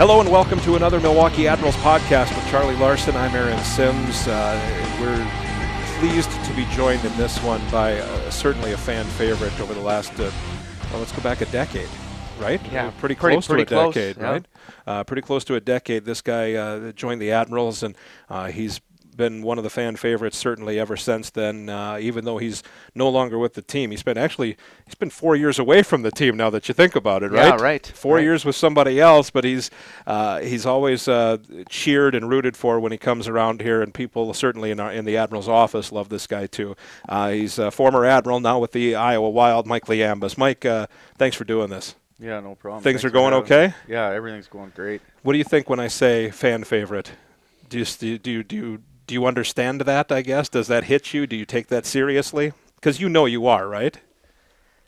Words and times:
Hello 0.00 0.18
and 0.18 0.30
welcome 0.30 0.58
to 0.60 0.76
another 0.76 0.98
Milwaukee 0.98 1.46
Admirals 1.46 1.76
podcast 1.76 2.34
with 2.34 2.50
Charlie 2.50 2.74
Larson. 2.76 3.14
I'm 3.18 3.34
Aaron 3.34 3.62
Sims. 3.62 4.26
Uh, 4.26 4.58
we're 4.98 5.98
pleased 5.98 6.30
to 6.30 6.54
be 6.54 6.64
joined 6.74 7.04
in 7.04 7.14
this 7.18 7.36
one 7.42 7.60
by 7.70 7.98
uh, 7.98 8.30
certainly 8.30 8.72
a 8.72 8.78
fan 8.78 9.04
favorite 9.04 9.60
over 9.60 9.74
the 9.74 9.80
last, 9.82 10.18
uh, 10.18 10.30
well, 10.90 11.00
let's 11.00 11.12
go 11.12 11.20
back 11.20 11.42
a 11.42 11.44
decade, 11.52 11.86
right? 12.38 12.62
Yeah, 12.72 12.92
pretty 12.92 13.14
pretty- 13.14 13.34
close 13.34 13.46
pretty 13.46 13.66
to 13.66 13.74
a 13.74 13.78
close, 13.78 13.94
decade, 13.94 14.16
yeah. 14.16 14.30
right? 14.30 14.46
Uh, 14.86 15.04
pretty 15.04 15.20
close 15.20 15.44
to 15.44 15.56
a 15.56 15.60
decade. 15.60 16.06
This 16.06 16.22
guy 16.22 16.54
uh, 16.54 16.92
joined 16.92 17.20
the 17.20 17.32
Admirals, 17.32 17.82
and 17.82 17.94
uh, 18.30 18.46
he's 18.46 18.80
been 19.20 19.42
one 19.42 19.58
of 19.58 19.64
the 19.64 19.70
fan 19.70 19.96
favorites 19.96 20.38
certainly 20.38 20.80
ever 20.80 20.96
since 20.96 21.28
then. 21.30 21.68
Uh, 21.68 21.98
even 22.00 22.24
though 22.24 22.38
he's 22.38 22.62
no 22.94 23.08
longer 23.08 23.38
with 23.38 23.52
the 23.54 23.62
team, 23.62 23.90
he's 23.90 24.02
been 24.02 24.16
actually 24.18 24.56
he's 24.86 24.94
been 24.94 25.10
four 25.10 25.36
years 25.36 25.58
away 25.58 25.82
from 25.82 26.00
the 26.02 26.10
team 26.10 26.36
now 26.36 26.48
that 26.50 26.66
you 26.68 26.74
think 26.74 26.96
about 26.96 27.22
it, 27.22 27.30
Yeah, 27.32 27.50
right? 27.50 27.60
right, 27.60 27.86
Four 27.86 28.16
right. 28.16 28.24
years 28.24 28.44
with 28.44 28.56
somebody 28.56 28.98
else, 28.98 29.30
but 29.30 29.44
he's 29.44 29.70
uh, 30.06 30.40
he's 30.40 30.64
always 30.66 31.06
uh, 31.06 31.36
cheered 31.68 32.14
and 32.14 32.28
rooted 32.30 32.56
for 32.56 32.80
when 32.80 32.92
he 32.92 32.98
comes 32.98 33.28
around 33.28 33.60
here, 33.60 33.82
and 33.82 33.92
people 33.92 34.32
certainly 34.32 34.70
in 34.70 34.80
our, 34.80 34.90
in 34.90 35.04
the 35.04 35.16
admiral's 35.18 35.48
office 35.48 35.92
love 35.92 36.08
this 36.08 36.26
guy 36.26 36.46
too. 36.46 36.74
Uh, 37.08 37.28
he's 37.30 37.58
a 37.58 37.70
former 37.70 38.04
admiral 38.06 38.40
now 38.40 38.58
with 38.58 38.72
the 38.72 38.94
Iowa 38.94 39.28
Wild, 39.30 39.66
Mike 39.66 39.84
Liambas. 39.86 40.38
Mike, 40.38 40.64
uh, 40.64 40.86
thanks 41.18 41.36
for 41.36 41.44
doing 41.44 41.68
this. 41.70 41.94
Yeah, 42.18 42.40
no 42.40 42.54
problem. 42.54 42.82
Things 42.82 43.02
Thanks 43.02 43.04
are 43.04 43.10
going 43.10 43.32
okay? 43.34 43.72
Yeah, 43.88 44.10
everything's 44.10 44.48
going 44.48 44.72
great. 44.74 45.00
What 45.22 45.32
do 45.32 45.38
you 45.38 45.44
think 45.44 45.70
when 45.70 45.80
I 45.80 45.88
say 45.88 46.30
fan 46.30 46.64
favorite? 46.64 47.12
Do 47.70 47.78
you 47.78 47.84
do 47.84 48.06
you, 48.30 48.42
do 48.42 48.56
you, 48.56 48.82
do 49.10 49.14
you, 49.14 49.26
understand 49.26 49.80
that? 49.82 50.12
I 50.12 50.22
guess 50.22 50.48
does 50.48 50.68
that 50.68 50.84
hit 50.84 51.12
you? 51.12 51.26
Do 51.26 51.36
you 51.36 51.44
take 51.44 51.66
that 51.68 51.84
seriously? 51.84 52.52
Because 52.76 53.00
you 53.00 53.08
know 53.08 53.26
you 53.26 53.46
are, 53.46 53.68
right? 53.68 53.98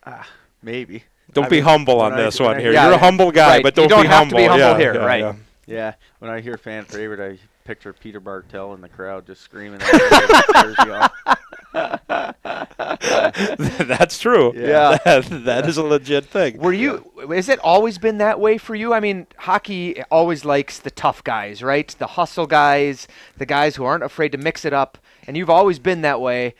Ah, 0.06 0.29
maybe. 0.62 1.05
Don't 1.33 1.47
I 1.47 1.48
be 1.48 1.56
mean, 1.56 1.64
humble 1.64 2.01
on 2.01 2.17
this 2.17 2.39
when 2.39 2.48
one 2.51 2.56
I 2.56 2.61
here. 2.61 2.73
hear- 2.73 2.83
You're 2.84 2.92
a 2.92 2.98
humble 2.98 3.33
guy, 3.33 3.48
right. 3.56 3.62
but 3.62 3.75
don't, 3.75 3.89
don't 3.89 4.03
be 4.03 4.09
humble. 4.09 4.37
be 4.39 4.45
humble 4.45 4.59
Yeah, 4.61 4.79
here, 4.79 4.95
yeah, 4.95 5.01
right. 5.05 5.20
yeah. 5.20 5.34
Yeah, 5.67 5.95
when 6.19 6.31
I 6.31 6.41
hear 6.41 6.56
fan 6.59 6.84
favorite, 6.84 7.20
I 7.20 7.39
picture 7.64 7.92
Peter 7.92 8.20
Bartell 8.20 8.75
in 8.75 8.81
the 8.81 8.89
crowd 8.89 9.27
just 9.27 9.42
screaming. 9.42 9.81
at 11.75 12.09
me 12.09 12.12
with 12.12 12.59
his 12.59 12.98
jersey 13.09 13.83
on. 13.83 13.89
That's 13.89 14.19
true. 14.19 14.53
Yeah. 14.55 14.98
That, 15.05 15.45
that 15.45 15.69
is 15.69 15.77
a 15.77 15.83
legit 15.83 16.27
thing. 16.27 16.59
Were 16.59 16.73
you? 16.73 17.11
Has 17.29 17.48
it 17.48 17.59
always 17.59 17.98
been 17.98 18.19
that 18.19 18.39
way 18.41 18.56
for 18.59 18.75
you? 18.75 18.92
I 18.95 19.01
mean, 19.01 19.27
hockey 19.37 20.03
always 20.05 20.45
likes 20.45 20.79
the 20.79 20.91
tough 20.91 21.23
guys, 21.25 21.62
right? 21.62 21.89
The 21.98 22.06
hustle 22.06 22.47
guys, 22.47 23.09
the 23.37 23.47
guys 23.47 23.77
who 23.77 23.84
aren't 23.84 24.05
afraid 24.05 24.33
to 24.33 24.39
mix 24.39 24.64
it 24.64 24.73
up, 24.73 24.98
and 25.27 25.37
you've 25.37 25.51
always 25.51 25.79
been 25.79 26.03
that 26.03 26.20
way. 26.20 26.55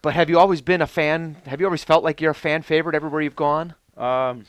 But 0.00 0.14
have 0.14 0.28
you 0.28 0.38
always 0.38 0.60
been 0.60 0.80
a 0.82 0.86
fan? 0.86 1.36
Have 1.46 1.60
you 1.60 1.66
always 1.66 1.84
felt 1.84 2.02
like 2.02 2.20
you're 2.20 2.32
a 2.32 2.34
fan 2.34 2.62
favorite 2.62 2.94
everywhere 2.96 3.20
you've 3.20 3.36
gone? 3.36 3.74
Um, 3.96 4.46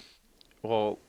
well, 0.63 0.99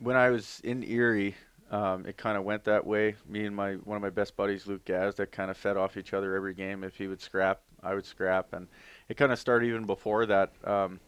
when 0.00 0.16
I 0.16 0.30
was 0.30 0.60
in 0.64 0.82
Erie, 0.82 1.36
um, 1.70 2.06
it 2.06 2.16
kind 2.16 2.36
of 2.38 2.44
went 2.44 2.64
that 2.64 2.86
way. 2.86 3.16
Me 3.28 3.44
and 3.44 3.54
my 3.54 3.74
one 3.74 3.96
of 3.96 4.02
my 4.02 4.10
best 4.10 4.36
buddies, 4.36 4.66
Luke 4.66 4.84
Gaz, 4.84 5.16
that 5.16 5.32
kind 5.32 5.50
of 5.50 5.56
fed 5.56 5.76
off 5.76 5.96
each 5.96 6.14
other 6.14 6.34
every 6.34 6.54
game. 6.54 6.84
If 6.84 6.96
he 6.96 7.06
would 7.06 7.20
scrap, 7.20 7.60
I 7.82 7.94
would 7.94 8.06
scrap, 8.06 8.52
and 8.52 8.68
it 9.08 9.16
kind 9.16 9.32
of 9.32 9.38
started 9.38 9.66
even 9.66 9.84
before 9.84 10.26
that. 10.26 10.52
Um, 10.64 11.00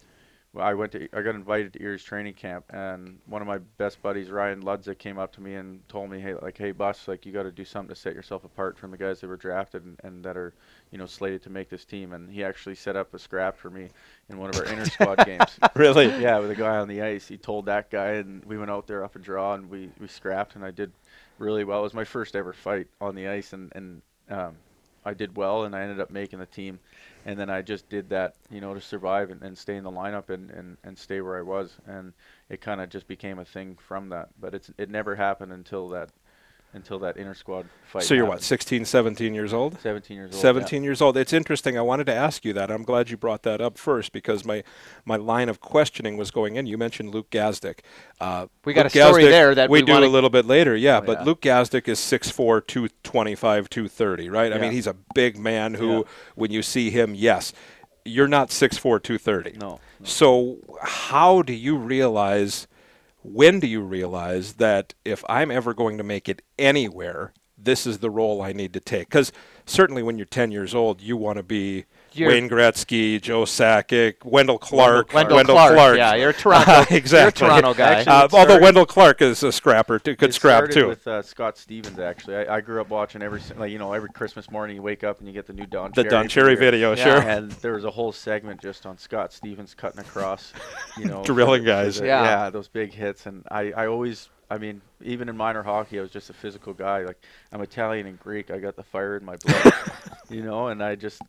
I 0.57 0.75
went 0.75 0.91
to 0.93 1.09
I 1.13 1.23
got 1.23 1.37
invited 1.37 1.73
to 1.75 1.83
Erie's 1.83 2.03
training 2.03 2.35
camp, 2.35 2.65
and 2.71 3.21
one 3.27 3.41
of 3.41 3.47
my 3.47 3.59
best 3.79 4.03
buddies, 4.03 4.31
Ryan 4.31 4.63
Ludza, 4.63 4.99
came 4.99 5.17
up 5.17 5.33
to 5.35 5.41
me 5.41 5.55
and 5.55 5.87
told 5.89 6.11
me, 6.11 6.19
"Hey, 6.19 6.35
like, 6.35 6.59
hey, 6.59 6.73
Bus, 6.73 7.07
like, 7.07 7.25
you 7.25 7.33
got 7.33 7.45
to 7.45 7.53
do 7.53 7.65
something 7.65 7.95
to 7.95 8.01
set 8.01 8.15
yourself 8.15 8.43
apart 8.43 8.77
from 8.77 8.91
the 8.91 8.97
guys 8.97 9.21
that 9.21 9.29
were 9.29 9.37
drafted 9.37 9.85
and, 9.85 10.01
and 10.03 10.25
that 10.25 10.37
are, 10.37 10.53
you 10.91 10.99
know, 10.99 11.07
slated 11.07 11.43
to 11.45 11.51
make 11.51 11.69
this 11.69 11.85
team." 11.85 12.13
And 12.13 12.29
he 12.29 12.43
actually 12.43 12.75
set 12.75 12.97
up 12.97 13.15
a 13.15 13.19
scrap 13.19 13.57
for 13.57 13.71
me 13.71 13.91
in 14.29 14.39
one 14.39 14.51
of 14.51 14.57
our 14.57 14.65
inter 14.65 14.87
squad 14.87 15.17
games. 15.25 15.59
Really? 15.77 16.07
Yeah, 16.21 16.41
with 16.41 16.51
a 16.51 16.57
guy 16.57 16.79
on 16.79 16.89
the 16.89 17.01
ice. 17.01 17.29
He 17.29 17.37
told 17.37 17.67
that 17.67 17.89
guy, 17.89 18.15
and 18.15 18.45
we 18.45 18.59
went 18.59 18.73
out 18.73 18.89
there 18.89 19.05
up 19.05 19.15
a 19.15 19.21
draw, 19.21 19.55
and 19.55 19.71
we, 19.71 19.91
we 20.01 20.09
scrapped, 20.09 20.57
and 20.57 20.65
I 20.65 20.73
did 20.73 20.91
really 21.39 21.63
well. 21.63 21.79
It 21.79 21.85
was 21.85 21.95
my 21.95 22.05
first 22.05 22.35
ever 22.35 22.53
fight 22.53 22.89
on 23.01 23.15
the 23.15 23.29
ice, 23.29 23.53
and 23.53 23.71
and 23.77 24.03
um, 24.29 24.57
I 25.05 25.15
did 25.15 25.37
well, 25.37 25.65
and 25.65 25.75
I 25.75 25.83
ended 25.83 26.01
up 26.01 26.11
making 26.11 26.39
the 26.39 26.47
team. 26.47 26.79
And 27.25 27.39
then 27.39 27.51
I 27.51 27.63
just 27.63 27.89
did 27.89 28.09
that, 28.11 28.35
you 28.51 28.61
know, 28.61 28.75
to 28.75 28.81
survive 28.81 29.31
and, 29.31 29.43
and 29.43 29.57
stay 29.57 29.77
in 29.77 29.85
the 29.85 29.91
lineup 29.91 30.31
and, 30.31 30.51
and, 30.51 30.77
and 30.85 30.99
stay 30.99 31.21
where 31.21 31.39
I 31.39 31.43
was. 31.43 31.77
And 31.87 32.13
it 32.49 32.61
kind 32.61 32.81
of 32.81 32.89
just 32.89 33.07
became 33.07 33.39
a 33.39 33.45
thing 33.45 33.77
from 33.77 34.09
that. 34.11 34.29
But 34.41 34.55
it's 34.55 34.71
it 34.79 34.91
never 34.91 35.17
happened 35.17 35.53
until 35.53 35.89
that 35.91 36.11
until 36.73 36.99
that 37.01 37.17
inner 37.17 37.35
squad 37.35 37.67
fight. 37.85 38.05
So 38.05 38.15
you're 38.15 38.27
what, 38.27 38.43
16, 38.43 38.85
17 38.85 39.35
years 39.35 39.53
old? 39.53 39.81
17 39.81 40.17
years 40.17 40.27
old. 40.27 40.35
yeah. 40.35 40.41
17 40.41 40.85
years 40.85 41.01
old. 41.01 41.17
It's 41.17 41.33
interesting. 41.33 41.77
I 41.77 41.81
wanted 41.81 42.05
to 42.07 42.15
ask 42.15 42.45
you 42.45 42.53
that. 42.53 42.71
I'm 42.71 42.85
glad 42.85 43.11
you 43.11 43.17
brought 43.17 43.43
that 43.43 43.61
up 43.61 43.77
first 43.77 44.13
because 44.13 44.45
my, 44.45 44.63
my 45.05 45.17
line 45.17 45.49
of 45.49 45.61
questioning 45.61 46.17
was 46.17 46.31
going 46.31 46.55
in. 46.57 46.67
You 46.67 46.79
mentioned 46.79 47.13
Luke 47.13 47.29
Gazdic. 47.31 47.81
Uh, 48.21 48.47
We 48.65 48.73
got 48.73 48.85
Luke 48.85 48.95
a 48.95 48.99
story 49.09 49.25
Gazdic, 49.25 49.31
there 49.31 49.55
that 49.57 49.69
we, 49.71 49.81
we 49.81 49.87
do 49.87 49.93
wanna- 49.95 50.07
a 50.07 50.09
little 50.09 50.31
bit 50.31 50.47
later. 50.47 50.77
Yeah, 50.77 50.99
Oh, 50.99 51.01
but 51.03 51.19
yeah. 51.21 51.25
Luke 51.25 51.41
Gazdic 51.41 51.89
is 51.89 51.99
6'4", 51.99 52.65
225, 52.67 53.69
230, 53.69 54.29
right? 54.29 54.53
I 54.53 54.59
mean, 54.59 54.73
he's 54.73 54.87
a 54.87 54.95
big 55.15 55.37
man 55.39 55.75
who, 55.75 55.99
Yeah. 55.99 56.03
when 56.37 56.51
you 56.53 56.63
see 56.63 56.91
him, 56.91 57.15
yes, 57.15 57.53
you're 58.05 58.29
not 58.29 58.49
6'4", 58.51 59.03
230. 59.03 59.59
No. 59.59 59.69
no. 59.69 59.81
So 60.05 60.59
how 60.83 61.43
do 61.43 61.53
you 61.53 61.77
realize, 61.77 62.67
when 63.23 63.61
do 63.61 63.67
you 63.67 63.81
realize 63.81 64.55
that 64.55 64.95
if 65.05 65.25
I'm 65.29 65.51
ever 65.51 65.75
going 65.75 65.99
to 65.99 66.05
make 66.05 66.29
it 66.29 66.43
anywhere, 66.59 67.33
this 67.57 67.87
is 67.87 67.99
the 67.99 68.11
role 68.11 68.43
I 68.43 68.53
need 68.53 68.73
to 68.75 68.81
take? 68.81 69.09
Because 69.09 69.33
certainly 69.67 70.03
when 70.03 70.17
you're 70.17 70.25
10 70.25 70.51
years 70.51 70.75
old, 70.75 71.01
you 71.01 71.17
want 71.17 71.37
to 71.37 71.43
be 71.43 71.85
You're- 72.13 72.33
Wayne 72.35 72.49
Gretzky, 72.49 73.21
Joe 73.21 73.43
Sakic, 73.45 74.25
Wendel 74.25 74.59
Clark. 74.59 75.13
Wendel 75.15 75.45
Clark, 75.45 75.97
yeah, 75.97 76.15
you're 76.15 76.31
a 76.31 76.33
Toronto- 76.35 76.95
exactly. 76.95 77.47
you're 77.47 77.55
a 77.55 77.61
Toronto 77.61 77.75
guy. 77.75 77.95
Actually, 77.95 78.13
Uh, 78.13 78.25
it 78.25 78.35
although 78.35 78.59
Wendel 78.61 78.87
Clark 78.87 79.23
is 79.23 79.43
a 79.43 79.53
scrapper, 79.53 79.99
too, 79.99 80.17
could 80.17 80.31
It 80.31 80.35
scrap 80.35 80.71
too. 80.71 80.89
With 80.89 81.07
uh, 81.07 81.23
Scott 81.23 81.57
Stevens, 81.59 81.99
actually, 81.99 82.37
I, 82.37 82.57
I 82.57 82.61
grew 82.61 82.81
up 82.81 82.89
watching 82.89 83.23
every 83.23 83.41
like 83.57 83.71
you 83.71 83.79
know 83.79 83.93
every 83.93 84.11
Christmas 84.11 84.51
morning 84.51 84.77
you 84.77 84.83
wake 84.83 85.05
up 85.05 85.19
and 85.19 85.29
you 85.29 85.33
get 85.35 85.47
the 85.47 85.53
new 85.53 85.67
Don 85.67 85.91
the 85.95 86.03
Cherry 86.03 86.11
Don 86.11 86.29
Cherry 86.29 86.55
video, 86.57 86.95
Yeah. 86.95 87.05
sure. 87.05 87.21
and 87.29 87.51
there 87.53 87.73
was 87.75 87.85
a 87.85 87.91
whole 87.91 88.13
segment 88.13 88.61
just 88.61 88.87
on 88.87 88.99
Scott 88.99 89.33
Stevens 89.33 89.75
cutting 89.75 90.01
across, 90.01 90.53
you 90.99 91.05
know, 91.07 91.23
Drilling 91.25 91.63
for 91.63 91.67
the- 91.67 91.71
for 91.73 91.85
guys. 91.85 92.01
the- 92.01 92.07
Yeah. 92.07 92.23
yeah, 92.45 92.51
those 92.51 92.69
big 92.69 92.93
hits, 92.93 93.27
and 93.27 93.45
I, 93.51 93.73
I 93.73 93.87
always, 93.87 94.29
I 94.51 94.59
mean, 94.59 94.81
even 95.03 95.29
in 95.29 95.37
minor 95.37 95.63
hockey, 95.63 95.99
I 95.99 96.03
was 96.03 96.11
just 96.11 96.29
a 96.31 96.33
physical 96.33 96.73
guy. 96.73 97.03
Like 97.05 97.23
I'm 97.53 97.61
Italian 97.63 98.07
and 98.07 98.19
Greek, 98.19 98.51
I 98.51 98.59
got 98.59 98.75
the 98.77 98.83
fire 98.83 99.17
in 99.17 99.25
my 99.25 99.37
blood, 99.37 99.73
you 100.29 100.43
know, 100.43 100.69
and 100.69 100.83
I 100.83 100.95
just, 100.97 101.23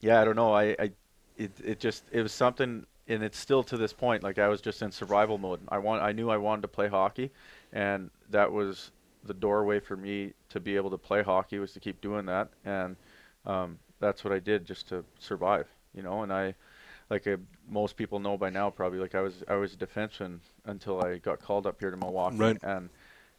yeah, 0.00 0.20
I 0.20 0.24
don't 0.24 0.36
know, 0.36 0.52
I, 0.52 0.76
I, 0.78 0.90
it, 1.36 1.52
it 1.64 1.80
just, 1.80 2.04
it 2.12 2.22
was 2.22 2.32
something, 2.32 2.86
and 3.08 3.22
it's 3.22 3.38
still 3.38 3.62
to 3.64 3.76
this 3.76 3.92
point. 3.92 4.22
Like 4.22 4.38
I 4.38 4.48
was 4.48 4.60
just 4.60 4.82
in 4.82 4.90
survival 4.92 5.38
mode. 5.38 5.60
I 5.68 5.78
want, 5.78 6.02
I 6.02 6.12
knew 6.12 6.30
I 6.30 6.36
wanted 6.36 6.62
to 6.62 6.68
play 6.68 6.88
hockey, 6.88 7.30
and 7.72 8.10
that 8.30 8.50
was 8.50 8.90
the 9.24 9.34
doorway 9.34 9.80
for 9.80 9.96
me 9.96 10.32
to 10.48 10.60
be 10.60 10.76
able 10.76 10.90
to 10.90 10.98
play 10.98 11.22
hockey 11.22 11.58
was 11.58 11.72
to 11.72 11.80
keep 11.80 12.00
doing 12.00 12.26
that, 12.26 12.48
and 12.64 12.96
um, 13.46 13.78
that's 13.98 14.24
what 14.24 14.32
I 14.32 14.38
did 14.38 14.64
just 14.64 14.88
to 14.88 15.04
survive, 15.18 15.66
you 15.94 16.02
know. 16.02 16.22
And 16.22 16.32
I, 16.32 16.54
like 17.10 17.26
uh, 17.26 17.36
most 17.68 17.96
people 17.96 18.18
know 18.20 18.38
by 18.38 18.50
now, 18.50 18.70
probably 18.70 18.98
like 18.98 19.14
I 19.14 19.20
was 19.20 19.42
I 19.48 19.54
was 19.56 19.74
a 19.74 19.76
defenseman 19.76 20.38
until 20.64 21.02
I 21.04 21.18
got 21.18 21.40
called 21.40 21.66
up 21.66 21.80
here 21.80 21.90
to 21.90 21.96
Milwaukee, 21.96 22.36
Right. 22.36 22.58
and 22.62 22.88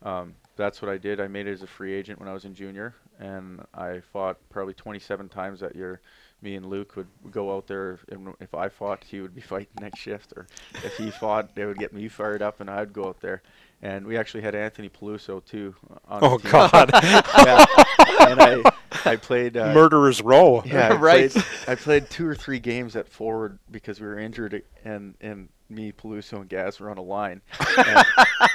um, 0.03 0.35
that's 0.55 0.81
what 0.81 0.89
I 0.89 0.97
did. 0.97 1.19
I 1.19 1.27
made 1.27 1.47
it 1.47 1.53
as 1.53 1.63
a 1.63 1.67
free 1.67 1.93
agent 1.93 2.19
when 2.19 2.27
I 2.29 2.33
was 2.33 2.45
in 2.45 2.53
junior, 2.53 2.95
and 3.19 3.61
I 3.73 4.01
fought 4.13 4.37
probably 4.49 4.73
27 4.73 5.29
times 5.29 5.59
that 5.59 5.75
year. 5.75 6.01
Me 6.43 6.55
and 6.55 6.65
Luke 6.65 6.95
would 6.95 7.07
go 7.29 7.55
out 7.55 7.67
there, 7.67 7.99
and 8.09 8.33
if 8.39 8.55
I 8.55 8.69
fought, 8.69 9.03
he 9.03 9.21
would 9.21 9.35
be 9.35 9.41
fighting 9.53 9.67
next 9.79 9.99
shift, 9.99 10.33
or 10.35 10.47
if 10.83 10.97
he 10.97 11.11
fought, 11.11 11.55
they 11.55 11.65
would 11.65 11.77
get 11.77 11.93
me 11.93 12.07
fired 12.07 12.41
up, 12.41 12.61
and 12.61 12.69
I'd 12.69 12.93
go 12.93 13.07
out 13.07 13.21
there. 13.21 13.41
And 13.83 14.05
we 14.05 14.17
actually 14.17 14.41
had 14.41 14.53
Anthony 14.53 14.89
Peluso 14.89 15.43
too. 15.43 15.75
On 16.07 16.19
the 16.19 16.27
oh, 16.27 16.37
team. 16.37 16.51
God. 16.51 16.89
yeah. 17.03 17.65
And 18.27 18.41
I, 18.41 18.71
I 19.05 19.15
played 19.15 19.57
uh, 19.57 19.73
Murderer's 19.73 20.21
Row. 20.21 20.61
yeah, 20.65 20.89
I 20.89 20.95
Right. 20.97 21.31
Played, 21.31 21.45
I 21.67 21.75
played 21.75 22.09
two 22.09 22.27
or 22.27 22.35
three 22.35 22.59
games 22.59 22.95
at 22.95 23.07
forward 23.07 23.57
because 23.71 23.99
we 23.99 24.05
were 24.05 24.19
injured, 24.19 24.61
and 24.85 25.15
and 25.19 25.49
me, 25.71 25.91
Peluso, 25.91 26.33
and 26.41 26.49
Gaz 26.49 26.79
were 26.79 26.89
on 26.89 26.97
a 26.97 27.01
line. 27.01 27.41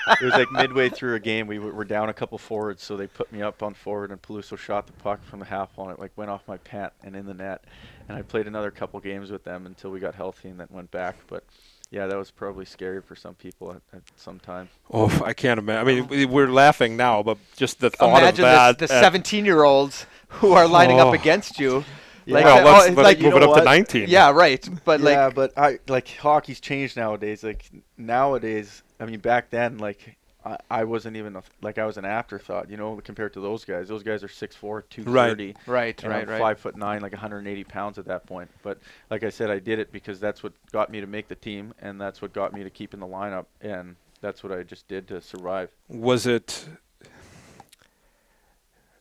And 0.09 0.23
it 0.23 0.25
was 0.25 0.35
like 0.35 0.53
midway 0.53 0.89
through 0.89 1.15
a 1.17 1.21
game, 1.21 1.49
we 1.49 1.57
w- 1.57 1.75
were 1.75 1.85
down 1.85 2.09
a 2.09 2.15
couple 2.15 2.39
forwards, 2.39 2.81
so 2.83 2.97
they 2.97 3.09
put 3.09 3.33
me 3.33 3.43
up 3.43 3.61
on 3.63 3.75
forward, 3.75 4.13
and 4.13 4.23
Peluso 4.23 4.57
shot 4.57 4.87
the 4.87 4.93
puck 4.93 5.21
from 5.25 5.41
the 5.41 5.45
half 5.45 5.77
on 5.79 5.91
it, 5.91 5.99
like 5.99 6.13
went 6.17 6.31
off 6.31 6.43
my 6.47 6.59
pant 6.59 6.93
and 7.03 7.17
in 7.17 7.27
the 7.27 7.35
net. 7.35 7.65
And 8.09 8.17
I 8.17 8.23
played 8.23 8.47
another 8.47 8.71
couple 8.71 9.01
games 9.01 9.33
with 9.33 9.43
them 9.43 9.67
until 9.67 9.91
we 9.91 9.99
got 9.99 10.15
healthy, 10.15 10.49
and 10.49 10.61
then 10.61 10.69
went 10.71 10.93
back. 10.93 11.17
But 11.27 11.43
yeah, 11.91 12.07
that 12.07 12.17
was 12.17 12.31
probably 12.31 12.65
scary 12.67 13.03
for 13.03 13.17
some 13.17 13.35
people 13.35 13.73
at, 13.73 13.83
at 13.95 14.03
some 14.17 14.39
time. 14.39 14.69
Oh, 14.93 15.11
I 15.25 15.33
can't 15.33 15.59
imagine. 15.59 15.89
I 15.89 15.93
mean, 15.93 16.07
we- 16.07 16.25
we're 16.25 16.47
laughing 16.53 16.97
now, 16.97 17.25
but 17.25 17.39
just 17.57 17.81
the 17.81 17.91
thought 17.91 18.21
Imagine 18.23 18.45
of 18.45 18.51
that. 18.53 18.79
the, 18.79 18.87
the 18.87 19.01
17 19.01 19.45
year 19.45 19.65
olds 19.65 20.07
who 20.29 20.53
are 20.53 20.69
lining 20.69 21.01
Oh. 21.01 21.09
up 21.09 21.15
against 21.15 21.59
you. 21.59 21.85
Yeah. 22.27 22.45
well, 22.45 22.65
let's, 22.65 22.87
oh, 22.89 22.93
let's 22.93 22.97
like, 22.97 23.19
move 23.19 23.33
you 23.33 23.37
it 23.39 23.41
know 23.41 23.53
up 23.53 23.59
to 23.59 23.65
19. 23.65 24.09
yeah, 24.09 24.31
right. 24.31 24.69
But 24.85 25.01
yeah, 25.01 25.27
like, 25.27 25.35
but 25.35 25.57
I 25.57 25.79
like 25.89 26.09
hockey's 26.09 26.61
changed 26.61 26.97
nowadays. 26.97 27.43
Like 27.45 27.71
nowadays, 27.97 28.83
I 29.01 29.07
mean, 29.07 29.21
back 29.21 29.51
then, 29.51 29.79
like 29.79 30.17
I, 30.45 30.59
I 30.71 30.85
wasn't 30.85 31.17
even 31.17 31.37
a, 31.37 31.43
like 31.61 31.79
I 31.79 31.87
was 31.87 31.99
an 31.99 32.05
afterthought, 32.05 32.71
you 32.71 32.77
know, 32.77 33.01
compared 33.05 33.33
to 33.35 33.41
those 33.41 33.65
guys. 33.65 33.89
Those 33.89 34.03
guys 34.03 34.23
are 34.23 34.29
6'4", 34.29 34.83
230. 34.91 35.55
right, 35.67 36.03
And 36.03 36.13
right, 36.13 36.23
I'm 36.23 36.29
right. 36.29 36.39
five 36.41 36.61
foot 36.61 36.77
nine, 36.77 37.01
like 37.01 37.13
180 37.13 37.65
pounds 37.65 37.99
at 37.99 38.07
that 38.07 38.27
point. 38.27 38.51
But 38.63 38.79
like 39.11 39.25
I 39.25 39.31
said, 39.31 39.51
I 39.51 39.59
did 39.59 39.79
it 39.79 39.93
because 39.93 40.21
that's 40.21 40.43
what 40.43 40.53
got 40.73 40.91
me 40.91 41.01
to 41.01 41.07
make 41.07 41.29
the 41.29 41.35
team, 41.35 41.75
and 41.81 42.01
that's 42.01 42.23
what 42.23 42.33
got 42.33 42.53
me 42.53 42.63
to 42.63 42.71
keep 42.71 42.95
in 42.95 43.01
the 43.01 43.07
lineup. 43.07 43.47
And 43.61 43.97
that's 44.21 44.43
what 44.43 44.53
I 44.53 44.63
just 44.63 44.89
did 44.89 45.09
to 45.09 45.21
survive. 45.21 45.71
Was 45.89 46.27
it 46.27 46.67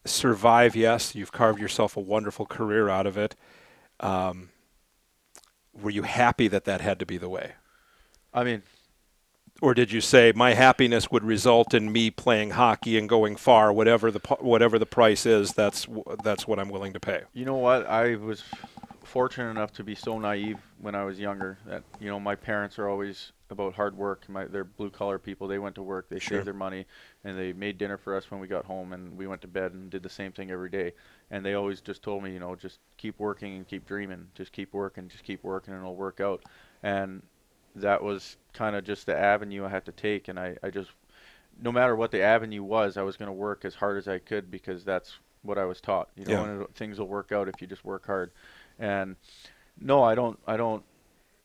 survive? 0.06 0.76
Yes, 0.76 1.16
you've 1.16 1.32
carved 1.32 1.60
yourself 1.60 1.98
a 1.98 2.02
wonderful 2.02 2.46
career 2.46 2.90
out 2.90 3.08
of 3.08 3.18
it. 3.18 3.36
Um, 4.00 4.50
were 5.74 5.90
you 5.90 6.04
happy 6.04 6.48
that 6.48 6.66
that 6.66 6.82
had 6.82 7.00
to 7.00 7.06
be 7.06 7.18
the 7.18 7.30
way? 7.30 7.54
I 8.34 8.44
mean, 8.44 8.64
or 9.62 9.74
did 9.74 9.92
you 9.92 10.02
say 10.02 10.34
my 10.36 10.54
happiness 10.54 11.10
would 11.10 11.24
result 11.24 11.74
in 11.74 11.92
me 11.92 12.12
playing 12.12 12.52
hockey 12.52 12.98
and 12.98 13.08
going 13.08 13.36
far, 13.36 13.72
whatever 13.72 14.12
the 14.12 14.20
whatever 14.40 14.78
the 14.78 14.86
price 14.86 15.26
is? 15.26 15.54
That's 15.54 15.88
that's 16.24 16.48
what 16.48 16.60
I'm 16.60 16.70
willing 16.70 16.94
to 16.94 17.00
pay. 17.00 17.24
you 17.34 17.46
know 17.46 17.56
what? 17.56 17.88
I 17.88 18.16
was 18.16 18.44
fortunate 19.06 19.50
enough 19.50 19.72
to 19.74 19.84
be 19.84 19.96
so 19.96 20.20
naive 20.20 20.60
when 20.80 20.96
I 20.96 21.04
was 21.06 21.20
younger 21.20 21.58
that 21.66 21.84
you 22.00 22.10
know 22.10 22.20
my 22.20 22.36
parents 22.36 22.78
are 22.80 22.90
always 22.90 23.32
about 23.50 23.76
hard 23.76 23.98
work. 23.98 24.28
My 24.28 24.46
they're 24.46 24.64
blue 24.64 24.90
collar 24.90 25.20
people. 25.20 25.48
They 25.48 25.60
went 25.60 25.76
to 25.76 25.84
work, 25.84 26.10
they 26.10 26.20
Sure. 26.20 26.38
saved 26.40 26.48
their 26.48 26.54
money, 26.54 26.86
and 27.24 27.38
they 27.38 27.54
made 27.54 27.78
dinner 27.78 27.98
for 27.98 28.16
us 28.16 28.30
when 28.32 28.40
we 28.40 28.48
got 28.48 28.66
home, 28.66 28.94
and 28.94 29.18
we 29.18 29.28
went 29.28 29.42
to 29.42 29.48
bed 29.48 29.74
and 29.74 29.90
did 29.90 30.04
the 30.04 30.10
same 30.10 30.32
thing 30.32 30.52
every 30.52 30.70
day. 30.70 30.94
And 31.32 31.46
they 31.46 31.54
always 31.54 31.82
just 31.82 32.04
told 32.04 32.24
me, 32.24 32.34
you 32.34 32.40
know, 32.40 32.56
just 32.56 32.80
keep 32.98 33.20
working 33.20 33.56
and 33.56 33.68
keep 33.68 33.86
dreaming, 33.86 34.28
just 34.36 34.52
keep 34.52 34.74
working, 34.74 35.08
just 35.08 35.24
keep 35.24 35.44
working, 35.44 35.74
and 35.74 35.82
it'll 35.82 35.96
work 35.96 36.20
out. 36.20 36.44
And 36.84 37.22
that 37.76 38.04
was 38.04 38.38
kind 38.54 38.76
of 38.76 38.84
just 38.84 39.06
the 39.06 39.18
avenue 39.18 39.66
I 39.66 39.70
had 39.70 39.86
to 39.86 39.92
take, 39.92 40.28
and 40.28 40.40
I, 40.40 40.58
I 40.64 40.70
just, 40.70 40.92
no 41.62 41.72
matter 41.72 41.96
what 41.96 42.12
the 42.12 42.22
avenue 42.22 42.64
was, 42.64 42.98
I 42.98 43.04
was 43.04 43.18
going 43.18 43.28
to 43.28 43.34
work 43.34 43.66
as 43.66 43.76
hard 43.76 43.98
as 43.98 44.08
I 44.08 44.20
could 44.20 44.50
because 44.52 44.84
that's 44.84 45.18
what 45.46 45.58
I 45.58 45.66
was 45.66 45.80
taught. 45.82 46.10
You 46.16 46.26
know, 46.26 46.32
Yeah. 46.46 46.50
and 46.52 46.62
it, 46.64 46.76
things 46.76 47.00
will 47.00 47.08
work 47.08 47.32
out 47.32 47.48
if 47.48 47.62
you 47.62 47.68
just 47.68 47.86
work 47.86 48.06
hard. 48.06 48.32
And 48.80 49.16
no, 49.80 50.04
I 50.04 50.16
don't, 50.16 50.40
I 50.48 50.58
don't, 50.58 50.84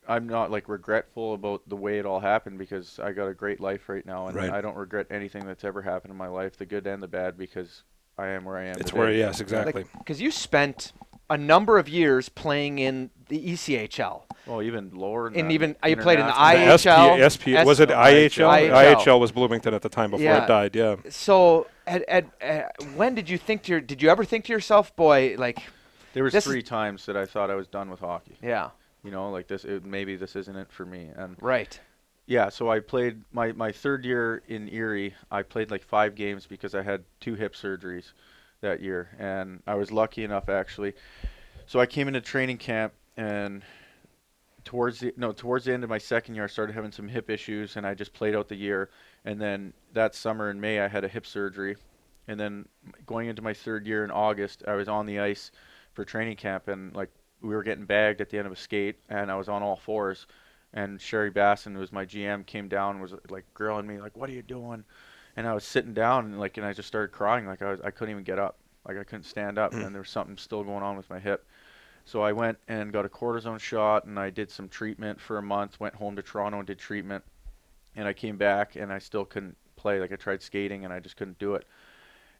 I'm 0.07 0.27
not 0.27 0.49
like 0.51 0.67
regretful 0.67 1.33
about 1.35 1.61
the 1.67 1.75
way 1.75 1.99
it 1.99 2.05
all 2.05 2.19
happened 2.19 2.57
because 2.57 2.99
I 2.99 3.11
got 3.11 3.27
a 3.27 3.33
great 3.33 3.61
life 3.61 3.87
right 3.87 4.05
now, 4.05 4.27
and 4.27 4.35
Right. 4.35 4.49
I 4.49 4.59
don't 4.61 4.75
regret 4.75 5.07
anything 5.11 5.45
that's 5.45 5.63
ever 5.63 5.81
happened 5.81 6.11
in 6.11 6.17
my 6.17 6.27
life, 6.27 6.57
the 6.57 6.65
good 6.65 6.87
and 6.87 7.01
the 7.01 7.07
bad, 7.07 7.37
because 7.37 7.83
I 8.17 8.27
am 8.29 8.43
where 8.43 8.57
I 8.57 8.63
am. 8.65 8.75
It's 8.79 8.89
today. 8.89 8.99
where 8.99 9.11
yes, 9.11 9.39
exactly. 9.39 9.85
Because 9.99 10.19
you 10.19 10.31
spent 10.31 10.91
a 11.29 11.37
number 11.37 11.77
of 11.77 11.87
years 11.87 12.27
playing 12.29 12.79
in 12.79 13.09
the 13.29 13.51
E 13.51 13.53
ECHL. 13.53 14.23
Well, 14.47 14.61
even 14.63 14.89
lower. 14.93 15.29
than 15.29 15.39
And 15.39 15.49
that, 15.49 15.53
even- 15.53 15.75
you 15.87 15.95
played 15.95 16.19
in 16.19 16.25
the 16.25 16.31
international. 16.33 16.95
IHL. 17.17 17.29
SP, 17.31 17.45
SP 17.55 17.63
was 17.65 17.79
it 17.79 17.89
S- 17.91 17.95
IHL? 17.95 18.49
IHL. 18.49 18.95
IHL 18.95 19.19
was 19.19 19.31
Bloomington 19.31 19.73
at 19.73 19.81
the 19.81 19.87
time 19.87 20.09
before 20.11 20.25
Yeah. 20.25 20.43
it 20.43 20.47
died. 20.47 20.75
Yeah. 20.75 20.95
So, 21.09 21.67
at, 21.87 22.07
at, 22.07 22.25
at, 22.41 22.83
when 22.95 23.15
did 23.15 23.29
you 23.29 23.37
think 23.37 23.63
to 23.63 23.71
your, 23.71 23.81
did 23.81 24.01
you 24.01 24.09
ever 24.09 24.23
think 24.23 24.45
to 24.45 24.53
yourself, 24.53 24.95
boy, 24.95 25.35
like, 25.37 25.59
There 26.13 26.23
was 26.23 26.35
three 26.43 26.63
times 26.63 27.05
that 27.05 27.17
I 27.17 27.25
thought 27.25 27.49
I 27.49 27.55
was 27.55 27.67
done 27.67 27.89
with 27.89 27.99
hockey. 27.99 28.37
yeah, 28.41 28.69
You 29.03 29.11
know, 29.11 29.31
like 29.31 29.47
this, 29.47 29.65
it, 29.65 29.85
maybe 29.85 30.15
this 30.15 30.35
isn't 30.35 30.55
it 30.55 30.71
for 30.71 30.85
me. 30.85 31.09
And 31.15 31.35
right, 31.41 31.79
yeah, 32.27 32.49
so 32.49 32.69
I 32.71 32.79
played 32.79 33.21
my 33.33 33.51
my 33.51 33.71
third 33.71 34.05
year 34.05 34.41
in 34.47 34.69
Erie. 34.69 35.15
I 35.31 35.43
played 35.43 35.71
like 35.71 35.83
five 35.83 36.15
games 36.15 36.45
because 36.47 36.75
I 36.75 36.81
had 36.81 37.03
two 37.19 37.35
hip 37.35 37.55
surgeries 37.55 38.13
that 38.61 38.81
year, 38.81 39.09
and 39.19 39.61
I 39.67 39.75
was 39.75 39.91
lucky 39.91 40.23
enough 40.23 40.47
actually. 40.47 40.93
So 41.65 41.79
I 41.79 41.85
came 41.85 42.07
into 42.07 42.21
training 42.21 42.57
camp 42.57 42.93
and 43.17 43.63
towards 44.63 44.99
the 44.99 45.13
no 45.17 45.31
towards 45.31 45.65
the 45.65 45.73
end 45.73 45.83
of 45.83 45.89
my 45.89 45.97
second 45.97 46.35
year, 46.35 46.43
I 46.43 46.47
started 46.47 46.73
having 46.73 46.91
some 46.91 47.07
hip 47.07 47.29
issues, 47.29 47.75
and 47.75 47.85
I 47.85 47.93
just 47.93 48.13
played 48.13 48.35
out 48.35 48.47
the 48.47 48.55
year. 48.55 48.89
And 49.25 49.39
then 49.39 49.73
that 49.93 50.15
summer 50.15 50.49
in 50.49 50.59
May, 50.59 50.79
I 50.79 50.87
had 50.87 51.03
a 51.03 51.07
hip 51.07 51.25
surgery, 51.25 51.77
and 52.27 52.39
then 52.39 52.67
going 53.05 53.27
into 53.27 53.41
my 53.41 53.53
third 53.53 53.85
year 53.85 54.03
in 54.03 54.11
August, 54.11 54.63
I 54.67 54.75
was 54.75 54.87
on 54.87 55.05
the 55.05 55.19
ice 55.19 55.51
for 55.93 56.05
training 56.05 56.37
camp, 56.37 56.67
and 56.67 56.95
like 56.95 57.09
we 57.41 57.55
were 57.55 57.63
getting 57.63 57.85
bagged 57.85 58.21
at 58.21 58.29
the 58.29 58.37
end 58.37 58.47
of 58.47 58.53
a 58.53 58.57
skate, 58.57 58.97
and 59.09 59.31
I 59.31 59.35
was 59.35 59.49
on 59.49 59.63
all 59.63 59.75
fours. 59.75 60.27
And 60.73 61.01
Sherry 61.01 61.29
Bassin, 61.29 61.73
who 61.73 61.81
was 61.81 61.91
my 61.91 62.05
GM, 62.05 62.45
came 62.45 62.69
down 62.69 62.93
and 62.93 63.01
was 63.01 63.13
like 63.29 63.45
grilling 63.53 63.87
me, 63.87 63.99
like, 63.99 64.15
"What 64.15 64.29
are 64.29 64.33
you 64.33 64.41
doing?" 64.41 64.85
And 65.35 65.47
I 65.47 65.53
was 65.53 65.63
sitting 65.63 65.93
down, 65.93 66.25
and 66.25 66.39
like, 66.39 66.57
and 66.57 66.65
I 66.65 66.73
just 66.73 66.87
started 66.87 67.11
crying, 67.11 67.45
like 67.45 67.61
I 67.61 67.71
was, 67.71 67.81
I 67.81 67.91
couldn't 67.91 68.11
even 68.11 68.23
get 68.23 68.39
up, 68.39 68.57
like 68.87 68.97
I 68.97 69.03
couldn't 69.03 69.23
stand 69.23 69.57
up, 69.57 69.73
mm. 69.73 69.85
and 69.85 69.93
there 69.93 70.01
was 70.01 70.09
something 70.09 70.37
still 70.37 70.63
going 70.63 70.83
on 70.83 70.97
with 70.97 71.09
my 71.09 71.19
hip. 71.19 71.45
So 72.05 72.21
I 72.21 72.31
went 72.31 72.57
and 72.67 72.91
got 72.91 73.05
a 73.05 73.09
cortisone 73.09 73.59
shot, 73.59 74.05
and 74.05 74.19
I 74.19 74.29
did 74.29 74.49
some 74.49 74.67
treatment 74.67 75.19
for 75.19 75.37
a 75.37 75.43
month. 75.43 75.79
Went 75.79 75.95
home 75.95 76.15
to 76.15 76.21
Toronto 76.21 76.59
and 76.59 76.67
did 76.67 76.79
treatment, 76.79 77.23
and 77.95 78.07
I 78.07 78.13
came 78.13 78.37
back, 78.37 78.75
and 78.75 78.91
I 78.91 78.99
still 78.99 79.25
couldn't 79.25 79.57
play. 79.75 79.99
Like 79.99 80.11
I 80.11 80.15
tried 80.15 80.41
skating, 80.41 80.85
and 80.85 80.93
I 80.93 80.99
just 80.99 81.17
couldn't 81.17 81.39
do 81.39 81.55
it. 81.55 81.65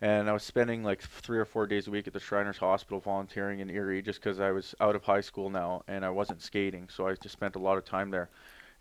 And 0.02 0.28
I 0.28 0.34
was 0.34 0.42
spending 0.42 0.84
like 0.84 1.02
three 1.02 1.38
or 1.38 1.46
four 1.46 1.68
days 1.68 1.88
a 1.88 1.92
week 1.92 2.08
at 2.08 2.14
the 2.14 2.20
Shriners 2.20 2.58
Hospital 2.58 3.00
volunteering 3.00 3.60
in 3.60 3.70
Erie 3.70 4.02
just 4.02 4.20
because 4.20 4.40
I 4.40 4.50
was 4.50 4.74
out 4.82 4.96
of 4.96 5.04
high 5.04 5.22
school 5.22 5.52
now 5.52 5.84
and 5.88 6.04
I 6.04 6.10
wasn't 6.10 6.42
skating. 6.42 6.90
So 6.90 7.08
I 7.08 7.14
just 7.14 7.34
spent 7.34 7.56
a 7.56 7.60
lot 7.60 7.78
of 7.78 7.86
time 7.86 8.10
there. 8.10 8.32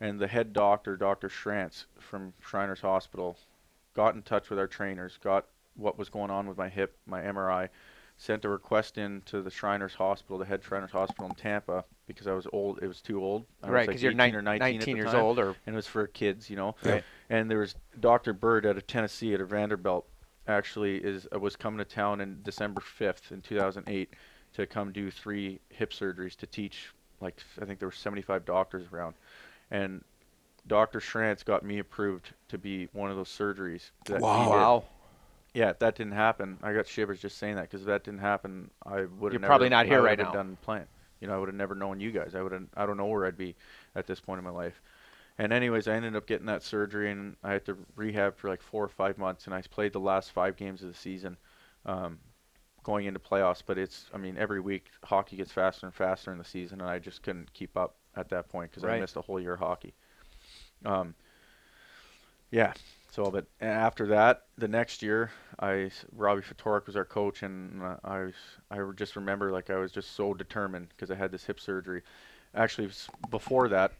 And 0.01 0.19
the 0.19 0.27
head 0.27 0.55
doctor, 0.55 0.97
Dr. 0.97 1.29
Schrantz 1.29 1.85
from 1.99 2.33
Shriners 2.41 2.81
Hospital, 2.81 3.37
got 3.93 4.15
in 4.15 4.23
touch 4.23 4.49
with 4.49 4.59
our 4.59 4.67
trainers, 4.67 5.19
got 5.23 5.45
what 5.75 5.99
was 5.99 6.09
going 6.09 6.31
on 6.31 6.47
with 6.47 6.57
my 6.57 6.71
hip, 6.71 6.97
my 7.05 7.21
MRI, 7.21 7.69
sent 8.21 8.45
a 8.45 8.49
request 8.51 8.99
in 8.99 9.23
to 9.23 9.41
the 9.41 9.51
Shriners 9.51 9.95
Hospital, 9.95 10.37
the 10.37 10.45
head 10.45 10.63
Shriners 10.63 10.91
Hospital 10.91 11.31
in 11.31 11.35
Tampa, 11.37 11.87
because 12.07 12.27
I 12.27 12.35
was 12.35 12.47
old. 12.53 12.79
It 12.83 12.87
was 12.87 13.01
too 13.01 13.25
old. 13.25 13.47
I 13.63 13.67
was 13.67 13.73
right, 13.73 13.81
like 13.81 13.87
because 13.89 14.03
you're 14.03 14.13
18 14.13 14.17
nine, 14.19 14.35
or 14.35 14.43
19, 14.43 14.81
at 14.81 14.85
the 14.85 14.93
years 14.93 15.11
time 15.11 15.23
old, 15.25 15.39
or 15.39 15.57
and 15.65 15.75
it 15.75 15.75
was 15.75 15.87
for 15.87 16.07
kids, 16.07 16.51
you 16.51 16.57
know. 16.57 16.77
Right. 16.85 17.03
And 17.31 17.51
there 17.51 17.61
was 17.61 17.75
Dr. 17.99 18.35
Byrd 18.35 18.67
out 18.67 18.77
of 18.77 18.87
Tennessee 18.87 19.33
at 19.33 19.41
a 19.41 19.47
Vanderbilt 19.47 20.07
actually 20.47 20.97
is 20.97 21.27
uh, 21.35 21.39
was 21.39 21.57
coming 21.57 21.79
to 21.79 21.85
town 21.85 22.21
in 22.21 22.43
December 22.43 22.83
5th 22.83 23.33
in 23.33 23.41
2008 23.41 24.13
to 24.53 24.67
come 24.67 24.93
do 24.93 25.11
three 25.11 25.59
hip 25.71 25.93
surgeries 25.93 26.37
to 26.37 26.47
teach 26.47 26.93
like 27.21 27.41
I 27.61 27.65
think 27.65 27.79
there 27.79 27.89
were 27.89 27.93
75 27.93 28.45
doctors 28.45 28.87
around 28.93 29.15
and 29.71 30.05
Dr. 30.67 31.01
Schrantz 31.01 31.43
got 31.45 31.65
me 31.65 31.79
approved 31.79 32.35
to 32.49 32.59
be 32.59 32.89
one 32.93 33.11
of 33.11 33.17
those 33.17 33.29
surgeries 33.29 33.91
that 34.07 34.17
he 34.17 34.21
Wow. 34.21 34.85
Yeah, 35.55 35.71
if 35.71 35.79
that 35.81 35.97
didn't 35.97 36.13
happen, 36.13 36.59
I 36.63 36.73
got 36.73 36.87
shivers 36.87 37.21
just 37.21 37.39
saying 37.39 37.57
that 37.57 37.63
because 37.63 37.81
if 37.83 37.87
that 37.89 38.05
didn't 38.05 38.21
happen, 38.21 38.71
I 38.87 39.07
would 39.19 39.33
have 39.33 39.43
probably 39.43 39.69
not 39.69 39.87
here 39.87 40.01
right 40.03 40.19
now. 40.19 40.33
done 40.33 40.57
playing. 40.63 40.87
You 41.21 41.27
know, 41.29 41.35
I 41.35 41.39
would 41.39 41.49
have 41.49 41.57
never 41.57 41.75
known 41.75 42.01
you 42.01 42.13
guys. 42.13 42.35
I 42.35 42.43
would 42.43 42.53
have. 42.53 42.67
I 42.77 42.87
don't 42.87 42.97
know 42.97 43.07
where 43.07 43.27
I'd 43.27 43.37
be 43.37 43.57
at 43.95 44.07
this 44.07 44.21
point 44.21 44.39
in 44.39 44.45
my 44.45 44.51
life. 44.51 44.81
And 45.39 45.53
anyways, 45.53 45.89
I 45.89 45.95
ended 45.95 46.17
up 46.17 46.27
getting 46.27 46.47
that 46.47 46.63
surgery, 46.63 47.11
and 47.11 47.35
I 47.43 47.53
had 47.53 47.65
to 47.67 47.77
rehab 47.97 48.37
for 48.37 48.49
like 48.49 48.63
four 48.63 48.85
or 48.85 48.89
five 48.89 49.19
months, 49.19 49.47
and 49.47 49.55
I 49.55 49.63
played 49.63 49.93
the 49.93 50.01
last 50.01 50.33
five 50.33 50.57
games 50.57 50.83
of 50.83 50.89
the 50.89 50.95
season, 50.99 51.37
um, 51.87 52.19
going 52.85 53.07
into 53.07 53.21
playoffs. 53.21 53.63
But 53.65 53.79
it's, 53.79 54.07
I 54.15 54.19
mean, 54.19 54.37
every 54.37 54.61
week 54.61 54.87
hockey 55.03 55.37
gets 55.37 55.51
faster 55.51 55.87
and 55.87 55.95
faster 55.95 56.31
in 56.31 56.39
the 56.39 56.45
season, 56.45 56.81
and 56.81 56.89
I 56.91 56.99
just 56.99 57.23
couldn't 57.23 57.53
keep 57.55 57.77
up 57.77 57.97
at 58.17 58.29
that 58.31 58.49
point 58.49 58.71
because 58.71 58.85
Right. 58.85 58.97
I 58.97 59.01
missed 59.01 59.17
a 59.17 59.23
whole 59.23 59.41
year 59.41 59.55
of 59.55 59.61
hockey. 59.61 59.95
Um, 60.85 61.15
yeah. 62.51 62.73
So, 63.11 63.25
but 63.31 63.47
after 63.61 64.07
that, 64.09 64.45
the 64.57 64.69
next 64.69 65.03
year, 65.03 65.31
I 65.59 65.91
Robbie 66.17 66.43
Ftorek 66.43 66.87
was 66.87 66.95
our 66.97 67.05
coach, 67.05 67.43
and 67.43 67.83
uh, 67.83 67.97
I 68.05 68.21
was 68.21 68.35
I 68.71 68.79
just 68.95 69.17
remember 69.17 69.51
like 69.51 69.69
I 69.69 69.77
was 69.77 69.91
just 69.91 70.15
so 70.15 70.33
determined 70.33 70.89
because 70.91 71.11
I 71.11 71.17
had 71.17 71.33
this 71.33 71.45
hip 71.45 71.59
surgery. 71.59 72.03
Actually, 72.55 72.91
before 73.31 73.69
that, 73.69 73.93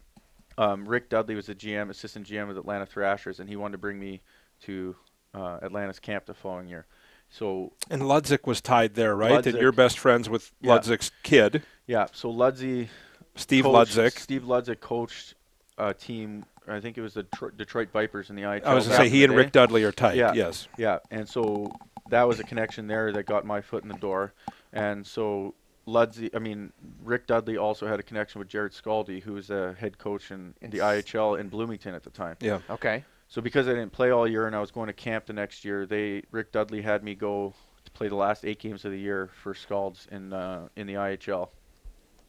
um, 0.57 0.87
Rick 0.87 1.09
Dudley 1.09 1.35
was 1.35 1.45
the 1.47 1.55
GM, 1.55 1.89
assistant 1.89 2.25
GM 2.25 2.49
of 2.49 2.55
the 2.55 2.61
Atlanta 2.61 2.85
Thrashers, 2.85 3.39
and 3.39 3.49
he 3.49 3.55
wanted 3.57 3.73
to 3.73 3.77
bring 3.79 3.99
me 3.99 4.21
to 4.63 4.95
uh, 5.33 5.59
Atlanta's 5.61 5.99
camp 5.99 6.25
the 6.25 6.33
following 6.33 6.67
year. 6.67 6.85
So 7.29 7.73
And 7.89 8.01
Ludzik 8.03 8.45
was 8.45 8.59
tied 8.61 8.95
there, 8.95 9.15
right? 9.15 9.45
And 9.45 9.57
you're 9.57 9.71
best 9.71 9.99
friends 9.99 10.29
with 10.29 10.51
Yeah. 10.61 10.77
Ludzik's 10.77 11.11
kid, 11.23 11.63
yeah, 11.87 12.07
so 12.11 12.31
Ludsey 12.31 12.89
Steve 13.35 13.63
coached- 13.63 13.95
Ludzik. 13.95 14.19
Steve 14.19 14.43
Ludzik 14.43 14.79
coached 14.79 15.35
a 15.77 15.93
team. 15.93 16.45
I 16.67 16.79
think 16.79 16.97
it 16.97 17.01
was 17.01 17.13
the 17.13 17.23
Tro- 17.23 17.49
Detroit 17.49 17.89
Vipers 17.91 18.29
in 18.29 18.35
the 18.35 18.43
IHL. 18.43 18.65
I 18.65 18.73
was 18.73 18.87
going 18.87 18.97
to 18.97 19.03
say 19.05 19.09
he 19.09 19.23
and 19.23 19.31
day. 19.31 19.37
Rick 19.37 19.51
Dudley 19.51 19.83
are 19.83 19.91
tight. 19.91 20.15
Yeah. 20.15 20.33
Yes. 20.33 20.67
Yeah, 20.77 20.99
and 21.09 21.27
so 21.27 21.71
that 22.09 22.27
was 22.27 22.39
a 22.39 22.43
connection 22.43 22.87
there 22.87 23.11
that 23.13 23.25
got 23.25 23.45
my 23.45 23.61
foot 23.61 23.83
in 23.83 23.89
the 23.89 23.95
door. 23.95 24.33
And 24.73 25.05
so 25.05 25.55
Ludsey, 25.87 26.29
I 26.35 26.39
mean, 26.39 26.71
Rick 27.03 27.27
Dudley 27.27 27.57
also 27.57 27.87
had 27.87 27.99
a 27.99 28.03
connection 28.03 28.39
with 28.39 28.47
Jarrod 28.47 28.79
Skalde, 28.79 29.21
who 29.21 29.33
was 29.33 29.47
the 29.47 29.75
head 29.79 29.97
coach 29.97 30.31
in 30.31 30.53
the 30.61 30.79
IHL 30.79 31.39
in 31.39 31.49
Bloomington 31.49 31.95
at 31.95 32.03
the 32.03 32.09
time. 32.11 32.37
Yeah. 32.39 32.59
okay, 32.69 33.03
So 33.27 33.41
because 33.41 33.67
I 33.67 33.71
didn't 33.71 33.91
play 33.91 34.11
all 34.11 34.27
year 34.27 34.45
and 34.47 34.55
I 34.55 34.59
was 34.59 34.71
going 34.71 34.87
to 34.87 34.93
camp 34.93 35.25
the 35.25 35.33
next 35.33 35.65
year, 35.65 35.85
they 35.85 36.23
Rick 36.31 36.51
Dudley 36.51 36.81
had 36.81 37.03
me 37.03 37.15
go 37.15 37.53
to 37.83 37.91
play 37.91 38.07
the 38.07 38.15
last 38.15 38.45
eight 38.45 38.59
games 38.59 38.85
of 38.85 38.91
the 38.91 38.99
year 38.99 39.29
for 39.41 39.53
Scalds 39.55 40.07
in 40.11 40.31
uh, 40.33 40.67
in 40.75 40.85
the 40.85 40.93
IHL, 40.93 41.49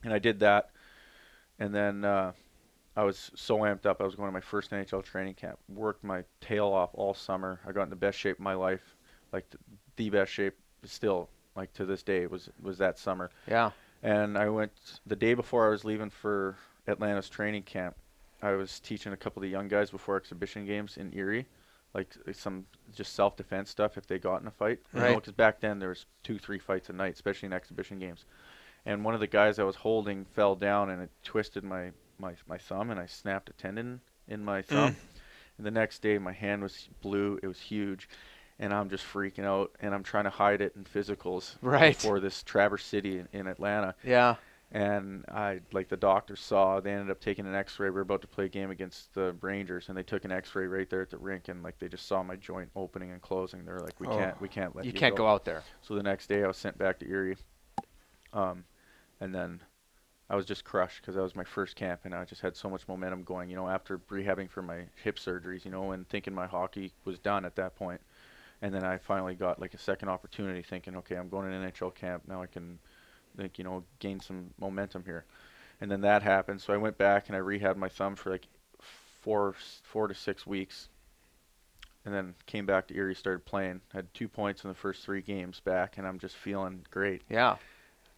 and 0.02 0.12
I 0.12 0.18
did 0.18 0.40
that. 0.40 0.70
And 1.58 1.74
then 1.74 2.04
uh, 2.04 2.32
I 2.96 3.04
was 3.04 3.30
so 3.34 3.58
amped 3.58 3.86
up. 3.86 4.00
I 4.00 4.04
was 4.04 4.14
going 4.14 4.28
to 4.28 4.32
my 4.32 4.40
first 4.40 4.70
NHL 4.70 5.02
training 5.02 5.34
camp. 5.34 5.58
Worked 5.68 6.04
my 6.04 6.24
tail 6.40 6.66
off 6.66 6.90
all 6.92 7.14
summer. 7.14 7.60
I 7.66 7.72
got 7.72 7.84
in 7.84 7.90
the 7.90 7.96
best 7.96 8.18
shape 8.18 8.36
of 8.36 8.44
my 8.44 8.54
life, 8.54 8.96
like 9.32 9.46
the, 9.96 10.10
best 10.10 10.30
shape 10.32 10.54
still, 10.84 11.28
like 11.56 11.72
to 11.74 11.84
this 11.84 12.02
day 12.02 12.26
was 12.26 12.48
was 12.60 12.78
that 12.78 12.98
summer 12.98 13.30
yeah, 13.46 13.70
and 14.02 14.36
I 14.36 14.48
went 14.48 14.72
the 15.06 15.16
day 15.16 15.34
before 15.34 15.66
I 15.66 15.70
was 15.70 15.84
leaving 15.84 16.10
for 16.10 16.56
Atlanta's 16.88 17.28
training 17.28 17.62
camp. 17.62 17.94
I 18.42 18.52
was 18.52 18.80
teaching 18.80 19.12
a 19.12 19.16
couple 19.16 19.40
of 19.40 19.44
the 19.44 19.50
young 19.50 19.68
guys 19.68 19.90
before 19.90 20.16
exhibition 20.16 20.66
games 20.66 20.96
in 20.96 21.16
Erie, 21.16 21.46
like 21.94 22.08
uh, 22.28 22.32
some 22.32 22.66
just 22.92 23.14
self-defense 23.14 23.70
stuff 23.70 23.96
if 23.96 24.06
they 24.06 24.18
got 24.18 24.40
in 24.40 24.48
a 24.48 24.50
fight. 24.50 24.80
Right. 24.92 25.14
Because 25.14 25.32
back 25.32 25.60
then 25.60 25.78
there 25.78 25.90
was 25.90 26.06
two, 26.24 26.38
three 26.38 26.58
fights 26.58 26.88
a 26.90 26.92
night, 26.92 27.14
especially 27.14 27.46
in 27.46 27.52
exhibition 27.52 28.00
games. 28.00 28.24
And 28.84 29.04
one 29.04 29.14
of 29.14 29.20
the 29.20 29.26
guys 29.28 29.58
I 29.58 29.64
was 29.64 29.76
holding 29.76 30.24
fell 30.24 30.54
down 30.56 30.90
and 30.90 31.02
it 31.02 31.10
twisted 31.22 31.62
my 31.64 31.90
my, 32.18 32.34
my 32.48 32.58
thumb 32.58 32.90
and 32.90 33.00
I 33.00 33.06
snapped 33.06 33.48
a 33.50 33.52
tendon 33.54 34.00
in 34.28 34.44
my 34.44 34.62
thumb. 34.62 34.96
And 35.58 35.66
the 35.66 35.70
next 35.70 36.00
day, 36.02 36.18
my 36.18 36.32
hand 36.32 36.62
was 36.62 36.88
blue. 37.02 37.38
It 37.42 37.46
was 37.46 37.60
huge, 37.60 38.08
and 38.58 38.72
I'm 38.72 38.88
just 38.88 39.04
freaking 39.04 39.44
out. 39.44 39.70
And 39.80 39.94
I'm 39.94 40.02
trying 40.02 40.24
to 40.24 40.30
hide 40.30 40.60
it 40.62 40.72
in 40.76 40.84
physicals 40.84 41.56
Right. 41.62 41.94
for 41.96 42.20
this 42.20 42.42
Traverse 42.42 42.84
City 42.84 43.18
in, 43.18 43.28
in 43.32 43.46
Atlanta. 43.46 43.94
Yeah. 44.02 44.36
And 44.74 45.26
I 45.28 45.60
like 45.72 45.88
the 45.90 45.96
doctor 45.98 46.34
saw. 46.36 46.80
They 46.80 46.92
ended 46.92 47.10
up 47.10 47.20
taking 47.20 47.46
an 47.46 47.54
X-ray. 47.54 47.88
We 47.90 47.94
were 47.96 48.00
about 48.00 48.22
to 48.22 48.26
play 48.28 48.46
a 48.46 48.48
game 48.48 48.70
against 48.70 49.12
the 49.14 49.36
Rangers, 49.42 49.88
and 49.90 49.98
they 49.98 50.02
took 50.02 50.24
an 50.24 50.32
X-ray 50.32 50.66
right 50.66 50.88
there 50.88 51.02
at 51.02 51.10
the 51.10 51.18
rink, 51.18 51.48
and 51.48 51.62
like 51.62 51.78
they 51.78 51.88
just 51.88 52.06
saw 52.06 52.22
my 52.22 52.36
joint 52.36 52.70
opening 52.74 53.10
and 53.12 53.20
closing. 53.20 53.64
They're 53.66 53.80
like, 53.80 54.00
"We 54.00 54.06
Oh. 54.08 54.16
can't, 54.16 54.40
we 54.40 54.48
can't 54.48 54.74
let 54.74 54.86
You 54.86 54.92
you, 54.92 54.98
can't 54.98 55.14
go 55.14 55.28
out 55.28 55.44
there. 55.44 55.62
So 55.82 55.94
the 55.94 56.02
next 56.02 56.28
day, 56.28 56.42
I 56.42 56.46
was 56.46 56.56
sent 56.56 56.78
back 56.78 56.98
to 57.00 57.08
Erie, 57.10 57.36
um, 58.32 58.64
and 59.22 59.32
then 59.32 59.60
I 60.28 60.34
was 60.34 60.44
just 60.44 60.64
crushed 60.64 61.00
because 61.00 61.14
that 61.14 61.22
was 61.22 61.36
my 61.36 61.44
first 61.44 61.76
camp, 61.76 62.00
and 62.04 62.12
I 62.12 62.24
just 62.24 62.40
had 62.40 62.56
so 62.56 62.68
much 62.68 62.88
momentum 62.88 63.22
going. 63.22 63.48
You 63.48 63.56
know, 63.56 63.68
after 63.68 63.98
rehabbing 64.10 64.50
for 64.50 64.62
my 64.62 64.80
hip 65.04 65.16
surgeries, 65.18 65.64
you 65.64 65.70
know, 65.70 65.92
and 65.92 66.08
thinking 66.08 66.34
my 66.34 66.46
hockey 66.46 66.92
was 67.04 67.20
done 67.20 67.44
at 67.44 67.54
that 67.54 67.76
point, 67.76 68.00
and 68.62 68.74
then 68.74 68.82
I 68.82 68.98
finally 68.98 69.34
got 69.34 69.60
like 69.60 69.74
a 69.74 69.78
second 69.78 70.08
opportunity, 70.08 70.62
thinking, 70.62 70.96
okay, 70.96 71.14
I'm 71.14 71.28
going 71.28 71.48
to 71.48 71.56
an 71.56 71.70
NHL 71.70 71.94
camp 71.94 72.24
now. 72.26 72.42
I 72.42 72.46
can, 72.46 72.80
like, 73.38 73.58
you 73.58 73.64
know, 73.64 73.84
gain 74.00 74.18
some 74.18 74.50
momentum 74.58 75.04
here, 75.04 75.24
and 75.80 75.88
then 75.88 76.00
that 76.00 76.22
happened. 76.22 76.60
So 76.60 76.72
I 76.72 76.78
went 76.78 76.98
back 76.98 77.28
and 77.28 77.36
I 77.36 77.40
rehabbed 77.40 77.76
my 77.76 77.88
thumb 77.88 78.16
for 78.16 78.30
like 78.30 78.48
four, 79.20 79.54
four 79.84 80.08
to 80.08 80.14
six 80.14 80.48
weeks, 80.48 80.88
and 82.04 82.12
then 82.12 82.34
came 82.46 82.66
back 82.66 82.88
to 82.88 82.96
Erie, 82.96 83.14
started 83.14 83.44
playing. 83.44 83.82
Had 83.92 84.12
two 84.14 84.26
points 84.26 84.64
in 84.64 84.68
the 84.68 84.74
first 84.74 85.04
three 85.04 85.22
games 85.22 85.60
back, 85.60 85.96
and 85.96 86.08
I'm 86.08 86.18
just 86.18 86.34
feeling 86.34 86.84
great. 86.90 87.22
Yeah. 87.30 87.56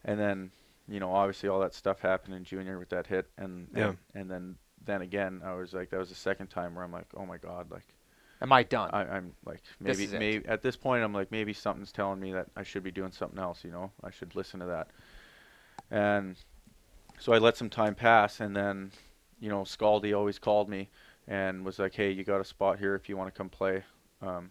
And 0.02 0.18
then, 0.18 0.50
you 0.88 1.00
know, 1.00 1.12
obviously 1.12 1.48
all 1.48 1.60
that 1.60 1.74
stuff 1.74 2.00
happened 2.00 2.34
in 2.34 2.44
junior 2.44 2.78
with 2.78 2.90
that 2.90 3.06
hit, 3.06 3.30
and 3.38 3.68
Yeah. 3.74 3.88
and, 3.88 3.98
and 4.14 4.30
then 4.30 4.56
then 4.84 5.02
again, 5.02 5.40
I 5.44 5.54
was 5.54 5.72
like, 5.72 5.90
that 5.90 5.98
was 5.98 6.10
the 6.10 6.14
second 6.14 6.48
time 6.48 6.74
where 6.74 6.84
I'm 6.84 6.92
like, 6.92 7.06
oh 7.16 7.24
my 7.26 7.38
god, 7.38 7.70
like 7.70 7.86
Am 8.42 8.52
I 8.52 8.62
done? 8.62 8.90
I, 8.92 9.04
I'm 9.04 9.32
like 9.46 9.62
This 9.80 9.98
maybe 9.98 10.04
it. 10.14 10.18
maybe 10.18 10.46
at 10.46 10.62
this 10.62 10.76
point 10.76 11.02
I'm 11.02 11.14
like 11.14 11.30
maybe 11.30 11.52
something's 11.52 11.92
telling 11.92 12.20
me 12.20 12.32
that 12.32 12.46
I 12.56 12.62
should 12.62 12.82
be 12.82 12.90
doing 12.90 13.12
something 13.12 13.38
else. 13.38 13.64
You 13.64 13.70
know, 13.70 13.90
I 14.02 14.10
should 14.10 14.34
listen 14.34 14.60
to 14.60 14.66
that. 14.66 14.88
And 15.90 16.36
so 17.18 17.32
I 17.32 17.38
let 17.38 17.56
some 17.56 17.70
time 17.70 17.94
pass, 17.94 18.40
and 18.40 18.56
then, 18.56 18.92
you 19.40 19.48
know, 19.48 19.62
Skalde 19.62 20.16
always 20.16 20.38
called 20.38 20.68
me 20.68 20.88
and 21.26 21.64
was 21.64 21.78
like, 21.78 21.94
hey, 21.94 22.10
you 22.10 22.24
got 22.24 22.40
a 22.40 22.44
spot 22.44 22.78
here 22.78 22.94
if 22.94 23.08
you 23.08 23.16
want 23.16 23.32
to 23.32 23.36
come 23.38 23.48
play. 23.48 23.82
Um, 24.20 24.50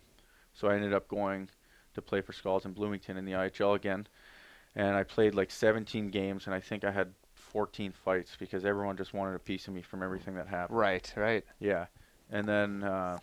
so 0.53 0.67
I 0.69 0.75
ended 0.75 0.93
up 0.93 1.07
going 1.07 1.49
to 1.93 2.01
play 2.01 2.21
for 2.21 2.33
Skulls 2.33 2.65
in 2.65 2.73
Bloomington 2.73 3.17
in 3.17 3.25
the 3.25 3.33
IHL 3.33 3.75
again, 3.75 4.07
and 4.75 4.95
I 4.95 5.03
played 5.03 5.35
like 5.35 5.51
17 5.51 6.09
games, 6.09 6.45
and 6.45 6.55
I 6.55 6.59
think 6.59 6.83
I 6.83 6.91
had 6.91 7.13
14 7.35 7.91
fights 7.91 8.35
because 8.39 8.65
everyone 8.65 8.97
just 8.97 9.13
wanted 9.13 9.35
a 9.35 9.39
piece 9.39 9.67
of 9.67 9.73
me 9.73 9.81
from 9.81 10.01
everything 10.03 10.35
that 10.35 10.47
happened. 10.47 10.77
right. 10.79 11.13
Right. 11.15 11.45
Yeah, 11.59 11.85
and 12.31 12.47
then 12.47 12.83
uh, 12.83 13.17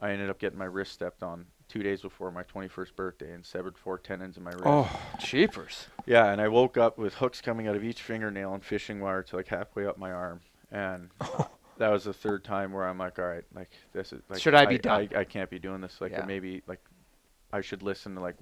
I 0.00 0.10
ended 0.10 0.30
up 0.30 0.38
getting 0.38 0.58
my 0.58 0.66
wrist 0.66 0.92
stepped 0.92 1.22
on 1.22 1.46
two 1.68 1.82
days 1.82 2.02
before 2.02 2.30
my 2.30 2.42
21st 2.42 2.94
birthday 2.94 3.32
and 3.32 3.44
severed 3.44 3.78
four 3.78 3.96
tendons 3.98 4.36
in 4.36 4.42
my 4.42 4.50
wrist. 4.50 4.66
Oh, 4.66 5.00
Cheapers. 5.18 5.86
Yeah, 6.06 6.30
and 6.30 6.40
I 6.40 6.48
woke 6.48 6.76
up 6.76 6.98
with 6.98 7.14
hooks 7.14 7.40
coming 7.40 7.66
out 7.66 7.74
of 7.76 7.82
each 7.82 8.02
fingernail 8.02 8.52
and 8.52 8.62
fishing 8.62 9.00
wire 9.00 9.22
to 9.22 9.36
like 9.36 9.48
halfway 9.48 9.86
up 9.86 9.96
my 9.98 10.12
arm, 10.12 10.40
and 10.70 11.08
that 11.78 11.88
was 11.88 12.04
the 12.04 12.12
third 12.12 12.44
time 12.44 12.72
where 12.72 12.86
I'm 12.86 12.98
like, 12.98 13.18
all 13.18 13.24
right, 13.24 13.44
like 13.54 13.70
this 13.92 14.12
is 14.12 14.22
like 14.28 14.40
Should 14.40 14.54
I 14.54 14.66
be 14.66 14.78
done? 14.78 15.08
I, 15.14 15.20
I 15.20 15.24
can't 15.24 15.50
be 15.50 15.58
doing 15.58 15.80
this. 15.80 16.00
Like 16.00 16.12
Yeah. 16.12 16.24
maybe 16.26 16.62
like 16.66 16.80
I 17.52 17.60
should 17.62 17.82
listen 17.82 18.14
to 18.16 18.20
like 18.20 18.36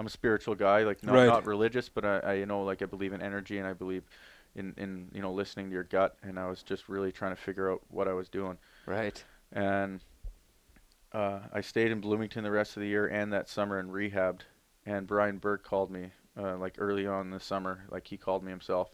I'm 0.00 0.06
a 0.06 0.10
spiritual 0.10 0.54
guy, 0.54 0.82
like 0.82 1.04
not 1.04 1.14
Right. 1.14 1.26
not 1.26 1.44
religious, 1.44 1.90
but 1.90 2.06
I, 2.06 2.18
I 2.20 2.32
you 2.34 2.46
know 2.46 2.64
like 2.64 2.80
I 2.80 2.86
believe 2.86 3.12
in 3.12 3.20
energy 3.20 3.58
and 3.58 3.66
I 3.66 3.74
believe 3.74 4.02
in 4.56 4.72
in 4.78 5.10
you 5.12 5.20
know 5.20 5.30
listening 5.30 5.66
to 5.66 5.74
your 5.74 5.84
gut, 5.84 6.16
and 6.22 6.38
I 6.38 6.48
was 6.48 6.62
just 6.62 6.88
really 6.88 7.12
trying 7.12 7.36
to 7.36 7.40
figure 7.40 7.70
out 7.70 7.82
what 7.90 8.08
I 8.08 8.14
was 8.14 8.30
doing 8.30 8.56
Right. 8.86 9.22
and 9.52 10.00
uh, 11.12 11.40
I 11.52 11.60
stayed 11.60 11.90
in 11.90 12.00
Bloomington 12.00 12.44
the 12.44 12.50
rest 12.50 12.76
of 12.76 12.80
the 12.80 12.88
year 12.88 13.06
and 13.08 13.32
that 13.32 13.48
summer 13.48 13.78
and 13.78 13.90
rehabbed. 13.90 14.42
And 14.86 15.06
Brian 15.06 15.38
Burke 15.38 15.64
called 15.64 15.90
me 15.90 16.12
uh, 16.34 16.56
like 16.56 16.76
early 16.78 17.06
on 17.06 17.26
in 17.26 17.30
the 17.30 17.40
summer, 17.40 17.84
like 17.90 18.06
he 18.06 18.16
called 18.16 18.42
me 18.42 18.50
himself, 18.50 18.88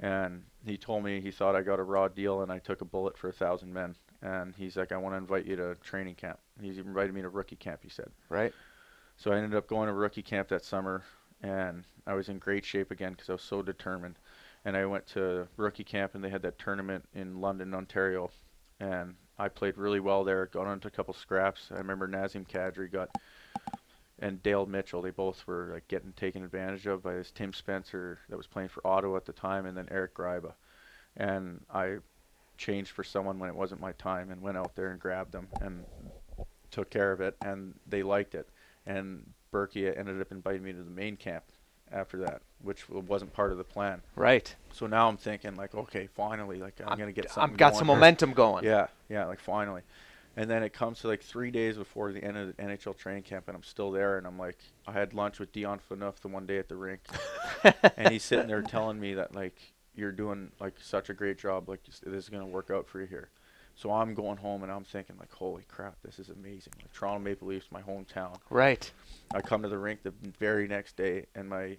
and 0.00 0.42
he 0.66 0.76
told 0.76 1.04
me 1.04 1.20
he 1.20 1.30
thought 1.30 1.54
I 1.54 1.62
got 1.62 1.78
a 1.78 1.84
raw 1.84 2.08
deal 2.08 2.42
and 2.42 2.50
I 2.50 2.58
took 2.58 2.80
a 2.80 2.84
bullet 2.84 3.16
for 3.16 3.28
a 3.28 3.32
thousand 3.32 3.72
men. 3.72 3.94
And 4.22 4.54
he's 4.56 4.76
like, 4.76 4.90
I 4.90 4.96
want 4.96 5.12
to 5.12 5.18
invite 5.18 5.44
you 5.46 5.54
to 5.56 5.76
training 5.76 6.14
camp. 6.14 6.38
He's 6.60 6.78
invited 6.78 7.14
me 7.14 7.22
to 7.22 7.28
rookie 7.28 7.56
camp. 7.56 7.80
He 7.82 7.90
said. 7.90 8.08
Right. 8.30 8.54
So 9.16 9.32
I 9.32 9.36
ended 9.36 9.54
up 9.54 9.68
going 9.68 9.86
to 9.86 9.92
rookie 9.92 10.22
camp 10.22 10.48
that 10.48 10.64
summer, 10.64 11.02
and 11.42 11.84
I 12.06 12.14
was 12.14 12.28
in 12.28 12.38
great 12.38 12.64
shape 12.64 12.90
again 12.90 13.12
because 13.12 13.30
I 13.30 13.32
was 13.34 13.42
so 13.42 13.62
determined. 13.62 14.18
And 14.64 14.76
I 14.76 14.86
went 14.86 15.06
to 15.08 15.46
rookie 15.56 15.84
camp, 15.84 16.14
and 16.14 16.24
they 16.24 16.30
had 16.30 16.42
that 16.42 16.58
tournament 16.58 17.06
in 17.14 17.40
London, 17.40 17.74
Ontario, 17.74 18.30
and 18.80 19.14
I 19.38 19.48
played 19.48 19.76
really 19.76 20.00
well 20.00 20.24
there. 20.24 20.46
Got 20.46 20.66
onto 20.66 20.88
a 20.88 20.90
couple 20.90 21.12
scraps. 21.12 21.68
I 21.70 21.76
remember 21.76 22.08
Nazem 22.08 22.48
Kadri 22.48 22.90
got, 22.90 23.10
and 24.18 24.42
Dale 24.42 24.64
Mitchell. 24.64 25.02
They 25.02 25.10
both 25.10 25.46
were 25.46 25.70
like 25.74 25.88
getting 25.88 26.12
taken 26.12 26.44
advantage 26.44 26.86
of 26.86 27.02
by 27.02 27.14
this 27.14 27.30
Tim 27.30 27.52
Spencer 27.52 28.20
that 28.30 28.36
was 28.36 28.46
playing 28.46 28.68
for 28.68 28.86
Ottawa 28.86 29.16
at 29.16 29.26
the 29.26 29.32
time, 29.32 29.66
and 29.66 29.76
then 29.76 29.88
Eric 29.90 30.14
Gryba. 30.14 30.54
And 31.16 31.60
I 31.72 31.98
changed 32.56 32.92
for 32.92 33.04
someone 33.04 33.38
when 33.38 33.50
it 33.50 33.56
wasn't 33.56 33.80
my 33.80 33.92
time, 33.92 34.30
and 34.30 34.40
went 34.40 34.56
out 34.56 34.76
there 34.76 34.90
and 34.90 35.00
grabbed 35.00 35.32
them 35.32 35.48
and 35.60 35.84
took 36.70 36.88
care 36.88 37.12
of 37.12 37.20
it, 37.20 37.36
and 37.44 37.74
they 37.86 38.02
liked 38.02 38.34
it 38.34 38.48
and 38.86 39.30
Berkey 39.52 39.96
ended 39.96 40.20
up 40.20 40.32
inviting 40.32 40.62
me 40.62 40.72
to 40.72 40.82
the 40.82 40.90
main 40.90 41.16
camp 41.16 41.44
after 41.92 42.18
that, 42.18 42.42
which 42.62 42.88
wasn't 42.88 43.32
part 43.32 43.52
of 43.52 43.58
the 43.58 43.64
plan. 43.64 44.02
Right. 44.16 44.54
So 44.72 44.86
now 44.86 45.08
I'm 45.08 45.16
thinking 45.16 45.54
like, 45.54 45.74
okay, 45.74 46.08
finally, 46.14 46.58
like 46.58 46.80
I'm, 46.84 46.98
gonna 46.98 47.12
get 47.12 47.30
something. 47.30 47.52
I've 47.52 47.56
got 47.56 47.72
going 47.72 47.78
some 47.78 47.88
here. 47.88 47.96
momentum 47.96 48.32
going. 48.32 48.64
Yeah, 48.74 48.88
yeah, 49.08 49.26
like 49.26 49.40
finally. 49.40 49.82
And 50.36 50.50
then 50.50 50.64
it 50.64 50.72
comes 50.72 51.00
to 51.00 51.08
like 51.08 51.22
three 51.22 51.52
days 51.52 51.76
before 51.76 52.12
the 52.12 52.22
end 52.22 52.36
of 52.36 52.48
the 52.48 52.62
NHL 52.62 52.96
training 52.96 53.22
camp, 53.22 53.44
and 53.46 53.56
I'm 53.56 53.62
still 53.62 53.92
there. 53.92 54.18
And 54.18 54.26
I'm 54.26 54.38
like, 54.38 54.58
I 54.86 54.92
had 54.92 55.14
lunch 55.14 55.38
with 55.38 55.52
Dion 55.52 55.78
Phaneuf 55.88 56.16
the 56.16 56.28
one 56.28 56.44
day 56.46 56.58
at 56.58 56.68
the 56.68 56.74
rink, 56.74 57.02
and 57.96 58.08
he's 58.08 58.24
sitting 58.24 58.48
there 58.48 58.62
telling 58.62 58.98
me 58.98 59.14
that 59.14 59.34
like 59.34 59.56
you're 59.94 60.12
doing 60.12 60.50
like 60.58 60.74
such 60.80 61.08
a 61.08 61.14
great 61.14 61.38
job, 61.38 61.68
like 61.68 61.80
this 61.84 62.24
is 62.24 62.28
gonna 62.28 62.46
work 62.46 62.70
out 62.72 62.88
for 62.88 63.00
you 63.00 63.06
here. 63.06 63.28
So 63.76 63.90
I'm 63.90 64.14
going 64.14 64.36
home 64.36 64.62
and 64.62 64.70
I'm 64.70 64.84
thinking 64.84 65.16
like, 65.18 65.32
holy 65.32 65.64
crap, 65.68 65.96
this 66.04 66.18
is 66.18 66.28
amazing. 66.28 66.72
Like 66.80 66.92
Toronto 66.92 67.18
Maple 67.18 67.48
Leafs, 67.48 67.66
my 67.72 67.82
hometown. 67.82 68.36
Right. 68.50 68.90
I 69.34 69.40
come 69.40 69.62
to 69.62 69.68
the 69.68 69.78
rink 69.78 70.02
the 70.04 70.14
very 70.38 70.68
next 70.68 70.96
day, 70.96 71.26
and 71.34 71.48
my 71.48 71.78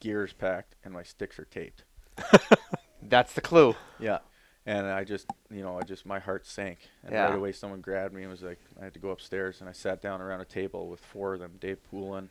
gear 0.00 0.24
is 0.24 0.32
packed 0.32 0.74
and 0.82 0.92
my 0.94 1.02
sticks 1.02 1.38
are 1.38 1.44
taped. 1.44 1.84
That's 3.02 3.34
the 3.34 3.40
clue. 3.42 3.74
Yeah. 3.98 4.18
And 4.64 4.86
I 4.86 5.04
just, 5.04 5.26
you 5.50 5.62
know, 5.62 5.78
I 5.78 5.82
just, 5.82 6.06
my 6.06 6.18
heart 6.18 6.46
sank. 6.46 6.78
And 7.04 7.12
Yeah. 7.12 7.26
right 7.26 7.36
away, 7.36 7.52
someone 7.52 7.80
grabbed 7.80 8.14
me 8.14 8.22
and 8.22 8.30
was 8.30 8.42
like, 8.42 8.58
I 8.80 8.84
had 8.84 8.94
to 8.94 8.98
go 9.00 9.10
upstairs, 9.10 9.60
and 9.60 9.68
I 9.68 9.72
sat 9.72 10.02
down 10.02 10.20
around 10.20 10.40
a 10.40 10.44
table 10.44 10.88
with 10.88 11.00
four 11.00 11.34
of 11.34 11.40
them 11.40 11.52
Dave 11.60 11.78
Poulin. 11.90 12.30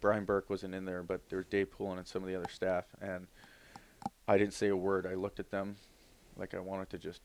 Brian 0.00 0.24
Burke 0.24 0.50
wasn't 0.50 0.74
in 0.74 0.84
there, 0.84 1.02
but 1.02 1.28
there 1.28 1.38
was 1.38 1.46
Dave 1.46 1.70
Poulin 1.70 1.98
and 1.98 2.06
some 2.06 2.22
of 2.22 2.28
the 2.28 2.34
other 2.34 2.48
staff. 2.50 2.84
And 3.00 3.28
I 4.28 4.36
didn't 4.36 4.54
say 4.54 4.68
a 4.68 4.76
word. 4.76 5.06
I 5.06 5.14
looked 5.14 5.40
at 5.40 5.50
them 5.50 5.76
like 6.36 6.54
I 6.54 6.58
wanted 6.58 6.90
to 6.90 6.98
just 6.98 7.20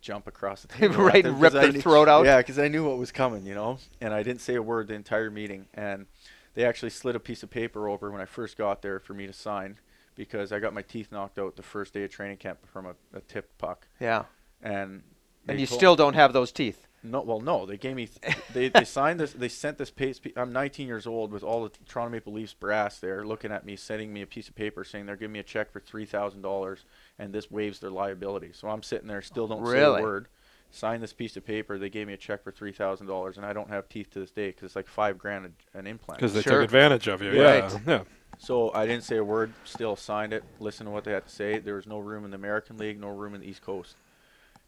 jump 0.00 0.26
across 0.26 0.62
the 0.62 0.68
table. 0.78 0.96
Right, 1.04 1.24
and 1.24 1.40
rip 1.40 1.52
their 1.52 1.72
knew- 1.72 1.80
throat 1.80 2.08
out? 2.08 2.24
Yeah, 2.24 2.38
because 2.38 2.58
I 2.58 2.68
knew 2.68 2.86
what 2.88 2.98
was 2.98 3.12
coming, 3.12 3.44
you 3.46 3.54
know? 3.54 3.78
And 4.00 4.12
I 4.12 4.22
didn't 4.22 4.40
say 4.40 4.54
a 4.54 4.62
word 4.62 4.88
the 4.88 4.94
entire 4.94 5.30
meeting. 5.30 5.66
And 5.74 6.06
they 6.54 6.64
actually 6.64 6.90
slid 6.90 7.16
a 7.16 7.20
piece 7.20 7.42
of 7.42 7.50
paper 7.50 7.88
over 7.88 8.10
when 8.10 8.20
I 8.20 8.24
first 8.24 8.56
got 8.56 8.82
there 8.82 8.98
for 8.98 9.14
me 9.14 9.26
to 9.26 9.32
sign 9.32 9.78
because 10.14 10.50
I 10.52 10.58
got 10.58 10.72
my 10.72 10.82
teeth 10.82 11.12
knocked 11.12 11.38
out 11.38 11.56
the 11.56 11.62
first 11.62 11.92
day 11.92 12.04
of 12.04 12.10
training 12.10 12.38
camp 12.38 12.58
from 12.72 12.86
a, 12.86 12.94
a 13.14 13.20
tipped 13.20 13.58
puck. 13.58 13.86
Yeah. 14.00 14.24
And 14.62 15.02
And 15.46 15.60
you 15.60 15.66
still 15.66 15.94
don't 15.96 16.14
have 16.14 16.32
those 16.32 16.50
teeth. 16.52 16.85
No, 17.02 17.20
well, 17.22 17.40
no, 17.40 17.66
they 17.66 17.76
gave 17.76 17.94
me, 17.96 18.08
they, 18.52 18.68
they 18.68 18.84
signed 18.84 19.20
this, 19.20 19.32
they 19.32 19.48
sent 19.48 19.78
this 19.78 19.90
piece, 19.90 20.20
I'm 20.36 20.52
19 20.52 20.86
years 20.86 21.06
old 21.06 21.30
with 21.32 21.42
all 21.44 21.62
the 21.64 21.70
Toronto 21.86 22.10
Maple 22.12 22.32
Leafs 22.32 22.54
brass 22.54 22.98
there 22.98 23.24
looking 23.24 23.52
at 23.52 23.64
me, 23.64 23.76
sending 23.76 24.12
me 24.12 24.22
a 24.22 24.26
piece 24.26 24.48
of 24.48 24.54
paper 24.54 24.82
saying 24.84 25.06
they're 25.06 25.16
giving 25.16 25.32
me 25.32 25.38
a 25.38 25.44
check 25.44 25.70
for 25.70 25.80
$3,000 25.80 26.78
and 27.18 27.32
this 27.32 27.50
waives 27.50 27.78
their 27.80 27.90
liability. 27.90 28.50
So 28.52 28.68
I'm 28.68 28.82
sitting 28.82 29.08
there, 29.08 29.22
still 29.22 29.46
don't 29.46 29.64
say 29.66 29.82
a 29.82 29.92
word. 30.02 30.28
Sign 30.72 31.00
this 31.00 31.12
piece 31.12 31.36
of 31.36 31.46
paper. 31.46 31.78
They 31.78 31.88
gave 31.88 32.06
me 32.08 32.12
a 32.12 32.16
check 32.18 32.42
for 32.42 32.50
$3,000 32.52 33.36
and 33.36 33.46
I 33.46 33.52
don't 33.52 33.70
have 33.70 33.88
teeth 33.88 34.10
to 34.10 34.18
this 34.20 34.32
day 34.32 34.48
because 34.48 34.64
it's 34.64 34.76
like 34.76 34.88
five 34.88 35.16
grand 35.16 35.52
a- 35.74 35.78
an 35.78 35.86
implant. 35.86 36.18
because 36.20 36.34
they 36.34 36.42
Sure. 36.42 36.54
took 36.60 36.64
advantage 36.64 37.06
of 37.06 37.22
you. 37.22 37.30
Right. 37.40 37.62
Yeah. 37.70 37.78
Yeah. 37.86 38.02
So 38.38 38.72
I 38.74 38.84
didn't 38.84 39.04
say 39.04 39.16
a 39.16 39.24
word, 39.24 39.52
still 39.64 39.96
signed 39.96 40.32
it, 40.32 40.44
listened 40.58 40.88
to 40.88 40.90
what 40.90 41.04
they 41.04 41.12
had 41.12 41.24
to 41.26 41.32
say. 41.32 41.58
There 41.58 41.76
was 41.76 41.86
no 41.86 42.00
room 42.00 42.24
in 42.24 42.30
the 42.32 42.36
American 42.36 42.76
League, 42.78 43.00
no 43.00 43.08
room 43.08 43.34
in 43.34 43.40
the 43.40 43.48
East 43.48 43.62
Coast. 43.62 43.94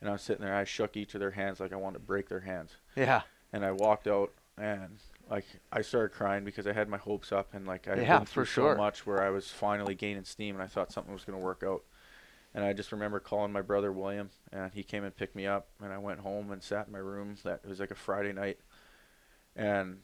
And 0.01 0.09
I 0.09 0.13
was 0.13 0.23
sitting 0.23 0.45
there, 0.45 0.55
I 0.55 0.65
shook 0.65 0.97
each 0.97 1.15
of 1.15 1.21
their 1.21 1.33
hands 1.33 1.61
like 1.61 1.73
I 1.73 1.77
wanted 1.77 1.99
to 2.01 2.05
break 2.05 2.29
their 2.29 2.41
hands 2.41 2.77
Yeah. 2.97 3.23
and 3.53 3.65
I 3.65 3.73
walked 3.73 4.07
out 4.07 4.33
and 4.57 4.99
like 5.31 5.45
I 5.73 5.83
started 5.83 6.15
crying 6.15 6.45
because 6.45 6.67
I 6.67 6.73
had 6.73 6.89
my 6.89 6.99
hopes 6.99 7.33
up 7.33 7.55
and 7.55 7.67
like 7.67 7.89
I 7.89 7.97
had 7.97 7.99
Yeah, 8.01 8.19
been 8.19 8.27
through 8.27 8.45
sure. 8.47 8.75
so 8.75 8.79
much 8.79 9.07
where 9.07 9.23
I 9.23 9.31
was 9.31 9.51
finally 9.51 9.95
gaining 9.95 10.25
steam 10.25 10.55
and 10.55 10.63
I 10.63 10.67
thought 10.67 10.93
something 10.93 11.13
was 11.13 11.25
going 11.25 11.39
to 11.39 11.45
work 11.45 11.63
out. 11.67 11.83
And 12.55 12.65
I 12.65 12.73
just 12.73 12.93
remember 12.93 13.21
calling 13.21 13.53
my 13.53 13.63
brother 13.63 13.93
William 13.93 14.31
and 14.53 14.73
he 14.73 14.83
came 14.83 15.05
and 15.05 15.15
picked 15.15 15.37
me 15.37 15.47
up 15.47 15.69
and 15.83 15.93
I 15.93 15.99
went 15.99 16.21
home 16.21 16.51
and 16.51 16.63
sat 16.63 16.87
in 16.87 16.93
my 16.93 16.99
room. 16.99 17.37
That 17.45 17.61
it 17.65 17.69
was 17.69 17.79
like 17.81 17.91
a 17.91 17.95
Friday 17.97 18.33
night, 18.33 18.59
and 19.55 19.99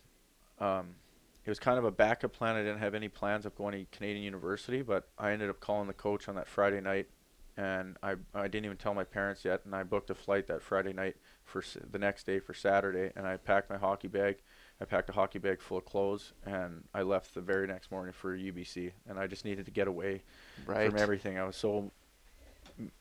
um, 0.59 0.97
it 1.45 1.51
was 1.51 1.59
kind 1.59 1.79
of 1.79 1.85
a 1.85 1.91
backup 1.91 2.33
plan. 2.33 2.57
I 2.57 2.61
didn't 2.63 2.79
have 2.79 2.95
any 2.95 3.09
plans 3.09 3.47
of 3.47 3.55
going 3.57 3.73
to 3.73 3.97
Canadian 3.97 4.25
University, 4.25 4.83
but 4.83 5.09
I 5.19 5.33
ended 5.33 5.51
up 5.51 5.61
calling 5.61 5.89
the 5.89 5.95
coach 5.95 6.29
on 6.29 6.35
that 6.37 6.49
Friday 6.49 6.81
night 6.81 7.09
and 7.57 7.97
I 8.03 8.15
I 8.35 8.49
didn't 8.49 8.65
even 8.67 8.77
tell 8.77 8.95
my 8.95 9.05
parents 9.05 9.45
yet, 9.45 9.63
and 9.65 9.75
I 9.75 9.83
booked 9.83 10.11
a 10.11 10.15
flight 10.15 10.47
that 10.49 10.63
Friday 10.63 10.93
night 10.93 11.17
for 11.45 11.61
s- 11.63 11.77
the 11.91 11.99
next 11.99 12.25
day 12.25 12.39
for 12.41 12.55
Saturday, 12.55 13.13
and 13.17 13.27
I 13.27 13.37
packed 13.37 13.71
my 13.71 13.77
hockey 13.79 14.09
bag. 14.09 14.39
I 14.81 14.85
packed 14.87 15.09
a 15.11 15.13
hockey 15.13 15.39
bag 15.39 15.61
full 15.61 15.79
of 15.79 15.85
clothes, 15.85 16.33
and 16.45 16.85
I 16.93 17.03
left 17.03 17.35
the 17.35 17.41
very 17.41 17.67
next 17.67 17.91
morning 17.91 18.13
for 18.13 18.35
UBC, 18.37 18.93
and 19.09 19.19
I 19.19 19.27
just 19.29 19.45
needed 19.45 19.67
to 19.67 19.71
get 19.71 19.87
away 19.87 20.23
Right. 20.67 20.91
from 20.91 20.99
everything. 20.99 21.39
I 21.39 21.45
was 21.45 21.55
so 21.57 21.93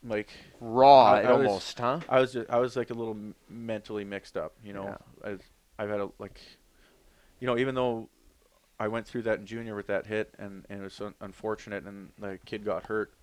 like 0.03 0.29
Raw 0.59 1.03
I- 1.13 1.21
I 1.23 1.31
was- 1.33 1.47
almost, 1.47 1.79
huh? 1.79 1.99
I 2.07 2.19
was 2.19 2.33
just, 2.33 2.49
I 2.49 2.59
was 2.59 2.75
like 2.75 2.91
a 2.91 2.93
little 2.93 3.15
m- 3.15 3.35
mentally 3.49 4.03
mixed 4.03 4.37
up, 4.37 4.53
you 4.63 4.73
know. 4.73 4.95
I've 5.23 5.41
I've 5.79 5.89
had 5.89 5.99
a 5.99 6.09
like, 6.19 6.39
you 7.39 7.47
know, 7.47 7.57
even 7.57 7.73
though 7.73 8.07
I 8.79 8.87
went 8.87 9.07
through 9.07 9.23
that 9.23 9.39
in 9.39 9.45
junior 9.47 9.75
with 9.75 9.87
that 9.87 10.05
hit 10.05 10.35
and 10.37 10.65
and 10.69 10.81
it 10.81 10.83
was 10.83 10.93
so 10.93 11.13
unfortunate 11.21 11.85
and 11.85 12.11
the 12.19 12.37
kid 12.45 12.63
got 12.63 12.85
hurt, 12.85 13.13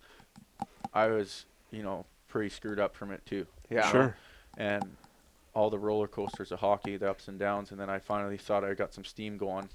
I 0.92 1.06
was 1.09 1.47
you 1.70 1.82
know 1.82 2.06
pretty 2.28 2.49
screwed 2.50 2.78
up 2.78 2.94
from 2.94 3.11
it 3.12 3.25
too. 3.26 3.47
Yeah. 3.68 3.90
Sure. 3.90 4.16
And 4.56 4.97
all 5.54 5.70
the 5.70 5.78
roller 5.78 6.06
coasters 6.09 6.52
of 6.52 6.61
hockey, 6.61 6.97
the 6.97 7.11
ups 7.11 7.28
and 7.28 7.38
downs, 7.38 7.70
and 7.70 7.80
then 7.80 7.90
I 7.90 7.99
finally 7.99 8.37
thought 8.37 8.64
I 8.64 8.75
got 8.75 8.94
some 8.94 9.04
steam 9.04 9.37
going, 9.37 9.68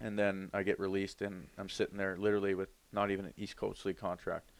and 0.00 0.18
then 0.18 0.50
I 0.54 0.62
get 0.62 0.80
released 0.80 1.20
and 1.22 1.46
I'm 1.58 1.68
sitting 1.68 1.98
there 1.98 2.16
literally 2.16 2.54
with 2.54 2.68
not 2.92 3.10
even 3.10 3.26
an 3.26 3.34
East 3.36 3.56
Coast 3.56 3.84
League 3.84 3.98
contract. 3.98 4.50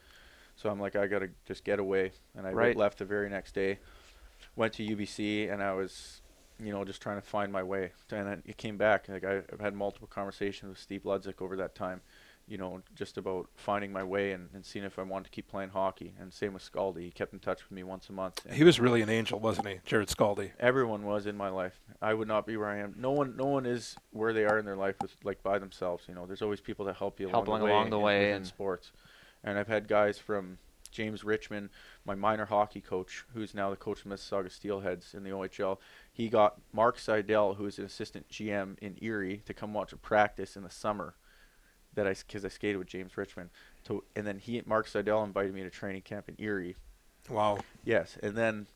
So 0.57 0.69
I'm 0.69 0.79
like, 0.81 0.97
I 0.97 1.07
gotta 1.07 1.31
just 1.47 1.65
get 1.65 1.79
away, 1.79 2.13
and 2.37 2.47
I 2.47 2.51
Right. 2.53 2.77
left 2.77 2.99
the 2.99 3.05
very 3.05 3.29
next 3.31 3.55
day. 3.55 3.79
Went 4.57 4.75
to 4.75 4.83
UBC, 4.83 5.49
and 5.51 5.63
I 5.63 5.73
was, 5.73 6.21
you 6.63 6.73
know, 6.73 6.85
just 6.85 7.01
trying 7.01 7.17
to 7.21 7.27
find 7.27 7.51
my 7.53 7.63
way. 7.63 7.93
And 8.11 8.27
then 8.27 8.43
it 8.45 8.59
came 8.59 8.77
back. 8.77 9.09
Like 9.09 9.25
I, 9.25 9.39
I've 9.53 9.61
had 9.61 9.75
multiple 9.75 10.09
conversations 10.09 10.69
with 10.69 10.79
Steve 10.79 11.03
Ludzik 11.05 11.41
over 11.41 11.57
that 11.57 11.75
time, 11.75 12.03
you 12.49 12.59
know, 12.59 12.83
just 12.95 13.17
about 13.19 13.49
finding 13.55 13.93
my 13.93 14.03
way 14.03 14.33
and, 14.33 14.49
and 14.53 14.65
seeing 14.65 14.85
if 14.85 14.99
I 14.99 15.03
wanted 15.03 15.25
to 15.25 15.31
keep 15.31 15.49
playing 15.49 15.71
hockey. 15.71 16.13
And 16.21 16.33
same 16.33 16.53
with 16.55 16.71
Skalde. 16.71 16.99
He 17.01 17.11
kept 17.11 17.33
in 17.33 17.39
touch 17.39 17.63
with 17.63 17.73
me 17.73 17.83
once 17.83 18.09
a 18.09 18.13
month. 18.13 18.41
and- 18.45 18.55
He 18.55 18.65
was 18.65 18.81
really 18.81 19.01
an 19.01 19.09
angel, 19.09 19.39
wasn't 19.39 19.69
he, 19.69 19.75
Jarrod 19.87 20.09
Skalde? 20.15 20.51
everyone 20.61 21.05
was 21.05 21.27
in 21.27 21.37
my 21.37 21.49
life. 21.49 21.81
I 22.03 22.15
would 22.15 22.29
not 22.29 22.47
be 22.47 22.57
where 22.57 22.69
I 22.69 22.79
am. 22.79 22.95
No 22.99 23.13
one, 23.13 23.37
no 23.37 23.47
one 23.47 23.65
is 23.65 23.97
where 24.11 24.33
they 24.33 24.45
are 24.45 24.59
in 24.59 24.65
their 24.65 24.77
life 24.77 24.97
with 25.01 25.15
like 25.25 25.43
by 25.43 25.59
themselves. 25.59 26.05
You 26.09 26.15
know, 26.15 26.27
there's 26.27 26.43
always 26.43 26.61
people 26.61 26.85
that 26.87 26.97
help 26.97 27.21
you 27.21 27.29
Help 27.29 27.47
along, 27.49 27.61
along- 27.61 27.61
the 27.61 27.67
way, 27.67 27.73
along 27.73 27.91
the 27.91 27.97
in- 27.99 28.03
way 28.03 28.19
within 28.21 28.37
and- 28.37 28.47
sports. 28.47 28.93
And 29.45 29.59
I've 29.59 29.69
had 29.69 29.89
guys 29.89 30.19
from 30.19 30.59
James 30.91 31.25
Richmond, 31.25 31.71
my 32.05 32.15
minor 32.15 32.45
hockey 32.45 32.81
coach, 32.83 33.25
who's 33.33 33.55
now 33.55 33.71
the 33.71 33.77
coach 33.77 34.05
of 34.05 34.11
Mississauga 34.11 34.51
Steelheads 34.51 35.15
in 35.15 35.23
the 35.25 35.31
OHL. 35.31 35.79
He 36.13 36.29
got 36.29 36.61
Mark 36.73 36.99
Seidel, 36.99 37.55
who 37.55 37.65
is 37.67 37.79
an 37.79 37.85
assistant 37.87 38.29
GM 38.29 38.77
in 38.83 38.99
Erie, 39.01 39.41
to 39.47 39.55
come 39.55 39.73
watch 39.73 39.93
a 39.95 39.97
practice 39.97 40.55
in 40.55 40.63
the 40.65 40.71
summer. 40.71 41.15
That 41.95 42.07
I, 42.07 42.15
because 42.15 42.45
I 42.45 42.49
skated 42.49 42.79
with 42.79 42.89
James 42.89 43.17
Richmond, 43.17 43.51
to, 43.85 44.03
and 44.17 44.27
then 44.27 44.39
he, 44.39 44.63
Mark 44.65 44.87
Seidel, 44.87 45.25
invited 45.25 45.55
me 45.55 45.63
to 45.63 45.71
training 45.71 46.03
camp 46.03 46.29
in 46.29 46.37
Erie. 46.39 46.77
Wow. 47.29 47.59
Yes, 47.85 48.17
and 48.23 48.35
then, 48.35 48.67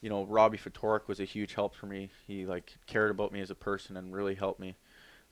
you 0.00 0.08
know, 0.08 0.24
Robbie 0.24 0.58
Ftorek 0.58 1.06
was 1.06 1.20
a 1.20 1.24
huge 1.24 1.54
help 1.54 1.74
for 1.74 1.86
me. 1.86 2.10
He 2.26 2.46
like 2.46 2.74
cared 2.86 3.10
about 3.10 3.32
me 3.32 3.40
as 3.40 3.50
a 3.50 3.54
person 3.54 3.96
and 3.96 4.14
really 4.14 4.34
helped 4.34 4.58
me. 4.58 4.76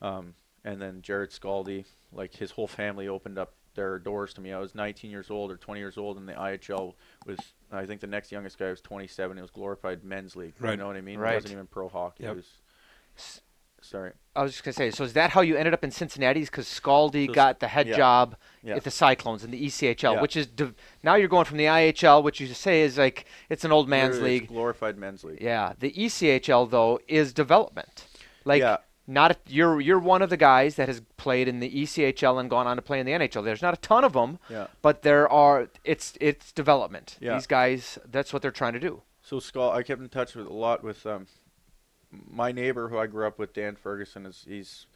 Um, 0.03 0.35
and 0.65 0.81
then 0.81 1.03
Jarrod 1.03 1.39
Skalde, 1.39 1.85
like 2.13 2.35
his 2.35 2.53
whole 2.53 2.69
family 2.69 3.09
opened 3.09 3.39
up 3.39 3.55
their 3.75 3.99
doors 3.99 4.33
to 4.35 4.41
me. 4.41 4.53
I 4.53 4.59
was 4.59 4.75
19 4.75 5.11
years 5.11 5.31
old 5.31 5.51
or 5.51 5.57
20 5.57 5.81
years 5.81 5.99
old, 5.99 6.17
and 6.17 6.29
the 6.29 6.33
IHL 6.33 6.95
was. 7.27 7.39
I 7.73 7.87
think 7.87 8.01
the 8.01 8.07
next 8.07 8.31
youngest 8.31 8.59
guy 8.59 8.71
was 8.71 8.81
27. 8.81 9.37
It 9.37 9.41
was 9.41 9.51
glorified 9.51 10.05
men's 10.05 10.37
league. 10.37 10.55
Right. 10.61 10.73
You 10.73 10.77
know 10.77 10.87
what 10.87 10.97
I 10.97 11.01
mean? 11.01 11.19
Right. 11.19 11.33
It 11.33 11.37
wasn't 11.37 11.55
even 11.55 11.67
pro 11.67 11.89
hockey. 11.89 12.25
Yep. 12.25 12.39
It 13.85 13.87
was. 13.87 13.91
S- 13.91 13.91
Sorry. 13.91 14.13
I 14.37 14.43
was 14.43 14.53
just 14.53 14.65
gonna 14.65 14.73
say. 14.73 14.91
So 14.91 15.05
is 15.05 15.13
that 15.13 15.31
how 15.31 15.43
you 15.43 15.57
ended 15.57 15.75
up 15.75 15.85
in 15.85 15.91
Cincinnati? 15.93 16.41
Because 16.41 16.67
Skalde 16.67 17.33
got 17.33 17.61
the 17.61 17.69
head 17.69 17.87
yeah. 17.87 17.97
job 17.97 18.37
Yeah. 18.63 18.77
at 18.77 18.85
the 18.85 18.91
Cyclones 18.91 19.45
in 19.45 19.51
the 19.53 19.67
ECHL, 19.67 20.15
Yeah. 20.15 20.21
which 20.23 20.37
is 20.37 20.47
div- 20.49 20.75
now 21.03 21.15
you're 21.15 21.29
going 21.29 21.45
from 21.45 21.59
the 21.59 21.67
IHL, 21.69 22.23
which 22.23 22.41
you 22.41 22.47
say 22.49 22.83
is 22.83 22.99
like 22.99 23.27
it's 23.49 23.65
an 23.65 23.71
old 23.73 23.89
man's 23.89 24.17
it's 24.17 24.25
league. 24.25 24.49
Glorified 24.49 24.97
men's 24.99 25.23
league. 25.23 25.41
Yeah, 25.41 25.75
the 25.79 25.93
ECHL 25.93 26.67
though 26.69 26.99
is 27.07 27.33
development. 27.33 28.07
Like 28.45 28.61
Yeah. 28.61 28.79
not 29.07 29.31
a, 29.31 29.37
you're 29.47 29.81
you're 29.81 29.99
one 30.01 30.21
of 30.23 30.31
the 30.31 30.37
guys 30.37 30.75
that 30.77 30.89
has 30.89 31.01
played 31.17 31.47
in 31.47 31.61
the 31.61 31.71
ECHL 31.71 32.39
and 32.41 32.51
gone 32.51 32.67
on 32.67 32.75
to 32.77 32.83
play 32.83 32.99
in 32.99 33.07
the 33.07 33.13
NHL. 33.13 33.45
There's 33.45 33.63
not 33.63 33.75
a 33.75 33.81
ton 33.81 34.03
of 34.03 34.15
them, 34.15 34.39
Yeah. 34.51 34.67
but 34.83 35.03
there 35.03 35.29
are. 35.31 35.69
It's 35.85 36.15
it's 36.21 36.51
development. 36.53 37.19
Yeah. 37.21 37.35
These 37.35 37.47
guys, 37.47 37.99
that's 38.11 38.33
what 38.33 38.43
they're 38.43 38.51
trying 38.51 38.73
to 38.73 38.81
do. 38.81 39.03
So 39.23 39.39
Skull, 39.41 39.71
I 39.71 39.83
kept 39.85 40.01
in 40.03 40.09
touch 40.09 40.35
with 40.35 40.47
a 40.49 40.53
lot 40.53 40.83
with 40.83 41.07
um, 41.07 41.27
my 42.31 42.53
neighbor 42.53 42.89
who 42.89 42.99
I 42.99 43.07
grew 43.07 43.27
up 43.27 43.39
with, 43.39 43.53
Dan 43.53 43.77
Ferguson. 43.77 44.27
Is 44.27 44.45
he's 44.47 44.87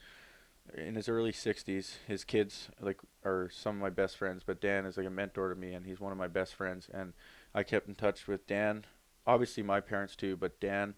in 0.76 0.94
his 0.94 1.08
early 1.08 1.32
60s. 1.32 1.94
His 2.06 2.24
kids 2.24 2.68
like 2.80 2.98
are 3.24 3.50
some 3.52 3.76
of 3.76 3.82
my 3.82 3.90
best 3.90 4.16
friends, 4.16 4.42
but 4.44 4.60
Dan 4.60 4.84
is 4.86 4.96
like 4.96 5.06
a 5.06 5.10
mentor 5.10 5.48
to 5.48 5.54
me, 5.54 5.74
and 5.74 5.86
he's 5.86 6.00
one 6.00 6.12
of 6.12 6.18
my 6.18 6.28
best 6.28 6.54
friends. 6.54 6.88
And 6.92 7.12
I 7.54 7.62
kept 7.62 7.88
in 7.88 7.94
touch 7.94 8.26
with 8.26 8.46
Dan, 8.46 8.84
obviously 9.26 9.62
my 9.62 9.80
parents 9.80 10.16
too, 10.16 10.36
but 10.36 10.58
Dan, 10.60 10.94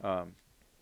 um, 0.00 0.34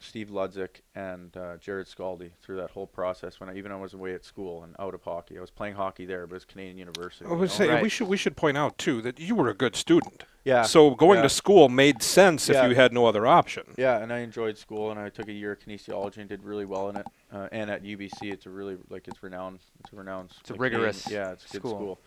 Steve 0.02 0.28
Ludzik, 0.28 0.80
and 0.94 1.36
uh, 1.36 1.56
Jarrod 1.58 1.86
Skalde 1.94 2.30
through 2.42 2.56
that 2.56 2.70
whole 2.70 2.86
process. 2.86 3.40
When 3.40 3.48
I, 3.48 3.56
even 3.56 3.72
I 3.72 3.76
was 3.76 3.94
away 3.94 4.14
at 4.14 4.24
school 4.24 4.62
and 4.64 4.74
out 4.78 4.94
of 4.94 5.02
hockey, 5.02 5.38
I 5.38 5.40
was 5.40 5.50
playing 5.50 5.74
hockey 5.76 6.04
there, 6.04 6.26
but 6.26 6.34
it 6.34 6.36
was 6.36 6.44
Canadian 6.44 6.78
University. 6.78 7.24
I 7.24 7.30
you 7.32 7.36
would 7.36 7.50
say 7.50 7.68
Right. 7.68 7.82
we 7.82 7.88
should 7.88 8.08
we 8.08 8.16
should 8.16 8.36
point 8.36 8.56
out 8.56 8.78
too 8.78 9.00
that 9.02 9.18
you 9.20 9.34
were 9.34 9.48
a 9.48 9.54
good 9.54 9.76
student. 9.76 10.24
yeah. 10.44 10.62
So 10.62 10.90
going 10.94 11.18
yeah. 11.18 11.22
to 11.22 11.28
school 11.28 11.68
made 11.68 12.02
sense 12.02 12.48
Yeah. 12.48 12.64
if 12.64 12.70
you 12.70 12.74
had 12.76 12.92
no 12.92 13.06
other 13.06 13.26
option. 13.26 13.62
Yeah, 13.78 13.98
and 13.98 14.12
I 14.12 14.18
enjoyed 14.18 14.58
school, 14.58 14.90
and 14.90 14.98
I 14.98 15.08
took 15.08 15.28
a 15.28 15.32
year 15.32 15.52
of 15.52 15.60
kinesiology 15.60 16.18
and 16.18 16.28
did 16.28 16.42
really 16.42 16.64
well 16.64 16.88
in 16.90 16.96
it. 16.96 17.06
Uh, 17.32 17.48
and 17.52 17.70
at 17.70 17.82
UBC, 17.84 18.32
it's 18.32 18.46
a 18.46 18.50
really 18.50 18.76
like 18.90 19.08
it's 19.08 19.22
renowned. 19.22 19.60
It's 19.80 19.92
a 19.92 19.96
renowned. 19.96 20.30
It's 20.40 20.50
a 20.50 20.54
rigorous 20.54 21.02
Canadian- 21.04 21.26
Yeah, 21.26 21.32
it's 21.32 21.44
a 21.46 21.48
good 21.52 21.58
school. 21.60 21.70
school. 21.72 21.98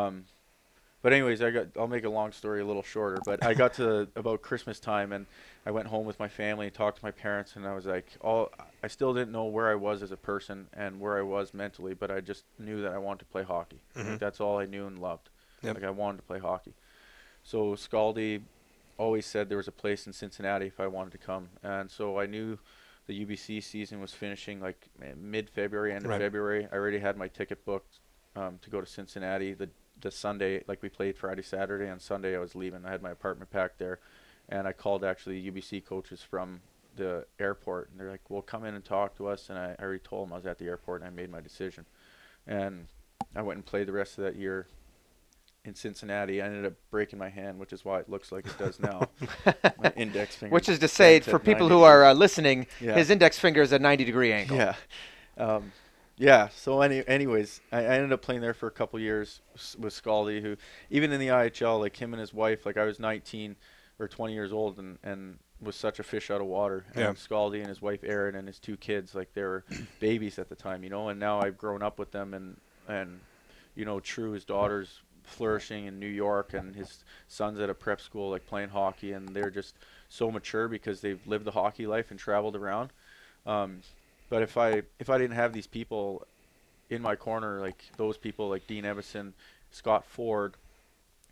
Um, 0.00 0.24
but 1.02 1.12
anyways, 1.12 1.42
I 1.42 1.50
got. 1.50 1.66
I'll 1.78 1.88
make 1.88 2.04
a 2.04 2.08
long 2.08 2.32
story 2.32 2.60
a 2.60 2.64
little 2.64 2.82
shorter. 2.82 3.18
But 3.24 3.44
I 3.44 3.54
got 3.54 3.74
to 3.74 4.08
about 4.16 4.42
Christmas 4.42 4.80
time, 4.80 5.12
and 5.12 5.26
I 5.66 5.70
went 5.70 5.88
home 5.88 6.06
with 6.06 6.18
my 6.18 6.28
family 6.28 6.66
and 6.66 6.74
talked 6.74 6.98
to 6.98 7.04
my 7.04 7.10
parents, 7.10 7.56
and 7.56 7.66
I 7.66 7.74
was 7.74 7.86
like, 7.86 8.06
all. 8.20 8.50
I 8.84 8.88
still 8.88 9.12
didn't 9.14 9.32
know 9.32 9.44
where 9.44 9.68
I 9.70 9.74
was 9.76 10.02
as 10.02 10.10
a 10.12 10.16
person 10.16 10.66
and 10.74 10.98
where 11.00 11.18
I 11.18 11.22
was 11.22 11.52
mentally, 11.54 11.94
but 11.94 12.10
I 12.10 12.20
just 12.20 12.44
knew 12.58 12.82
that 12.82 12.92
I 12.92 12.98
wanted 12.98 13.20
to 13.20 13.24
play 13.26 13.42
hockey. 13.44 13.80
Mhm. 13.94 14.10
Like, 14.12 14.18
that's 14.18 14.40
all 14.40 14.58
I 14.58 14.66
knew 14.66 14.86
and 14.86 14.98
loved. 14.98 15.28
Yep. 15.62 15.74
Like 15.76 15.84
I 15.84 15.90
wanted 15.90 16.16
to 16.18 16.22
play 16.24 16.40
hockey. 16.40 16.74
So 17.44 17.74
Skalde 17.76 18.40
always 18.98 19.24
said 19.26 19.48
there 19.48 19.56
was 19.58 19.68
a 19.68 19.72
place 19.72 20.06
in 20.06 20.12
Cincinnati 20.12 20.66
if 20.66 20.80
I 20.80 20.86
wanted 20.88 21.12
to 21.12 21.18
come, 21.18 21.48
and 21.62 21.88
so 21.90 22.18
I 22.18 22.26
knew 22.26 22.58
the 23.06 23.24
UBC 23.24 23.60
season 23.62 24.00
was 24.00 24.12
finishing 24.12 24.60
like 24.60 24.88
mid 25.16 25.48
February, 25.50 25.92
end 25.92 26.04
of 26.04 26.10
Right. 26.10 26.20
February. 26.20 26.68
I 26.70 26.74
already 26.76 26.98
had 26.98 27.16
my 27.16 27.28
ticket 27.28 27.64
booked 27.64 28.00
um, 28.36 28.58
to 28.62 28.70
go 28.70 28.80
to 28.80 28.86
Cincinnati 28.86 29.54
the 29.54 29.68
the 30.02 30.10
Sunday, 30.10 30.62
like 30.68 30.82
we 30.82 30.88
played 30.88 31.16
Friday, 31.16 31.42
Saturday, 31.42 31.88
and 31.88 32.00
Sunday 32.00 32.36
I 32.36 32.38
was 32.38 32.54
leaving. 32.54 32.84
I 32.84 32.90
had 32.90 33.02
my 33.02 33.10
apartment 33.10 33.50
packed 33.50 33.78
there, 33.78 33.98
and 34.48 34.68
I 34.68 34.72
called 34.72 35.04
actually 35.04 35.42
UBC 35.50 35.84
coaches 35.84 36.22
from 36.22 36.60
the 36.96 37.24
airport, 37.40 37.90
and 37.90 37.98
they're 37.98 38.10
like, 38.10 38.28
"Well, 38.28 38.42
come 38.42 38.64
in 38.64 38.74
and 38.74 38.84
talk 38.84 39.16
to 39.16 39.26
us." 39.28 39.48
And 39.48 39.58
I, 39.58 39.74
I 39.78 39.82
already 39.82 40.00
told 40.00 40.28
them 40.28 40.32
I 40.34 40.36
was 40.36 40.46
at 40.46 40.58
the 40.58 40.66
airport, 40.66 41.00
and 41.00 41.08
I 41.08 41.10
made 41.10 41.30
my 41.30 41.40
decision, 41.40 41.86
and 42.46 42.86
I 43.34 43.42
went 43.42 43.56
and 43.56 43.64
played 43.66 43.88
the 43.88 43.92
rest 43.92 44.18
of 44.18 44.24
that 44.24 44.36
year 44.36 44.66
in 45.64 45.74
Cincinnati. 45.74 46.42
I 46.42 46.46
ended 46.46 46.66
up 46.66 46.74
breaking 46.90 47.18
my 47.18 47.28
hand, 47.28 47.58
which 47.58 47.72
is 47.72 47.84
why 47.84 48.00
it 48.00 48.08
looks 48.10 48.32
like 48.32 48.46
it 48.46 48.58
does 48.58 48.80
now. 48.80 49.08
my 49.82 49.92
index 49.96 50.34
finger. 50.36 50.52
Which 50.52 50.68
is 50.68 50.78
to 50.80 50.88
say, 50.88 51.20
for 51.20 51.38
people 51.38 51.68
90 51.68 51.74
who 51.74 51.82
are 51.84 52.04
uh, 52.04 52.14
listening, 52.14 52.66
Yeah. 52.80 52.94
his 52.94 53.10
index 53.10 53.38
finger 53.38 53.62
is 53.62 53.72
a 53.72 53.78
90 53.78 54.04
degree 54.04 54.32
angle. 54.32 54.56
Yeah. 54.56 54.74
Um, 55.38 55.72
yeah. 56.16 56.48
So 56.48 56.80
any, 56.80 57.06
anyways, 57.06 57.60
I, 57.70 57.78
I 57.78 57.94
ended 57.94 58.12
up 58.12 58.22
playing 58.22 58.40
there 58.40 58.54
for 58.54 58.66
a 58.66 58.72
couple 58.72 58.98
years 59.00 59.40
with 59.78 59.92
Skalde, 59.92 60.40
who 60.42 60.56
even 60.90 61.12
in 61.12 61.20
the 61.20 61.28
IHL, 61.28 61.80
like 61.80 61.96
him 61.96 62.12
and 62.12 62.20
his 62.20 62.32
wife, 62.32 62.66
like 62.66 62.76
I 62.76 62.84
was 62.84 62.98
19 62.98 63.56
or 63.98 64.08
20 64.08 64.32
years 64.32 64.52
old 64.52 64.78
and 64.78 64.98
and 65.02 65.38
was 65.62 65.76
such 65.76 65.98
a 65.98 66.02
fish 66.02 66.30
out 66.30 66.40
of 66.40 66.46
water. 66.46 66.84
Yeah. 66.96 67.08
And 67.08 67.16
Skalde 67.16 67.58
and 67.58 67.68
his 67.68 67.80
wife 67.80 68.00
Erin 68.02 68.34
and 68.34 68.46
his 68.48 68.58
two 68.58 68.76
kids, 68.76 69.14
like 69.14 69.32
they 69.32 69.42
were 69.42 69.64
babies 70.00 70.38
at 70.38 70.48
the 70.48 70.56
time, 70.56 70.82
you 70.84 70.90
know. 70.90 71.08
And 71.08 71.20
now 71.20 71.40
I've 71.40 71.56
grown 71.56 71.82
up 71.82 71.98
with 71.98 72.10
them, 72.10 72.34
and 72.34 72.56
and 72.88 73.20
you 73.74 73.84
know, 73.84 74.00
True, 74.00 74.32
his 74.32 74.44
daughter's 74.44 75.00
flourishing 75.24 75.86
in 75.86 75.98
New 75.98 76.08
York, 76.08 76.52
and 76.52 76.74
his 76.74 77.04
son's 77.28 77.60
at 77.60 77.70
a 77.70 77.74
prep 77.74 78.00
school, 78.00 78.30
like 78.30 78.46
playing 78.46 78.68
hockey, 78.68 79.12
and 79.12 79.28
they're 79.28 79.50
just 79.50 79.76
so 80.08 80.30
mature 80.30 80.68
because 80.68 81.00
they've 81.00 81.24
lived 81.26 81.44
the 81.44 81.52
hockey 81.52 81.86
life 81.86 82.10
and 82.10 82.18
traveled 82.18 82.56
around. 82.56 82.90
Um, 83.46 83.80
but 84.32 84.40
if 84.40 84.56
I 84.56 84.80
if 84.98 85.10
I 85.10 85.18
didn't 85.18 85.36
have 85.36 85.52
these 85.52 85.66
people 85.66 86.26
in 86.88 87.02
my 87.02 87.16
corner, 87.16 87.60
like 87.60 87.84
those 87.98 88.16
people, 88.16 88.48
like 88.48 88.66
Dean 88.66 88.86
Evison, 88.86 89.34
Scott 89.70 90.06
Ford, 90.06 90.54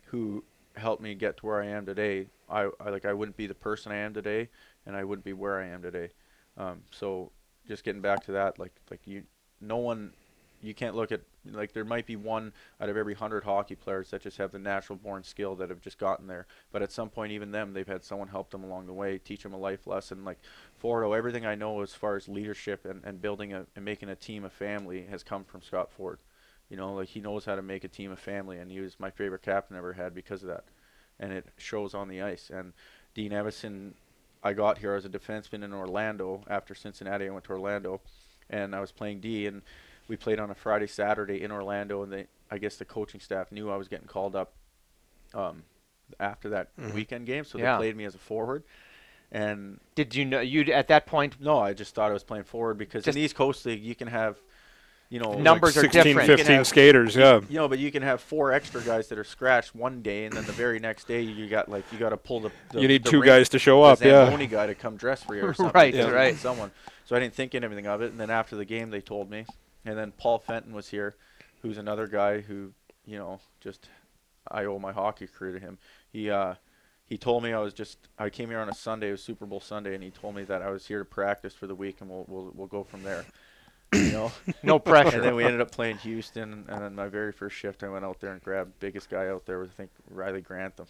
who 0.05 0.43
helped 0.75 1.01
me 1.01 1.15
get 1.15 1.37
to 1.37 1.47
where 1.47 1.63
I 1.63 1.65
am 1.65 1.83
today, 1.83 2.27
I, 2.47 2.69
I 2.79 2.91
like 2.91 3.05
I 3.05 3.13
wouldn't 3.13 3.37
be 3.37 3.47
the 3.47 3.55
person 3.55 3.91
I 3.91 3.95
am 3.95 4.13
today, 4.13 4.49
and 4.85 4.95
I 4.95 5.03
wouldn't 5.03 5.25
be 5.25 5.33
where 5.33 5.59
I 5.59 5.65
am 5.69 5.81
today. 5.81 6.09
Um, 6.57 6.83
so 6.91 7.31
just 7.67 7.83
getting 7.83 8.03
back 8.03 8.23
to 8.25 8.33
that, 8.33 8.59
like 8.59 8.73
like 8.91 8.99
you, 9.05 9.23
no 9.59 9.77
one, 9.77 10.13
you 10.61 10.73
can't 10.73 10.95
look 10.95 11.11
at 11.11 11.21
like 11.51 11.73
there 11.73 11.85
might 11.85 12.05
be 12.05 12.15
one 12.15 12.53
out 12.79 12.89
of 12.89 12.97
every 12.97 13.15
hundred 13.15 13.43
hockey 13.43 13.75
players 13.75 14.11
that 14.11 14.21
just 14.21 14.37
have 14.37 14.51
the 14.51 14.59
natural 14.59 14.97
born 14.97 15.23
skill 15.23 15.55
that 15.55 15.69
have 15.69 15.81
just 15.81 15.97
gotten 15.97 16.27
there. 16.27 16.45
But 16.71 16.81
at 16.81 16.91
some 16.91 17.09
point, 17.09 17.31
even 17.31 17.51
them, 17.51 17.73
they've 17.73 17.87
had 17.87 18.03
someone 18.03 18.27
help 18.27 18.51
them 18.51 18.63
along 18.63 18.85
the 18.85 18.93
way, 18.93 19.17
teach 19.17 19.43
them 19.43 19.53
a 19.53 19.57
life 19.57 19.87
lesson. 19.87 20.23
Like 20.23 20.39
Fordo, 20.81 21.17
everything 21.17 21.45
I 21.45 21.55
know 21.55 21.81
as 21.81 21.93
far 21.93 22.15
as 22.15 22.27
leadership 22.27 22.85
and, 22.85 23.01
and 23.03 23.21
building 23.21 23.53
a 23.53 23.65
and 23.75 23.83
making 23.83 24.09
a 24.09 24.15
team, 24.15 24.45
a 24.45 24.49
family, 24.49 25.05
has 25.09 25.23
come 25.23 25.43
from 25.43 25.61
Scott 25.61 25.91
Ford. 25.91 26.19
You 26.69 26.77
know, 26.77 26.93
like 26.93 27.09
he 27.09 27.19
knows 27.19 27.45
how 27.45 27.55
to 27.55 27.61
make 27.61 27.83
a 27.83 27.89
team 27.89 28.11
a 28.11 28.15
family, 28.15 28.57
and 28.57 28.71
he 28.71 28.79
was 28.79 28.99
my 28.99 29.09
favorite 29.09 29.41
captain 29.41 29.75
I 29.75 29.79
ever 29.79 29.93
had 29.93 30.13
because 30.13 30.43
of 30.43 30.49
that, 30.49 30.65
and 31.19 31.33
it 31.33 31.47
shows 31.57 31.93
on 31.93 32.07
the 32.07 32.21
ice. 32.21 32.51
And 32.53 32.73
Dean 33.13 33.33
Evison, 33.33 33.95
I 34.43 34.53
got 34.53 34.77
here 34.77 34.93
as 34.93 35.05
a 35.05 35.09
defenseman 35.09 35.63
in 35.63 35.73
Orlando 35.73 36.43
after 36.47 36.73
Cincinnati. 36.73 37.27
I 37.27 37.29
went 37.29 37.45
to 37.45 37.51
Orlando, 37.51 37.99
and 38.49 38.73
I 38.73 38.79
was 38.79 38.91
playing 38.91 39.19
D, 39.19 39.47
and 39.47 39.63
we 40.07 40.15
played 40.17 40.39
on 40.39 40.49
a 40.51 40.55
Friday 40.55 40.87
Saturday 40.87 41.41
in 41.43 41.51
Orlando, 41.51 42.03
and 42.03 42.11
they 42.11 42.27
I 42.49 42.57
guess 42.57 42.75
the 42.75 42.85
coaching 42.85 43.19
staff 43.21 43.51
knew 43.51 43.69
I 43.71 43.77
was 43.77 43.87
getting 43.87 44.07
called 44.07 44.35
up 44.35 44.51
um, 45.33 45.63
after 46.19 46.49
that 46.49 46.75
Mhm. 46.77 46.93
weekend 46.93 47.25
game, 47.25 47.45
so 47.45 47.57
Yeah. 47.57 47.73
they 47.73 47.77
played 47.83 47.95
me 47.95 48.03
as 48.05 48.15
a 48.15 48.17
forward. 48.19 48.63
And 49.31 49.79
Did 49.95 50.13
you 50.13 50.25
know 50.25 50.41
you 50.41 50.63
at 50.73 50.89
that 50.89 51.05
point? 51.05 51.39
no, 51.39 51.59
I 51.59 51.73
just 51.73 51.95
thought 51.95 52.09
I 52.09 52.13
was 52.13 52.23
playing 52.23 52.43
forward 52.43 52.77
because 52.77 53.07
in 53.07 53.13
the 53.13 53.21
East 53.21 53.35
Coast 53.35 53.65
League 53.65 53.81
you 53.81 53.95
can 53.95 54.09
have, 54.09 54.37
you 55.09 55.21
know, 55.21 55.35
Numbers 55.35 55.77
are 55.77 55.81
16, 55.81 56.03
different. 56.03 56.27
15 56.27 56.55
have- 56.57 56.67
skaters, 56.67 57.15
yeah. 57.15 57.39
you 57.49 57.55
know, 57.57 57.69
but 57.69 57.79
you 57.79 57.91
can 57.93 58.03
have 58.03 58.19
four 58.19 58.51
extra 58.51 58.81
guys 58.81 59.07
that 59.07 59.17
are 59.17 59.23
scratched 59.23 59.73
one 59.73 60.01
day, 60.01 60.25
and 60.25 60.33
then 60.35 60.43
the 60.43 60.51
very 60.51 60.79
next 60.79 61.07
day 61.07 61.21
you 61.21 61.47
got 61.47 61.69
like 61.69 61.85
you 61.93 61.97
got 61.97 62.09
to 62.09 62.17
pull 62.17 62.41
the, 62.41 62.51
the 62.73 62.81
You 62.81 62.89
need 62.89 63.05
the 63.05 63.09
two 63.09 63.21
ring- 63.21 63.27
guys 63.29 63.47
to 63.49 63.59
show 63.59 63.81
up, 63.83 64.01
yeah. 64.01 64.25
Zamboni 64.25 64.47
guy 64.47 64.67
to 64.67 64.75
come 64.75 64.97
dress 64.97 65.23
for 65.23 65.33
you 65.35 65.43
or 65.45 65.53
something. 65.53 65.71
Right, 65.73 65.93
because 65.93 66.07
you 66.07 66.13
right. 66.13 66.35
Someone. 66.35 66.71
So 67.05 67.15
I 67.15 67.19
didn't 67.19 67.33
think 67.35 67.55
anything 67.55 67.87
of 67.87 68.01
it, 68.01 68.11
and 68.11 68.19
then 68.19 68.29
after 68.29 68.57
the 68.57 68.65
game 68.65 68.89
they 68.89 68.99
told 69.01 69.29
me, 69.31 69.45
and 69.85 69.97
then 69.97 70.11
Paul 70.11 70.39
Fenton 70.39 70.73
was 70.73 70.89
here, 70.89 71.15
who's 71.61 71.77
another 71.77 72.07
guy 72.07 72.41
who, 72.41 72.73
you 73.05 73.17
know, 73.17 73.39
just 73.59 73.87
I 74.47 74.65
owe 74.65 74.79
my 74.79 74.91
hockey 74.91 75.27
career 75.27 75.53
to 75.53 75.59
him. 75.59 75.77
He 76.11 76.29
uh, 76.29 76.55
he 77.05 77.17
told 77.17 77.43
me 77.43 77.53
I 77.53 77.59
was 77.59 77.73
just 77.73 77.97
I 78.17 78.29
came 78.29 78.49
here 78.49 78.59
on 78.59 78.69
a 78.69 78.75
Sunday, 78.75 79.09
it 79.09 79.11
was 79.11 79.23
Super 79.23 79.45
Bowl 79.45 79.59
Sunday, 79.59 79.95
and 79.95 80.03
he 80.03 80.11
told 80.11 80.35
me 80.35 80.43
that 80.45 80.61
I 80.61 80.69
was 80.69 80.85
here 80.87 80.99
to 80.99 81.05
practice 81.05 81.53
for 81.53 81.67
the 81.67 81.75
week, 81.75 81.97
and 82.01 82.09
we'll 82.09 82.25
we'll 82.27 82.51
we'll 82.55 82.67
go 82.67 82.83
from 82.83 83.03
there. 83.03 83.25
You 83.93 84.11
know. 84.11 84.31
No 84.63 84.79
pressure. 84.79 85.17
And 85.17 85.25
then 85.25 85.35
we 85.35 85.43
ended 85.43 85.61
up 85.61 85.71
playing 85.71 85.97
Houston, 85.97 86.65
and 86.67 86.81
then 86.81 86.95
my 86.95 87.07
very 87.07 87.31
first 87.31 87.55
shift, 87.55 87.83
I 87.83 87.89
went 87.89 88.05
out 88.05 88.19
there 88.19 88.31
and 88.31 88.41
grabbed 88.41 88.79
biggest 88.79 89.09
guy 89.09 89.27
out 89.27 89.45
there, 89.45 89.59
was 89.59 89.69
I 89.69 89.73
think 89.73 89.91
Riley 90.09 90.41
Grantham, 90.41 90.87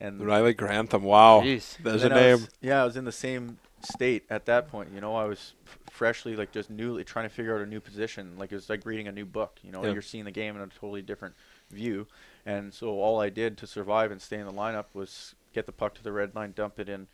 and 0.00 0.24
Riley 0.24 0.54
Grantham, 0.54 1.02
wow. 1.02 1.40
Jeez. 1.42 1.76
There's 1.78 2.04
a 2.04 2.08
then 2.08 2.18
I 2.18 2.20
name. 2.20 2.32
was- 2.32 2.48
yeah, 2.60 2.82
I 2.82 2.84
was 2.84 2.96
in 2.96 3.04
the 3.04 3.12
same 3.12 3.58
state 3.82 4.24
at 4.30 4.46
that 4.46 4.68
point. 4.68 4.90
You 4.94 5.00
know, 5.00 5.14
I 5.14 5.24
was 5.24 5.54
f- 5.66 5.78
freshly 5.92 6.34
like 6.36 6.50
just 6.52 6.68
newly 6.70 7.04
trying 7.04 7.28
to 7.28 7.34
figure 7.34 7.54
out 7.56 7.62
a 7.62 7.66
new 7.66 7.80
position. 7.80 8.36
Like 8.36 8.50
it 8.52 8.56
was 8.56 8.68
like 8.68 8.84
reading 8.84 9.06
a 9.08 9.12
new 9.12 9.24
book. 9.24 9.58
You 9.62 9.70
know, 9.72 9.84
Yeah. 9.84 9.92
you're 9.92 10.02
seeing 10.02 10.24
the 10.24 10.30
game 10.32 10.56
in 10.56 10.62
a 10.62 10.66
totally 10.66 11.02
different 11.02 11.34
view. 11.70 12.06
And 12.44 12.72
so 12.74 12.88
all 12.88 13.20
I 13.20 13.28
did 13.28 13.56
to 13.58 13.66
survive 13.66 14.10
and 14.10 14.20
stay 14.20 14.38
in 14.38 14.46
the 14.46 14.52
lineup 14.52 14.86
was 14.94 15.34
get 15.52 15.66
the 15.66 15.72
puck 15.72 15.94
to 15.94 16.02
the 16.02 16.12
red 16.12 16.34
line, 16.34 16.52
dump 16.56 16.78
it 16.80 16.88
in, 16.88 17.06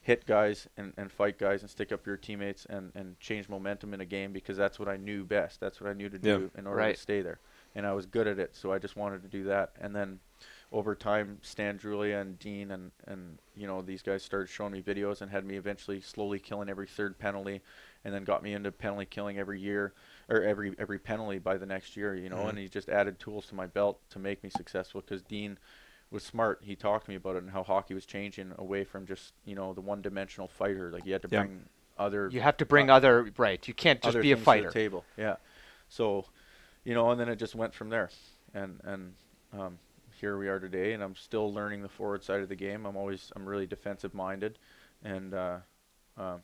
hit 0.00 0.26
guys 0.26 0.68
and, 0.76 0.92
and 0.96 1.10
fight 1.10 1.38
guys 1.38 1.62
and 1.62 1.70
stick 1.70 1.90
up 1.90 2.06
your 2.06 2.16
teammates 2.16 2.64
and, 2.66 2.92
and 2.94 3.18
change 3.18 3.48
momentum 3.48 3.92
in 3.94 4.00
a 4.00 4.04
game 4.04 4.32
because 4.32 4.56
that's 4.56 4.78
what 4.78 4.88
I 4.88 4.96
knew 4.96 5.24
best. 5.24 5.58
That's 5.60 5.80
what 5.80 5.88
I 5.90 5.94
knew 5.94 6.08
to 6.10 6.16
Yeah. 6.22 6.36
do 6.36 6.50
in 6.56 6.66
order 6.66 6.78
Right. 6.78 6.94
to 6.94 7.00
stay 7.00 7.22
there. 7.22 7.38
And 7.74 7.86
I 7.86 7.92
was 7.92 8.06
good 8.06 8.28
at 8.28 8.38
it, 8.38 8.54
so 8.54 8.72
I 8.72 8.78
just 8.78 8.94
wanted 8.96 9.22
to 9.22 9.28
do 9.28 9.44
that. 9.44 9.72
And 9.80 9.96
then 9.96 10.20
over 10.74 10.96
time, 10.96 11.38
Stan 11.40 11.78
Drulia 11.78 12.20
and 12.20 12.36
Dean 12.40 12.72
and, 12.72 12.90
and 13.06 13.38
you 13.54 13.66
know 13.68 13.80
these 13.80 14.02
guys 14.02 14.24
started 14.24 14.48
showing 14.48 14.72
me 14.72 14.82
videos 14.82 15.22
and 15.22 15.30
had 15.30 15.44
me 15.44 15.56
eventually 15.56 16.00
slowly 16.00 16.40
killing 16.40 16.68
every 16.68 16.88
third 16.88 17.16
penalty, 17.16 17.60
and 18.04 18.12
then 18.12 18.24
got 18.24 18.42
me 18.42 18.52
into 18.54 18.72
penalty 18.72 19.06
killing 19.06 19.38
every 19.38 19.60
year 19.60 19.92
or 20.28 20.42
every 20.42 20.74
every 20.78 20.98
penalty 20.98 21.38
by 21.38 21.56
the 21.56 21.64
next 21.64 21.96
year. 21.96 22.16
You 22.16 22.28
know, 22.28 22.38
Mhm. 22.38 22.48
and 22.50 22.58
he 22.58 22.68
just 22.68 22.88
added 22.88 23.20
tools 23.20 23.46
to 23.46 23.54
my 23.54 23.66
belt 23.66 24.00
to 24.10 24.18
make 24.18 24.42
me 24.42 24.50
successful 24.50 25.00
because 25.00 25.22
Dean 25.22 25.58
was 26.10 26.24
smart. 26.24 26.58
He 26.64 26.74
talked 26.74 27.04
to 27.04 27.10
me 27.12 27.16
about 27.16 27.36
it 27.36 27.44
and 27.44 27.52
how 27.52 27.62
hockey 27.62 27.94
was 27.94 28.04
changing 28.04 28.52
away 28.58 28.82
from 28.82 29.06
just 29.06 29.32
you 29.44 29.54
know 29.54 29.72
the 29.74 29.80
one-dimensional 29.80 30.48
fighter. 30.48 30.90
Like 30.90 31.06
you 31.06 31.12
had 31.12 31.22
to 31.22 31.28
Yeah. 31.30 31.42
bring 31.44 31.68
other 31.96 32.28
You 32.32 32.40
have 32.40 32.56
to 32.56 32.66
bring 32.66 32.90
uh, 32.90 32.96
other 32.96 33.30
right. 33.36 33.66
You 33.68 33.74
can't 33.74 34.02
just 34.02 34.20
be 34.20 34.32
a 34.32 34.36
fighter. 34.36 34.66
the 34.66 34.72
table. 34.72 35.04
Yeah. 35.16 35.36
So, 35.88 36.26
you 36.82 36.94
know, 36.94 37.12
and 37.12 37.20
then 37.20 37.28
it 37.28 37.36
just 37.36 37.54
went 37.54 37.72
from 37.74 37.90
there, 37.90 38.10
and 38.52 38.80
and 38.82 39.14
um, 39.52 39.78
here 40.24 40.38
we 40.38 40.48
are 40.48 40.58
today, 40.58 40.94
and 40.94 41.02
I'm 41.02 41.14
still 41.14 41.52
learning 41.52 41.82
the 41.82 41.88
forward 41.88 42.24
side 42.24 42.40
of 42.40 42.48
the 42.48 42.56
game. 42.56 42.86
I'm 42.86 42.96
always 42.96 43.30
I'm 43.36 43.46
really 43.46 43.66
defensive 43.66 44.14
minded, 44.14 44.58
and 45.02 45.34
uh, 45.34 45.58
um, 46.16 46.40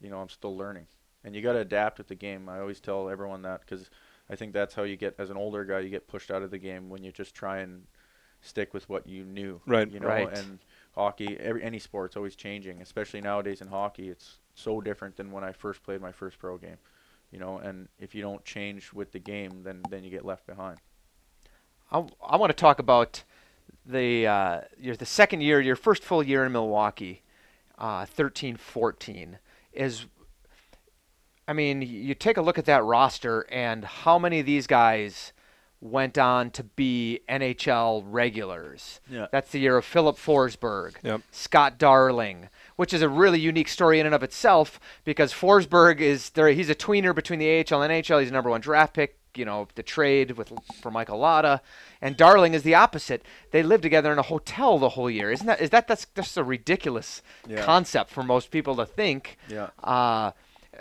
you 0.00 0.08
know 0.08 0.18
I'm 0.20 0.28
still 0.28 0.56
learning, 0.56 0.86
and 1.24 1.34
you 1.34 1.42
got 1.42 1.54
to 1.54 1.58
adapt 1.58 1.98
with 1.98 2.06
the 2.06 2.14
game. 2.14 2.48
I 2.48 2.60
always 2.60 2.78
tell 2.78 3.08
everyone 3.08 3.42
that 3.42 3.62
because 3.62 3.90
I 4.30 4.36
think 4.36 4.52
that's 4.52 4.76
how 4.76 4.84
you 4.84 4.96
get 4.96 5.16
as 5.18 5.30
an 5.30 5.36
older 5.36 5.64
guy 5.64 5.80
you 5.80 5.90
get 5.90 6.06
pushed 6.06 6.30
out 6.30 6.42
of 6.42 6.52
the 6.52 6.58
game 6.58 6.88
when 6.88 7.02
you 7.02 7.10
just 7.10 7.34
try 7.34 7.58
and 7.58 7.82
stick 8.40 8.72
with 8.72 8.88
what 8.88 9.08
you 9.08 9.24
knew. 9.24 9.60
Right. 9.66 9.90
You 9.90 9.98
know, 9.98 10.06
Right. 10.06 10.32
and 10.32 10.60
hockey, 10.94 11.36
every 11.40 11.64
any 11.64 11.80
sport's 11.80 12.16
always 12.16 12.36
changing, 12.36 12.80
especially 12.82 13.20
nowadays 13.20 13.60
in 13.60 13.66
hockey. 13.66 14.10
It's 14.10 14.38
so 14.54 14.80
different 14.80 15.16
than 15.16 15.32
when 15.32 15.42
I 15.42 15.50
first 15.50 15.82
played 15.82 16.00
my 16.00 16.12
first 16.12 16.38
pro 16.38 16.56
game. 16.56 16.78
You 17.32 17.40
know, 17.40 17.58
and 17.58 17.88
if 17.98 18.14
you 18.14 18.22
don't 18.22 18.44
change 18.44 18.92
with 18.92 19.10
the 19.10 19.18
game, 19.18 19.64
then 19.64 19.82
then 19.90 20.04
you 20.04 20.10
get 20.10 20.24
left 20.24 20.46
behind. 20.46 20.78
I, 21.90 22.04
I 22.26 22.36
want 22.36 22.50
to 22.50 22.54
talk 22.56 22.78
about 22.78 23.22
the 23.86 24.26
uh, 24.26 24.60
your 24.78 24.96
the 24.96 25.06
second 25.06 25.42
year, 25.42 25.60
your 25.60 25.76
first 25.76 26.02
full 26.02 26.22
year 26.22 26.44
in 26.44 26.52
Milwaukee, 26.52 27.22
uh, 27.78 28.06
13 28.06 28.56
14 28.56 29.38
is. 29.72 30.06
I 31.46 31.52
mean, 31.52 31.82
you 31.82 32.14
take 32.14 32.38
a 32.38 32.42
look 32.42 32.56
at 32.56 32.64
that 32.64 32.84
roster 32.84 33.42
and 33.50 33.84
how 33.84 34.18
many 34.18 34.40
of 34.40 34.46
these 34.46 34.66
guys 34.66 35.34
went 35.78 36.16
on 36.16 36.50
to 36.52 36.64
be 36.64 37.20
NHL 37.28 38.02
regulars. 38.06 39.00
Yeah. 39.10 39.26
That's 39.30 39.50
the 39.50 39.60
year 39.60 39.76
of 39.76 39.84
Filip 39.84 40.16
Forsberg, 40.16 40.94
Yep. 41.02 41.20
Scott 41.30 41.78
Darling, 41.78 42.48
which 42.76 42.94
is 42.94 43.02
a 43.02 43.08
really 43.10 43.38
unique 43.38 43.68
story 43.68 44.00
in 44.00 44.06
and 44.06 44.14
of 44.14 44.22
itself 44.22 44.80
because 45.04 45.34
Forsberg 45.34 46.00
is 46.00 46.30
there. 46.30 46.48
He's 46.48 46.70
a 46.70 46.74
tweener 46.74 47.14
between 47.14 47.38
the 47.38 47.58
AHL 47.58 47.82
and 47.82 47.92
NHL. 47.92 48.20
He's 48.20 48.30
a 48.30 48.32
number 48.32 48.48
one 48.48 48.62
draft 48.62 48.94
pick. 48.94 49.18
You 49.36 49.44
know, 49.44 49.68
the 49.74 49.82
trade 49.82 50.32
with 50.32 50.52
for 50.80 50.90
Michael 50.90 51.18
Latta, 51.18 51.60
and 52.00 52.16
Darling 52.16 52.54
is 52.54 52.62
the 52.62 52.74
opposite. 52.74 53.22
They 53.50 53.62
live 53.62 53.80
together 53.80 54.12
in 54.12 54.18
a 54.18 54.22
hotel 54.22 54.78
the 54.78 54.90
whole 54.90 55.10
year. 55.10 55.30
Isn't 55.32 55.46
that 55.46 55.60
is 55.60 55.70
that 55.70 55.88
that's 55.88 56.06
just 56.14 56.36
a 56.36 56.44
ridiculous 56.44 57.22
Yeah. 57.48 57.64
concept 57.64 58.10
for 58.10 58.22
most 58.22 58.50
people 58.50 58.76
to 58.76 58.86
think. 58.86 59.36
Yeah. 59.48 59.70
Uh, 59.82 60.32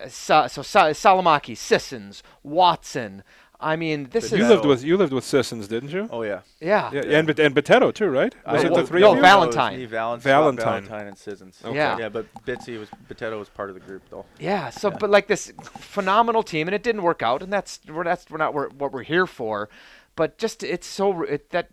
so, 0.07 0.47
so 0.47 0.61
Sa- 0.61 0.89
Salomaki, 0.89 1.55
Sissons, 1.55 2.23
Watson. 2.41 3.23
I 3.63 3.75
mean, 3.77 4.09
this 4.11 4.31
You 4.31 4.43
is 4.43 4.49
lived 4.49 4.65
with 4.65 4.83
you 4.83 4.97
lived 4.97 5.13
with 5.13 5.23
Sissons, 5.23 5.67
didn't 5.67 5.89
you? 5.89 6.09
Oh 6.11 6.23
yeah. 6.23 6.41
yeah. 6.59 6.91
Yeah, 6.93 7.01
and 7.17 7.25
Bet- 7.27 7.39
and 7.39 7.55
Potato 7.55 7.91
too, 7.91 8.09
right? 8.09 8.35
I- 8.45 8.57
it 8.57 8.71
well, 8.71 8.81
the 8.81 8.87
three 8.87 9.01
no, 9.01 9.11
of 9.11 9.15
you? 9.17 9.21
Val- 9.21 9.39
Valentine. 9.39 9.73
It 9.73 9.77
was 9.77 9.79
me, 9.79 9.85
Valentine. 9.85 10.65
Valentine, 10.65 11.07
and 11.07 11.17
Sissons. 11.17 11.61
Okay. 11.63 11.75
Yeah. 11.75 11.97
Yeah, 11.97 12.09
but 12.09 12.25
Bitsy 12.45 12.77
was 12.77 12.89
Potato 13.07 13.39
was 13.39 13.49
part 13.49 13.69
of 13.69 13.75
the 13.75 13.81
group 13.81 14.03
though. 14.09 14.25
Yeah. 14.39 14.69
So, 14.69 14.89
Yeah. 14.89 14.97
but 14.99 15.09
like 15.09 15.27
this 15.27 15.53
phenomenal 15.79 16.43
team, 16.43 16.67
and 16.67 16.75
it 16.75 16.83
didn't 16.83 17.03
work 17.03 17.23
out, 17.23 17.41
and 17.41 17.51
that's 17.51 17.79
we're 17.87 18.03
that's 18.03 18.29
we're 18.29 18.37
not 18.37 18.53
we're, 18.53 18.69
what 18.69 18.91
we're 18.91 19.03
here 19.03 19.25
for, 19.25 19.69
but 20.15 20.37
just 20.37 20.61
it's 20.63 20.85
so 20.87 21.23
it, 21.23 21.49
that 21.51 21.69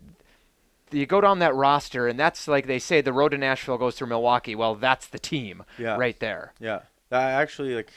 you 0.91 1.05
go 1.05 1.21
down 1.21 1.39
that 1.39 1.55
roster, 1.55 2.07
and 2.07 2.19
that's 2.19 2.47
like 2.47 2.67
they 2.67 2.79
say 2.79 3.01
the 3.01 3.13
road 3.13 3.29
to 3.29 3.37
Nashville 3.37 3.77
goes 3.77 3.95
through 3.95 4.07
Milwaukee. 4.07 4.55
Well, 4.55 4.75
that's 4.75 5.07
the 5.07 5.19
team 5.19 5.63
Yeah. 5.77 5.95
right 5.97 6.19
there. 6.19 6.53
Yeah, 6.59 6.79
I 7.11 7.31
actually 7.31 7.75
like. 7.75 7.91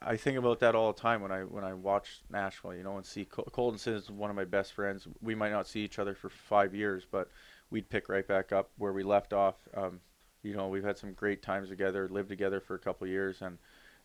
I 0.00 0.16
think 0.16 0.38
about 0.38 0.60
that 0.60 0.74
all 0.74 0.92
the 0.92 1.00
time 1.00 1.20
when 1.22 1.32
I 1.32 1.40
when 1.40 1.64
I 1.64 1.74
watch 1.74 2.22
Nashville, 2.30 2.74
you 2.74 2.82
know, 2.82 2.96
and 2.96 3.04
see 3.04 3.24
Col- 3.24 3.44
Colton 3.44 3.78
Sissons 3.78 4.04
is 4.04 4.10
one 4.10 4.30
of 4.30 4.36
my 4.36 4.44
best 4.44 4.72
friends. 4.72 5.06
We 5.20 5.34
might 5.34 5.52
not 5.52 5.66
see 5.66 5.80
each 5.80 5.98
other 5.98 6.14
for 6.14 6.28
five 6.28 6.74
years, 6.74 7.06
but 7.10 7.30
we'd 7.70 7.88
pick 7.88 8.08
right 8.08 8.26
back 8.26 8.52
up 8.52 8.70
where 8.78 8.92
we 8.92 9.02
left 9.02 9.32
off. 9.32 9.56
Um, 9.74 10.00
you 10.42 10.54
know, 10.54 10.68
we've 10.68 10.84
had 10.84 10.98
some 10.98 11.12
great 11.12 11.42
times 11.42 11.68
together, 11.68 12.08
lived 12.08 12.28
together 12.28 12.60
for 12.60 12.74
a 12.74 12.78
couple 12.78 13.06
years, 13.06 13.42
and 13.42 13.58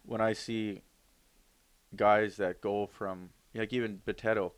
when 0.04 0.22
I 0.22 0.34
see 0.34 0.82
guys 1.96 2.38
that 2.38 2.62
go 2.62 2.88
from 2.88 3.30
like 3.54 3.74
even 3.74 4.02
Boteto 4.06 4.52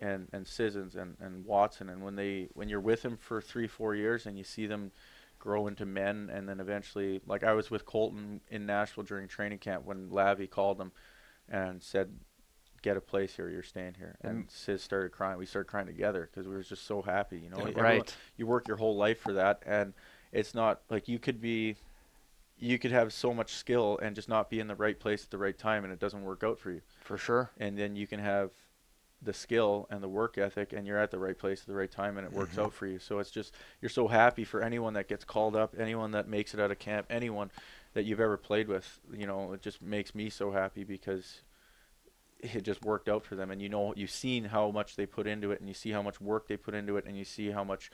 and 0.00 0.28
and 0.32 0.46
Sissons 0.46 0.96
and 0.96 1.16
and 1.20 1.44
Watson, 1.44 1.88
and 1.88 2.02
when 2.02 2.16
they 2.16 2.48
when 2.54 2.68
you're 2.68 2.80
with 2.80 3.02
them 3.02 3.16
for 3.16 3.40
three 3.40 3.66
four 3.66 3.94
years 3.94 4.26
and 4.26 4.36
you 4.36 4.44
see 4.44 4.66
them 4.66 4.92
grow 5.38 5.66
into 5.66 5.86
men 5.86 6.30
and 6.32 6.48
then 6.48 6.60
eventually 6.60 7.20
like 7.26 7.44
I 7.44 7.52
was 7.52 7.70
with 7.70 7.84
Colton 7.86 8.40
in 8.48 8.66
Nashville 8.66 9.04
during 9.04 9.28
training 9.28 9.58
camp 9.58 9.84
when 9.84 10.08
Lavi 10.10 10.48
called 10.50 10.80
him 10.80 10.92
and 11.48 11.82
said 11.82 12.10
get 12.82 12.96
a 12.96 13.00
place 13.00 13.34
here 13.36 13.48
you're 13.48 13.62
staying 13.62 13.94
here 13.94 14.16
and 14.22 14.46
Sis 14.48 14.82
started 14.82 15.10
crying 15.12 15.38
we 15.38 15.46
started 15.46 15.68
crying 15.68 15.86
together 15.86 16.28
because 16.30 16.46
we 16.48 16.54
were 16.54 16.62
just 16.62 16.86
so 16.86 17.02
happy 17.02 17.38
you 17.38 17.50
know 17.50 17.56
Yeah. 17.58 17.68
Everyone- 17.68 17.82
Right. 17.84 18.16
you 18.36 18.46
work 18.46 18.68
your 18.68 18.76
whole 18.76 18.96
life 18.96 19.18
for 19.20 19.32
that 19.34 19.62
and 19.66 19.92
it's 20.32 20.54
not 20.54 20.82
like 20.90 21.08
you 21.08 21.18
could 21.18 21.40
be 21.40 21.76
you 22.58 22.78
could 22.78 22.90
have 22.92 23.12
so 23.12 23.34
much 23.34 23.52
skill 23.54 23.98
and 24.02 24.14
just 24.16 24.28
not 24.28 24.48
be 24.48 24.60
in 24.60 24.66
the 24.66 24.74
right 24.74 24.98
place 24.98 25.24
at 25.24 25.30
the 25.30 25.38
right 25.38 25.58
time 25.58 25.84
and 25.84 25.92
it 25.92 25.98
doesn't 25.98 26.22
work 26.22 26.42
out 26.42 26.58
for 26.58 26.70
you 26.70 26.80
For 27.00 27.18
sure. 27.18 27.50
and 27.58 27.76
then 27.78 27.96
you 27.96 28.06
can 28.06 28.20
have 28.20 28.50
the 29.22 29.32
skill 29.32 29.86
and 29.90 30.02
the 30.02 30.08
work 30.08 30.36
ethic 30.38 30.72
and 30.72 30.86
you're 30.86 30.98
at 30.98 31.10
the 31.10 31.18
right 31.18 31.38
place 31.38 31.60
at 31.60 31.66
the 31.66 31.74
right 31.74 31.90
time 31.90 32.18
and 32.18 32.26
it 32.26 32.32
works 32.32 32.52
mm-hmm. 32.52 32.62
out 32.62 32.72
for 32.72 32.86
you. 32.86 32.98
So 32.98 33.18
it's 33.18 33.30
just 33.30 33.54
you're 33.80 33.88
so 33.88 34.08
happy 34.08 34.44
for 34.44 34.62
anyone 34.62 34.94
that 34.94 35.08
gets 35.08 35.24
called 35.24 35.56
up 35.56 35.74
anyone 35.78 36.10
that 36.12 36.28
makes 36.28 36.54
it 36.54 36.60
out 36.60 36.70
of 36.70 36.78
camp 36.78 37.06
anyone 37.08 37.50
that 37.94 38.04
you've 38.04 38.20
ever 38.20 38.36
played 38.36 38.68
with 38.68 39.00
you 39.16 39.26
know 39.26 39.54
it 39.54 39.62
just 39.62 39.80
makes 39.80 40.14
me 40.14 40.28
so 40.28 40.50
happy 40.50 40.84
because 40.84 41.40
it 42.40 42.62
just 42.62 42.84
worked 42.84 43.08
out 43.08 43.24
for 43.24 43.34
them. 43.36 43.50
And 43.50 43.60
you 43.60 43.68
know 43.68 43.94
you've 43.96 44.10
seen 44.10 44.44
how 44.44 44.70
much 44.70 44.96
they 44.96 45.06
put 45.06 45.26
into 45.26 45.50
it 45.50 45.60
and 45.60 45.68
you 45.68 45.74
see 45.74 45.90
how 45.90 46.02
much 46.02 46.20
work 46.20 46.48
they 46.48 46.56
put 46.56 46.74
into 46.74 46.96
it 46.96 47.06
and 47.06 47.16
you 47.16 47.24
see 47.24 47.50
how 47.50 47.64
much 47.64 47.90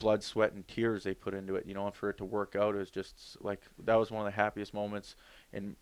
blood 0.00 0.22
sweat 0.22 0.52
and 0.52 0.66
tears 0.66 1.04
they 1.04 1.14
put 1.14 1.34
into 1.34 1.56
it. 1.56 1.66
You 1.66 1.74
know 1.74 1.86
and 1.86 1.94
for 1.94 2.10
it 2.10 2.18
to 2.18 2.24
work 2.24 2.56
out 2.56 2.74
is 2.74 2.90
just 2.90 3.36
like 3.40 3.60
that 3.84 3.94
was 3.94 4.10
one 4.10 4.26
of 4.26 4.32
the 4.32 4.36
happiest 4.36 4.74
moments 4.74 5.16
in 5.52 5.76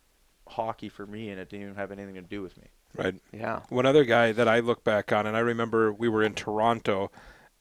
hockey 0.46 0.88
for 0.88 1.06
me 1.06 1.30
and 1.30 1.40
it 1.40 1.48
didn't 1.48 1.62
even 1.62 1.76
have 1.76 1.92
anything 1.92 2.14
to 2.16 2.22
do 2.22 2.42
with 2.42 2.56
me 2.58 2.66
Right. 2.96 3.14
Yeah. 3.32 3.60
One 3.68 3.86
other 3.86 4.04
guy 4.04 4.32
that 4.32 4.48
I 4.48 4.60
look 4.60 4.84
back 4.84 5.12
on, 5.12 5.26
and 5.26 5.36
I 5.36 5.40
remember 5.40 5.92
we 5.92 6.08
were 6.08 6.22
in 6.22 6.34
Toronto, 6.34 7.10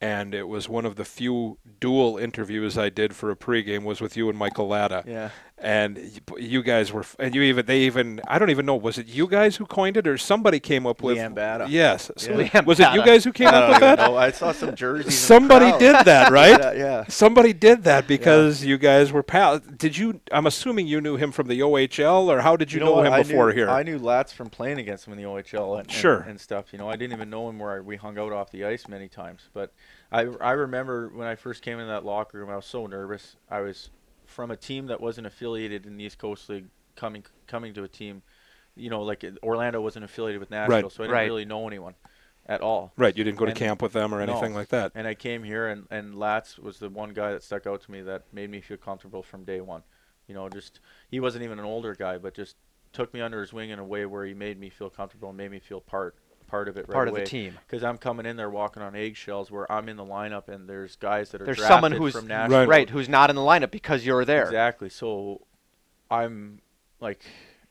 and 0.01 0.33
it 0.33 0.47
was 0.47 0.67
one 0.67 0.85
of 0.85 0.95
the 0.95 1.05
few 1.05 1.57
dual 1.79 2.17
interviews 2.17 2.77
I 2.77 2.89
did 2.89 3.15
for 3.15 3.31
a 3.31 3.35
pregame 3.35 3.83
was 3.83 4.01
with 4.01 4.17
you 4.17 4.29
and 4.29 4.37
Michael 4.37 4.67
Latta. 4.67 5.03
Yeah. 5.07 5.29
And 5.63 6.19
you 6.39 6.63
guys 6.63 6.91
were, 6.91 7.05
and 7.19 7.35
you 7.35 7.43
even, 7.43 7.67
they 7.67 7.81
even, 7.81 8.19
I 8.27 8.39
don't 8.39 8.49
even 8.49 8.65
know, 8.65 8.75
was 8.75 8.97
it 8.97 9.05
you 9.05 9.27
guys 9.27 9.57
who 9.57 9.67
coined 9.67 9.95
it 9.95 10.07
or 10.07 10.17
somebody 10.17 10.59
came 10.59 10.87
up 10.87 11.03
with? 11.03 11.19
Leanne 11.19 11.67
Yes. 11.69 12.09
So 12.17 12.39
Yeah. 12.39 12.61
was 12.65 12.79
it 12.79 12.91
you 12.93 13.05
guys 13.05 13.23
who 13.23 13.31
came 13.31 13.47
I 13.47 13.51
up 13.51 13.69
with 13.69 13.77
even 13.77 13.95
that? 13.95 14.09
know. 14.09 14.17
I 14.17 14.31
saw 14.31 14.53
some 14.53 14.73
jerseys. 14.73 15.15
Somebody 15.19 15.71
did 15.77 16.03
that, 16.05 16.31
right? 16.41 16.59
Yeah, 16.59 16.71
yeah. 16.73 17.05
Somebody 17.09 17.53
did 17.53 17.83
that 17.83 18.07
because 18.07 18.63
you 18.65 18.79
guys 18.79 19.11
were 19.11 19.21
pal. 19.21 19.59
Did 19.59 19.95
you? 19.99 20.19
I'm 20.31 20.47
assuming 20.47 20.87
you 20.87 20.99
knew 20.99 21.15
him 21.15 21.31
from 21.31 21.47
the 21.47 21.59
OHL, 21.59 22.23
or 22.23 22.41
how 22.41 22.55
did 22.55 22.73
you, 22.73 22.79
know, 22.79 22.93
what? 22.93 23.05
him 23.05 23.13
I 23.13 23.21
before 23.21 23.49
knew, 23.49 23.55
here? 23.57 23.69
I 23.69 23.83
knew 23.83 23.99
Latz 23.99 24.33
from 24.33 24.49
playing 24.49 24.79
against 24.79 25.05
him 25.05 25.13
in 25.13 25.19
the 25.19 25.25
OHL 25.25 25.73
and, 25.77 25.81
and- 25.81 25.91
Sure. 25.91 26.21
and, 26.27 26.41
stuff. 26.41 26.73
You 26.73 26.79
know, 26.79 26.89
I 26.89 26.95
didn't 26.95 27.13
even 27.13 27.29
know 27.29 27.47
him 27.47 27.59
where 27.59 27.77
I, 27.77 27.79
we 27.81 27.97
hung 27.97 28.17
out 28.17 28.31
off 28.33 28.49
the 28.51 28.65
ice 28.65 28.87
many 28.87 29.07
times. 29.07 29.49
But 29.53 29.71
I, 30.11 30.21
I 30.41 30.51
remember 30.53 31.09
when 31.09 31.27
I 31.27 31.35
first 31.35 31.61
came 31.61 31.77
in 31.79 31.87
that 31.87 32.03
locker 32.03 32.39
room, 32.39 32.49
I 32.49 32.55
was 32.55 32.65
so 32.65 32.87
nervous. 32.87 33.35
I 33.49 33.61
was 33.61 33.91
from 34.31 34.51
a 34.51 34.57
team 34.57 34.87
that 34.87 34.99
wasn't 35.01 35.27
affiliated 35.27 35.85
in 35.85 35.97
the 35.97 36.03
East 36.05 36.17
Coast 36.17 36.49
League, 36.49 36.65
coming 36.95 37.23
coming 37.47 37.73
to 37.73 37.83
a 37.83 37.87
team, 37.87 38.21
you 38.75 38.89
know, 38.89 39.01
like 39.03 39.23
Orlando 39.43 39.81
wasn't 39.81 40.05
affiliated 40.05 40.39
with 40.39 40.49
Nashville, 40.49 40.83
Right. 40.83 40.91
so 40.91 41.03
I 41.03 41.07
didn't 41.07 41.13
Right. 41.15 41.25
really 41.25 41.45
know 41.45 41.67
anyone 41.67 41.95
at 42.45 42.61
all. 42.61 42.91
right, 42.97 43.15
you 43.15 43.23
didn't 43.23 43.37
go 43.37 43.45
to 43.45 43.53
camp 43.53 43.81
with 43.81 43.93
them 43.93 44.13
or 44.13 44.25
no. 44.25 44.31
anything 44.33 44.53
like 44.53 44.69
that. 44.69 44.91
And 44.95 45.07
I 45.07 45.13
came 45.13 45.43
here, 45.43 45.67
and 45.67 45.87
and 45.91 46.15
Latz 46.15 46.57
was 46.57 46.79
the 46.79 46.89
one 46.89 47.13
guy 47.13 47.31
that 47.31 47.43
stuck 47.43 47.67
out 47.67 47.81
to 47.81 47.91
me 47.91 48.01
that 48.01 48.23
made 48.33 48.49
me 48.49 48.61
feel 48.61 48.77
comfortable 48.77 49.21
from 49.23 49.43
day 49.43 49.61
one. 49.61 49.83
You 50.27 50.35
know, 50.35 50.49
just 50.49 50.79
he 51.09 51.19
wasn't 51.19 51.43
even 51.43 51.59
an 51.59 51.65
older 51.65 51.93
guy, 51.93 52.17
but 52.17 52.33
just 52.33 52.55
took 52.93 53.13
me 53.13 53.21
under 53.21 53.39
his 53.41 53.53
wing 53.53 53.69
in 53.69 53.79
a 53.79 53.85
way 53.85 54.05
where 54.05 54.25
he 54.25 54.33
made 54.33 54.59
me 54.59 54.69
feel 54.69 54.89
comfortable 54.89 55.29
and 55.29 55.37
made 55.37 55.51
me 55.51 55.59
feel 55.59 55.79
part 55.79 56.15
part 56.51 56.67
of 56.67 56.75
it 56.77 56.81
right 56.87 56.93
Part 56.93 57.07
of 57.07 57.13
away. 57.13 57.23
the 57.23 57.29
team. 57.29 57.57
Because 57.65 57.83
I'm 57.83 57.97
coming 57.97 58.25
in 58.25 58.35
there 58.35 58.49
walking 58.49 58.83
on 58.83 58.93
eggshells, 58.95 59.49
where 59.49 59.71
I'm 59.71 59.87
in 59.89 59.95
the 59.95 60.05
lineup, 60.05 60.49
and 60.49 60.67
there's 60.69 60.97
guys 60.97 61.29
that 61.31 61.41
are 61.41 61.45
There's 61.45 61.57
drafted 61.57 61.73
someone 61.73 61.91
who's 61.93 62.13
from 62.13 62.27
Nashville. 62.27 62.67
right 62.67 62.89
who's 62.89 63.07
not 63.09 63.29
in 63.29 63.35
the 63.37 63.41
lineup 63.41 63.71
because 63.71 64.05
you're 64.05 64.25
there. 64.25 64.43
Exactly. 64.43 64.89
So 64.89 65.47
I'm 66.11 66.61
like, 66.99 67.23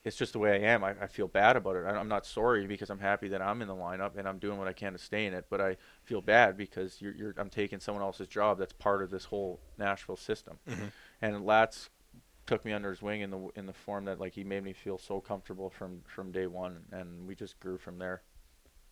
it's 0.03 0.16
just 0.16 0.33
the 0.33 0.38
way 0.38 0.53
I 0.53 0.73
am. 0.73 0.83
I, 0.83 0.95
I 1.03 1.07
feel 1.09 1.29
bad 1.29 1.57
about 1.57 1.77
it. 1.77 1.85
I, 1.85 1.90
I'm 1.90 2.09
not 2.09 2.25
sorry 2.25 2.66
because 2.66 2.88
I'm 2.88 2.99
happy 2.99 3.29
that 3.29 3.43
I'm 3.43 3.61
in 3.61 3.69
the 3.69 3.75
lineup 3.75 4.16
and 4.16 4.27
I'm 4.27 4.38
doing 4.38 4.57
what 4.59 4.66
I 4.66 4.73
can 4.73 4.93
to 4.95 4.99
stay 4.99 5.27
in 5.27 5.35
it. 5.35 5.45
But 5.51 5.61
I 5.61 5.77
feel 6.05 6.23
bad 6.23 6.57
because 6.57 7.03
you're, 7.03 7.14
you're 7.14 7.35
I'm 7.37 7.51
taking 7.51 7.81
someone 7.81 8.03
else's 8.03 8.29
job 8.29 8.59
that's 8.59 8.73
part 8.73 9.03
of 9.03 9.11
this 9.11 9.27
whole 9.27 9.61
Nashville 9.79 10.16
system. 10.16 10.57
Mm-hmm. 10.69 10.87
And 11.21 11.45
Latz 11.45 11.90
took 12.47 12.64
me 12.64 12.73
under 12.73 12.88
his 12.88 13.03
wing 13.03 13.21
in 13.21 13.31
the 13.31 13.49
in 13.57 13.66
the 13.66 13.73
form 13.75 14.07
that 14.07 14.19
like 14.19 14.33
he 14.33 14.43
made 14.43 14.64
me 14.64 14.73
feel 14.73 14.97
so 14.97 15.21
comfortable 15.21 15.69
from 15.69 16.01
from 16.07 16.33
day 16.33 16.47
one, 16.47 16.79
and 16.93 17.27
we 17.29 17.35
just 17.35 17.61
grew 17.61 17.77
from 17.77 17.99
there. 17.99 18.23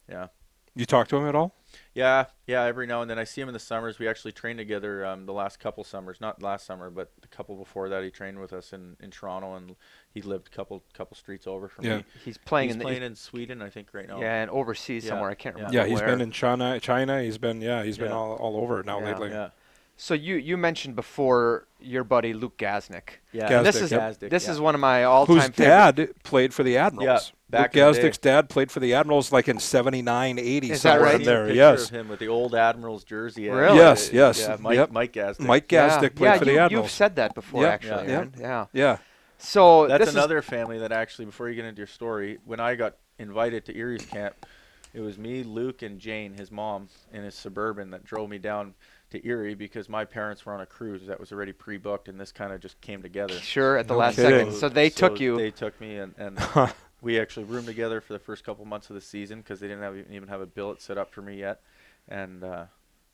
Yeah. 0.08 0.28
You 0.74 0.86
talk 0.86 1.08
to 1.08 1.16
him 1.16 1.26
at 1.26 1.34
all? 1.34 1.56
Yeah, 1.92 2.26
yeah. 2.46 2.62
Every 2.62 2.86
now 2.86 3.02
and 3.02 3.10
then 3.10 3.18
I 3.18 3.24
see 3.24 3.40
him 3.40 3.48
in 3.48 3.52
the 3.52 3.58
summers. 3.58 3.98
We 3.98 4.06
actually 4.06 4.30
trained 4.30 4.58
together 4.58 5.04
um, 5.04 5.26
the 5.26 5.32
last 5.32 5.58
couple 5.58 5.82
summers. 5.82 6.20
Not 6.20 6.40
last 6.40 6.66
summer, 6.66 6.88
but 6.88 7.10
the 7.20 7.26
couple 7.26 7.56
before 7.56 7.88
that. 7.88 8.04
He 8.04 8.10
trained 8.10 8.38
with 8.38 8.52
us 8.52 8.72
in, 8.72 8.96
in 9.00 9.10
Toronto, 9.10 9.54
and 9.56 9.74
he 10.14 10.22
lived 10.22 10.46
a 10.46 10.50
couple 10.56 10.84
couple 10.94 11.16
streets 11.16 11.48
over 11.48 11.68
from 11.68 11.84
Yeah. 11.84 11.96
me. 11.98 12.04
He's 12.24 12.38
playing 12.38 12.68
He's 12.68 12.74
in 12.74 12.78
the 12.78 12.84
playing 12.84 13.02
in 13.02 13.16
Sweden, 13.16 13.60
I 13.60 13.70
think, 13.70 13.88
right 13.92 14.06
now. 14.06 14.20
yeah, 14.20 14.40
and 14.42 14.50
overseas 14.52 15.04
Yeah, 15.04 15.10
somewhere. 15.10 15.30
I 15.30 15.34
can't 15.34 15.56
yeah. 15.56 15.62
remember. 15.64 15.78
Yeah, 15.78 15.86
he's 15.90 16.00
where. 16.00 16.08
been 16.10 16.20
in 16.20 16.30
China. 16.30 16.78
China. 16.78 17.22
He's 17.22 17.38
been 17.38 17.60
yeah, 17.60 17.82
he's 17.82 17.98
been 17.98 18.12
all, 18.12 18.34
all 18.36 18.56
over 18.58 18.80
now 18.84 19.00
Yeah. 19.00 19.06
lately. 19.06 19.30
Yeah, 19.30 19.50
So 20.00 20.14
you 20.14 20.36
you 20.36 20.56
mentioned 20.56 20.94
before 20.94 21.66
your 21.80 22.04
buddy 22.04 22.32
Luke 22.32 22.56
Gazdic. 22.56 23.18
yeah. 23.32 23.50
Gazdic, 23.50 23.64
this 23.64 23.76
is 23.80 23.90
Gazdic, 23.90 24.30
this 24.30 24.46
yeah. 24.46 24.52
is 24.52 24.60
one 24.60 24.76
of 24.76 24.80
my 24.80 25.02
all-time 25.02 25.34
Whose 25.36 25.44
favorite. 25.48 25.96
dad 25.96 26.10
played 26.22 26.54
for 26.54 26.62
the 26.62 26.76
Admirals. 26.76 27.32
back 27.50 27.74
Luke 27.74 27.82
in 27.84 27.92
the 27.92 28.00
day. 28.00 28.08
Gazdic's 28.08 28.18
dad 28.18 28.48
played 28.48 28.70
for 28.70 28.78
the 28.78 28.94
Admirals 28.94 29.32
like 29.32 29.48
in 29.48 29.58
79, 29.58 30.38
80, 30.38 30.70
Is 30.70 30.82
that 30.82 30.90
somewhere 30.92 31.04
right? 31.04 31.14
in 31.16 31.20
Seen 31.20 31.28
a 31.28 31.30
there. 31.36 31.44
picture 31.46 31.56
Yes. 31.56 31.84
of 31.84 31.90
him 31.90 32.08
with 32.08 32.20
the 32.20 32.28
old 32.28 32.54
Admiral's 32.54 33.02
jersey. 33.02 33.48
Really? 33.48 33.76
Yes, 33.76 34.08
uh, 34.08 34.12
yes, 34.12 34.40
Yeah, 34.40 34.56
Mike, 34.60 34.76
yep. 34.76 34.90
Mike 34.92 35.12
Gazdic. 35.12 35.40
Mike 35.40 35.72
yeah. 35.72 35.98
Played 35.98 36.12
yeah, 36.20 36.38
for 36.38 36.44
you, 36.44 36.52
the 36.52 36.58
Admirals. 36.60 36.84
You've 36.84 36.90
said 36.92 37.16
that 37.16 37.34
before, 37.34 37.64
Yeah. 37.64 37.68
actually. 37.70 38.06
Yeah. 38.06 38.12
Aaron. 38.12 38.34
Yeah. 38.38 38.66
Yeah. 38.72 38.98
So 39.38 39.88
That's 39.88 40.06
this 40.06 40.14
another 40.14 40.42
family 40.42 40.78
that 40.78 40.92
actually, 40.92 41.24
before 41.24 41.48
you 41.48 41.56
get 41.56 41.64
into 41.64 41.78
your 41.80 41.86
story, 41.88 42.38
when 42.44 42.60
I 42.60 42.76
got 42.76 42.94
invited 43.18 43.64
to 43.66 43.76
Erie's 43.76 44.06
camp, 44.06 44.46
it 44.94 45.00
was 45.00 45.18
me, 45.18 45.42
Luke, 45.42 45.82
and 45.82 45.98
Jane, 45.98 46.34
his 46.34 46.50
mom, 46.52 46.88
in 47.12 47.22
his 47.24 47.34
suburban 47.34 47.90
that 47.90 48.04
drove 48.04 48.30
me 48.30 48.38
down 48.38 48.74
to 49.10 49.26
Erie 49.26 49.54
because 49.54 49.88
my 49.88 50.04
parents 50.04 50.44
were 50.44 50.52
on 50.52 50.60
a 50.60 50.66
cruise 50.66 51.06
that 51.06 51.18
was 51.18 51.32
already 51.32 51.52
pre-booked, 51.52 52.08
and 52.08 52.20
this 52.20 52.32
kind 52.32 52.52
of 52.52 52.60
just 52.60 52.80
came 52.80 53.02
together. 53.02 53.34
sure 53.34 53.76
at 53.78 53.88
the 53.88 53.94
No 53.94 54.00
last 54.00 54.16
kidding. 54.16 54.38
second. 54.46 54.52
So 54.54 54.68
they 54.68 54.90
took 54.90 55.18
you. 55.20 55.36
They 55.36 55.50
took 55.50 55.80
me, 55.80 55.96
and, 55.96 56.14
and 56.18 56.38
we 57.00 57.18
actually 57.18 57.44
roomed 57.44 57.66
together 57.66 58.00
for 58.00 58.12
the 58.12 58.18
first 58.18 58.44
couple 58.44 58.64
months 58.64 58.90
of 58.90 58.94
the 58.94 59.00
season 59.00 59.40
because 59.40 59.60
they 59.60 59.68
didn't 59.68 59.82
have 59.82 59.96
even 60.10 60.28
have 60.28 60.40
a 60.40 60.46
billet 60.46 60.80
set 60.82 60.98
up 60.98 61.10
for 61.10 61.22
me 61.22 61.38
yet. 61.38 61.60
And 62.08 62.44
uh, 62.44 62.66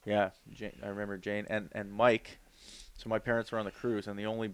yeah, 0.05 0.31
Jane, 0.53 0.77
I 0.83 0.89
remember 0.89 1.17
Jane 1.19 1.47
and 1.49 1.69
and 1.73 1.93
Mike. 1.93 2.39
So 2.97 3.09
my 3.09 3.19
parents 3.19 3.53
were 3.53 3.59
on 3.59 3.65
the 3.65 3.71
cruise, 3.73 4.07
and 4.07 4.19
the 4.19 4.27
only 4.27 4.53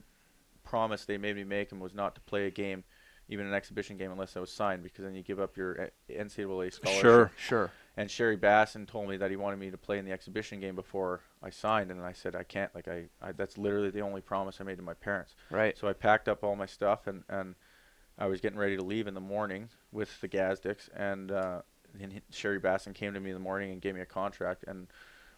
promise 0.64 1.04
they 1.04 1.18
made 1.18 1.36
me 1.36 1.44
make 1.44 1.70
was 1.72 1.94
not 1.94 2.14
to 2.14 2.20
play 2.22 2.46
a 2.46 2.50
game, 2.50 2.84
even 3.28 3.46
an 3.46 3.52
exhibition 3.54 3.96
game, 3.96 4.10
unless 4.12 4.36
I 4.36 4.40
was 4.40 4.50
signed, 4.50 4.82
because 4.82 5.04
then 5.04 5.14
you 5.14 5.22
give 5.22 5.40
up 5.40 5.56
your 5.56 5.80
uh, 5.82 5.86
NCAA 6.10 6.72
scholarship. 6.72 7.02
Sure. 7.02 7.30
sure. 7.36 7.72
And 7.96 8.10
Sherry 8.10 8.36
Bassin 8.36 8.86
told 8.86 9.08
me 9.08 9.16
that 9.18 9.30
he 9.30 9.36
wanted 9.36 9.58
me 9.58 9.70
to 9.70 9.76
play 9.76 9.98
in 9.98 10.04
the 10.04 10.12
exhibition 10.12 10.60
game 10.60 10.74
before 10.76 11.20
I 11.42 11.50
signed, 11.50 11.90
and 11.90 12.00
I 12.00 12.12
said 12.12 12.34
I 12.36 12.44
can't. 12.44 12.72
Like 12.74 12.88
I, 12.88 13.04
I 13.20 13.32
that's 13.32 13.58
literally 13.58 13.90
the 13.90 14.00
only 14.00 14.20
promise 14.20 14.58
I 14.60 14.64
made 14.64 14.76
to 14.76 14.82
my 14.82 14.94
parents. 14.94 15.34
Right. 15.50 15.76
So 15.76 15.88
I 15.88 15.92
packed 15.92 16.28
up 16.28 16.42
all 16.44 16.56
my 16.56 16.66
stuff 16.66 17.06
and, 17.06 17.24
and 17.28 17.54
I 18.18 18.26
was 18.26 18.40
getting 18.40 18.58
ready 18.58 18.76
to 18.76 18.82
leave 18.84 19.06
in 19.06 19.14
the 19.14 19.20
morning 19.20 19.68
with 19.92 20.20
the 20.20 20.28
Gazdics 20.28 20.88
and, 20.96 21.32
uh, 21.32 21.62
and 22.00 22.12
he- 22.12 22.22
Sherry 22.30 22.58
Bassin 22.58 22.92
came 22.94 23.12
to 23.14 23.20
me 23.20 23.30
in 23.30 23.34
the 23.34 23.40
morning 23.40 23.72
and 23.72 23.80
gave 23.82 23.94
me 23.94 24.00
a 24.02 24.06
contract 24.06 24.64
and 24.68 24.86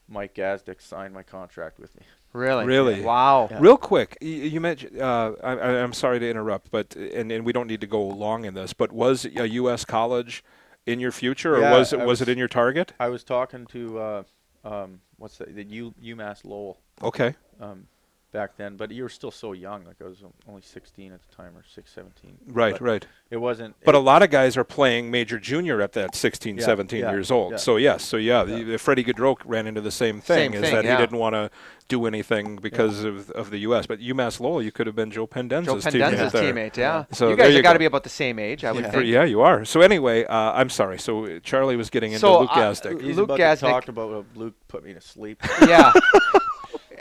Mike 0.09 0.35
Gazdic 0.35 0.83
signed 0.83 1.15
my 1.15 1.23
contract 1.23 1.79
with 1.79 1.95
me. 1.97 2.03
Really. 2.33 2.67
Really? 2.67 3.01
Wow. 3.03 3.49
Yeah. 3.51 3.59
Real 3.61 3.77
quick, 3.79 4.19
y- 4.21 4.29
you 4.29 4.61
mentioned. 4.61 5.01
Uh, 5.01 5.33
I, 5.43 5.53
I- 5.53 5.83
I'm 5.83 5.93
sorry 5.95 6.19
to 6.19 6.29
interrupt, 6.29 6.71
but 6.71 6.95
and, 6.97 7.33
and 7.33 7.45
we 7.47 7.53
don't 7.53 7.67
need 7.67 7.81
to 7.81 7.87
go 7.87 8.03
long 8.03 8.45
in 8.45 8.55
this. 8.55 8.73
But 8.73 8.93
was 8.93 9.25
a 9.25 9.49
U.S. 9.49 9.85
college 9.85 10.43
in 10.87 11.01
your 11.01 11.13
future, 11.13 11.57
or 11.57 11.61
Yeah, 11.61 11.73
was 11.73 11.93
it 11.93 12.01
I 12.01 12.07
was 12.07 12.21
it 12.21 12.29
in 12.29 12.39
your 12.39 12.49
target? 12.49 12.93
I 12.99 13.09
was 13.09 13.25
talking 13.25 13.67
to 13.67 13.99
uh, 13.99 14.23
um, 14.65 15.01
what's 15.17 15.39
that? 15.39 15.55
The 15.55 15.65
U, 15.65 15.95
UMass 16.03 16.45
Lowell 16.45 16.79
Okay. 17.03 17.35
um, 17.61 17.87
back 18.33 18.57
then, 18.57 18.77
but 18.77 18.91
you 18.91 19.03
were 19.03 19.09
still 19.09 19.31
so 19.31 19.53
young. 19.53 19.85
Like 19.85 19.97
I 20.01 20.05
was 20.05 20.23
only 20.49 20.63
16 20.63 21.13
at 21.13 21.21
the 21.29 21.35
time 21.37 21.57
or 21.57 21.63
6, 21.75 21.93
17. 21.93 22.39
Right. 22.49 22.73
But 22.73 22.81
right. 22.81 23.07
It 23.31 23.37
wasn't. 23.37 23.77
But 23.85 23.95
it- 23.95 23.99
a 23.99 24.01
lot 24.01 24.23
of 24.23 24.31
guys 24.31 24.57
are 24.57 24.65
playing 24.65 25.11
major 25.11 25.39
junior 25.39 25.81
at 25.83 25.93
that 25.93 26.15
16, 26.15 26.57
Yeah, 26.57 26.65
17 26.65 27.01
yeah, 27.01 27.11
years 27.13 27.31
old. 27.31 27.53
yeah. 27.53 27.57
So 27.59 27.77
yes, 27.77 28.03
so 28.05 28.17
yeah, 28.17 28.45
Yeah. 28.45 28.65
The, 28.65 28.79
Freddie 28.79 29.05
Gaudreau 29.05 29.37
ran 29.45 29.67
into 29.67 29.81
the 29.83 29.91
same 29.91 30.21
thing, 30.21 30.53
Same 30.53 30.55
is 30.55 30.61
thing, 30.63 30.75
that 30.75 30.85
yeah. 30.85 30.97
he 30.97 31.03
didn't 31.03 31.19
want 31.19 31.35
to 31.35 31.51
do 31.89 32.07
anything 32.07 32.57
because 32.57 33.05
of, 33.05 33.31
of 33.33 33.51
the 33.51 33.59
U.S. 33.59 33.87
But 33.87 34.01
UMass 34.01 34.41
Lowell, 34.41 34.63
you 34.63 34.73
could 34.73 34.87
have 34.87 34.97
been 34.97 35.11
Joe 35.11 35.27
Pendenza's 35.27 35.85
Joe 35.85 35.91
teammate 35.91 36.11
Pendenza's 36.15 36.33
there. 36.33 36.55
teammate. 36.55 36.77
Yeah. 36.79 37.05
So 37.13 37.29
you 37.29 37.37
guys 37.37 37.49
you 37.51 37.57
have 37.57 37.63
got 37.65 37.75
to 37.75 37.79
be 37.79 37.85
about 37.85 38.03
the 38.03 38.09
same 38.09 38.39
age, 38.39 38.65
I 38.65 38.73
would 38.73 38.85
Yeah. 38.85 38.91
For- 38.91 38.99
think. 39.01 39.09
yeah, 39.13 39.25
you 39.25 39.43
are. 39.43 39.65
So 39.67 39.83
anyway, 39.83 40.25
uh, 40.25 40.53
I'm 40.53 40.71
sorry. 40.71 40.99
So 40.99 41.27
uh, 41.27 41.39
Charlie 41.43 41.77
was 41.77 41.91
getting 41.91 42.13
into 42.13 42.21
So, 42.21 42.41
Luke 42.41 42.51
uh, 42.53 42.57
Gazdic. 42.61 43.03
He's 43.03 43.17
Luke 43.17 43.27
about 43.27 43.39
Gazdic- 43.41 43.59
to 43.61 43.67
talk 43.67 43.89
about 43.89 44.25
Luke 44.35 44.55
put 44.69 44.85
me 44.85 44.95
to 44.95 45.01
sleep. 45.03 45.43
yeah. 45.69 45.93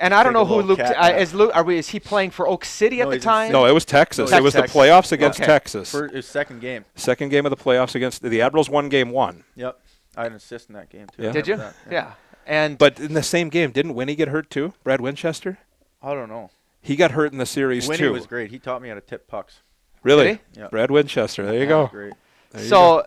And 0.01 0.13
I 0.13 0.23
don't 0.23 0.33
know 0.33 0.45
who 0.45 0.61
Luke 0.63 0.79
cat 0.79 0.95
uh, 0.97 1.17
is. 1.17 1.33
Luke, 1.33 1.51
are 1.53 1.63
we? 1.63 1.77
Is 1.77 1.89
he 1.89 1.99
playing 1.99 2.31
for 2.31 2.47
Oak 2.47 2.65
City 2.65 3.01
at 3.01 3.09
the 3.09 3.19
time? 3.19 3.51
no, 3.51 3.65
it 3.65 3.71
was 3.71 3.85
Texas. 3.85 4.31
No, 4.31 4.37
it 4.37 4.41
was 4.43 4.53
Texas. 4.55 4.73
the 4.73 4.79
playoffs 4.79 5.11
against 5.11 5.39
Okay. 5.39 5.45
Texas. 5.45 5.91
For 5.91 6.07
his 6.07 6.25
second 6.25 6.59
game. 6.59 6.85
Second 6.95 7.29
game 7.29 7.45
of 7.45 7.51
the 7.51 7.55
playoffs 7.57 7.93
against 7.95 8.23
the 8.23 8.41
Admirals. 8.41 8.69
Won 8.69 8.89
game 8.89 9.11
one. 9.11 9.43
Yep. 9.55 9.79
I 10.17 10.23
had 10.23 10.31
an 10.31 10.37
assist 10.37 10.69
in 10.69 10.75
that 10.75 10.89
game 10.89 11.07
too. 11.15 11.23
Yeah. 11.23 11.31
Did 11.31 11.47
you? 11.47 11.53
remember 11.53 11.75
that, 11.85 11.91
Yeah. 11.93 12.11
And 12.47 12.77
But 12.77 12.99
in 12.99 13.13
the 13.13 13.23
same 13.23 13.49
game, 13.49 13.71
didn't 13.71 13.93
Winnie 13.93 14.15
get 14.15 14.27
hurt 14.27 14.49
too? 14.49 14.73
Brad 14.83 14.99
Winchester. 14.99 15.59
I 16.01 16.13
don't 16.15 16.27
know. 16.29 16.49
He 16.81 16.95
got 16.95 17.11
hurt 17.11 17.31
in 17.31 17.37
the 17.37 17.45
series 17.45 17.87
Winnie 17.87 17.99
too. 17.99 18.03
Winnie 18.05 18.13
was 18.19 18.25
great. 18.27 18.49
He 18.49 18.57
taught 18.57 18.81
me 18.81 18.89
how 18.89 18.95
to 18.95 19.01
tip 19.01 19.27
pucks. 19.27 19.61
really? 20.01 20.25
Did 20.25 20.39
Yeah. 20.55 20.67
Brad 20.69 20.89
Winchester. 20.89 21.45
There 21.45 21.53
you 21.53 21.59
That 21.61 21.67
go. 21.67 21.81
was 21.83 21.91
Great. 21.91 22.13
There 22.51 22.63
you 22.63 22.67
so, 22.67 23.03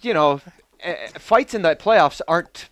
you 0.00 0.14
know, 0.14 0.40
uh, 0.84 0.94
fights 1.18 1.52
in 1.54 1.62
the 1.62 1.74
playoffs 1.74 2.20
aren't 2.28 2.68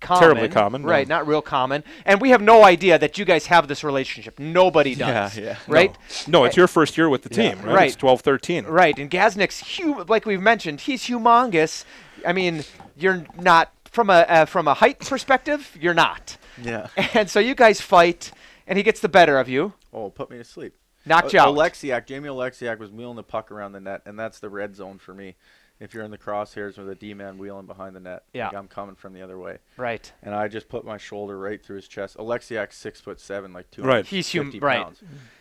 common. 0.00 0.20
Terribly 0.22 0.48
common, 0.48 0.82
no. 0.82 0.88
Right, 0.88 1.06
not 1.08 1.26
real 1.26 1.42
common. 1.42 1.84
And 2.04 2.20
we 2.20 2.30
have 2.30 2.40
no 2.42 2.64
idea 2.64 2.98
that 2.98 3.18
you 3.18 3.24
guys 3.24 3.46
have 3.46 3.68
this 3.68 3.82
relationship. 3.84 4.38
Nobody 4.38 4.94
does. 4.94 5.36
Yeah, 5.36 5.42
yeah. 5.44 5.56
Right? 5.66 5.96
No, 6.26 6.44
it's 6.44 6.56
your 6.56 6.66
first 6.68 6.96
year 6.96 7.08
with 7.08 7.22
the 7.22 7.34
Yeah. 7.42 7.54
team, 7.54 7.64
right? 7.64 7.74
Right. 7.74 7.86
It's 7.88 7.96
12, 7.96 8.20
13. 8.20 8.64
Right. 8.66 8.98
And 8.98 9.10
Gazdic's, 9.10 9.58
huge, 9.60 10.08
like 10.08 10.26
we've 10.26 10.40
mentioned, 10.40 10.82
he's 10.82 11.04
humongous. 11.04 11.84
I 12.26 12.32
mean, 12.32 12.64
you're 12.96 13.24
not 13.40 13.72
from 13.84 14.10
a 14.10 14.24
uh, 14.28 14.44
from 14.44 14.68
a 14.68 14.74
height 14.74 14.98
perspective, 14.98 15.76
you're 15.80 15.94
not. 15.94 16.36
Yeah. 16.62 16.88
And 17.14 17.30
so 17.30 17.40
you 17.40 17.54
guys 17.54 17.80
fight, 17.80 18.30
and 18.66 18.76
he 18.76 18.82
gets 18.82 19.00
the 19.00 19.08
better 19.08 19.38
of 19.38 19.48
you, 19.48 19.72
Oh, 19.92 20.10
put 20.10 20.30
me 20.30 20.36
to 20.38 20.44
sleep. 20.44 20.74
knocked 21.06 21.28
O- 21.28 21.30
you 21.32 21.38
out. 21.40 21.54
Oleksiak, 21.54 22.06
Jamie 22.06 22.28
Oleksiak 22.28 22.78
was 22.78 22.90
wheeling 22.90 23.16
the 23.16 23.22
puck 23.22 23.50
around 23.50 23.72
the 23.72 23.80
net, 23.80 24.02
and 24.06 24.18
that's 24.18 24.38
the 24.40 24.48
red 24.50 24.74
zone 24.76 24.98
for 24.98 25.14
me. 25.14 25.34
If 25.78 25.92
you're 25.92 26.04
in 26.04 26.10
the 26.10 26.16
crosshairs 26.18 26.78
with 26.78 26.88
a 26.88 26.94
D-man 26.94 27.36
wheeling 27.36 27.66
behind 27.66 27.94
the 27.94 28.00
net, 28.00 28.22
Yeah. 28.32 28.46
like 28.46 28.56
I'm 28.56 28.66
coming 28.68 28.94
from 28.94 29.12
the 29.12 29.20
other 29.20 29.38
way, 29.38 29.58
Right. 29.76 30.10
and 30.22 30.34
I 30.34 30.48
just 30.48 30.68
put 30.70 30.86
my 30.86 30.96
shoulder 30.96 31.38
right 31.38 31.62
through 31.62 31.76
his 31.76 31.86
chest. 31.88 32.16
Oleksiak's 32.16 32.76
six 32.76 32.98
foot 33.00 33.20
seven, 33.20 33.52
like 33.52 33.70
two 33.70 33.82
Right. 33.82 34.06
He's 34.06 34.32
hum- 34.32 34.46
fifty 34.46 34.58
right. 34.60 34.86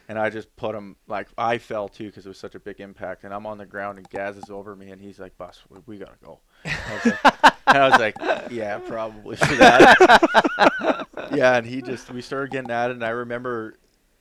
and 0.10 0.19
I 0.19 0.30
just 0.30 0.54
put 0.58 0.76
him 0.76 0.98
like 1.08 1.30
I 1.38 1.58
fell 1.58 1.88
too 1.88 2.08
because 2.08 2.26
it 2.26 2.30
was 2.30 2.38
such 2.38 2.54
a 2.56 2.60
big 2.60 2.82
impact, 2.82 3.24
and 3.24 3.34
I'm 3.34 3.45
on 3.45 3.58
the 3.58 3.65
ground 3.65 3.98
and 3.98 4.10
Gaz 4.10 4.36
is 4.36 4.50
over 4.50 4.76
me, 4.76 4.91
and 4.91 5.02
he's 5.02 5.19
like, 5.19 5.38
"Boss, 5.38 5.63
we, 5.69 5.80
we 5.86 5.98
gotta 5.98 6.17
go." 6.24 6.39
I 6.65 7.02
like, 7.06 7.26
and 7.67 7.78
I 7.78 7.89
was 7.89 8.00
like, 8.00 8.15
"Yeah, 8.52 8.80
probably 8.80 9.38
for 9.38 9.56
that." 9.56 11.08
yeah, 11.34 11.56
and 11.56 11.65
he 11.65 11.82
just 11.82 12.12
we 12.12 12.21
started 12.21 12.52
getting 12.52 12.71
at 12.71 12.89
it, 12.89 12.93
and 12.95 13.06
I 13.06 13.10
remember 13.10 13.76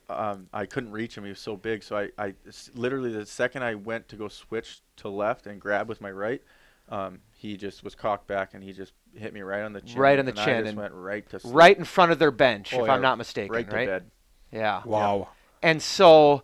um, 0.09 0.49
I 0.53 0.67
couldn't 0.67 0.93
reach 0.93 1.17
him; 1.17 1.25
he 1.25 1.31
was 1.31 1.39
so 1.41 1.57
big. 1.57 1.83
So 1.83 1.97
I, 1.97 2.11
I 2.19 2.35
literally 2.75 3.13
the 3.13 3.27
second 3.27 3.63
I 3.63 3.75
went 3.75 4.09
to 4.09 4.17
go 4.17 4.29
switch 4.29 4.81
to 4.97 5.09
left 5.09 5.47
and 5.47 5.61
grab 5.61 5.89
with 5.89 6.01
my 6.01 6.11
right, 6.11 6.43
um, 6.89 7.21
he 7.33 7.57
just 7.57 7.83
was 7.83 7.95
cocked 7.95 8.27
back 8.27 8.55
and 8.55 8.63
he 8.63 8.73
just 8.73 8.93
hit 9.15 9.33
me 9.33 9.41
right 9.43 9.63
on 9.63 9.73
the 9.73 9.81
chin. 9.81 9.99
Right 9.99 10.19
on 10.19 10.25
the 10.27 10.33
and 10.33 10.41
I 10.41 10.45
chin 10.45 10.59
just 10.65 10.69
and 10.71 10.79
went 10.79 10.95
right 10.95 11.29
to 11.31 11.41
sleep. 11.41 11.55
Right 11.55 11.77
in 11.79 11.85
front 11.85 12.13
of 12.13 12.19
their 12.19 12.31
bench, 12.31 12.75
Oh, 12.75 12.81
if 12.83 12.87
yeah, 12.87 12.95
I'm 12.95 13.03
not 13.03 13.19
mistaken. 13.19 13.53
right 13.55 13.69
to 13.69 13.77
right? 13.77 13.87
bed. 13.87 14.11
Yeah. 14.53 14.83
Wow. 14.85 15.29
And 15.63 15.81
so, 15.83 16.43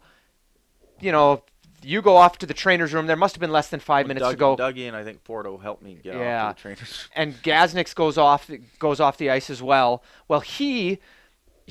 you 1.01 1.13
know, 1.13 1.43
you 1.83 2.03
go 2.03 2.17
off 2.17 2.39
to 2.39 2.47
the 2.47 2.55
trainer's 2.55 2.93
room. 2.93 3.07
There 3.07 3.17
must 3.17 3.35
have 3.35 3.41
been 3.41 3.53
less 3.53 3.69
than 3.69 3.81
five 3.81 4.05
Well, 4.05 4.09
minutes 4.09 4.25
Doug, 4.25 4.33
to 4.33 4.39
go. 4.39 4.57
Dougie 4.57 4.87
and 4.89 4.97
I 4.97 5.05
think 5.05 5.25
Fordo 5.25 5.61
helped 5.63 5.83
me 5.83 5.99
get 6.03 6.15
Yeah. 6.15 6.47
off 6.47 6.57
to 6.57 6.63
the 6.63 6.75
trainers. 6.75 7.09
and 7.15 7.35
Gazdics 7.43 7.95
goes 7.95 8.19
off 8.19 8.51
goes 8.79 9.01
off 9.01 9.17
the 9.17 9.31
ice 9.31 9.49
as 9.51 9.63
well. 9.63 10.03
Well, 10.29 10.41
he 10.41 10.99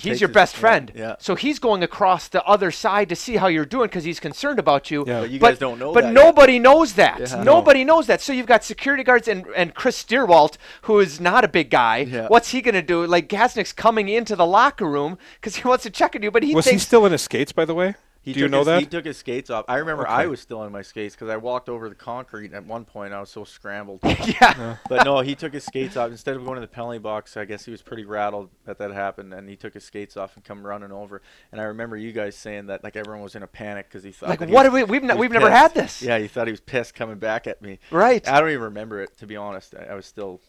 he's 0.02 0.12
Takes 0.12 0.22
your 0.22 0.30
best 0.30 0.56
yeah, 0.56 0.60
friend. 0.60 0.92
yeah. 0.96 1.16
So 1.20 1.36
he's 1.36 1.60
going 1.60 1.84
across 1.84 2.28
the 2.28 2.44
other 2.46 2.72
side 2.72 3.10
to 3.10 3.16
see 3.16 3.36
how 3.38 3.48
you're 3.48 3.66
doing 3.66 3.88
because 3.88 4.04
he's 4.04 4.20
concerned 4.20 4.60
about 4.60 4.90
you. 4.92 5.04
Yeah. 5.08 5.22
But 5.22 5.30
you 5.30 5.40
But- 5.40 5.60
don't 5.60 5.80
know 5.80 5.94
But 5.94 6.02
that 6.06 6.14
yet. 6.14 6.26
nobody 6.26 6.60
knows 6.60 6.94
that. 6.94 7.20
Yeah. 7.20 7.44
Nobody 7.44 7.84
knows 7.84 8.08
that. 8.08 8.22
So 8.22 8.34
you've 8.34 8.48
got 8.48 8.64
security 8.64 9.04
guards 9.04 9.28
and, 9.28 9.46
and 9.56 9.74
Chris 9.76 10.02
Steerwalt, 10.04 10.58
who 10.84 11.00
is 11.00 11.20
not 11.20 11.44
a 11.44 11.48
big 11.48 11.70
guy. 11.70 12.00
Yeah. 12.00 12.28
What's 12.28 12.50
he 12.52 12.62
going 12.62 12.76
to 12.76 12.82
do? 12.82 13.06
Like 13.06 13.28
Gazdic's 13.30 13.74
coming 13.74 14.10
into 14.10 14.36
the 14.36 14.46
locker 14.46 14.86
room 14.90 15.18
because 15.36 15.58
he 15.58 15.68
wants 15.68 15.84
to 15.84 15.90
check 15.90 16.16
on 16.16 16.24
you, 16.24 16.32
but 16.32 16.44
he 16.44 16.56
Was 16.56 16.68
he 16.68 16.78
still 16.78 17.06
in 17.06 17.12
his 17.12 17.22
skates, 17.22 17.52
by 17.52 17.66
the 17.66 17.76
way? 17.76 17.96
He 18.22 18.34
Do 18.34 18.42
you 18.42 18.50
know 18.50 18.60
his, 18.60 18.68
that? 18.68 18.80
He 18.82 18.86
took 18.86 19.06
his 19.06 19.18
skates 19.18 19.50
off. 19.50 19.64
I 19.70 19.78
remember 19.78 20.04
Okay. 20.04 20.12
I 20.12 20.26
was 20.26 20.42
still 20.42 20.64
in 20.64 20.72
my 20.74 20.82
skates 20.82 21.16
because 21.16 21.30
I 21.30 21.38
walked 21.38 21.70
over 21.70 21.88
the 21.88 21.96
concrete 21.96 22.54
at 22.54 22.66
one 22.66 22.84
point. 22.84 23.14
I 23.14 23.20
was 23.22 23.30
so 23.30 23.46
scrambled. 23.46 24.02
yeah. 24.04 24.76
but 24.90 25.06
no, 25.06 25.22
he 25.22 25.36
took 25.36 25.54
his 25.54 25.64
skates 25.64 25.96
off 25.96 26.12
instead 26.12 26.36
of 26.36 26.44
going 26.44 26.56
to 26.56 26.62
the 26.62 26.68
penalty 26.68 26.98
box. 27.00 27.38
I 27.38 27.46
guess 27.46 27.64
he 27.64 27.72
was 27.72 27.82
pretty 27.82 28.04
rattled 28.04 28.50
that 28.66 28.78
that 28.80 28.92
happened, 28.92 29.34
and 29.34 29.48
he 29.48 29.56
took 29.56 29.74
his 29.74 29.86
skates 29.86 30.18
off 30.18 30.36
and 30.36 30.44
come 30.44 30.66
running 30.68 30.92
over. 30.92 31.22
And 31.54 31.62
I 31.62 31.66
remember 31.66 31.96
you 31.96 32.12
guys 32.12 32.36
saying 32.36 32.66
that 32.68 32.84
like 32.84 32.98
everyone 32.98 33.24
was 33.24 33.36
in 33.36 33.44
a 33.44 33.48
panic 33.48 33.88
because 33.88 34.04
he 34.04 34.12
thought 34.12 34.30
Like 34.30 34.42
what 34.42 34.50
was- 34.50 34.64
have 34.64 34.74
we 34.74 34.84
we've 34.84 35.04
was 35.04 35.16
we've 35.18 35.32
never 35.32 35.50
had 35.50 35.74
this. 35.74 36.02
Yeah, 36.02 36.20
he 36.20 36.28
thought 36.28 36.48
he 36.48 36.52
was 36.52 36.60
pissed 36.62 36.96
coming 36.96 37.20
back 37.20 37.48
at 37.48 37.62
me. 37.62 37.80
Right. 37.90 38.28
I 38.28 38.40
don't 38.42 38.50
even 38.50 38.64
remember 38.64 39.02
it 39.02 39.18
to 39.20 39.28
be 39.28 39.38
honest. 39.38 39.76
I, 39.76 39.92
I 39.92 39.96
was 39.96 40.06
still 40.06 40.42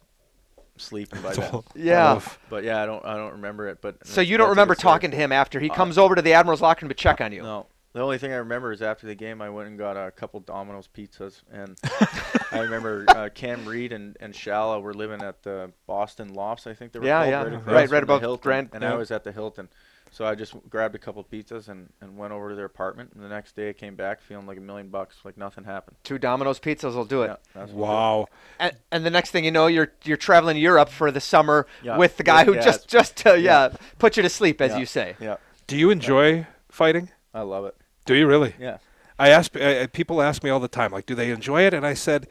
sleeping 0.81 1.21
by 1.23 1.35
then. 1.35 1.63
Yeah. 1.75 2.17
Oof. 2.17 2.39
But 2.49 2.65
yeah, 2.65 2.83
I 2.83 2.87
don't 2.87 3.05
I 3.05 3.17
don't 3.17 3.33
remember 3.33 3.69
it. 3.69 3.79
But 3.81 4.07
So 4.07 4.21
you 4.21 4.37
don't 4.37 4.51
remember 4.51 4.75
good 4.75 4.81
story. 4.81 4.93
talking 4.95 5.11
to 5.13 5.17
him 5.17 5.33
after 5.33 5.61
he 5.61 5.69
comes 5.69 5.99
over 5.99 6.15
to 6.15 6.23
the 6.23 6.33
Admiral's 6.33 6.61
locker 6.63 6.85
room 6.85 6.89
to 6.91 6.95
check 6.95 7.21
on 7.21 7.33
you? 7.33 7.43
No. 7.43 7.67
The 7.93 8.01
only 8.01 8.19
thing 8.19 8.33
I 8.33 8.37
remember 8.37 8.71
is 8.71 8.83
after 8.83 9.09
the 9.09 9.17
game, 9.17 9.43
I 9.43 9.51
went 9.51 9.69
and 9.69 9.77
got 9.77 9.97
a 9.97 10.13
couple 10.13 10.39
Domino's 10.39 10.89
pizzas, 10.97 11.43
and 11.53 11.77
I 12.53 12.61
remember 12.61 13.05
uh, 13.09 13.31
Cam 13.35 13.67
Reed 13.67 13.93
and 13.93 14.17
and 14.21 14.33
Shala 14.33 14.81
were 14.81 14.95
living 14.95 15.21
at 15.23 15.43
the 15.43 15.73
Boston 15.89 16.33
Lofts, 16.35 16.69
I 16.69 16.75
think 16.75 16.93
they 16.93 17.01
were 17.01 17.07
Yeah, 17.07 17.19
called, 17.41 17.53
yeah. 17.53 17.59
right, 17.59 17.67
Right, 17.75 17.91
right 17.91 18.03
above 18.05 18.21
Hilton, 18.21 18.43
Grand- 18.43 18.69
and 18.75 18.83
yeah. 18.85 18.93
I 18.93 18.97
was 18.97 19.11
at 19.11 19.25
the 19.25 19.33
Hilton, 19.33 19.69
so 20.11 20.25
I 20.27 20.35
just 20.35 20.55
grabbed 20.69 20.95
a 20.95 20.99
couple 20.99 21.23
pizzas 21.25 21.69
and 21.69 21.89
and 22.01 22.17
went 22.17 22.33
over 22.33 22.51
to 22.51 22.55
their 22.55 22.65
apartment. 22.65 23.13
And 23.15 23.23
the 23.25 23.29
next 23.29 23.55
day, 23.57 23.71
I 23.71 23.73
came 23.73 23.95
back 23.95 24.21
feeling 24.21 24.47
like 24.47 24.59
a 24.59 24.61
million 24.61 24.89
bucks, 24.89 25.17
like 25.25 25.37
nothing 25.37 25.65
happened. 25.65 25.97
Two 26.05 26.19
Domino's 26.19 26.59
pizzas 26.61 26.95
will 26.95 27.05
do 27.05 27.23
it. 27.23 27.29
Yeah, 27.29 27.37
that's 27.55 27.73
what 27.73 27.87
Wow. 27.89 28.27
And, 28.59 28.75
and 28.91 29.05
the 29.07 29.11
next 29.11 29.31
thing 29.31 29.45
you 29.45 29.51
know, 29.51 29.67
you're 29.67 29.93
you're 30.05 30.17
traveling 30.17 30.57
Europe 30.57 30.89
for 30.89 31.11
the 31.11 31.21
summer 31.21 31.67
Yeah, 31.83 31.97
with 31.97 32.17
the 32.17 32.23
guy 32.25 32.45
with 32.45 32.57
who 32.57 32.63
just 32.63 32.89
just 32.89 33.27
uh, 33.27 33.35
yeah. 33.35 33.69
Yeah. 33.71 33.77
put 33.99 34.17
you 34.17 34.23
to 34.23 34.29
sleep, 34.29 34.61
as 34.61 34.73
Yeah. 34.73 34.79
you 34.79 34.87
say. 34.87 35.17
Yeah, 35.21 35.37
Do 35.67 35.77
you 35.77 35.91
enjoy 35.91 36.47
fighting? 36.69 37.11
I 37.33 37.43
love 37.43 37.65
it. 37.65 37.77
Do 38.07 38.15
you 38.15 38.27
really? 38.27 38.55
Yeah. 38.59 38.79
I 39.19 39.29
ask 39.29 39.55
uh, 39.55 39.87
people 39.93 40.23
ask 40.23 40.43
me 40.43 40.51
all 40.51 40.61
the 40.61 40.69
time, 40.69 40.93
like, 40.93 41.07
do 41.07 41.15
they 41.15 41.31
enjoy 41.31 41.63
it? 41.63 41.75
And 41.75 41.87
I 41.87 41.93
said, 41.95 42.27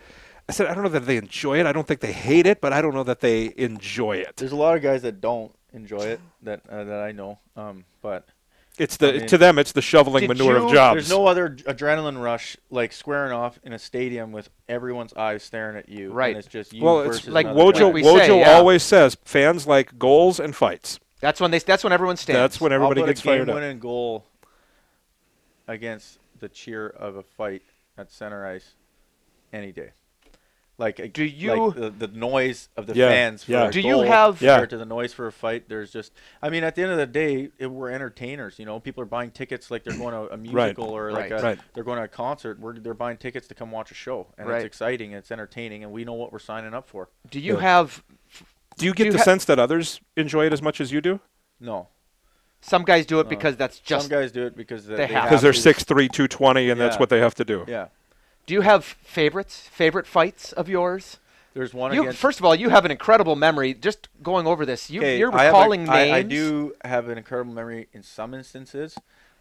I 0.49 0.51
said, 0.51 0.65
I 0.65 0.73
don't 0.73 0.83
know 0.83 0.89
that 0.89 1.05
they 1.05 1.17
enjoy 1.17 1.59
it. 1.59 1.67
I 1.67 1.71
don't 1.71 1.87
think 1.87 1.99
they 1.99 2.11
hate 2.11 2.47
it, 2.47 2.59
but 2.59 2.73
I 2.73 2.81
don't 2.81 2.95
know 2.95 3.03
that 3.03 3.19
they 3.19 3.53
enjoy 3.55 4.17
it. 4.17 4.37
There's 4.37 4.51
a 4.51 4.55
lot 4.55 4.75
of 4.75 4.81
guys 4.81 5.03
that 5.03 5.21
don't 5.21 5.51
enjoy 5.73 6.01
it 6.01 6.19
that 6.43 6.62
uh, 6.69 6.84
that 6.84 6.99
I 7.01 7.12
know, 7.12 7.39
um, 7.55 7.86
but 8.01 8.25
It's 8.77 8.97
the 8.97 9.10
I 9.10 9.17
mean- 9.19 9.27
to 9.27 9.38
them, 9.38 9.60
it's 9.60 9.71
the 9.71 9.82
shoveling 9.82 10.21
Did 10.21 10.29
manure 10.38 10.58
of 10.58 10.63
you- 10.69 10.73
jobs. 10.73 10.95
There's 10.95 11.10
no 11.10 11.27
other 11.27 11.49
adrenaline 11.49 12.21
rush 12.21 12.55
like 12.69 12.91
squaring 12.93 13.32
off 13.34 13.60
in 13.63 13.73
a 13.73 13.79
stadium 13.79 14.32
with 14.32 14.49
everyone's 14.67 15.13
eyes 15.13 15.43
staring 15.43 15.77
at 15.77 15.89
you. 15.89 16.12
Right. 16.12 16.29
And 16.36 16.38
it's 16.43 16.47
just 16.47 16.73
you 16.73 16.84
well, 16.84 17.01
it's 17.01 17.27
like 17.27 17.45
another 17.45 17.62
Wojo. 17.73 17.93
we 17.93 18.03
Wojo 18.03 18.17
say, 18.27 18.39
yeah. 18.39 18.53
always 18.53 18.84
says 18.84 19.17
fans 19.25 19.67
like 19.67 19.97
goals 19.99 20.39
and 20.39 20.55
fights. 20.55 20.99
That's 21.21 21.41
when 21.41 21.51
they 21.51 21.60
that's 21.60 21.84
when 21.84 21.91
everyone 21.93 22.15
stands. 22.17 22.38
That's 22.39 22.62
when 22.62 22.71
everybody 22.71 23.01
I'll 23.01 23.08
put 23.08 23.12
gets 23.12 23.21
a 23.21 23.23
fired 23.25 23.41
up. 23.41 23.47
game-winning 23.47 23.79
goal 23.79 24.25
against 25.67 26.19
the 26.39 26.49
cheer 26.49 26.88
of 26.88 27.15
a 27.17 27.23
fight 27.23 27.62
at 27.97 28.12
center 28.12 28.45
ice 28.45 28.73
any 29.51 29.71
day. 29.71 29.89
Like 30.79 30.99
uh, 30.99 31.07
Do 31.11 31.23
you- 31.25 31.65
like 31.67 31.75
the, 31.75 31.89
the 31.91 32.07
noise 32.07 32.69
of 32.77 32.87
the 32.87 32.95
Yeah, 32.95 33.09
fans 33.09 33.43
for 33.43 33.51
yeah. 33.51 33.67
a 33.67 33.71
Do 33.71 33.81
you 33.81 33.99
have- 34.01 34.41
Yeah. 34.41 34.65
to 34.65 34.77
the 34.77 34.85
noise 34.85 35.13
for 35.13 35.27
a 35.27 35.31
fight? 35.31 35.67
There's 35.67 35.91
just 35.91 36.13
I 36.41 36.49
mean 36.49 36.63
at 36.63 36.73
the 36.75 36.81
end 36.83 36.91
of 36.91 36.97
the 36.97 37.05
day 37.05 37.49
it, 37.59 37.67
we're 37.67 37.91
entertainers. 37.91 38.57
You 38.57 38.65
know 38.65 38.79
people 38.79 39.03
are 39.03 39.05
buying 39.05 39.29
tickets 39.31 39.69
like 39.69 39.83
they're 39.83 39.97
going 39.97 40.13
to 40.13 40.33
a 40.33 40.37
musical 40.37 40.85
or 40.89 41.11
like 41.11 41.31
Right. 41.31 41.39
a, 41.39 41.43
Right. 41.43 41.59
they're 41.73 41.83
going 41.83 41.97
to 41.97 42.05
a 42.05 42.07
concert. 42.07 42.59
We're, 42.59 42.79
they're 42.79 42.93
buying 42.93 43.17
tickets 43.17 43.47
to 43.49 43.53
come 43.55 43.71
watch 43.71 43.91
a 43.91 43.93
show 43.93 44.27
and 44.37 44.47
Right. 44.47 44.57
it's 44.57 44.65
exciting. 44.65 45.11
It's 45.11 45.31
entertaining 45.31 45.83
and 45.83 45.91
we 45.91 46.05
know 46.05 46.13
what 46.13 46.31
we're 46.31 46.39
signing 46.39 46.73
up 46.73 46.87
for. 46.87 47.09
Do 47.29 47.39
you 47.39 47.55
Yeah. 47.55 47.61
have 47.61 48.01
Do 48.77 48.85
you 48.85 48.93
get 48.93 49.07
you 49.07 49.11
the 49.11 49.17
ha- 49.17 49.25
sense 49.25 49.43
that 49.45 49.59
others 49.59 49.99
enjoy 50.15 50.45
it 50.45 50.53
as 50.53 50.61
much 50.61 50.79
as 50.79 50.91
you 50.93 51.01
do? 51.01 51.19
No, 51.59 51.89
some 52.61 52.83
guys 52.83 53.05
do 53.05 53.19
it 53.19 53.23
No. 53.23 53.29
because 53.29 53.57
that's 53.57 53.79
just 53.79 54.03
some 54.07 54.09
guys 54.09 54.31
do 54.31 54.45
it 54.45 54.55
because 54.55 54.85
they, 54.85 54.95
they 54.95 55.07
they 55.07 55.13
have 55.13 55.25
Because 55.25 55.41
they're 55.41 55.51
to. 55.51 55.59
6'3", 55.59 56.07
220, 56.09 56.69
and 56.69 56.79
that's 56.79 56.97
what 56.97 57.09
they 57.09 57.19
have 57.19 57.35
to 57.35 57.43
do. 57.43 57.65
Yeah, 57.67 57.87
Do 58.49 58.55
you 58.55 58.62
have 58.62 58.83
favorites? 58.83 59.69
Favorite 59.71 60.07
fights 60.07 60.53
of 60.53 60.67
yours? 60.67 61.17
there's 61.53 61.71
one 61.71 61.93
You 61.93 62.01
against. 62.01 62.17
first 62.17 62.39
of 62.39 62.45
all, 62.45 62.55
you 62.55 62.69
have 62.69 62.83
an 62.83 62.89
incredible 62.89 63.35
memory. 63.35 63.75
Just 63.75 64.07
going 64.23 64.47
over 64.47 64.65
this, 64.65 64.89
you, 64.89 65.03
you're 65.05 65.31
I 65.31 65.43
have 65.43 65.53
a- 65.53 65.57
recalling 65.57 65.88
I- 65.88 65.93
names. 66.05 66.13
I, 66.15 66.21
do 66.23 66.73
have 66.83 67.09
an 67.09 67.19
incredible 67.19 67.53
memory 67.53 67.89
in 67.93 68.01
some 68.01 68.33
instances, 68.33 68.97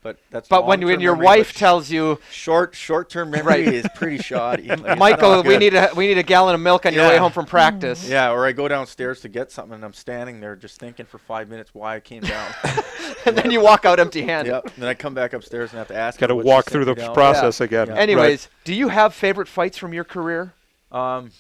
but 0.09 0.18
that's. 0.31 0.49
But 0.49 0.66
when, 0.66 0.85
when 0.87 1.01
your 1.01 1.12
memory, 1.12 1.27
wife 1.27 1.53
tells 1.53 1.90
you, 1.90 2.18
short 2.31 2.75
short 2.75 3.11
term 3.11 3.31
memory 3.31 3.64
Right. 3.64 3.75
is 3.75 3.87
pretty 3.94 4.18
shoddy. 4.23 4.68
Like, 4.68 4.97
Michael, 4.99 5.42
we 5.42 5.59
need 5.59 5.75
a 5.75 5.90
we 5.94 6.07
need 6.07 6.16
a 6.16 6.23
gallon 6.23 6.55
of 6.55 6.61
milk 6.62 6.87
on 6.87 6.94
your 6.94 7.07
way 7.07 7.18
home 7.18 7.31
from 7.33 7.44
practice. 7.44 8.09
Yeah, 8.09 8.31
or 8.31 8.47
I 8.47 8.53
go 8.53 8.66
downstairs 8.68 9.21
to 9.21 9.29
get 9.29 9.53
something 9.53 9.75
and 9.75 9.85
I'm 9.85 9.92
standing 9.92 10.40
there 10.40 10.57
just 10.57 10.79
thinking 10.81 11.05
for 11.05 11.18
five 11.18 11.49
minutes 11.51 11.75
why 11.75 11.97
I 11.97 12.01
came 12.01 12.23
down. 12.23 12.51
and 13.27 13.37
then 13.37 13.51
you 13.51 13.61
walk 13.61 13.85
out 13.85 14.01
empty-handed. 14.01 14.51
yep. 14.51 14.71
Then 14.79 14.88
I 14.88 14.94
come 14.94 15.12
back 15.12 15.35
upstairs 15.35 15.71
and 15.73 15.79
have 15.79 15.88
to 15.88 15.97
ask. 15.97 16.18
Got 16.18 16.29
to 16.29 16.33
her 16.33 16.37
what 16.37 16.44
she 16.44 16.49
walk 16.49 16.64
through 16.71 16.87
the 16.87 16.94
down. 16.94 17.12
process 17.12 17.61
again. 17.61 17.88
Yeah. 17.88 17.97
Anyways, 17.97 18.49
do 18.64 18.73
you 18.75 18.88
have 18.88 19.12
favorite 19.12 19.49
fights 19.49 19.77
from 19.77 19.92
your 19.92 20.05
career? 20.05 20.55
Um, 20.90 21.33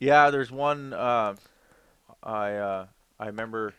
yeah, 0.00 0.30
there's 0.30 0.50
one. 0.50 0.92
Uh, 0.92 1.36
I 2.22 2.52
uh, 2.54 2.86
I 3.20 3.26
remember. 3.26 3.74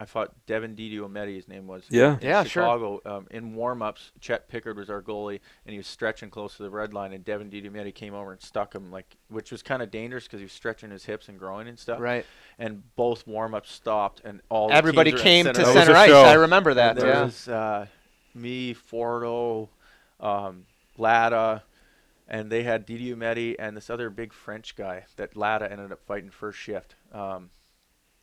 I 0.00 0.04
fought 0.04 0.32
Devin 0.46 0.76
Didi 0.76 0.96
His 1.34 1.48
name 1.48 1.66
was. 1.66 1.82
Yeah. 1.90 2.18
in 2.20 2.26
Yeah, 2.28 2.44
sure. 2.44 2.62
Chicago. 2.62 3.00
Um, 3.04 3.26
in 3.32 3.54
warm-ups, 3.54 4.12
Chet 4.20 4.48
Pickard 4.48 4.76
was 4.76 4.88
our 4.90 5.02
goalie, 5.02 5.40
and 5.66 5.72
he 5.72 5.76
was 5.76 5.88
stretching 5.88 6.30
close 6.30 6.56
to 6.56 6.62
the 6.62 6.70
red 6.70 6.94
line, 6.94 7.12
and 7.12 7.24
Devin 7.24 7.50
Didi 7.50 7.90
came 7.92 8.14
over 8.14 8.30
and 8.30 8.40
stuck 8.40 8.74
him, 8.74 8.92
like, 8.92 9.16
which 9.28 9.50
was 9.50 9.60
kind 9.62 9.82
of 9.82 9.90
dangerous 9.90 10.24
because 10.24 10.38
he 10.38 10.44
was 10.44 10.52
stretching 10.52 10.90
his 10.92 11.04
hips 11.04 11.28
and 11.28 11.36
groin 11.36 11.66
and 11.66 11.76
stuff. 11.76 11.98
Right. 11.98 12.24
And 12.60 12.82
both 12.94 13.26
warm-ups 13.26 13.72
stopped, 13.72 14.20
and 14.24 14.40
all 14.48 14.70
Everybody 14.70 15.10
teams 15.10 15.22
came 15.22 15.44
center 15.46 15.60
to 15.60 15.66
That 15.66 15.68
ice. 15.70 15.74
was 15.74 15.84
center 15.86 15.96
a 15.98 16.00
ice. 16.02 16.08
show. 16.08 16.22
I 16.22 16.34
remember 16.34 16.74
that. 16.74 16.90
And 16.92 17.00
there 17.00 17.08
Yeah. 17.08 17.24
was 17.24 17.48
uh, 17.48 17.86
me, 18.34 18.74
Fordo, 18.74 19.68
um, 20.20 20.66
Lada, 20.96 21.64
and 22.28 22.50
they 22.52 22.62
had 22.62 22.86
DiDiomete 22.86 23.56
and 23.58 23.76
this 23.76 23.90
other 23.90 24.10
big 24.10 24.32
French 24.32 24.76
guy 24.76 25.06
that 25.16 25.36
Lada 25.36 25.70
ended 25.70 25.90
up 25.90 26.00
fighting 26.06 26.30
first 26.30 26.58
shift. 26.58 26.94
Um, 27.12 27.50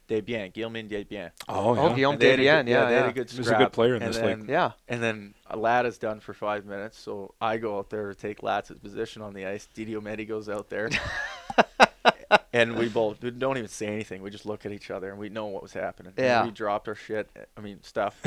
Desbiens, 0.08 0.54
Guillaume 0.54 0.76
Desbiens. 0.90 1.32
Oh, 1.50 1.76
Oh, 1.78 1.90
yeah. 1.90 1.96
Guillaume 1.96 2.14
And 2.14 2.22
they 2.22 2.30
had 2.30 2.40
Desbiens, 2.40 2.66
good- 2.66 2.72
yeah, 2.72 2.86
they 2.90 2.96
had 2.96 3.06
a 3.06 3.14
good 3.14 3.30
He 3.32 3.38
was 3.40 3.48
a 3.50 3.56
good 3.56 3.72
player 3.74 3.96
in 3.96 4.04
and 4.04 4.14
this 4.14 4.22
then, 4.22 4.42
league. 4.42 4.50
Yeah. 4.50 4.72
And 4.88 5.02
then 5.02 5.34
Lada's 5.54 5.98
done 5.98 6.20
for 6.20 6.34
five 6.34 6.66
minutes, 6.66 7.00
so 7.00 7.34
I 7.42 7.58
go 7.58 7.78
out 7.80 7.90
there 7.90 8.10
to 8.10 8.16
take 8.16 8.44
Latz's 8.44 8.78
position 8.80 9.22
on 9.22 9.34
the 9.34 9.46
ice. 9.46 9.68
DiDiomete 9.76 10.28
goes 10.28 10.50
out 10.50 10.70
there. 10.70 10.90
and 12.54 12.76
we 12.78 12.88
both 12.90 13.22
we 13.22 13.32
don't 13.32 13.58
even 13.58 13.70
say 13.70 13.88
anything. 13.88 14.22
We 14.22 14.30
just 14.30 14.46
look 14.46 14.66
at 14.66 14.72
each 14.72 14.92
other 14.92 15.10
and 15.10 15.20
we 15.20 15.30
know 15.30 15.46
what 15.48 15.62
was 15.62 15.74
happening. 15.74 16.14
And 16.18 16.26
Yeah. 16.26 16.44
we 16.46 16.52
dropped 16.52 16.88
our 16.88 16.96
shit. 16.96 17.30
I 17.58 17.62
mean 17.62 17.82
stuff. 17.84 18.20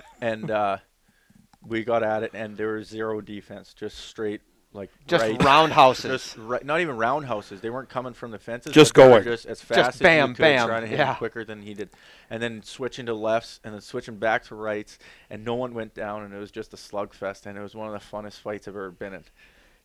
and 0.20 0.50
uh, 0.50 0.78
we 1.62 1.84
got 1.84 2.02
at 2.02 2.22
it, 2.22 2.30
and 2.34 2.56
there 2.56 2.74
was 2.74 2.88
zero 2.88 3.20
defense, 3.20 3.74
just 3.74 3.98
straight 3.98 4.40
like 4.72 4.90
Just 5.06 5.22
right, 5.22 5.42
roundhouses. 5.42 6.04
just 6.04 6.36
right, 6.36 6.64
not 6.64 6.80
even 6.80 6.96
roundhouses. 6.96 7.60
They 7.60 7.70
weren't 7.70 7.88
coming 7.88 8.12
from 8.12 8.30
the 8.30 8.38
fences. 8.38 8.72
Just 8.72 8.94
going. 8.94 9.24
just 9.24 9.46
as 9.46 9.60
fast 9.60 9.96
as 9.96 10.00
bam, 10.00 10.34
could, 10.34 10.42
bam, 10.42 10.68
trying 10.68 10.82
to 10.82 10.86
hit 10.86 10.98
yeah. 10.98 11.12
him 11.12 11.16
quicker 11.16 11.44
than 11.44 11.62
he 11.62 11.74
did, 11.74 11.90
and 12.30 12.42
then 12.42 12.62
switching 12.62 13.06
to 13.06 13.14
lefts, 13.14 13.60
and 13.64 13.72
then 13.72 13.80
switching 13.80 14.16
back 14.16 14.44
to 14.44 14.54
rights, 14.54 14.98
and 15.30 15.44
no 15.44 15.54
one 15.54 15.72
went 15.74 15.94
down, 15.94 16.24
and 16.24 16.34
it 16.34 16.38
was 16.38 16.50
just 16.50 16.74
a 16.74 16.76
slugfest, 16.76 17.46
and 17.46 17.56
it 17.56 17.62
was 17.62 17.74
one 17.74 17.92
of 17.92 17.92
the 17.92 18.06
funnest 18.16 18.40
fights 18.40 18.68
I've 18.68 18.74
ever 18.74 18.90
been 18.90 19.14
in. 19.14 19.24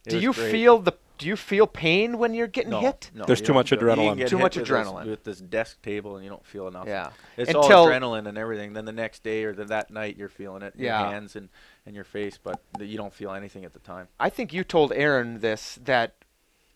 It 0.05 0.09
do 0.09 0.19
you 0.19 0.33
great. 0.33 0.51
feel 0.51 0.79
the 0.79 0.93
do 1.21 1.27
you 1.27 1.35
feel 1.35 1.67
pain 1.67 2.17
when 2.17 2.33
you're 2.33 2.47
getting 2.47 2.71
no, 2.71 2.79
hit? 2.79 3.11
No, 3.13 3.25
There's 3.25 3.41
too 3.41 3.53
much 3.53 3.69
feel- 3.69 3.79
you 3.79 3.85
can 3.85 3.97
adrenaline. 3.97 4.17
get 4.17 4.27
Too 4.29 4.37
hit 4.37 4.43
much 4.43 4.57
with 4.57 4.67
adrenaline. 4.67 5.03
This, 5.03 5.09
with 5.11 5.23
this 5.23 5.39
desk 5.39 5.81
table, 5.83 6.15
and 6.15 6.23
you 6.23 6.29
don't 6.31 6.45
feel 6.45 6.67
enough. 6.67 6.87
Yeah. 6.87 7.11
It's 7.37 7.49
Until- 7.49 7.71
all 7.71 7.87
adrenaline 7.87 8.27
and 8.27 8.37
everything. 8.37 8.73
Then 8.73 8.85
the 8.85 8.91
next 8.91 9.23
day 9.23 9.43
or 9.43 9.53
the, 9.53 9.65
that 9.65 9.91
night, 9.91 10.17
you're 10.17 10.29
feeling 10.29 10.63
it 10.63 10.73
in 10.75 10.83
Yeah. 10.83 10.99
your 11.01 11.11
hands 11.11 11.35
and, 11.35 11.49
and 11.85 11.93
your 11.95 12.03
face, 12.03 12.39
but 12.43 12.59
you 12.79 12.97
don't 12.97 13.13
feel 13.13 13.31
anything 13.31 13.63
at 13.65 13.73
the 13.73 13.79
time. 13.79 14.07
I 14.19 14.29
think 14.29 14.51
you 14.51 14.63
told 14.63 14.91
Aaron 14.93 15.39
this 15.39 15.77
that 15.83 16.15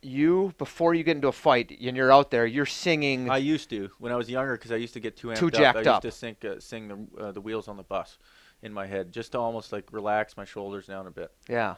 you 0.01 0.53
before 0.59 0.93
you 0.93 1.03
get 1.03 1.15
into 1.15 1.27
a 1.27 1.31
fight 1.31 1.71
and 1.81 1.97
you're 1.97 2.11
out 2.11 2.29
there, 2.29 2.45
you're 2.45 2.67
singing. 2.67 3.27
I 3.29 3.37
used 3.37 3.69
to 3.71 3.89
when 3.97 4.11
I 4.11 4.15
was 4.15 4.29
younger 4.29 4.53
because 4.53 4.71
I 4.71 4.75
used 4.75 4.93
to 4.93 4.99
get 4.99 5.17
too 5.17 5.29
amped 5.29 5.37
Too 5.37 5.49
jacked 5.49 5.63
up. 5.63 5.75
I 5.77 5.79
used 5.79 5.87
up. 5.87 6.01
to 6.03 6.11
sing, 6.11 6.35
uh, 6.47 6.59
sing 6.59 6.87
the 6.87 7.23
uh, 7.23 7.31
the 7.31 7.41
wheels 7.41 7.67
on 7.67 7.75
the 7.77 7.83
bus 7.83 8.19
in 8.61 8.71
my 8.71 8.85
head 8.85 9.11
just 9.11 9.31
to 9.31 9.39
almost 9.39 9.71
like 9.71 9.91
relax 9.91 10.37
my 10.37 10.45
shoulders 10.45 10.85
down 10.85 11.07
a 11.07 11.11
bit. 11.11 11.31
yeah. 11.49 11.75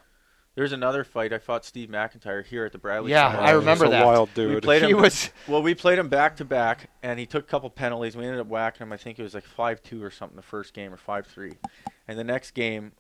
There's 0.58 0.72
another 0.72 1.04
fight. 1.04 1.32
I 1.34 1.38
fought 1.38 1.64
Steve 1.64 1.88
McIntyre 1.90 2.44
here 2.44 2.66
at 2.66 2.72
the 2.72 2.80
Bradley. 2.80 3.12
Yeah, 3.12 3.30
Center. 3.32 3.44
I 3.44 3.52
remember 3.52 3.86
He's 3.86 3.94
a 3.94 3.98
that. 3.98 4.06
wild 4.08 4.30
We 4.36 4.44
dude. 4.48 4.64
played 4.64 4.82
He 4.82 4.90
him. 4.90 4.98
was 4.98 5.30
Well, 5.48 5.62
we 5.62 5.76
played 5.76 6.00
him 6.00 6.10
back 6.10 6.36
to 6.38 6.46
back, 6.46 6.90
and 7.04 7.20
he 7.20 7.28
took 7.28 7.44
a 7.44 7.48
couple 7.48 7.70
penalties. 7.70 8.18
We 8.18 8.26
ended 8.26 8.42
up 8.42 8.48
whacking 8.48 8.82
him. 8.88 8.92
I 8.92 8.98
think 8.98 9.20
it 9.20 9.24
was 9.24 9.36
like 9.36 9.46
five 9.46 9.84
two 9.84 10.04
or 10.04 10.10
something 10.10 10.36
the 10.36 10.42
first 10.42 10.74
game, 10.74 10.92
or 10.92 10.98
five 10.98 11.28
three. 11.28 11.54
And 12.08 12.18
the 12.18 12.24
next 12.24 12.52
game, 12.56 12.94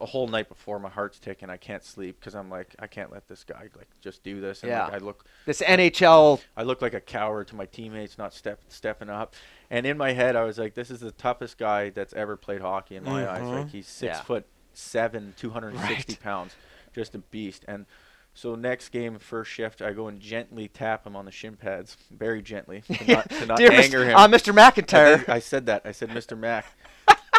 a 0.00 0.06
whole 0.06 0.26
night 0.26 0.48
before, 0.48 0.78
my 0.78 0.88
heart's 0.88 1.18
ticking. 1.18 1.50
I 1.50 1.58
can't 1.58 1.84
sleep 1.84 2.18
because 2.18 2.34
I'm 2.34 2.48
like, 2.48 2.74
I 2.78 2.86
can't 2.86 3.12
let 3.12 3.28
this 3.28 3.44
guy 3.44 3.68
like 3.76 3.88
just 4.00 4.22
do 4.22 4.40
this. 4.40 4.62
And 4.62 4.70
Yeah. 4.70 4.84
like, 4.84 4.94
I 4.94 4.98
look, 5.04 5.26
this 5.44 5.60
NHL. 5.60 6.40
I 6.56 6.62
look 6.62 6.80
like 6.80 6.94
a 6.94 7.00
coward 7.00 7.46
to 7.48 7.56
my 7.56 7.66
teammates, 7.66 8.16
not 8.16 8.32
step 8.32 8.58
stepping 8.68 9.10
up. 9.10 9.34
And 9.68 9.84
in 9.84 9.98
my 9.98 10.12
head, 10.12 10.34
I 10.34 10.44
was 10.44 10.58
like, 10.58 10.72
this 10.72 10.90
is 10.90 11.00
the 11.00 11.10
toughest 11.12 11.58
guy 11.58 11.90
that's 11.90 12.14
ever 12.14 12.38
played 12.38 12.62
hockey 12.62 12.96
in 12.96 13.04
my 13.04 13.30
eyes. 13.30 13.42
Mhm. 13.42 13.50
Like 13.64 13.68
he's 13.68 13.86
six 13.86 14.16
Yeah. 14.16 14.22
foot 14.22 14.46
seven, 14.72 15.34
260 15.36 16.12
Right. 16.14 16.20
pounds, 16.22 16.56
just 16.92 17.14
a 17.14 17.18
beast. 17.18 17.64
And 17.68 17.86
so 18.34 18.54
next 18.54 18.88
game, 18.88 19.18
first 19.18 19.50
shift, 19.50 19.82
I 19.82 19.92
go 19.92 20.08
and 20.08 20.20
gently 20.20 20.68
tap 20.68 21.06
him 21.06 21.16
on 21.16 21.26
the 21.26 21.30
shin 21.30 21.56
pads, 21.56 21.96
very 22.10 22.42
gently, 22.42 22.82
to 22.82 23.04
not, 23.12 23.30
to 23.30 23.46
not 23.46 23.60
anger 23.60 24.00
Mr. 24.00 24.06
him. 24.06 24.16
Uh, 24.16 24.28
Mr. 24.28 24.54
McIntyre. 24.54 25.28
I 25.28 25.38
said 25.38 25.66
that. 25.66 25.82
I 25.84 25.92
said, 25.92 26.10
Mr. 26.10 26.38
Mac. 26.38 26.66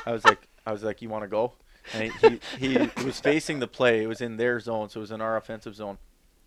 I 0.06 0.12
was 0.12 0.24
like, 0.26 0.48
I 0.66 0.72
was 0.72 0.84
like, 0.84 1.02
you 1.02 1.10
want 1.10 1.24
to 1.24 1.28
go? 1.28 1.54
And 1.94 2.12
he, 2.12 2.40
he, 2.60 2.90
he 2.98 3.06
was 3.06 3.20
facing 3.20 3.60
the 3.60 3.68
play. 3.68 4.04
It 4.04 4.08
was 4.08 4.22
in 4.22 4.38
their 4.38 4.60
zone, 4.60 4.90
so 4.90 5.00
it 5.00 5.02
was 5.02 5.12
in 5.12 5.22
our 5.22 5.36
offensive 5.36 5.76
zone. 5.76 5.98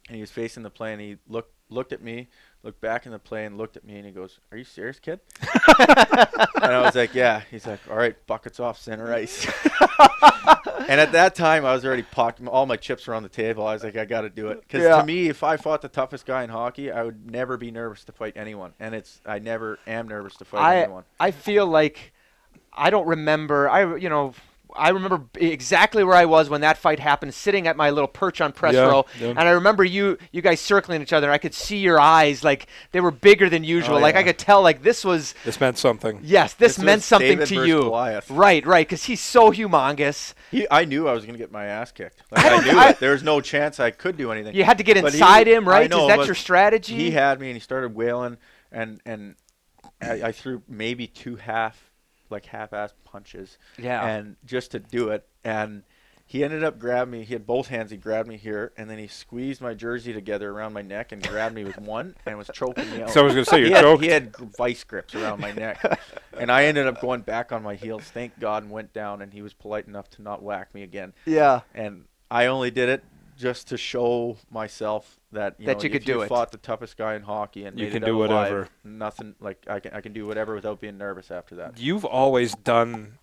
And 0.09 0.15
he 0.15 0.21
was 0.21 0.31
facing 0.31 0.63
the 0.63 0.71
play, 0.71 0.93
and 0.93 1.01
he 1.01 1.17
looked 1.29 1.53
looked 1.69 1.93
at 1.93 2.03
me, 2.03 2.29
looked 2.63 2.81
back 2.81 3.07
in 3.07 3.13
the 3.13 3.19
plane, 3.19 3.57
looked 3.57 3.77
at 3.77 3.85
me, 3.85 3.97
and 3.97 4.07
he 4.07 4.13
goes, 4.13 4.39
"Are 4.53 4.59
you 4.59 4.65
serious, 4.65 4.99
kid?" 4.99 5.21
and 5.79 6.65
I 6.65 6.81
was 6.83 6.95
like, 6.95 7.15
"Yeah." 7.15 7.43
He's 7.51 7.67
like, 7.67 7.81
"All 7.91 7.97
right, 7.97 8.15
buckets 8.27 8.61
off 8.61 8.79
center 8.79 9.13
ice." 9.13 9.47
and 10.89 11.01
at 11.01 11.13
that 11.13 11.35
time, 11.35 11.65
I 11.65 11.73
was 11.75 11.85
already 11.85 12.03
pocked. 12.03 12.45
All 12.47 12.67
my 12.67 12.77
chips 12.77 13.07
were 13.07 13.15
on 13.15 13.23
the 13.23 13.29
table. 13.29 13.67
I 13.67 13.75
was 13.75 13.85
like, 13.85 13.97
"I 13.97 14.05
got 14.05 14.23
to 14.23 14.31
do 14.31 14.49
it," 14.49 14.61
because 14.61 14.85
Yeah. 14.85 15.01
to 15.01 15.05
me, 15.07 15.29
if 15.29 15.43
I 15.43 15.57
fought 15.57 15.83
the 15.83 15.89
toughest 15.89 16.27
guy 16.27 16.45
in 16.45 16.51
hockey, 16.51 16.91
I 16.91 17.03
would 17.03 17.31
never 17.31 17.57
be 17.57 17.71
nervous 17.71 18.05
to 18.05 18.13
fight 18.13 18.35
anyone, 18.37 18.73
and 18.79 18.95
it's 18.95 19.21
I 19.27 19.39
never 19.39 19.79
am 19.87 20.09
nervous 20.09 20.37
to 20.37 20.45
fight 20.45 20.61
I 20.61 20.83
anyone. 20.83 21.05
I 21.19 21.31
feel 21.31 21.67
like 21.67 22.13
I 22.73 22.91
don't 22.91 23.07
remember. 23.07 23.69
I 23.69 23.97
you 23.97 24.09
know 24.09 24.35
I 24.79 24.91
remember 24.91 25.23
exactly 25.35 26.05
where 26.05 26.15
I 26.17 26.25
was 26.27 26.49
when 26.51 26.61
that 26.61 26.79
fight 26.79 26.99
happened, 27.01 27.35
sitting 27.35 27.67
at 27.67 27.77
my 27.77 27.91
little 27.91 28.09
perch 28.09 28.41
on 28.41 28.53
press 28.53 28.75
Yeah, 28.75 28.87
row, 28.87 29.07
yeah. 29.21 29.29
and 29.29 29.41
I 29.41 29.51
remember 29.51 29.85
you 29.85 30.19
you 30.33 30.43
guys 30.43 30.61
circling 30.61 31.03
each 31.03 31.13
other. 31.13 31.27
and 31.27 31.35
I 31.35 31.39
could 31.39 31.55
see 31.55 31.79
your 31.79 31.99
eyes 32.01 32.45
like 32.45 32.67
they 32.93 33.01
were 33.01 33.11
bigger 33.11 33.49
than 33.49 33.63
oh, 33.63 33.67
usual. 33.67 33.97
Oh, 33.97 34.01
Like 34.01 34.17
I 34.17 34.23
could 34.23 34.39
tell 34.39 34.63
like 34.63 34.83
this 34.83 35.05
was 35.05 35.35
This 35.45 35.61
meant 35.61 35.79
something. 35.79 36.21
yes, 36.23 36.55
this, 36.55 36.77
This 36.77 36.85
meant 36.85 37.03
something 37.03 37.39
David 37.39 37.49
to 37.49 37.67
you. 37.67 37.83
Goliath. 37.83 38.31
Right, 38.31 38.65
right, 38.67 38.87
because 38.87 39.05
he's 39.05 39.21
so 39.21 39.51
humongous. 39.53 40.35
He, 40.51 40.67
I 40.71 40.85
knew 40.85 41.09
I 41.09 41.13
was 41.13 41.25
going 41.25 41.35
to 41.35 41.39
get 41.39 41.51
my 41.53 41.65
ass 41.67 41.93
kicked. 41.93 42.23
Like, 42.31 42.45
I 42.45 42.55
I, 42.57 42.61
knew 42.65 42.79
I- 42.79 42.91
it. 42.91 43.01
There 43.01 43.13
was 43.13 43.23
no 43.23 43.41
chance 43.41 43.81
I 43.81 43.91
could 43.91 44.17
do 44.17 44.31
anything. 44.33 44.55
You 44.55 44.65
had 44.65 44.79
to 44.79 44.85
get 44.85 45.01
But 45.01 45.13
he- 45.13 45.19
inside 45.19 45.47
him, 45.47 45.67
right? 45.69 45.91
know, 45.91 46.09
Is 46.09 46.17
that 46.17 46.27
your 46.27 46.35
strategy? 46.35 46.95
He 46.95 47.11
had 47.13 47.41
me, 47.41 47.49
and 47.49 47.57
he 47.57 47.61
started 47.61 47.95
wailing, 47.95 48.37
and 48.73 49.01
and 49.07 49.35
I, 50.03 50.23
I 50.29 50.33
threw 50.33 50.63
maybe 50.69 51.07
two 51.07 51.37
half, 51.37 51.86
like 52.31 52.47
half-ass 52.47 52.93
punches, 53.05 53.59
yeah. 53.79 54.05
and 54.07 54.37
just 54.45 54.73
to 54.73 54.79
do 54.79 55.11
it, 55.11 55.27
and 55.45 55.83
he 56.29 56.43
ended 56.43 56.65
up 56.65 56.79
grabbing 56.81 57.13
me. 57.13 57.25
He 57.25 57.35
had 57.35 57.47
both 57.47 57.69
hands. 57.69 57.93
He 57.93 57.97
grabbed 57.97 58.29
me 58.29 58.37
here, 58.37 58.73
and 58.77 58.91
then 58.91 58.99
he 58.99 59.07
squeezed 59.07 59.61
my 59.61 59.75
jersey 59.75 60.13
together 60.13 60.51
around 60.51 60.73
my 60.73 60.83
neck 60.83 61.13
and 61.13 61.23
grabbed 61.27 61.55
me 61.55 61.63
with 61.63 61.79
one, 61.79 62.17
and 62.27 62.37
was 62.37 62.51
choking 62.53 62.91
me 62.91 63.03
out. 63.03 63.11
So 63.11 63.21
I 63.21 63.25
was 63.25 63.35
going 63.35 63.45
to 63.45 63.51
say 63.51 63.61
you're 63.61 63.71
had, 63.71 63.83
choked. 63.83 64.03
he 64.03 64.11
had 64.11 64.37
vice 64.37 64.83
grips 64.83 65.15
around 65.15 65.41
my 65.41 65.53
neck, 65.53 66.01
and 66.37 66.51
I 66.51 66.65
ended 66.65 66.89
up 66.89 67.01
going 67.01 67.21
back 67.21 67.53
on 67.53 67.63
my 67.63 67.77
heels. 67.77 68.03
Thank 68.03 68.39
God, 68.41 68.65
and 68.65 68.73
went 68.73 68.93
down. 68.93 69.23
And 69.23 69.33
he 69.33 69.41
was 69.41 69.55
polite 69.55 69.87
enough 69.87 70.11
to 70.11 70.23
not 70.23 70.43
whack 70.43 70.75
me 70.75 70.83
again. 70.83 71.13
yeah. 71.25 71.61
And 71.75 72.07
I 72.29 72.47
only 72.47 72.73
did 72.73 72.89
it 72.89 73.05
just 73.37 73.69
to 73.69 73.77
show 73.77 74.37
myself 74.51 75.19
that 75.33 75.55
you 75.59 75.67
That 75.67 75.79
know, 75.79 75.83
you 75.85 75.91
could 75.91 76.05
do 76.05 76.13
you 76.13 76.21
it. 76.23 76.29
fought 76.29 76.53
the 76.53 76.59
toughest 76.59 76.97
guy 76.97 77.15
in 77.15 77.23
hockey 77.23 77.65
and 77.65 77.79
You 77.79 77.87
made 77.87 77.93
can 77.93 78.03
it 78.03 78.07
do 78.07 78.23
out 78.25 78.31
alive, 78.31 78.51
whatever. 78.53 78.69
Nothing 78.85 79.35
like 79.41 79.65
I 79.69 79.81
can 79.81 79.93
I 79.93 80.01
can 80.01 80.13
do 80.13 80.27
whatever 80.27 80.55
without 80.55 80.81
being 80.81 80.99
nervous 80.99 81.31
after 81.31 81.55
that. 81.57 81.79
You've 81.79 82.05
always 82.05 82.55
done. 82.55 83.19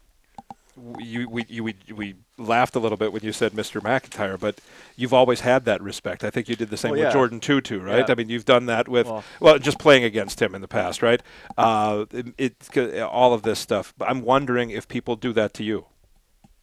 You, 1.00 1.30
we, 1.30 1.46
you, 1.48 1.64
we, 1.64 1.76
we 1.94 2.16
laughed 2.40 2.76
a 2.76 2.80
little 2.80 2.98
bit 2.98 3.14
when 3.14 3.22
you 3.22 3.32
said 3.32 3.52
Mr. 3.52 3.80
McIntyre, 3.80 4.40
but 4.40 4.60
you've 4.96 5.14
always 5.14 5.42
had 5.42 5.66
that 5.66 5.84
respect. 5.84 6.24
I 6.24 6.32
think 6.32 6.50
you 6.50 6.56
did 6.56 6.72
the 6.72 6.78
same 6.78 6.94
Well, 6.94 7.00
with 7.02 7.10
yeah. 7.10 7.14
Jordan 7.14 7.40
Tutu, 7.40 7.80
right? 7.80 8.00
Yeah. 8.00 8.06
I 8.12 8.16
mean, 8.16 8.30
you've 8.30 8.46
done 8.46 8.66
that 8.66 8.88
with 8.88 9.06
well, 9.06 9.24
Well- 9.40 9.60
just 9.60 9.78
playing 9.78 10.04
against 10.04 10.42
him 10.42 10.56
in 10.56 10.62
the 10.62 10.68
past, 10.68 11.04
right? 11.04 11.22
Uh, 11.60 12.06
it, 12.12 12.56
it, 12.76 13.00
all 13.04 13.36
of 13.36 13.44
this 13.44 13.60
stuff. 13.60 13.94
But 14.00 14.10
I'm 14.10 14.24
wondering 14.24 14.72
if 14.72 14.88
people 14.88 15.16
do 15.16 15.32
that 15.34 15.54
to 15.56 15.64
you. 15.64 15.86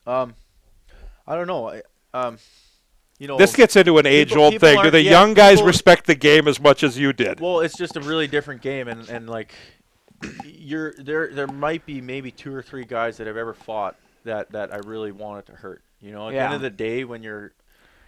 Um, 0.08 0.34
I 1.24 1.36
don't 1.36 1.46
know. 1.46 1.68
I, 1.68 1.82
um, 2.12 2.38
you 3.20 3.28
know, 3.28 3.36
This 3.36 3.54
gets 3.54 3.76
into 3.76 3.98
an 3.98 4.06
age-old 4.06 4.54
people 4.54 4.68
thing. 4.68 4.82
Do 4.82 4.90
the 4.90 5.00
yeah, 5.02 5.10
young 5.12 5.34
guys 5.34 5.58
people- 5.58 5.66
respect 5.68 6.06
the 6.06 6.14
game 6.16 6.48
as 6.48 6.58
much 6.58 6.82
as 6.82 6.98
you 6.98 7.12
did? 7.12 7.38
well, 7.38 7.60
it's 7.60 7.76
just 7.76 7.96
a 7.96 8.00
really 8.00 8.26
different 8.26 8.62
game, 8.62 8.88
and 8.88 9.08
and 9.08 9.28
like 9.30 9.52
you're 10.44 10.94
there. 10.98 11.28
There 11.32 11.46
might 11.46 11.86
be 11.86 12.00
maybe 12.00 12.30
two 12.30 12.54
or 12.54 12.62
three 12.62 12.84
guys 12.84 13.16
that 13.18 13.26
have 13.26 13.36
ever 13.36 13.54
fought 13.54 13.96
that 14.24 14.50
that 14.52 14.72
I 14.72 14.78
really 14.78 15.12
wanted 15.12 15.46
to 15.46 15.52
hurt. 15.52 15.82
You 16.00 16.12
know, 16.12 16.28
at 16.28 16.32
the 16.32 16.40
end 16.40 16.54
of 16.54 16.60
the 16.62 16.70
day, 16.70 17.04
when 17.04 17.22
you're 17.22 17.52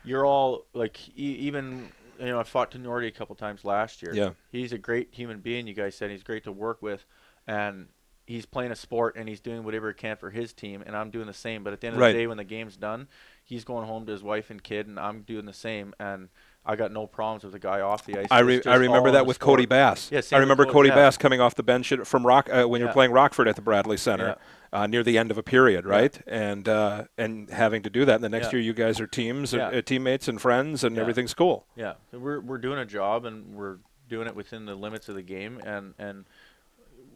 you're 0.05 0.27
all 0.27 0.65
like 0.75 0.99
e- 1.11 1.37
even 1.47 1.91
you 2.19 2.27
know 2.27 2.41
I 2.41 2.43
fought 2.43 2.71
Tenorti 2.71 3.07
a 3.07 3.11
couple 3.11 3.35
times 3.35 3.65
last 3.65 4.03
year. 4.03 4.15
Yeah. 4.15 4.31
he's 4.51 4.73
a 4.73 4.79
great 4.79 5.09
human 5.13 5.41
being. 5.41 5.67
You 5.67 5.75
guys 5.75 5.95
said 5.95 6.11
he's 6.11 6.23
great 6.23 6.45
to 6.45 6.53
work 6.53 6.83
with, 6.83 7.05
and 7.47 7.87
he's 8.27 8.47
playing 8.47 8.71
a 8.71 8.77
sport 8.77 9.17
and 9.17 9.29
he's 9.29 9.41
doing 9.41 9.65
whatever 9.65 9.89
he 9.89 9.95
can 9.95 10.17
for 10.17 10.31
his 10.31 10.53
team, 10.53 10.83
and 10.87 10.97
I'm 10.97 11.11
doing 11.11 11.27
the 11.27 11.33
same. 11.35 11.65
But 11.65 11.73
at 11.73 11.81
the 11.81 11.89
end 11.89 11.97
of 11.97 12.01
Right. 12.01 12.13
the 12.13 12.19
day, 12.21 12.27
when 12.27 12.37
the 12.37 12.45
game's 12.45 12.77
done, 12.77 13.09
he's 13.45 13.65
going 13.65 13.87
home 13.87 14.07
to 14.07 14.13
his 14.13 14.23
wife 14.23 14.51
and 14.51 14.63
kid, 14.63 14.87
and 14.87 14.99
I'm 14.99 15.23
doing 15.23 15.45
the 15.47 15.53
same. 15.53 15.93
And 15.99 16.29
I 16.65 16.77
got 16.77 16.93
no 16.93 17.09
problems 17.09 17.43
with 17.43 17.53
the 17.53 17.59
guy 17.59 17.81
off 17.81 18.07
the 18.07 18.19
ice. 18.21 18.27
I, 18.31 18.39
re- 18.41 18.63
I 18.65 18.77
remember 18.77 19.11
that 19.11 19.27
with 19.27 19.41
Cody. 19.41 19.67
Bass. 19.67 20.11
Yeah, 20.13 20.21
I 20.33 20.39
remember 20.39 20.65
Cody 20.65 20.73
Cody 20.75 20.89
Bass. 20.91 20.97
Bass 20.97 21.17
coming 21.19 21.41
off 21.41 21.57
the 21.57 21.65
bench 21.65 21.91
at- 21.91 22.07
from 22.07 22.25
Rock 22.25 22.49
uh, 22.53 22.65
when 22.69 22.81
you're 22.81 22.93
playing 22.93 23.11
Rockford 23.11 23.49
at 23.49 23.57
the 23.57 23.63
Bradley 23.63 23.97
Center 23.97 24.37
uh, 24.73 24.87
near 24.87 25.03
the 25.03 25.19
end 25.19 25.33
of 25.33 25.39
a 25.39 25.43
period, 25.43 25.85
Yeah. 25.85 25.91
right? 25.91 26.21
And 26.29 26.69
uh, 26.69 27.05
and 27.19 27.51
having 27.51 27.83
to 27.83 27.91
do 27.91 28.05
that. 28.05 28.15
And 28.15 28.23
the 28.25 28.29
next 28.29 28.47
Yeah. 28.53 28.59
year, 28.59 28.63
you 28.63 28.73
guys 28.75 29.01
are 29.01 29.09
teams, 29.09 29.53
Yeah. 29.53 29.67
uh, 29.69 29.83
teammates, 29.83 30.29
and 30.29 30.41
friends, 30.41 30.85
and 30.85 30.95
Yeah. 30.95 31.03
everything's 31.03 31.35
cool. 31.35 31.67
Yeah, 31.75 31.95
we're 32.13 32.39
we're 32.39 32.59
doing 32.59 32.79
a 32.79 32.87
job 32.87 33.25
and 33.25 33.57
we're 33.57 33.79
doing 34.09 34.29
it 34.29 34.37
within 34.37 34.67
the 34.67 34.77
limits 34.77 35.09
of 35.09 35.17
the 35.17 35.23
game, 35.23 35.61
and 35.67 35.95
and 35.99 36.27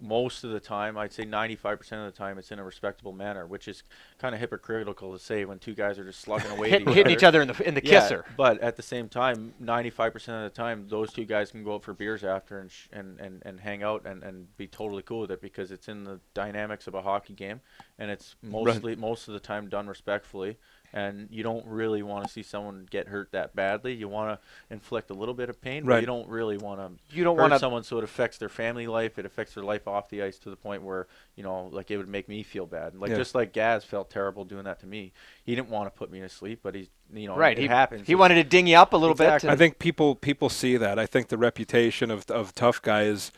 most 0.01 0.45
of 0.45 0.51
the 0.51 0.61
time, 0.61 0.97
I'd 0.97 1.13
say 1.13 1.25
95% 1.25 1.81
of 2.07 2.13
the 2.13 2.17
time, 2.17 2.39
it's 2.39 2.51
in 2.51 2.59
a 2.59 2.65
respectable 2.65 3.13
manner, 3.13 3.47
which 3.47 3.69
is 3.69 3.83
kind 4.19 4.35
of 4.35 4.41
hypocritical 4.41 5.13
to 5.13 5.19
say 5.19 5.45
when 5.45 5.59
two 5.59 5.75
guys 5.75 5.99
are 5.99 6.05
just 6.05 6.21
slugging 6.21 6.51
away 6.51 6.71
Hit, 6.71 6.89
hitting 6.89 7.13
each 7.13 7.25
other 7.25 7.43
in 7.43 7.49
the 7.49 7.69
in 7.69 7.75
the 7.75 7.85
Yeah, 7.85 8.01
kisser. 8.01 8.25
But 8.37 8.61
at 8.61 8.77
the 8.77 8.83
same 8.83 9.09
time, 9.09 9.55
95% 9.63 10.15
of 10.15 10.43
the 10.45 10.51
time, 10.51 10.87
those 10.89 11.13
two 11.13 11.25
guys 11.25 11.51
can 11.51 11.65
go 11.65 11.75
out 11.77 11.83
for 11.85 11.95
beers 11.95 12.25
after 12.25 12.59
and 12.59 12.71
sh- 12.71 12.89
and, 12.93 13.19
and, 13.21 13.43
and 13.45 13.61
hang 13.61 13.83
out 13.83 14.07
and, 14.07 14.23
and 14.23 14.55
be 14.57 14.67
totally 14.67 15.03
cool 15.03 15.21
with 15.21 15.31
it 15.31 15.41
because 15.41 15.71
it's 15.71 15.89
in 15.89 16.05
the 16.05 16.21
dynamics 16.35 16.87
of 16.87 16.95
a 16.95 17.03
hockey 17.03 17.35
game 17.35 17.61
and 17.99 18.11
it's 18.11 18.37
mostly 18.43 18.97
most 18.97 19.29
of 19.29 19.35
the 19.35 19.41
time 19.41 19.69
done 19.69 19.87
respectfully. 19.87 20.57
And 20.97 21.29
you 21.31 21.43
don't 21.43 21.67
really 21.67 22.03
want 22.03 22.27
to 22.27 22.33
see 22.33 22.43
someone 22.43 22.87
get 22.91 23.07
hurt 23.09 23.31
that 23.33 23.55
badly. 23.55 23.93
You 23.93 24.09
want 24.09 24.31
to 24.41 24.75
inflict 24.75 25.11
a 25.11 25.15
little 25.15 25.35
bit 25.35 25.51
of 25.51 25.61
pain, 25.61 25.85
but 25.85 26.01
you 26.01 26.07
don't 26.07 26.27
really 26.27 26.57
want 26.57 26.81
to 26.81 26.91
You 27.15 27.23
don't 27.23 27.37
hurt 27.37 27.43
want 27.43 27.53
to. 27.53 27.59
someone 27.59 27.83
so 27.85 27.99
it 27.99 28.05
affects 28.05 28.39
their 28.39 28.49
family 28.49 28.87
life. 28.87 29.19
It 29.19 29.27
affects 29.27 29.53
their 29.53 29.63
life 29.63 29.87
off 29.87 30.09
the 30.09 30.23
ice 30.23 30.39
to 30.39 30.49
the 30.51 30.57
point 30.57 30.83
where 30.83 31.07
you 31.37 31.43
know, 31.43 31.69
like 31.71 31.91
it 31.91 31.99
would 31.99 32.09
make 32.09 32.31
me 32.31 32.43
feel 32.43 32.65
bad. 32.65 32.97
Like 32.97 33.11
Yeah. 33.11 33.19
just 33.19 33.35
like 33.35 33.53
Gaz 33.53 33.85
felt 33.85 34.09
terrible 34.09 34.47
doing 34.47 34.65
that 34.65 34.81
to 34.81 34.87
me. 34.87 35.13
He 35.45 35.55
didn't 35.55 35.69
want 35.69 35.93
to 35.93 35.97
put 35.99 36.11
me 36.11 36.21
to 36.21 36.31
sleep, 36.31 36.61
but 36.63 36.75
he's 36.75 36.89
you 37.13 37.29
know, 37.29 37.37
Right, 37.37 37.59
it 37.59 37.63
he 37.63 37.69
happens. 37.69 38.07
He 38.07 38.15
wanted 38.15 38.37
to 38.37 38.45
ding 38.45 38.67
you 38.67 38.77
up 38.79 38.95
a 38.95 38.97
little 38.97 39.13
Exactly. 39.13 39.49
bit. 39.49 39.53
I 39.53 39.57
think 39.57 39.79
people 39.79 40.15
people 40.15 40.49
see 40.49 40.79
that. 40.79 40.99
I 40.99 41.05
think 41.05 41.29
the 41.29 41.37
reputation 41.39 42.11
of 42.11 42.25
of 42.31 42.55
tough 42.55 42.81
guys 42.81 43.33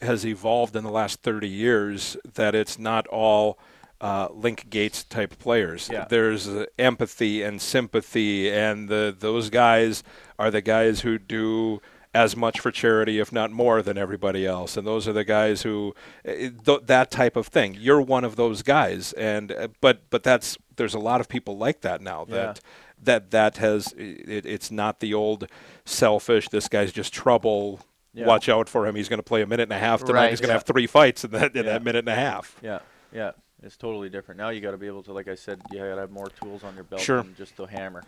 has 0.00 0.26
evolved 0.26 0.74
in 0.74 0.82
the 0.82 0.90
last 0.90 1.22
30 1.22 1.48
years. 1.48 2.16
That 2.34 2.56
it's 2.56 2.76
not 2.76 3.06
all 3.06 3.56
uh, 4.04 4.28
Link 4.32 4.68
Gaetz 4.70 5.08
type 5.08 5.38
players. 5.38 5.88
Yeah. 5.90 6.06
There's 6.08 6.46
uh, 6.48 6.66
empathy 6.78 7.42
and 7.42 7.60
sympathy, 7.60 8.50
and 8.52 8.88
the 8.88 9.14
those 9.18 9.50
guys 9.50 10.02
are 10.38 10.50
the 10.50 10.60
guys 10.60 11.00
who 11.00 11.18
do 11.18 11.80
as 12.12 12.36
much 12.36 12.60
for 12.60 12.70
charity, 12.70 13.18
if 13.18 13.32
not 13.32 13.50
more, 13.50 13.82
than 13.82 13.98
everybody 13.98 14.46
else. 14.46 14.76
And 14.76 14.86
those 14.86 15.08
are 15.08 15.12
the 15.12 15.24
guys 15.24 15.62
who 15.62 15.94
uh, 16.28 16.32
th- 16.64 16.82
that 16.84 17.10
type 17.10 17.34
of 17.36 17.46
thing. 17.48 17.76
You're 17.78 18.00
one 18.02 18.24
of 18.24 18.36
those 18.36 18.62
guys, 18.62 19.12
and 19.14 19.50
uh, 19.52 19.68
but 19.80 20.02
but 20.10 20.22
that's 20.22 20.56
there's 20.76 20.94
a 20.94 20.98
lot 21.10 21.20
of 21.20 21.28
people 21.28 21.56
like 21.56 21.80
that 21.80 22.00
now. 22.02 22.26
Yeah. 22.28 22.34
That 22.34 22.60
that 23.02 23.30
that 23.30 23.56
has 23.58 23.92
it, 23.96 24.46
it's 24.46 24.70
not 24.70 25.00
the 25.00 25.14
old 25.14 25.48
selfish. 25.84 26.48
This 26.50 26.68
guy's 26.68 26.92
just 26.92 27.12
trouble. 27.12 27.80
Yeah. 28.12 28.26
Watch 28.26 28.48
out 28.48 28.68
for 28.68 28.86
him. 28.86 28.94
He's 28.94 29.08
going 29.08 29.18
to 29.18 29.24
play 29.24 29.42
a 29.42 29.46
minute 29.46 29.64
and 29.64 29.72
a 29.72 29.78
half 29.78 30.04
tonight. 30.04 30.12
Right. 30.20 30.30
He's 30.30 30.40
going 30.40 30.48
to 30.48 30.52
Yeah. 30.52 30.58
have 30.58 30.62
three 30.64 30.86
fights 30.86 31.24
in 31.24 31.32
that 31.32 31.56
in 31.56 31.66
that 31.66 31.82
minute 31.82 32.00
and 32.00 32.08
a 32.08 32.14
half. 32.14 32.56
Yeah, 32.62 32.78
yeah, 33.12 33.32
it's 33.64 33.76
totally 33.76 34.08
different. 34.08 34.38
Now 34.38 34.50
you 34.50 34.60
got 34.60 34.72
to 34.72 34.76
be 34.78 34.86
able 34.86 35.02
to, 35.04 35.12
like 35.12 35.28
I 35.28 35.34
said, 35.34 35.60
you 35.72 35.78
got 35.78 35.94
to 35.94 36.00
have 36.00 36.10
more 36.10 36.28
tools 36.40 36.62
on 36.64 36.74
your 36.74 36.84
belt 36.84 37.00
Sure. 37.00 37.22
than 37.22 37.34
just 37.36 37.56
the 37.56 37.64
hammer. 37.66 38.02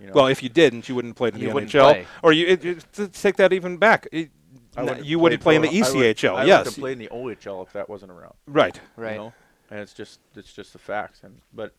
You 0.00 0.06
know? 0.08 0.12
Well, 0.14 0.26
if 0.28 0.42
you 0.42 0.48
didn't, 0.48 0.88
you 0.88 0.94
wouldn't 0.94 1.16
play 1.16 1.28
in 1.28 1.38
You 1.38 1.48
the 1.52 1.60
NHL, 1.60 1.92
play. 1.92 2.06
or 2.22 2.32
you 2.32 2.46
it, 2.46 2.64
it, 2.64 2.84
let's 2.98 3.20
take 3.22 3.36
that 3.36 3.52
even 3.52 3.76
back. 3.76 4.06
It- 4.12 4.30
I 4.76 4.80
n- 4.80 4.86
wouldn't 4.86 5.06
you 5.06 5.18
wouldn't 5.20 5.40
play 5.42 5.54
in 5.56 5.62
the 5.62 5.68
E 5.68 5.82
played 5.82 5.92
pro- 5.92 6.00
I 6.00 6.06
would- 6.08 6.16
ECHL. 6.16 6.34
I 6.36 6.40
would 6.40 6.46
yes, 6.48 6.64
have 6.66 6.74
played 6.74 6.92
in 6.92 6.98
the 6.98 7.08
OHL 7.08 7.62
if 7.66 7.72
that 7.74 7.88
wasn't 7.88 8.10
around. 8.10 8.34
right. 8.48 8.80
Right. 8.96 9.12
You 9.12 9.18
know? 9.18 9.32
And 9.70 9.80
it's 9.80 9.92
just 9.94 10.18
it's 10.34 10.52
just 10.52 10.72
the 10.72 10.78
facts. 10.80 11.20
And 11.22 11.40
but 11.52 11.74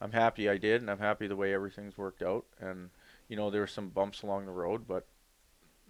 I'm 0.00 0.10
happy 0.12 0.48
I 0.48 0.56
did, 0.58 0.80
and 0.82 0.90
I'm 0.90 0.98
happy 0.98 1.26
the 1.28 1.36
way 1.36 1.54
everything's 1.54 1.96
worked 1.96 2.22
out. 2.22 2.44
And 2.60 2.90
you 3.28 3.36
know 3.36 3.50
there 3.50 3.60
were 3.60 3.66
some 3.68 3.88
bumps 3.90 4.22
along 4.22 4.46
the 4.46 4.52
road, 4.52 4.86
but 4.88 5.06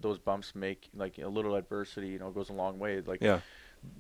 those 0.01 0.19
bumps 0.19 0.55
make 0.55 0.89
like 0.95 1.17
a 1.19 1.27
little 1.29 1.55
adversity. 1.55 2.09
You 2.09 2.19
know 2.19 2.31
goes 2.31 2.51
a 2.51 2.55
long 2.55 2.79
way. 2.79 3.01
Like 3.01 3.23
Yeah. 3.23 3.41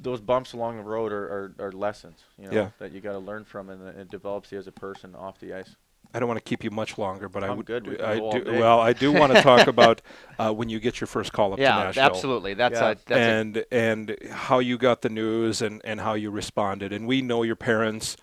Those 0.00 0.20
bumps 0.20 0.52
along 0.52 0.76
the 0.76 0.82
road 0.84 1.12
are, 1.12 1.24
are, 1.58 1.66
are 1.68 1.72
lessons. 1.72 2.24
You 2.38 2.46
know 2.46 2.52
Yeah. 2.54 2.70
that 2.78 2.92
you 2.92 3.00
got 3.00 3.12
to 3.12 3.18
learn 3.18 3.44
from, 3.44 3.70
and 3.70 3.86
it 3.98 4.10
develops 4.10 4.52
you 4.52 4.58
as 4.58 4.66
a 4.66 4.72
person 4.72 5.14
off 5.14 5.38
the 5.40 5.54
ice. 5.54 5.76
I 6.14 6.18
don't 6.18 6.28
want 6.28 6.38
to 6.38 6.48
keep 6.48 6.64
you 6.64 6.70
much 6.70 6.96
longer, 6.96 7.28
but 7.28 7.44
I 7.44 7.50
I'm 7.50 7.58
would. 7.58 7.66
good. 7.66 7.84
We 7.84 7.98
I 8.00 8.20
do, 8.20 8.42
well, 8.46 8.80
I 8.80 8.92
do 8.94 9.12
want 9.12 9.32
to 9.32 9.36
talk 9.42 9.66
about 9.66 10.00
uh, 10.38 10.52
when 10.52 10.68
you 10.70 10.80
get 10.80 11.00
your 11.00 11.08
first 11.08 11.32
call 11.32 11.52
up 11.52 11.62
to 11.62 11.62
Yeah, 11.62 11.72
Nashville. 11.72 12.12
absolutely. 12.14 12.54
That's 12.54 12.80
Yeah. 12.80 12.90
a 12.92 12.96
that's 13.06 13.26
a, 13.28 13.36
and 13.38 13.64
and 13.70 14.16
how 14.30 14.58
you 14.60 14.78
got 14.78 15.02
the 15.02 15.08
news 15.10 15.60
and 15.60 15.80
and 15.84 16.00
how 16.00 16.14
you 16.14 16.30
responded 16.30 16.92
and 16.92 17.06
we 17.06 17.22
know 17.22 17.42
your 17.42 17.56
parents 17.56 18.16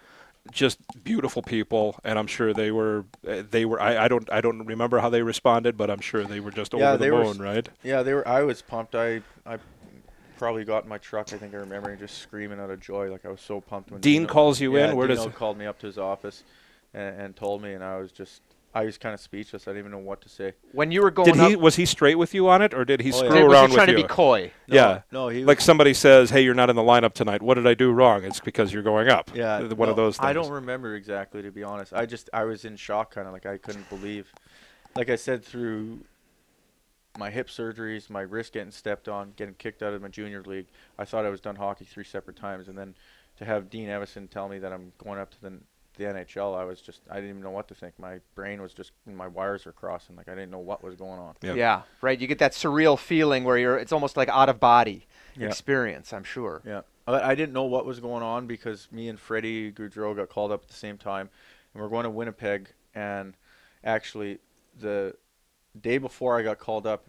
just 0.52 0.80
beautiful 1.04 1.42
people 1.44 1.98
and 2.04 2.20
i'm 2.20 2.28
sure 2.28 2.54
they 2.54 2.72
were 2.72 3.06
uh, 3.28 3.44
they 3.50 3.66
were 3.66 3.82
I, 3.82 4.06
I 4.06 4.08
don't 4.10 4.32
i 4.32 4.42
don't 4.42 4.66
remember 4.66 5.00
how 5.00 5.10
they 5.10 5.24
responded 5.24 5.78
but 5.78 5.90
i'm 5.90 6.02
sure 6.02 6.26
they 6.26 6.40
were 6.40 6.52
just 6.52 6.74
Yeah, 6.74 6.96
over 6.96 6.98
the 6.98 7.06
they 7.06 7.12
were 7.12 7.22
moon 7.22 7.40
s- 7.40 7.42
right 7.42 7.70
Yeah, 7.84 8.04
they 8.04 8.14
were. 8.14 8.28
I 8.28 8.44
was 8.44 8.62
pumped. 8.62 8.96
I 8.96 9.22
I 9.46 9.58
probably 10.44 10.66
got 10.66 10.84
in 10.84 10.90
my 10.90 10.98
truck. 10.98 11.32
I 11.32 11.38
think 11.38 11.54
I 11.54 11.58
remember 11.58 11.90
and 11.90 11.98
just 12.00 12.18
screaming 12.18 12.60
out 12.60 12.70
of 12.70 12.82
joy, 12.82 13.10
like 13.10 13.26
I 13.26 13.30
was 13.30 13.40
so 13.40 13.62
pumped 13.62 13.92
when 13.92 14.02
Dean 14.02 14.24
Dino- 14.24 14.34
calls 14.34 14.60
you 14.60 14.76
yeah, 14.76 14.90
in? 14.90 14.98
Where 14.98 15.08
Dino 15.08 15.24
does- 15.24 15.34
called 15.34 15.58
me 15.58 15.66
up 15.66 15.80
to 15.80 15.88
his 15.88 15.98
office 15.98 16.44
and, 16.94 17.18
and 17.20 17.36
told 17.36 17.62
me, 17.62 17.74
and 17.74 17.82
I 17.82 17.98
was 17.98 18.12
just 18.12 18.42
I 18.76 18.84
was 18.84 18.98
kind 18.98 19.14
of 19.14 19.22
speechless. 19.22 19.68
I 19.68 19.72
didn't 19.72 19.80
even 19.80 19.92
know 19.92 20.00
what 20.00 20.20
to 20.22 20.30
say. 20.30 20.54
when 20.74 20.92
you 20.92 21.02
were 21.02 21.12
going 21.12 21.32
did 21.32 21.40
he 21.40 21.56
up, 21.56 21.62
was 21.62 21.78
he 21.78 21.86
straight 21.86 22.16
with 22.16 22.34
you 22.34 22.50
on 22.50 22.62
it 22.62 22.74
or 22.74 22.84
did 22.84 23.00
he 23.02 23.14
Oh, 23.14 23.16
yeah. 23.16 23.20
screw 23.30 23.40
did- 23.40 23.44
was 23.48 23.54
around 23.54 23.70
he 23.70 23.76
trying 23.76 23.88
with 23.88 23.96
to 23.98 24.04
be 24.04 24.08
coy? 24.08 24.52
No, 24.68 24.76
yeah 24.76 25.02
no, 25.12 25.28
he 25.30 25.46
like 25.46 25.62
somebody 25.62 25.94
says 25.94 26.30
hey 26.32 26.42
you're 26.42 26.56
not 26.56 26.70
in 26.70 26.76
the 26.76 26.82
lineup 26.82 27.14
tonight 27.14 27.42
what 27.42 27.54
did 27.54 27.68
i 27.68 27.74
do 27.76 27.92
wrong 27.92 28.24
it's 28.24 28.40
because 28.40 28.74
you're 28.74 28.82
going 28.84 29.10
up 29.10 29.30
yeah, 29.36 29.62
one 29.62 29.90
of 29.90 29.96
those 29.96 30.18
things 30.18 30.28
I 30.28 30.34
don't 30.34 30.50
remember 30.50 30.96
exactly 30.96 31.42
to 31.44 31.52
be 31.52 31.64
honest. 31.64 31.94
I 31.94 32.06
just 32.06 32.30
I 32.34 32.44
was 32.44 32.66
in 32.66 32.76
shock, 32.76 33.14
kind 33.14 33.28
of 33.28 33.34
like 33.34 33.46
I 33.46 33.58
couldn't 33.58 33.88
believe. 33.90 34.34
Like 34.96 35.10
I 35.10 35.16
said, 35.16 35.44
through 35.46 36.02
my 37.18 37.30
hip 37.30 37.48
surgeries, 37.48 38.10
my 38.10 38.22
wrist 38.22 38.54
getting 38.54 38.72
stepped 38.72 39.08
on, 39.08 39.34
getting 39.36 39.54
kicked 39.56 39.84
out 39.84 39.94
of 39.94 40.02
my 40.02 40.08
junior 40.08 40.42
league, 40.44 40.68
I 40.98 41.06
thought 41.06 41.26
I 41.26 41.30
was 41.30 41.40
done 41.42 41.56
hockey 41.56 41.86
three 41.86 42.04
separate 42.04 42.36
times, 42.38 42.68
and 42.68 42.78
then 42.78 42.96
to 43.38 43.46
have 43.46 43.70
Dean 43.70 43.90
Evison 43.90 44.28
tell 44.28 44.48
me 44.50 44.60
that 44.60 44.72
I'm 44.74 44.92
going 45.04 45.20
up 45.20 45.32
to 45.32 45.42
the 45.42 45.54
the 45.96 46.06
NHL, 46.06 46.58
I 46.58 46.64
was 46.64 46.82
just 46.82 47.02
I 47.12 47.16
didn't 47.16 47.30
even 47.30 47.44
know 47.44 47.52
what 47.52 47.68
to 47.68 47.76
think. 47.76 48.00
My 48.00 48.20
brain 48.34 48.60
was 48.64 48.74
just 48.74 48.94
my 49.06 49.28
wires 49.28 49.66
were 49.66 49.72
crossing, 49.74 50.16
like 50.16 50.28
I 50.28 50.34
didn't 50.34 50.50
know 50.50 50.58
what 50.58 50.84
was 50.84 50.96
going 50.96 51.20
on. 51.20 51.36
Yeah. 51.44 51.54
Yeah. 51.54 51.82
right. 52.02 52.20
You 52.20 52.26
get 52.26 52.40
that 52.40 52.54
surreal 52.54 52.98
feeling 52.98 53.44
where 53.44 53.60
you're 53.60 53.78
it's 53.78 53.92
almost 53.92 54.18
like 54.18 54.28
out 54.30 54.50
of 54.50 54.60
body 54.60 55.06
Yeah. 55.38 55.48
experience. 55.48 56.12
I'm 56.12 56.24
sure. 56.24 56.64
Yeah, 56.66 56.82
I, 57.08 57.32
I 57.32 57.36
didn't 57.36 57.54
know 57.54 57.66
what 57.66 57.86
was 57.86 58.00
going 58.00 58.24
on 58.24 58.48
because 58.48 58.88
me 58.92 59.08
and 59.08 59.20
Freddie 59.20 59.72
Gaudreau 59.72 60.16
got 60.16 60.30
called 60.30 60.52
up 60.52 60.64
at 60.64 60.68
the 60.68 60.74
same 60.74 60.98
time, 60.98 61.30
and 61.76 61.84
we're 61.84 61.90
going 61.90 62.06
to 62.06 62.10
Winnipeg. 62.10 62.70
And 62.96 63.36
actually, 63.84 64.40
the 64.80 65.16
day 65.80 65.98
before 65.98 66.38
I 66.40 66.44
got 66.44 66.60
called 66.60 66.86
up, 66.88 67.06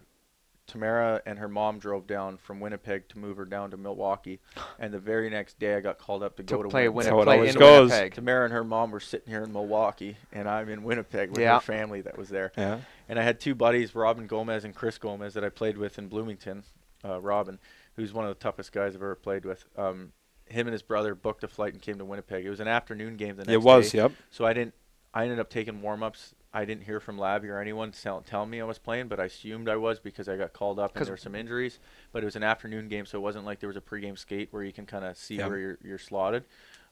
Tamara 0.67 1.21
and 1.27 1.37
her 1.37 1.47
mom 1.47 1.77
drove 1.77 2.07
down 2.07 2.37
from 2.37 2.59
Winnipeg 2.59 3.07
to 3.09 3.19
move 3.19 3.37
her 3.37 3.45
down 3.45 3.69
to 3.71 3.77
Milwaukee, 3.77 4.39
and 4.79 4.91
the 4.91 4.97
very 4.99 5.29
next 5.29 5.59
day 5.59 5.75
I 5.75 5.79
got 5.79 5.99
called 5.99 6.23
up 6.23 6.35
to, 6.37 6.43
To 6.43 6.55
go 6.55 6.63
to 6.63 6.69
play, 6.69 6.89
Winnipeg. 6.89 7.13
how 7.13 7.21
it 7.21 7.25
Winnipeg, 7.27 7.39
always 7.39 7.53
in 7.55 7.59
goes. 7.59 7.89
Winnipeg. 7.91 8.13
Tamara 8.15 8.45
and 8.45 8.53
her 8.53 8.63
mom 8.63 8.89
were 8.91 8.99
sitting 8.99 9.29
here 9.29 9.43
in 9.43 9.53
Milwaukee, 9.53 10.17
and 10.33 10.49
I'm 10.49 10.67
in 10.69 10.83
Winnipeg 10.83 11.29
with 11.29 11.39
Yeah. 11.39 11.55
her 11.55 11.59
family 11.61 12.01
that 12.01 12.17
was 12.17 12.29
there. 12.29 12.51
yeah 12.57 12.79
And 13.07 13.19
I 13.19 13.23
had 13.23 13.39
two 13.39 13.53
buddies, 13.53 13.93
Robin 13.93 14.25
Gomez 14.25 14.63
and 14.65 14.73
Chris 14.73 14.97
Gomez, 14.97 15.35
that 15.35 15.43
I 15.43 15.49
played 15.49 15.77
with 15.77 15.99
in 15.99 16.07
Bloomington. 16.07 16.63
Uh, 17.03 17.21
Robin, 17.21 17.59
who's 17.95 18.11
one 18.11 18.25
of 18.25 18.29
the 18.29 18.41
toughest 18.43 18.71
guys 18.71 18.95
I've 18.95 19.01
ever 19.03 19.13
played 19.13 19.45
with. 19.45 19.63
Um, 19.77 20.11
him 20.47 20.65
and 20.65 20.73
his 20.73 20.81
brother 20.81 21.13
booked 21.13 21.43
a 21.43 21.47
flight 21.47 21.73
and 21.73 21.81
came 21.81 21.99
to 21.99 22.05
Winnipeg. 22.05 22.43
It 22.43 22.49
was 22.49 22.59
an 22.59 22.67
afternoon 22.67 23.15
game 23.17 23.35
the 23.35 23.43
next 23.43 23.51
it 23.53 23.61
was 23.61 23.91
day. 23.91 23.99
yep 23.99 24.11
So 24.31 24.43
I 24.45 24.53
didn't. 24.53 24.73
I 25.13 25.23
ended 25.23 25.39
up 25.39 25.51
taking 25.51 25.81
warm 25.83 26.01
ups. 26.01 26.33
I 26.55 26.63
didn't 26.65 26.85
hear 26.85 26.99
from 27.01 27.17
Labby 27.17 27.49
or 27.49 27.59
anyone 27.59 27.91
tell, 27.91 28.21
tell 28.21 28.45
me 28.45 28.61
I 28.61 28.63
was 28.63 28.79
playing, 28.79 29.09
but 29.09 29.19
I 29.19 29.25
assumed 29.25 29.67
I 29.67 29.75
was 29.75 29.99
because 29.99 30.29
I 30.29 30.37
got 30.37 30.53
called 30.53 30.79
up 30.79 30.95
and 30.95 31.05
there 31.05 31.13
were 31.13 31.17
some 31.17 31.35
injuries. 31.35 31.79
But 32.13 32.23
it 32.23 32.25
was 32.25 32.37
an 32.37 32.43
afternoon 32.43 32.87
game, 32.87 33.05
so 33.05 33.17
it 33.17 33.21
wasn't 33.21 33.43
like 33.45 33.59
there 33.59 33.67
was 33.67 33.75
a 33.75 33.81
pregame 33.81 34.17
skate 34.17 34.47
where 34.51 34.63
you 34.63 34.71
can 34.71 34.85
kind 34.85 35.03
of 35.03 35.17
see 35.17 35.35
Yeah. 35.35 35.47
where 35.47 35.57
you're, 35.57 35.77
you're 35.83 35.97
slotted. 35.97 36.45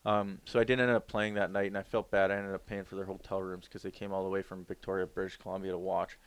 Um, 0.05 0.39
so 0.45 0.59
I 0.59 0.65
didn't 0.65 0.81
end 0.81 0.91
up 0.91 1.07
playing 1.07 1.35
that 1.35 1.49
night, 1.49 1.67
and 1.67 1.77
I 1.77 1.81
felt 1.83 2.11
bad. 2.11 2.29
I 2.29 2.35
ended 2.35 2.53
up 2.53 2.65
paying 2.65 2.83
for 2.83 2.95
their 2.95 3.05
hotel 3.05 3.41
rooms 3.41 3.63
because 3.65 3.83
they 3.83 3.91
came 3.91 4.11
all 4.11 4.25
the 4.25 4.29
way 4.29 4.41
from 4.41 4.65
Victoria, 4.65 5.05
British 5.07 5.37
Columbia 5.37 5.71
to 5.71 5.77
watch. 5.77 6.17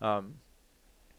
Um, 0.00 0.36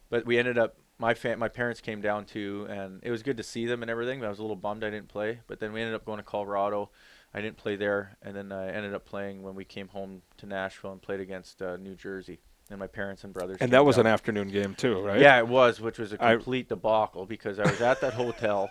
but 0.09 0.25
we 0.25 0.39
ended 0.39 0.57
up. 0.57 0.75
My 0.97 1.13
fam- 1.13 1.39
my 1.39 1.49
parents 1.49 1.81
came 1.81 2.01
down 2.01 2.25
too, 2.25 2.65
and 2.69 2.99
it 3.03 3.11
was 3.11 3.21
good 3.23 3.37
to 3.37 3.43
see 3.43 3.65
them 3.67 3.81
and 3.83 3.91
everything. 3.91 4.19
But 4.19 4.25
I 4.25 4.29
was 4.29 4.39
a 4.39 4.41
little 4.41 4.55
bummed 4.55 4.83
I 4.83 4.89
didn't 4.89 5.07
play. 5.07 5.39
But 5.47 5.59
then 5.59 5.71
we 5.73 5.81
ended 5.81 5.93
up 5.95 6.03
going 6.05 6.17
to 6.17 6.23
Colorado. 6.23 6.89
I 7.33 7.41
didn't 7.41 7.57
play 7.57 7.75
there, 7.75 8.17
and 8.21 8.35
then 8.35 8.51
I 8.51 8.71
ended 8.71 8.93
up 8.93 9.05
playing 9.05 9.41
when 9.41 9.55
we 9.55 9.65
came 9.65 9.87
home 9.87 10.21
to 10.37 10.45
Nashville 10.45 10.91
and 10.91 11.01
played 11.01 11.19
against 11.19 11.61
uh, 11.61 11.77
New 11.77 11.95
Jersey. 11.95 12.39
And 12.69 12.79
my 12.79 12.87
parents 12.87 13.25
and 13.25 13.33
brothers. 13.33 13.57
and 13.59 13.71
that 13.73 13.83
was 13.83 13.97
an 13.97 14.07
afternoon 14.07 14.47
game 14.47 14.73
too 14.73 15.01
right 15.01 15.19
Yeah, 15.19 15.37
it 15.37 15.47
was, 15.47 15.81
which 15.81 15.99
was 15.99 16.13
a 16.13 16.17
complete 16.17 16.69
debacle 16.69 17.25
because 17.25 17.59
I 17.59 17.63
was 17.69 17.81
at 17.81 17.99
that 18.01 18.13
hotel, 18.23 18.69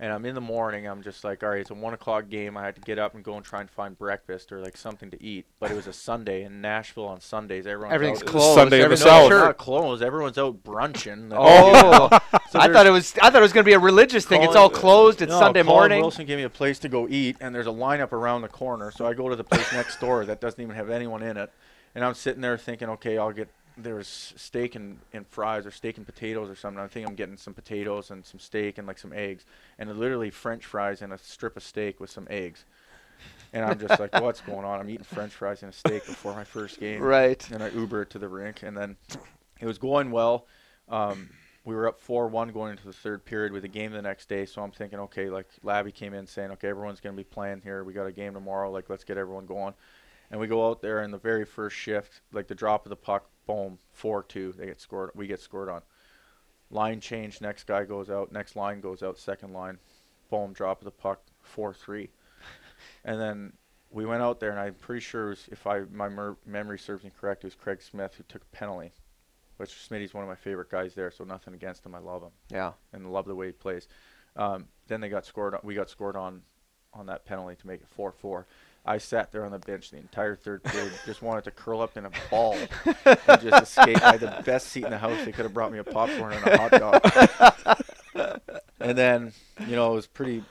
and 0.00 0.10
I'm 0.10 0.24
in 0.24 0.34
the 0.34 0.40
morning. 0.40 0.88
I'm 0.88 1.02
just 1.02 1.24
like, 1.24 1.42
all 1.42 1.50
right, 1.50 1.60
it's 1.60 1.70
a 1.70 1.74
one 1.74 1.92
o'clock 1.92 2.30
game. 2.30 2.56
I 2.56 2.64
had 2.64 2.74
to 2.74 2.80
get 2.80 2.98
up 2.98 3.14
and 3.14 3.22
go 3.22 3.36
and 3.36 3.44
try 3.44 3.60
and 3.60 3.70
find 3.70 3.96
breakfast 3.96 4.50
or 4.50 4.58
like 4.58 4.76
something 4.76 5.10
to 5.10 5.22
eat. 5.22 5.44
But 5.60 5.70
it 5.70 5.74
was 5.74 5.86
a 5.86 5.92
Sunday 5.92 6.42
in 6.42 6.62
Nashville 6.62 7.04
on 7.04 7.20
Sundays. 7.20 7.66
Everyone's 7.66 7.94
Everything's 7.94 8.22
out, 8.22 8.28
closed. 8.28 8.54
Sunday 8.54 8.76
in 8.76 8.80
the 8.80 8.84
everything's 8.86 9.10
South. 9.10 9.30
Not 9.30 9.58
closed. 9.58 10.02
Everyone's 10.02 10.38
out 10.38 10.64
brunching. 10.64 11.30
Oh, 11.36 12.08
So 12.50 12.58
I 12.58 12.72
thought 12.72 12.86
it 12.86 12.90
was. 12.90 13.14
I 13.22 13.30
thought 13.30 13.36
it 13.36 13.42
was 13.42 13.52
going 13.52 13.64
to 13.64 13.68
be 13.68 13.74
a 13.74 13.78
religious 13.78 14.24
thing. 14.24 14.42
It's 14.42 14.56
all 14.56 14.70
closed. 14.70 15.20
It's 15.20 15.30
no, 15.30 15.38
Sunday 15.38 15.62
Colin 15.62 15.76
morning. 15.76 16.00
Wilson 16.00 16.26
gave 16.26 16.38
me 16.38 16.44
a 16.44 16.50
place 16.50 16.78
to 16.80 16.88
go 16.88 17.06
eat, 17.08 17.36
and 17.40 17.54
there's 17.54 17.68
a 17.68 17.70
lineup 17.70 18.12
around 18.12 18.42
the 18.42 18.48
corner. 18.48 18.90
So 18.90 19.06
I 19.06 19.12
go 19.12 19.28
to 19.28 19.36
the 19.36 19.44
place 19.44 19.70
next 19.72 20.00
door 20.00 20.24
that 20.24 20.40
doesn't 20.40 20.60
even 20.60 20.74
have 20.74 20.90
anyone 20.90 21.22
in 21.22 21.36
it, 21.36 21.52
and 21.94 22.04
I'm 22.04 22.14
sitting 22.14 22.40
there 22.40 22.56
thinking, 22.58 22.88
okay, 22.88 23.18
I'll 23.18 23.32
get 23.32 23.48
there 23.82 23.94
was 23.94 24.32
steak 24.36 24.74
and, 24.74 24.98
and 25.12 25.26
fries 25.26 25.66
or 25.66 25.70
steak 25.70 25.96
and 25.96 26.06
potatoes 26.06 26.48
or 26.48 26.56
something. 26.56 26.82
I 26.82 26.86
think 26.88 27.08
I'm 27.08 27.14
getting 27.14 27.36
some 27.36 27.54
potatoes 27.54 28.10
and 28.10 28.24
some 28.24 28.40
steak 28.40 28.78
and 28.78 28.86
like 28.86 28.98
some 28.98 29.12
eggs, 29.12 29.44
and 29.78 29.90
literally 29.98 30.30
French 30.30 30.64
fries 30.64 31.02
and 31.02 31.12
a 31.12 31.18
strip 31.18 31.56
of 31.56 31.62
steak 31.62 32.00
with 32.00 32.10
some 32.10 32.26
eggs. 32.30 32.64
And 33.52 33.64
I'm 33.64 33.78
just 33.78 33.98
like, 34.00 34.14
what's 34.20 34.40
going 34.40 34.64
on? 34.64 34.80
I'm 34.80 34.88
eating 34.88 35.04
French 35.04 35.32
fries 35.32 35.62
and 35.62 35.72
a 35.72 35.76
steak 35.76 36.06
before 36.06 36.34
my 36.34 36.44
first 36.44 36.80
game 36.80 37.02
Right. 37.02 37.46
and 37.50 37.62
I 37.62 37.68
Uber 37.70 38.04
to 38.06 38.18
the 38.18 38.28
rink, 38.28 38.62
and 38.62 38.76
then 38.76 38.96
it 39.60 39.66
was 39.66 39.78
going 39.78 40.10
well. 40.10 40.46
Um, 40.88 41.28
we 41.64 41.74
were 41.74 41.86
up 41.88 42.00
four-one 42.00 42.48
going 42.52 42.70
into 42.70 42.86
the 42.86 42.92
third 42.92 43.24
period 43.24 43.52
with 43.52 43.64
a 43.64 43.68
game 43.68 43.92
the 43.92 44.00
next 44.00 44.28
day, 44.28 44.46
so 44.46 44.62
I'm 44.62 44.70
thinking, 44.70 44.98
okay, 45.00 45.28
like 45.28 45.48
Labby 45.62 45.92
came 45.92 46.14
in 46.14 46.26
saying, 46.26 46.50
okay, 46.52 46.68
everyone's 46.68 47.00
going 47.00 47.14
to 47.14 47.20
be 47.20 47.24
playing 47.28 47.60
here. 47.62 47.84
We 47.84 47.92
got 47.92 48.06
a 48.06 48.12
game 48.12 48.32
tomorrow. 48.32 48.70
Like, 48.70 48.88
let's 48.88 49.04
get 49.04 49.18
everyone 49.18 49.46
going. 49.46 49.74
And 50.30 50.40
we 50.40 50.46
go 50.46 50.68
out 50.68 50.80
there 50.80 51.02
in 51.02 51.10
the 51.10 51.18
very 51.18 51.44
first 51.44 51.76
shift, 51.76 52.20
like 52.32 52.46
the 52.46 52.54
drop 52.54 52.86
of 52.86 52.90
the 52.90 52.96
puck, 52.96 53.28
boom, 53.50 53.78
four-two. 53.92 54.54
They 54.56 54.66
get 54.66 54.80
scored. 54.80 55.10
We 55.14 55.26
get 55.26 55.40
scored 55.40 55.68
on. 55.68 55.82
Line 56.70 57.00
change. 57.00 57.40
Next 57.40 57.64
guy 57.66 57.84
goes 57.84 58.08
out. 58.08 58.30
Next 58.30 58.54
line 58.54 58.80
goes 58.80 59.02
out. 59.02 59.18
Second 59.18 59.52
line, 59.52 59.78
boom, 60.30 60.52
drop 60.52 60.80
of 60.80 60.84
the 60.84 60.90
puck, 60.92 61.20
four-three. 61.42 62.10
And 63.04 63.20
then 63.20 63.52
we 63.90 64.06
went 64.06 64.22
out 64.22 64.40
there, 64.40 64.50
and 64.50 64.58
I'm 64.58 64.72
pretty 64.74 65.00
sure, 65.00 65.26
it 65.26 65.30
was, 65.30 65.48
if 65.52 65.66
I 65.66 65.80
my 65.92 66.08
mer- 66.08 66.36
memory 66.46 66.78
serves 66.78 67.04
me 67.04 67.10
correct, 67.18 67.44
it 67.44 67.48
was 67.48 67.54
Craig 67.54 67.82
Smith 67.82 68.14
who 68.16 68.22
took 68.28 68.40
a 68.42 68.56
penalty. 68.56 68.92
Which 69.58 69.70
Smitty's 69.70 70.14
one 70.14 70.22
of 70.24 70.28
my 70.30 70.34
favorite 70.36 70.70
guys 70.70 70.94
there, 70.94 71.10
so 71.10 71.24
nothing 71.24 71.52
against 71.52 71.84
him. 71.84 71.94
I 71.94 71.98
love 71.98 72.22
him 72.22 72.30
Yeah. 72.50 72.72
and 72.94 73.12
love 73.12 73.26
the 73.26 73.34
way 73.34 73.46
he 73.46 73.52
plays. 73.52 73.86
Um, 74.36 74.68
then 74.86 75.00
they 75.02 75.10
got 75.10 75.26
scored. 75.26 75.54
On, 75.54 75.60
we 75.62 75.74
got 75.74 75.90
scored 75.90 76.16
on 76.16 76.40
on 76.94 77.06
that 77.06 77.24
penalty 77.26 77.56
to 77.56 77.66
make 77.66 77.80
it 77.82 77.88
four-four. 77.88 78.46
I 78.84 78.98
sat 78.98 79.30
there 79.30 79.44
on 79.44 79.52
the 79.52 79.58
bench 79.58 79.90
the 79.90 79.98
entire 79.98 80.34
third 80.34 80.64
period, 80.64 80.92
just 81.04 81.20
wanted 81.22 81.44
to 81.44 81.50
curl 81.50 81.80
up 81.82 81.96
in 81.96 82.06
a 82.06 82.10
ball 82.30 82.56
and 82.94 83.40
just 83.40 83.62
escape. 83.62 84.02
I 84.02 84.12
had 84.12 84.20
the 84.20 84.42
best 84.44 84.68
seat 84.68 84.84
in 84.84 84.90
the 84.90 84.98
house. 84.98 85.22
They 85.24 85.32
could 85.32 85.44
have 85.44 85.52
brought 85.54 85.70
me 85.70 85.78
a 85.78 85.84
popcorn 85.84 86.32
and 86.32 86.46
a 86.46 86.56
hot 86.56 86.70
dog. 88.14 88.40
and 88.80 88.96
then, 88.96 89.32
you 89.66 89.76
know, 89.76 89.92
it 89.92 89.96
was 89.96 90.06
pretty 90.06 90.42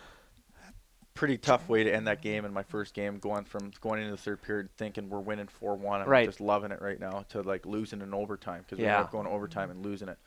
pretty 1.15 1.37
tough 1.37 1.67
way 1.67 1.83
to 1.83 1.93
end 1.93 2.07
that 2.07 2.21
game 2.21 2.45
in 2.45 2.53
my 2.53 2.63
first 2.63 2.93
game, 2.93 3.17
going 3.19 3.43
from 3.43 3.71
going 3.81 3.99
into 3.99 4.11
the 4.11 4.17
third 4.17 4.41
period 4.41 4.69
thinking 4.77 5.09
we're 5.09 5.19
winning 5.19 5.47
four 5.47 5.75
one. 5.75 6.01
I'm 6.01 6.07
Right. 6.07 6.25
just 6.25 6.39
loving 6.39 6.71
it 6.71 6.81
right 6.81 6.97
now 6.99 7.25
to 7.29 7.41
like 7.41 7.65
losing 7.65 7.99
in 8.01 8.13
overtime 8.13 8.61
because 8.61 8.77
we 8.77 8.85
Yeah. 8.85 8.91
ended 8.93 9.05
up 9.07 9.11
going 9.11 9.27
overtime 9.27 9.69
and 9.69 9.83
losing 9.83 10.07
it. 10.07 10.17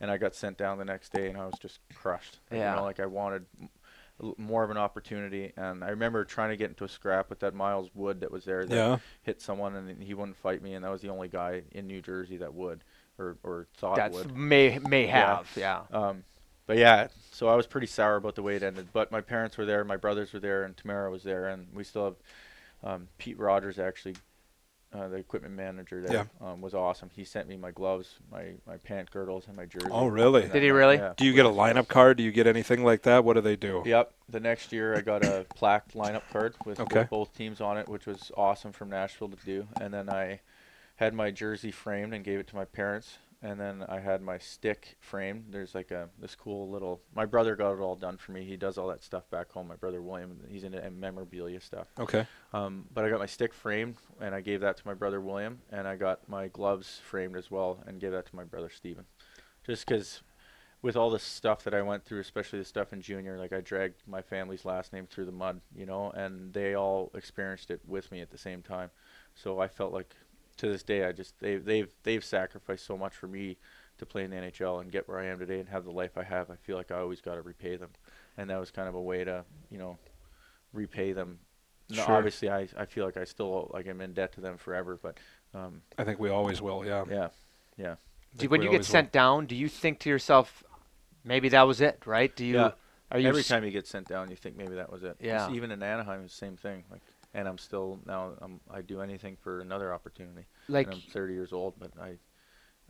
And 0.00 0.10
I 0.10 0.16
got 0.16 0.34
sent 0.34 0.56
down 0.58 0.78
the 0.78 0.84
next 0.84 1.12
day 1.12 1.28
and 1.28 1.38
I 1.38 1.44
was 1.46 1.54
just 1.60 1.78
crushed. 1.94 2.38
Yeah. 2.50 2.70
You 2.70 2.76
know, 2.78 2.84
like 2.84 2.98
I 2.98 3.06
wanted 3.06 3.44
more 4.36 4.62
of 4.64 4.70
an 4.70 4.76
opportunity. 4.76 5.52
And 5.56 5.82
I 5.84 5.88
remember 5.90 6.24
trying 6.24 6.50
to 6.50 6.56
get 6.56 6.68
into 6.70 6.84
a 6.84 6.88
scrap 6.88 7.30
with 7.30 7.40
that 7.40 7.54
Miles 7.54 7.90
Wood 7.94 8.20
that 8.20 8.30
was 8.30 8.44
there 8.44 8.64
that 8.66 8.74
Yeah. 8.74 8.98
hit 9.22 9.40
someone 9.40 9.74
and 9.76 10.02
he 10.02 10.14
wouldn't 10.14 10.36
fight 10.36 10.62
me, 10.62 10.74
and 10.74 10.84
that 10.84 10.90
was 10.90 11.00
the 11.02 11.08
only 11.08 11.28
guy 11.28 11.62
in 11.72 11.86
New 11.86 12.00
Jersey 12.02 12.36
that 12.38 12.52
would 12.54 12.84
or 13.18 13.36
or 13.42 13.66
thought 13.76 13.96
That's 13.96 14.16
would. 14.16 14.36
may 14.36 14.78
may 14.78 15.06
Yeah. 15.06 15.36
have. 15.36 15.50
Yeah. 15.56 15.82
Um, 15.92 16.24
but 16.66 16.76
yeah, 16.76 17.08
so 17.32 17.48
I 17.48 17.56
was 17.56 17.66
pretty 17.66 17.88
sour 17.88 18.16
about 18.16 18.34
the 18.36 18.42
way 18.42 18.54
it 18.56 18.62
ended. 18.62 18.88
But 18.92 19.10
my 19.10 19.20
parents 19.20 19.56
were 19.58 19.66
there, 19.66 19.84
my 19.84 19.96
brothers 19.96 20.32
were 20.32 20.38
there, 20.40 20.62
and 20.64 20.76
Tamara 20.76 21.10
was 21.10 21.22
there, 21.24 21.48
and 21.48 21.66
we 21.74 21.82
still 21.84 22.04
have 22.04 22.16
um, 22.82 23.08
Pete 23.18 23.38
Rogers 23.38 23.78
actually, 23.78 24.14
uh, 24.92 25.08
the 25.08 25.16
equipment 25.16 25.54
manager 25.54 26.00
there, 26.02 26.28
um, 26.40 26.60
was 26.60 26.74
awesome. 26.74 27.10
He 27.14 27.24
sent 27.24 27.48
me 27.48 27.56
my 27.56 27.70
gloves, 27.70 28.16
my 28.30 28.54
my 28.66 28.76
pant 28.78 29.10
girdles, 29.10 29.46
and 29.46 29.56
my 29.56 29.66
jersey. 29.66 29.88
Oh, 29.90 30.06
really? 30.06 30.48
Did 30.48 30.62
he 30.62 30.70
really? 30.70 30.96
Yeah. 30.96 31.12
Do 31.16 31.24
you 31.24 31.32
get 31.32 31.46
a 31.46 31.50
lineup 31.50 31.88
card? 31.88 32.16
Do 32.16 32.22
you 32.24 32.32
get 32.32 32.46
anything 32.46 32.82
like 32.84 33.02
that? 33.02 33.24
What 33.24 33.34
do 33.34 33.40
they 33.40 33.56
do? 33.56 33.82
Yep. 33.86 34.12
The 34.28 34.40
next 34.40 34.72
year, 34.72 34.96
I 34.96 35.00
got 35.00 35.24
a 35.24 35.46
plaque 35.54 35.92
lineup 35.92 36.22
card 36.32 36.54
with 36.64 36.80
Okay. 36.80 37.06
both 37.08 37.32
teams 37.36 37.60
on 37.60 37.78
it, 37.78 37.88
which 37.88 38.06
was 38.06 38.32
awesome 38.36 38.72
from 38.72 38.90
Nashville 38.90 39.28
to 39.28 39.36
do. 39.44 39.68
And 39.80 39.94
then 39.94 40.08
I 40.08 40.40
had 40.96 41.14
my 41.14 41.30
jersey 41.30 41.70
framed 41.70 42.12
and 42.12 42.24
gave 42.24 42.38
it 42.40 42.46
to 42.48 42.56
my 42.56 42.64
parents. 42.64 43.18
And 43.42 43.58
then 43.58 43.84
I 43.88 44.00
had 44.00 44.20
my 44.20 44.36
stick 44.36 44.96
framed. 45.00 45.46
There's 45.50 45.74
like 45.74 45.90
a 45.90 46.10
this 46.18 46.34
cool 46.34 46.68
little. 46.68 47.00
My 47.14 47.24
brother 47.24 47.56
got 47.56 47.72
it 47.72 47.80
all 47.80 47.96
done 47.96 48.18
for 48.18 48.32
me. 48.32 48.44
He 48.44 48.56
does 48.56 48.76
all 48.76 48.88
that 48.88 49.02
stuff 49.02 49.30
back 49.30 49.50
home. 49.50 49.66
My 49.66 49.76
brother 49.76 50.02
William. 50.02 50.40
He's 50.46 50.62
into 50.62 50.90
memorabilia 50.90 51.60
stuff. 51.62 51.88
Okay. 51.98 52.26
Um, 52.52 52.84
but 52.92 53.04
I 53.04 53.08
got 53.08 53.18
my 53.18 53.24
stick 53.26 53.54
framed 53.54 53.96
and 54.20 54.34
I 54.34 54.42
gave 54.42 54.60
that 54.60 54.76
to 54.76 54.86
my 54.86 54.92
brother 54.92 55.22
William, 55.22 55.60
and 55.72 55.88
I 55.88 55.96
got 55.96 56.28
my 56.28 56.48
gloves 56.48 57.00
framed 57.02 57.34
as 57.34 57.50
well 57.50 57.82
and 57.86 57.98
gave 57.98 58.12
that 58.12 58.26
to 58.26 58.36
my 58.36 58.44
brother 58.44 58.68
Steven. 58.68 59.06
Just 59.64 59.86
because, 59.86 60.22
with 60.82 60.96
all 60.96 61.08
the 61.10 61.18
stuff 61.18 61.64
that 61.64 61.74
I 61.74 61.80
went 61.82 62.04
through, 62.04 62.20
especially 62.20 62.58
the 62.58 62.64
stuff 62.64 62.92
in 62.92 63.00
junior, 63.00 63.38
like 63.38 63.52
I 63.52 63.60
dragged 63.60 64.02
my 64.06 64.20
family's 64.20 64.64
last 64.64 64.92
name 64.92 65.06
through 65.06 65.26
the 65.26 65.32
mud, 65.32 65.60
you 65.74 65.86
know, 65.86 66.10
and 66.10 66.52
they 66.52 66.74
all 66.74 67.10
experienced 67.14 67.70
it 67.70 67.80
with 67.86 68.10
me 68.10 68.20
at 68.20 68.30
the 68.30 68.38
same 68.38 68.62
time. 68.62 68.90
So 69.34 69.60
I 69.60 69.68
felt 69.68 69.92
like, 69.92 70.14
to 70.60 70.68
this 70.68 70.82
day, 70.82 71.04
I 71.04 71.12
just 71.12 71.38
they've 71.40 71.64
they've 71.64 71.92
they've 72.04 72.24
sacrificed 72.24 72.86
so 72.86 72.96
much 72.96 73.14
for 73.14 73.26
me 73.26 73.56
to 73.98 74.06
play 74.06 74.24
in 74.24 74.30
the 74.30 74.36
NHL 74.36 74.80
and 74.80 74.90
get 74.90 75.06
where 75.08 75.18
I 75.18 75.26
am 75.26 75.38
today 75.38 75.60
and 75.60 75.68
have 75.68 75.84
the 75.84 75.90
life 75.90 76.16
I 76.16 76.22
have. 76.22 76.50
I 76.50 76.56
feel 76.56 76.76
like 76.76 76.90
I 76.90 76.98
always 76.98 77.20
got 77.20 77.34
to 77.34 77.42
repay 77.42 77.76
them, 77.76 77.90
and 78.38 78.48
that 78.50 78.58
was 78.58 78.70
kind 78.70 78.88
of 78.88 78.94
a 78.94 79.00
way 79.00 79.24
to, 79.24 79.44
you 79.70 79.76
know, 79.78 79.98
repay 80.72 81.12
them 81.12 81.38
no, 81.90 82.04
Sure. 82.04 82.14
obviously, 82.14 82.48
I, 82.48 82.68
I 82.76 82.84
feel 82.84 83.04
like 83.04 83.16
I 83.16 83.24
still 83.24 83.68
like 83.74 83.88
I'm 83.88 84.00
in 84.00 84.12
debt 84.12 84.32
to 84.34 84.40
them 84.40 84.56
forever, 84.58 84.96
but 85.02 85.18
um, 85.54 85.82
I 85.98 86.04
think 86.04 86.20
we 86.20 86.28
always 86.30 86.62
will. 86.62 86.84
Yeah. 86.86 87.04
yeah, 87.10 87.28
yeah, 87.76 87.94
Do, 88.36 88.48
when 88.48 88.62
you 88.62 88.68
get 88.68 88.74
always 88.76 88.88
will. 88.88 88.92
sent 88.92 89.10
down, 89.10 89.46
do 89.46 89.56
you 89.56 89.68
think 89.68 89.98
to 90.00 90.08
yourself, 90.08 90.62
maybe 91.24 91.48
that 91.48 91.66
was 91.66 91.80
it, 91.80 92.00
right? 92.06 92.34
Do 92.36 92.44
you? 92.44 92.54
Yeah. 92.54 92.70
Are 93.10 93.18
you 93.18 93.26
Every 93.26 93.40
s- 93.40 93.48
time 93.48 93.64
you 93.64 93.72
get 93.72 93.88
sent 93.88 94.06
down, 94.06 94.30
you 94.30 94.36
think 94.36 94.56
maybe 94.56 94.76
that 94.76 94.92
was 94.92 95.02
it. 95.02 95.16
It's 95.18 95.26
Yeah. 95.26 95.50
Even 95.50 95.72
in 95.72 95.82
Anaheim, 95.82 96.22
it's 96.22 96.32
the 96.32 96.46
same 96.46 96.56
thing. 96.56 96.84
Like, 96.92 97.00
and 97.34 97.48
I'm 97.48 97.58
still 97.58 98.00
now. 98.06 98.32
I'm, 98.40 98.60
I 98.70 98.82
do 98.82 99.00
anything 99.00 99.36
for 99.40 99.60
another 99.60 99.92
opportunity. 99.92 100.46
like 100.68 100.86
and 100.86 100.96
I'm 100.96 101.00
30 101.12 101.34
years 101.34 101.52
old, 101.52 101.74
but 101.78 101.92
I, 102.00 102.16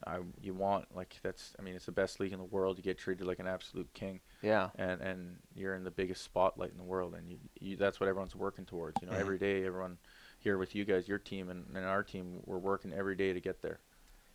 I 0.07 0.21
you 0.41 0.55
want 0.55 0.87
like 0.95 1.17
that's. 1.23 1.55
I 1.59 1.63
mean, 1.63 1.75
it's 1.75 1.87
the 1.87 1.93
best 1.93 2.21
league 2.21 2.33
in 2.33 2.39
the 2.39 2.45
world. 2.45 2.79
You 2.79 2.83
get 2.83 2.99
treated 2.99 3.27
like 3.27 3.39
an 3.39 3.47
absolute 3.47 3.93
king, 3.93 4.21
yeah. 4.43 4.71
and 4.77 5.01
and 5.01 5.37
you're 5.55 5.75
in 5.75 5.85
the 5.85 5.91
biggest 5.91 6.25
spotlight 6.25 6.71
in 6.71 6.79
the 6.79 6.85
world, 6.85 7.15
and 7.15 7.31
you, 7.31 7.39
you 7.61 7.77
that's 7.77 8.01
what 8.01 8.09
everyone's 8.09 8.35
working 8.35 8.65
towards. 8.65 9.01
You 9.03 9.09
know, 9.09 9.17
every 9.17 9.39
day, 9.39 9.65
everyone 9.65 9.99
here 10.39 10.59
with 10.59 10.75
you 10.75 10.85
guys, 10.85 11.07
your 11.07 11.19
team 11.19 11.51
and, 11.51 11.65
and 11.75 11.85
our 11.85 12.03
team, 12.03 12.41
we're 12.47 12.59
working 12.59 12.93
every 12.93 13.15
day 13.15 13.33
to 13.33 13.41
get 13.41 13.63
there. 13.63 13.79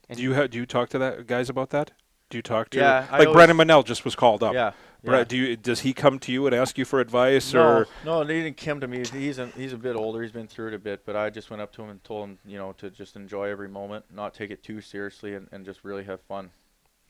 And 0.07 0.17
Do 0.17 0.23
you 0.23 0.35
ha- 0.35 0.47
do 0.47 0.57
you 0.57 0.65
talk 0.65 0.89
to 0.89 0.99
that 0.99 1.25
guys 1.27 1.49
about 1.49 1.71
that? 1.71 1.91
Do 2.29 2.37
you 2.37 2.41
talk 2.41 2.69
to 2.71 2.77
Yeah, 2.79 3.07
like 3.11 3.27
always- 3.27 3.33
Brendan 3.33 3.57
Manel 3.57 3.85
just 3.85 4.03
was 4.03 4.15
called 4.15 4.43
up? 4.43 4.53
Yeah. 4.53 4.71
Yeah. 5.03 5.23
Do 5.23 5.37
you 5.37 5.55
does 5.55 5.81
he 5.81 5.93
come 5.93 6.17
to 6.17 6.31
you 6.31 6.47
and 6.47 6.55
ask 6.55 6.79
you 6.79 6.85
for 6.85 6.99
advice 6.99 7.53
No, 7.53 7.61
or 7.61 7.87
no, 8.03 8.21
he 8.23 8.41
didn't 8.41 8.57
come 8.57 8.79
to 8.81 8.87
me. 8.87 9.05
He's 9.05 9.37
a, 9.37 9.45
he's 9.49 9.71
a 9.71 9.77
bit 9.77 9.95
older. 9.95 10.23
He's 10.23 10.31
been 10.31 10.47
through 10.47 10.69
it 10.69 10.73
a 10.73 10.79
bit, 10.79 11.05
but 11.05 11.15
I 11.15 11.29
just 11.29 11.51
went 11.51 11.61
up 11.61 11.71
to 11.73 11.83
him 11.83 11.91
and 11.91 12.03
told 12.03 12.27
him, 12.27 12.39
you 12.43 12.57
know, 12.57 12.71
to 12.79 12.89
just 12.89 13.15
enjoy 13.15 13.49
every 13.49 13.67
moment, 13.69 14.05
not 14.11 14.33
take 14.33 14.49
it 14.49 14.63
too 14.63 14.81
seriously, 14.81 15.35
and, 15.35 15.47
and 15.51 15.63
just 15.63 15.83
really 15.83 16.03
have 16.05 16.21
fun. 16.21 16.49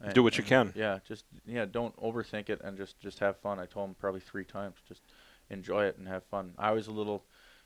And- 0.01 0.13
Do 0.13 0.23
what 0.23 0.37
you 0.37 0.43
can. 0.43 0.73
Yeah, 0.75 0.99
just 1.07 1.23
yeah, 1.47 1.63
don't 1.63 1.95
overthink 2.01 2.49
it 2.49 2.59
and 2.65 2.75
just 2.75 2.99
just 2.99 3.19
have 3.19 3.37
fun. 3.37 3.59
I 3.59 3.65
told 3.65 3.87
him 3.87 3.95
probably 3.97 4.19
three 4.19 4.43
times, 4.43 4.75
just 4.85 5.03
enjoy 5.49 5.85
it 5.85 5.97
and 5.97 6.05
have 6.09 6.25
fun. 6.25 6.51
I 6.57 6.71
was 6.71 6.87
a 6.87 6.91
little, 6.91 7.23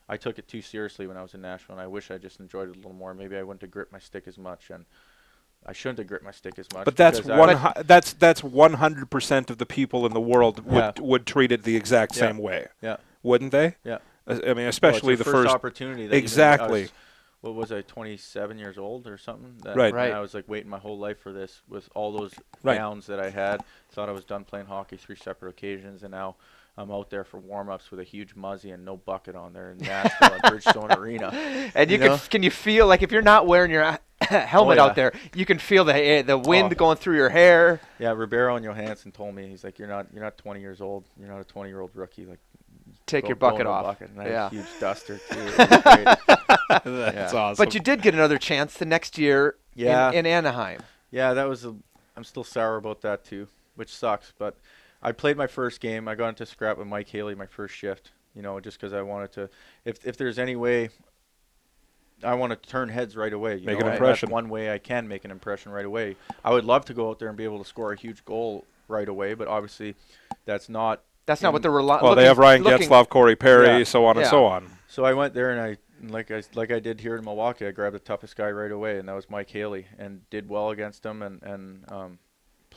I 0.08 0.18
took 0.18 0.38
it 0.38 0.48
too 0.48 0.62
seriously 0.62 1.08
when 1.08 1.18
I 1.18 1.24
was 1.24 1.34
in 1.34 1.42
Nashville, 1.42 1.74
and 1.78 1.82
I 1.82 1.88
wish 1.88 2.12
I 2.12 2.20
just 2.20 2.40
enjoyed 2.40 2.70
it 2.70 2.76
a 2.76 2.78
little 2.78 2.94
more. 2.94 3.16
Maybe 3.16 3.36
I 3.36 3.42
wouldn't 3.42 3.62
have 3.64 3.72
gripped 3.72 3.92
my 3.92 4.00
stick 4.00 4.28
as 4.28 4.38
much, 4.38 4.70
and 4.70 4.86
I 5.66 5.74
shouldn't 5.74 6.00
have 6.00 6.08
gripped 6.08 6.24
my 6.26 6.32
stick 6.32 6.58
as 6.58 6.68
much. 6.74 6.86
But 6.86 6.96
that's 6.96 7.20
because 7.20 7.32
I- 7.32 7.38
one. 7.38 7.56
hu- 7.58 7.84
that's 7.84 8.14
that's 8.14 8.44
one 8.44 8.74
hundred 8.74 9.10
percent 9.10 9.50
of 9.50 9.58
the 9.58 9.66
people 9.66 10.06
in 10.06 10.14
the 10.14 10.22
world 10.22 10.66
would 10.66 10.76
Yeah. 10.76 10.92
would 11.00 11.26
treat 11.26 11.52
it 11.52 11.64
the 11.64 11.76
exact 11.76 12.16
Yeah. 12.16 12.20
same 12.22 12.38
way, 12.38 12.68
Yeah. 12.82 12.98
wouldn't 13.24 13.52
they? 13.52 13.76
Yeah. 13.84 13.98
Uh, 14.28 14.40
I 14.48 14.54
mean, 14.54 14.68
especially 14.68 15.10
your 15.10 15.18
the 15.18 15.24
first, 15.26 15.36
first. 15.44 15.56
opportunity. 15.56 16.04
That 16.08 16.16
even- 16.16 16.24
Exactly. 16.24 16.82
was- 16.84 16.92
what 17.42 17.56
was 17.56 17.72
I, 17.72 17.82
27 17.82 18.58
years 18.60 18.78
old 18.78 19.08
or 19.08 19.18
something? 19.18 19.56
That, 19.64 19.76
Right. 19.78 19.94
Right. 19.94 20.12
I 20.12 20.20
was 20.20 20.34
like 20.34 20.44
waiting 20.50 20.70
my 20.70 20.78
whole 20.80 20.98
life 21.00 21.20
for 21.20 21.32
this 21.32 21.62
with 21.70 21.88
all 21.96 22.12
those 22.12 22.34
Right. 22.64 22.76
downs 22.76 23.06
that 23.08 23.20
I 23.22 23.30
had. 23.30 23.62
Thought 23.92 24.10
I 24.10 24.12
was 24.12 24.26
done 24.26 24.44
playing 24.44 24.66
hockey 24.66 24.98
three 24.98 25.16
separate 25.16 25.50
occasions, 25.50 26.04
and 26.04 26.12
now 26.12 26.36
I'm 26.80 26.92
out 26.92 27.10
there 27.10 27.26
for 27.26 27.40
warm-ups 27.40 27.92
with 27.92 28.00
a 28.00 28.06
huge 28.06 28.36
muzzy 28.36 28.72
and 28.72 28.86
no 28.86 28.96
bucket 28.96 29.36
on 29.36 29.52
there 29.52 29.72
in 29.72 29.80
Nashville 29.80 30.30
at 30.34 30.42
Bridgestone 30.44 30.96
Arena. 30.98 31.28
And 31.76 31.90
you, 31.92 31.96
You 31.98 32.00
can 32.02 32.08
know? 32.12 32.20
can 32.30 32.42
you 32.42 32.52
feel 32.52 32.88
like 32.88 33.02
if 33.02 33.12
you're 33.12 33.22
not 33.22 33.46
wearing 33.48 33.70
your 33.70 33.98
helmet 34.22 34.78
Oh, 34.78 34.84
out 34.84 34.96
there, 34.96 35.12
you 35.36 35.46
can 35.46 35.60
feel 35.60 35.84
the 35.84 35.94
eh, 35.94 36.22
the 36.22 36.38
wind 36.38 36.72
Oh. 36.72 36.76
going 36.76 36.96
through 36.96 37.18
your 37.18 37.28
hair. 37.28 37.82
Yeah, 38.00 38.12
Ribeiro 38.14 38.56
and 38.56 38.66
Johansen 38.66 39.12
told 39.12 39.36
me 39.36 39.50
he's 39.50 39.62
like, 39.66 39.78
you're 39.78 39.90
not 39.90 40.08
you're 40.14 40.24
not 40.24 40.38
20 40.38 40.62
years 40.62 40.80
old. 40.80 41.04
You're 41.20 41.28
not 41.28 41.42
a 41.42 41.44
20 41.44 41.70
year 41.70 41.82
old 41.82 41.92
rookie. 41.96 42.26
Like 42.26 42.40
Take 43.06 43.24
go- 43.24 43.30
your 43.30 43.36
bucket 43.36 43.68
off. 43.68 43.84
Bucket. 43.84 44.12
And 44.12 44.22
I 44.22 44.24
had 44.24 44.32
Yeah. 44.32 44.46
a 44.48 44.50
huge 44.50 44.80
duster 44.80 45.18
too. 45.18 45.38
It 45.38 45.58
was 45.58 45.82
great. 45.84 46.06
that's 46.86 47.34
Yeah. 47.34 47.40
awesome. 47.40 47.66
But 47.66 47.74
you 47.74 47.82
did 47.82 48.02
get 48.02 48.14
another 48.14 48.38
chance 48.38 48.76
the 48.76 48.86
next 48.86 49.18
year 49.18 49.56
Yeah. 49.76 50.10
in, 50.12 50.20
in 50.20 50.26
Anaheim. 50.28 50.82
Yeah, 51.12 51.34
that 51.34 51.50
was. 51.50 51.66
A, 51.66 51.76
I'm 52.16 52.24
still 52.24 52.44
sour 52.46 52.78
about 52.78 53.02
that 53.02 53.26
too, 53.26 53.48
which 53.76 53.94
sucks. 53.94 54.32
But 54.38 54.56
I 55.02 55.12
played 55.12 55.38
my 55.38 55.48
first 55.48 55.80
game. 55.80 56.08
I 56.08 56.16
got 56.16 56.30
into 56.30 56.46
scrap 56.46 56.78
with 56.78 56.88
Mike 56.88 57.08
Haley 57.10 57.36
my 57.36 57.46
first 57.46 57.74
shift. 57.76 58.12
You 58.36 58.42
know, 58.42 58.60
just 58.60 58.78
because 58.80 58.94
I 58.94 59.02
wanted 59.02 59.32
to. 59.34 59.50
If 59.86 60.06
if 60.06 60.18
there's 60.18 60.38
any 60.38 60.56
way, 60.56 60.90
I 62.24 62.36
want 62.36 62.52
to 62.52 62.70
turn 62.70 62.90
heads 62.90 63.16
right 63.16 63.34
away. 63.34 63.58
You 63.58 63.66
Make 63.66 63.80
know, 63.80 63.86
an 63.86 63.88
and 63.88 63.96
impression. 63.96 64.28
That's 64.28 64.34
one 64.34 64.50
way 64.50 64.72
I 64.72 64.78
can 64.78 65.08
make 65.08 65.26
an 65.26 65.32
impression 65.32 65.72
right 65.72 65.86
away. 65.86 66.16
I 66.44 66.52
would 66.52 66.66
love 66.66 66.86
to 66.86 66.94
go 66.94 67.10
out 67.10 67.20
there 67.20 67.30
and 67.30 67.38
be 67.38 67.44
able 67.44 67.60
to 67.60 67.66
score 67.68 67.92
a 67.92 67.98
huge 67.98 68.24
goal 68.26 68.66
right 68.88 69.08
away, 69.08 69.34
but 69.34 69.48
obviously, 69.48 69.96
that's 70.46 70.70
not. 70.70 71.02
That's 71.26 71.42
not 71.42 71.54
what 71.54 71.62
they're 71.62 71.72
relying. 71.72 72.04
well, 72.04 72.16
they 72.16 72.26
have 72.26 72.40
Ryan 72.40 72.64
looking, 72.64 72.90
Getzlaf, 72.90 73.08
Corey 73.10 73.36
Perry, 73.36 73.68
Yeah. 73.80 73.84
so 73.84 74.06
on 74.06 74.18
and 74.18 74.26
so 74.28 74.46
on. 74.46 74.68
So 74.88 75.06
I 75.06 75.14
went 75.14 75.34
there 75.36 75.52
and 75.52 75.62
I 75.62 75.78
like 76.12 76.32
I 76.32 76.42
like 76.56 76.72
I 76.72 76.80
did 76.80 77.00
here 77.02 77.16
in 77.16 77.24
Milwaukee. 77.24 77.68
I 77.68 77.72
grabbed 77.72 77.96
the 77.96 78.00
toughest 78.00 78.36
guy 78.36 78.50
right 78.50 78.72
away, 78.72 78.98
and 78.98 79.08
that 79.08 79.14
was 79.14 79.30
Mike 79.30 79.50
Haley, 79.50 79.88
and 79.98 80.28
did 80.30 80.50
well 80.50 80.72
against 80.72 81.06
him, 81.06 81.22
and 81.22 81.42
and 81.44 81.92
um, 81.92 82.20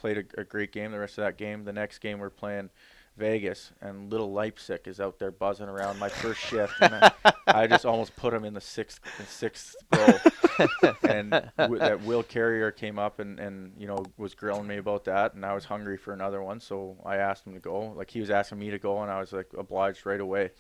played 0.03 0.19
a, 0.19 0.41
a 0.41 0.45
great 0.45 0.73
game. 0.73 0.91
The 0.91 0.99
rest 0.99 1.17
of 1.17 1.25
that 1.25 1.39
game, 1.39 1.65
the 1.65 1.73
next 1.73 2.01
game 2.01 2.19
we're 2.19 2.29
playing 2.29 2.71
Vegas, 3.17 3.71
and 3.81 4.11
little 4.11 4.33
Leipsic 4.33 4.89
is 4.89 4.99
out 4.99 5.21
there 5.21 5.31
buzzing 5.31 5.69
around 5.69 5.99
my 6.01 6.09
first 6.09 6.41
shift, 6.41 6.75
and 6.81 6.95
I, 6.95 7.13
I 7.47 7.67
just 7.69 7.87
almost 7.87 8.17
put 8.17 8.35
him 8.35 8.45
in 8.45 8.53
the 8.53 8.61
sixth 8.61 9.01
the 9.17 9.25
sixth 9.25 9.77
row. 9.95 10.99
and 11.09 11.31
w- 11.57 11.79
that 11.79 12.03
Will 12.03 12.25
Carrier 12.25 12.73
came 12.73 12.99
up 12.99 13.21
and 13.21 13.39
and 13.39 13.75
you 13.79 13.87
know 13.87 14.05
was 14.17 14.35
grilling 14.35 14.67
me 14.67 14.79
about 14.79 15.05
that, 15.05 15.35
and 15.35 15.47
I 15.47 15.55
was 15.55 15.65
hungry 15.65 15.97
for 15.97 16.13
another 16.13 16.43
one, 16.43 16.59
so 16.59 16.97
I 17.07 17.17
asked 17.17 17.47
him 17.47 17.55
to 17.55 17.61
go. 17.61 17.93
Like 17.97 18.11
he 18.11 18.19
was 18.19 18.31
asking 18.31 18.59
me 18.59 18.71
to 18.71 18.79
go, 18.79 19.03
and 19.03 19.11
I 19.11 19.21
was 19.21 19.33
like 19.33 19.53
obliged 19.57 20.05
right 20.05 20.21
away. 20.21 20.51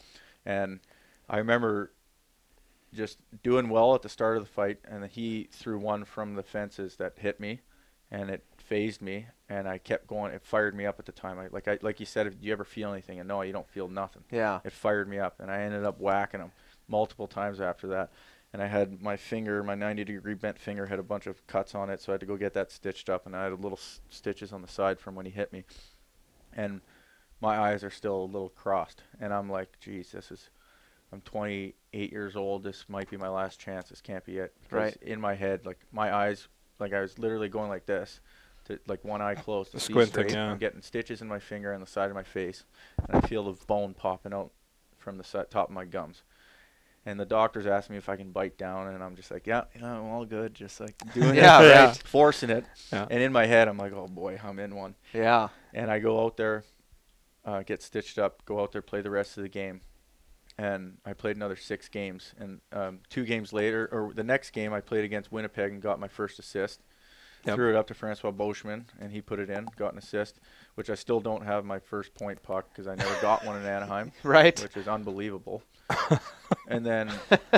And 0.46 0.78
I 1.28 1.38
remember 1.38 1.90
just 2.94 3.18
doing 3.42 3.70
well 3.70 3.94
at 3.94 4.02
the 4.02 4.08
start 4.08 4.36
of 4.36 4.44
the 4.44 4.50
fight, 4.50 4.78
and 4.84 5.04
he 5.06 5.48
threw 5.50 5.78
one 5.78 6.04
from 6.04 6.34
the 6.34 6.42
fences 6.44 6.96
that 6.96 7.14
hit 7.16 7.40
me, 7.40 7.60
and 8.10 8.30
it 8.30 8.44
phased 8.72 9.02
me, 9.02 9.26
and 9.50 9.68
I 9.68 9.76
kept 9.76 10.06
going. 10.06 10.32
It 10.32 10.42
fired 10.42 10.74
me 10.74 10.86
up 10.86 10.98
at 10.98 11.04
the 11.04 11.12
time. 11.12 11.38
I, 11.38 11.48
like 11.48 11.68
I 11.68 11.78
like 11.82 12.00
you 12.00 12.06
said, 12.06 12.26
if 12.26 12.34
you 12.40 12.52
ever 12.52 12.64
feel 12.64 12.90
anything, 12.90 13.18
and 13.20 13.28
no, 13.28 13.42
you 13.42 13.52
don't 13.52 13.68
feel 13.68 13.86
nothing. 13.86 14.24
Yeah. 14.30 14.60
It 14.64 14.72
fired 14.72 15.10
me 15.10 15.18
up, 15.18 15.40
and 15.40 15.50
I 15.50 15.60
ended 15.60 15.84
up 15.84 16.00
whacking 16.00 16.40
him 16.40 16.52
multiple 16.88 17.26
times 17.26 17.60
after 17.60 17.86
that. 17.88 18.12
And 18.54 18.62
I 18.62 18.66
had 18.66 19.02
my 19.02 19.18
finger, 19.18 19.62
my 19.62 19.74
90 19.74 20.04
degree 20.04 20.32
bent 20.34 20.58
finger, 20.58 20.86
had 20.86 20.98
a 20.98 21.02
bunch 21.02 21.26
of 21.26 21.46
cuts 21.46 21.74
on 21.74 21.90
it, 21.90 22.00
so 22.00 22.12
I 22.12 22.14
had 22.14 22.20
to 22.20 22.26
go 22.26 22.36
get 22.38 22.54
that 22.54 22.70
stitched 22.70 23.10
up, 23.10 23.26
and 23.26 23.36
I 23.36 23.44
had 23.44 23.52
little 23.60 23.78
s- 23.78 24.00
stitches 24.08 24.54
on 24.54 24.62
the 24.62 24.68
side 24.68 24.98
from 24.98 25.14
when 25.14 25.26
he 25.26 25.32
hit 25.32 25.52
me. 25.52 25.64
And 26.54 26.80
my 27.42 27.58
eyes 27.58 27.84
are 27.84 27.90
still 27.90 28.22
a 28.22 28.24
little 28.24 28.50
crossed, 28.50 29.02
and 29.20 29.34
I'm 29.34 29.50
like, 29.50 29.78
geez, 29.80 30.12
this 30.12 30.30
is. 30.30 30.48
I'm 31.12 31.20
28 31.20 32.10
years 32.10 32.36
old. 32.36 32.62
This 32.62 32.86
might 32.88 33.10
be 33.10 33.18
my 33.18 33.28
last 33.28 33.60
chance. 33.60 33.90
This 33.90 34.00
can't 34.00 34.24
be 34.24 34.38
it. 34.38 34.54
Because 34.62 34.72
Right. 34.72 34.96
In 35.02 35.20
my 35.20 35.34
head, 35.34 35.66
like 35.66 35.78
my 35.92 36.14
eyes, 36.14 36.48
like 36.78 36.94
I 36.94 37.02
was 37.02 37.18
literally 37.18 37.50
going 37.50 37.68
like 37.68 37.84
this, 37.84 38.20
to 38.66 38.78
like 38.86 39.04
one 39.04 39.20
eye 39.22 39.34
closed 39.34 39.72
to 39.72 39.80
see 39.80 39.92
Squinting, 39.92 40.12
straight. 40.12 40.32
yeah. 40.32 40.50
I'm 40.50 40.58
getting 40.58 40.82
stitches 40.82 41.20
in 41.22 41.28
my 41.28 41.38
finger 41.38 41.72
on 41.74 41.80
the 41.80 41.86
side 41.86 42.08
of 42.10 42.14
my 42.14 42.22
face, 42.22 42.64
and 43.08 43.16
I 43.16 43.26
feel 43.26 43.44
the 43.52 43.64
bone 43.66 43.94
popping 43.94 44.32
out 44.32 44.50
from 44.98 45.18
the 45.18 45.24
si- 45.24 45.38
top 45.50 45.68
of 45.68 45.74
my 45.74 45.84
gums. 45.84 46.22
And 47.04 47.18
the 47.18 47.24
doctors 47.26 47.66
asked 47.66 47.90
me 47.90 47.96
if 47.96 48.08
I 48.08 48.14
can 48.14 48.30
bite 48.30 48.56
down, 48.56 48.86
and 48.86 49.02
I'm 49.02 49.16
just 49.16 49.32
like, 49.32 49.48
yeah, 49.48 49.64
yeah, 49.74 49.92
I'm 49.98 50.04
all 50.04 50.24
good, 50.24 50.54
just 50.54 50.78
like 50.80 50.94
doing 51.14 51.34
Yeah, 51.34 51.60
it, 51.60 51.74
right. 51.86 51.96
forcing 52.04 52.50
it. 52.50 52.64
Yeah. 52.92 53.08
And 53.10 53.20
in 53.20 53.32
my 53.32 53.46
head, 53.46 53.66
I'm 53.66 53.76
like, 53.78 53.92
oh 53.92 54.06
boy, 54.06 54.38
I'm 54.42 54.60
in 54.60 54.76
one. 54.76 54.94
Yeah. 55.12 55.48
And 55.74 55.90
I 55.90 55.98
go 55.98 56.24
out 56.24 56.36
there, 56.36 56.62
uh, 57.44 57.62
get 57.64 57.82
stitched 57.82 58.18
up, 58.20 58.44
go 58.44 58.60
out 58.60 58.70
there, 58.70 58.82
play 58.82 59.00
the 59.00 59.10
rest 59.10 59.36
of 59.36 59.42
the 59.42 59.48
game. 59.48 59.80
And 60.58 60.98
I 61.04 61.12
played 61.14 61.34
another 61.34 61.56
six 61.56 61.88
games. 61.88 62.34
And 62.38 62.60
um, 62.72 63.00
two 63.08 63.24
games 63.24 63.52
later, 63.52 63.88
or 63.90 64.12
the 64.14 64.22
next 64.22 64.50
game, 64.50 64.72
I 64.72 64.80
played 64.80 65.02
against 65.04 65.32
Winnipeg 65.32 65.72
and 65.72 65.82
got 65.82 65.98
my 65.98 66.08
first 66.08 66.38
assist. 66.38 66.82
Yep. 67.44 67.56
Threw 67.56 67.70
it 67.70 67.76
up 67.76 67.88
to 67.88 67.94
Francois 67.94 68.30
Beauchemin, 68.30 68.84
and 69.00 69.10
he 69.10 69.20
put 69.20 69.40
it 69.40 69.50
in, 69.50 69.66
got 69.76 69.92
an 69.92 69.98
assist, 69.98 70.38
which 70.76 70.88
I 70.90 70.94
still 70.94 71.18
don't 71.20 71.44
have 71.44 71.64
my 71.64 71.80
first 71.80 72.14
point 72.14 72.40
puck 72.42 72.68
because 72.68 72.86
I 72.86 72.94
never 72.94 73.14
got 73.20 73.44
one 73.44 73.56
in 73.60 73.66
Anaheim, 73.66 74.12
Right. 74.22 74.60
which 74.62 74.76
is 74.76 74.86
unbelievable. 74.86 75.62
and 76.68 76.86
then, 76.86 77.10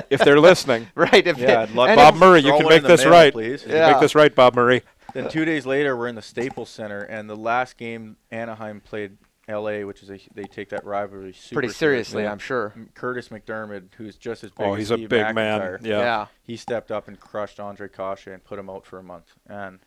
if 0.09 0.21
they're 0.21 0.39
listening, 0.39 0.87
Right. 0.95 1.25
If 1.27 1.37
yeah, 1.37 1.51
it- 1.63 1.69
I'd 1.69 1.71
love 1.75 1.95
Bob 1.95 2.15
Murray, 2.15 2.39
you 2.41 2.51
can 2.57 2.67
make 2.67 2.81
this 2.83 3.03
mail, 3.03 3.11
right. 3.11 3.31
please. 3.33 3.61
You 3.61 3.67
can 3.69 3.77
Yeah. 3.77 3.91
Make 3.91 4.01
this 4.01 4.15
right, 4.15 4.33
Bob 4.33 4.55
Murray. 4.55 4.81
Then 5.13 5.29
two 5.29 5.45
days 5.45 5.65
later, 5.65 5.95
we're 5.95 6.07
in 6.07 6.15
the 6.15 6.21
Staples 6.21 6.69
Center, 6.69 7.01
and 7.01 7.29
the 7.29 7.35
last 7.37 7.77
game 7.77 8.17
Anaheim 8.31 8.81
played 8.81 9.17
L.A., 9.47 9.83
which 9.83 10.01
is 10.01 10.09
a, 10.09 10.19
they 10.33 10.43
take 10.45 10.69
that 10.69 10.83
rivalry 10.85 11.33
super 11.33 11.61
pretty 11.61 11.73
seriously, 11.73 12.23
Yeah. 12.23 12.31
I'm 12.31 12.39
sure. 12.39 12.73
Kurtis 12.95 13.29
MacDermid, 13.29 13.89
who's 13.95 14.15
just 14.17 14.43
as 14.43 14.51
big 14.51 14.65
Oh, 14.65 14.73
as 14.73 14.79
he's 14.79 14.91
a 14.91 14.95
Steve 14.95 15.09
big 15.09 15.35
man. 15.35 15.79
Yeah. 15.81 15.99
Yeah. 15.99 16.25
he 16.43 16.57
stepped 16.57 16.91
up 16.91 17.07
and 17.07 17.19
crushed 17.19 17.57
Ondrej 17.57 17.93
Kase 17.93 18.27
and 18.33 18.43
put 18.43 18.57
him 18.57 18.69
out 18.69 18.85
for 18.85 18.97
a 18.97 19.03
month. 19.03 19.33
And 19.47 19.79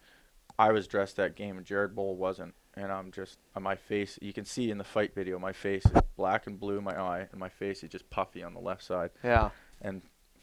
I 0.59 0.71
was 0.73 0.87
dressed 0.87 1.17
that 1.17 1.35
game, 1.35 1.57
and 1.57 1.67
Jared 1.67 1.95
Boll 1.95 2.15
wasn't. 2.17 2.55
And 2.75 2.93
I'm 2.93 3.11
just 3.11 3.39
on 3.57 3.65
my 3.65 3.75
face. 3.75 4.19
You 4.23 4.33
can 4.33 4.45
see 4.45 4.71
in 4.71 4.79
the 4.79 4.85
fight 4.85 5.13
video, 5.15 5.39
my 5.41 5.53
face 5.53 5.85
is 5.87 6.01
black 6.17 6.47
and 6.47 6.61
blue, 6.61 6.79
in 6.79 6.85
my 6.85 6.97
eye, 7.01 7.27
and 7.33 7.41
my 7.41 7.49
face 7.49 7.83
is 7.83 7.91
just 7.91 8.09
puffy 8.11 8.45
on 8.45 8.55
the 8.55 8.61
left 8.61 8.85
side. 8.85 9.11
Yeah. 9.25 9.51
And 9.83 10.03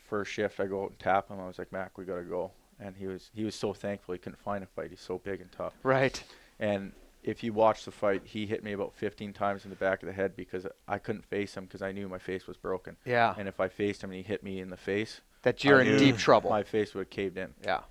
first 0.09 0.31
shift, 0.31 0.59
I 0.59 0.65
go 0.65 0.83
out 0.83 0.89
and 0.89 0.99
tap 0.99 1.29
him. 1.29 1.39
I 1.39 1.47
was 1.47 1.57
like, 1.57 1.71
Mac, 1.71 1.97
we 1.97 2.03
gotta 2.03 2.23
go. 2.23 2.51
And 2.77 2.93
he 2.97 3.07
was 3.07 3.29
he 3.33 3.45
was 3.45 3.55
so 3.55 3.71
thankful 3.73 4.11
he 4.13 4.19
couldn't 4.19 4.39
find 4.39 4.61
a 4.63 4.67
fight. 4.67 4.89
He's 4.89 4.99
so 4.99 5.17
big 5.17 5.39
and 5.39 5.49
tough. 5.53 5.73
Right. 5.83 6.21
And 6.59 6.91
if 7.25 7.43
you 7.43 7.51
watch 7.53 7.85
the 7.85 7.91
fight, 7.91 8.21
he 8.23 8.45
hit 8.45 8.63
me 8.63 8.71
about 8.73 8.93
15 8.93 9.33
times 9.33 9.63
in 9.65 9.71
the 9.71 9.75
back 9.75 10.03
of 10.03 10.07
the 10.07 10.13
head 10.13 10.35
because 10.35 10.67
I 10.87 10.99
couldn't 10.99 11.25
face 11.25 11.55
him 11.55 11.65
because 11.65 11.81
I 11.81 11.91
knew 11.91 12.07
my 12.07 12.19
face 12.19 12.45
was 12.47 12.55
broken. 12.55 12.95
Yeah. 13.03 13.33
And 13.37 13.47
if 13.47 13.59
I 13.59 13.67
faced 13.67 14.03
him 14.03 14.11
and 14.11 14.17
he 14.17 14.23
hit 14.23 14.43
me 14.43 14.59
in 14.59 14.69
the 14.69 14.77
face, 14.77 15.21
That 15.41 15.63
you're 15.63 15.81
I 15.81 15.85
in 15.85 15.97
deep 15.97 16.17
trouble. 16.17 16.51
My 16.51 16.61
face 16.63 16.93
would 16.93 17.01
have 17.01 17.09
caved 17.09 17.37
in. 17.37 17.53
yeah. 17.63 17.81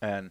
And 0.00 0.30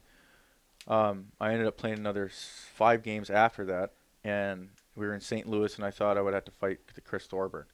um, 0.87 1.27
I 1.39 1.51
ended 1.51 1.67
up 1.67 1.77
playing 1.77 1.99
another 1.99 2.31
five 2.73 3.03
games 3.03 3.29
after 3.29 3.65
that, 3.65 3.91
and 4.23 4.69
we 4.95 5.05
were 5.05 5.13
in 5.13 5.21
St. 5.21 5.47
Louis, 5.47 5.75
and 5.75 5.85
I 5.85 5.91
thought 5.91 6.17
I 6.17 6.21
would 6.21 6.33
have 6.33 6.45
to 6.45 6.51
fight 6.51 6.79
the 6.95 7.01
Chris 7.01 7.27
Thorburn. 7.27 7.65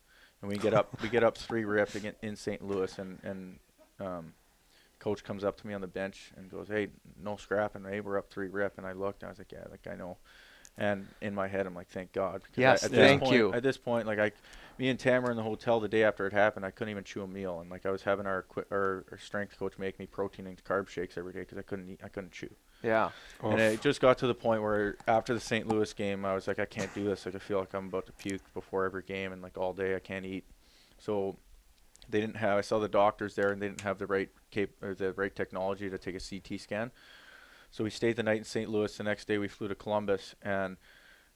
And 0.42 0.52
we 0.52 0.58
get 0.58 0.74
up, 0.74 1.00
we 1.02 1.08
get 1.10 1.24
up 1.24 1.38
three 1.38 1.64
rip 1.64 1.96
again 1.96 2.16
in 2.22 2.36
St. 2.36 2.62
Louis, 2.68 2.98
and 3.00 3.20
and 3.24 3.60
um, 4.00 4.34
coach 5.00 5.24
comes 5.24 5.44
up 5.46 5.56
to 5.62 5.68
me 5.68 5.74
on 5.74 5.80
the 5.82 5.88
bench 5.88 6.32
and 6.36 6.52
goes, 6.52 6.68
"Hey, 6.68 6.90
no 7.24 7.38
scrapping, 7.38 7.86
Hey, 7.86 8.02
We're 8.02 8.18
up 8.18 8.30
three 8.30 8.50
rip." 8.50 8.78
And 8.78 8.86
I 8.86 8.92
looked, 8.92 9.22
and 9.24 9.28
I 9.30 9.32
was 9.32 9.40
like, 9.40 9.52
"Yeah, 9.54 9.64
like 9.72 9.88
I 9.90 9.96
know." 9.96 10.18
And 10.78 11.08
in 11.22 11.34
my 11.34 11.48
head, 11.48 11.66
I'm 11.66 11.74
like, 11.76 11.88
"Thank 11.88 12.12
God." 12.12 12.42
because 12.44 12.58
I- 12.58 12.62
Yes, 12.62 12.84
at 12.84 12.92
this 12.92 13.00
thank 13.00 13.22
point- 13.24 13.34
you. 13.36 13.54
At 13.54 13.64
this 13.64 13.78
point, 13.78 14.06
like 14.08 14.20
I, 14.20 14.32
me 14.78 14.90
and 14.90 15.00
Tam 15.00 15.24
were 15.24 15.32
in 15.32 15.38
the 15.38 15.44
hotel 15.44 15.80
the 15.80 15.88
day 15.88 16.04
after 16.04 16.28
it 16.28 16.34
happened. 16.34 16.66
I 16.66 16.72
couldn't 16.72 16.92
even 16.92 17.06
chew 17.06 17.22
a 17.24 17.28
meal, 17.28 17.62
and 17.62 17.70
like 17.70 17.86
I 17.86 17.92
was 17.92 18.02
having 18.04 18.26
our 18.26 18.46
our, 18.72 19.06
our 19.10 19.18
strength 19.18 19.58
coach 19.58 19.78
make 19.78 19.98
me 20.00 20.06
protein 20.06 20.48
and 20.48 20.62
carb 20.66 20.90
shakes 20.90 21.18
every 21.18 21.32
day 21.32 21.40
because 21.40 21.58
I 21.58 21.62
couldn't 21.62 21.90
eat, 21.90 22.02
I 22.04 22.10
couldn't 22.10 22.34
chew. 22.34 22.50
Yeah. 22.84 23.12
Oh, 23.42 23.52
And 23.52 23.62
it 23.62 23.82
just 23.82 24.02
got 24.02 24.18
to 24.18 24.28
the 24.28 24.36
point 24.36 24.62
where 24.62 24.98
after 25.08 25.34
the 25.34 25.40
St. 25.40 25.66
Louis 25.68 25.92
game, 25.94 26.26
I 26.26 26.36
was 26.36 26.46
like, 26.48 26.60
I 26.60 26.66
can't 26.66 26.94
do 26.94 27.06
this. 27.06 27.26
Like 27.26 27.36
I 27.36 27.40
feel 27.40 27.60
like 27.60 27.74
I'm 27.74 27.88
about 27.88 28.06
to 28.08 28.12
puke 28.12 28.42
before 28.54 28.84
every 28.86 29.04
game, 29.04 29.32
and 29.32 29.42
like 29.42 29.58
all 29.58 29.72
day 29.74 29.96
I 29.96 30.00
can't 30.00 30.26
eat. 30.26 30.44
So 31.00 31.38
they 32.10 32.20
didn't 32.20 32.36
have. 32.36 32.58
I 32.58 32.62
saw 32.62 32.80
the 32.80 32.90
doctors 32.90 33.34
there, 33.36 33.52
and 33.54 33.62
they 33.62 33.68
didn't 33.70 33.82
have 33.82 33.98
the 33.98 34.08
right 34.08 34.30
cap 34.52 34.70
or 34.82 34.94
the 34.94 35.14
right 35.14 35.34
technology 35.34 35.90
to 35.90 35.98
take 35.98 36.16
a 36.16 36.20
CT 36.20 36.60
scan. 36.60 36.92
So 37.76 37.84
we 37.84 37.90
stayed 37.90 38.16
the 38.16 38.24
night 38.24 38.38
in 38.38 38.46
St. 38.46 38.70
Louis. 38.70 38.96
The 38.96 39.04
next 39.04 39.28
day 39.28 39.38
we 39.38 39.50
flew 39.50 39.68
to 39.68 39.76
Columbus, 39.76 40.34
and 40.42 40.78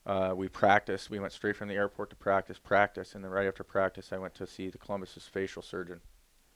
uh, 0.06 0.32
we 0.34 0.48
practiced. 0.48 1.10
We 1.10 1.18
went 1.18 1.34
straight 1.34 1.54
from 1.54 1.68
the 1.68 1.74
airport 1.74 2.08
to 2.08 2.16
practice, 2.16 2.58
practice, 2.58 3.14
and 3.14 3.22
then 3.22 3.30
right 3.30 3.46
after 3.46 3.62
practice, 3.62 4.10
I 4.10 4.16
went 4.16 4.34
to 4.36 4.46
see 4.46 4.70
the 4.70 4.78
Columbus's 4.78 5.26
facial 5.26 5.60
surgeon. 5.60 6.00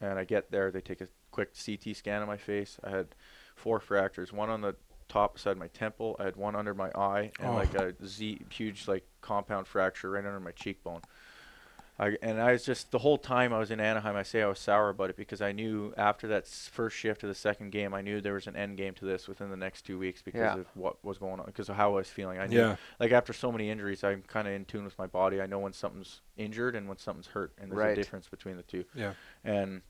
And 0.01 0.19
I 0.19 0.25
get 0.25 0.51
there, 0.51 0.71
they 0.71 0.81
take 0.81 1.03
a 1.03 1.09
quick 1.33 1.51
CT 1.55 1.95
scan 1.95 2.23
of 2.23 2.29
my 2.29 2.39
face. 2.39 2.79
I 2.83 2.89
had 2.89 3.09
four 3.57 3.79
fractures, 3.79 4.33
one 4.33 4.49
on 4.49 4.63
the 4.63 4.75
top 5.11 5.39
side 5.39 5.51
of 5.51 5.59
my 5.59 5.69
temple. 5.69 6.17
I 6.19 6.25
had 6.25 6.37
one 6.37 6.57
under 6.57 6.73
my 6.73 6.91
eye, 6.95 7.33
and 7.39 7.51
Oh. 7.51 7.55
like 7.55 7.75
a 7.75 7.95
Z, 8.07 8.41
huge 8.49 8.89
like 8.89 9.07
compound 9.21 9.67
fracture 9.67 10.13
right 10.13 10.25
under 10.25 10.41
my 10.41 10.53
cheekbone. 10.53 11.03
I, 11.97 12.17
and 12.23 12.41
I 12.41 12.51
was 12.53 12.65
just 12.65 12.91
the 12.91 12.99
whole 12.99 13.19
time 13.19 13.53
I 13.53 13.59
was 13.61 13.71
in 13.71 13.79
Anaheim. 13.79 14.17
I 14.17 14.25
say 14.25 14.43
I 14.43 14.47
was 14.49 14.59
sour 14.59 14.89
about 14.89 15.11
it 15.11 15.17
because 15.17 15.41
I 15.41 15.53
knew 15.53 15.95
after 15.97 16.27
that 16.29 16.47
first 16.49 16.97
shift 16.97 17.23
of 17.23 17.29
the 17.29 17.37
second 17.37 17.71
game, 17.71 17.95
I 17.95 18.01
knew 18.03 18.21
there 18.21 18.35
was 18.35 18.49
an 18.49 18.57
end 18.57 18.77
game 18.77 18.95
to 18.95 19.05
this 19.05 19.29
within 19.29 19.49
the 19.49 19.57
next 19.57 19.83
two 19.83 19.97
weeks 19.97 20.21
because 20.21 20.41
Yeah. 20.41 20.55
of 20.59 20.67
what 20.75 21.03
was 21.05 21.19
going 21.19 21.39
on, 21.39 21.47
because 21.47 21.69
of 21.69 21.77
how 21.77 21.93
I 21.93 21.97
was 21.97 22.09
feeling. 22.09 22.41
I 22.41 22.47
knew, 22.49 22.59
Yeah. 22.59 22.77
like 22.99 23.13
after 23.13 23.33
so 23.33 23.53
many 23.53 23.71
injuries, 23.71 24.03
I'm 24.03 24.23
kind 24.23 24.49
of 24.49 24.55
in 24.55 24.65
tune 24.65 24.85
with 24.85 24.99
my 24.99 25.07
body. 25.07 25.41
I 25.41 25.47
know 25.47 25.61
when 25.61 25.73
something's 25.73 26.21
injured 26.37 26.75
and 26.75 26.89
when 26.89 26.99
something's 26.99 27.29
hurt, 27.29 27.53
and 27.59 27.71
there's 27.71 27.79
Right. 27.79 27.93
a 27.93 27.95
difference 27.95 28.29
between 28.29 28.57
the 28.57 28.65
two. 28.65 28.85
Yeah. 28.93 29.15
And 29.45 29.83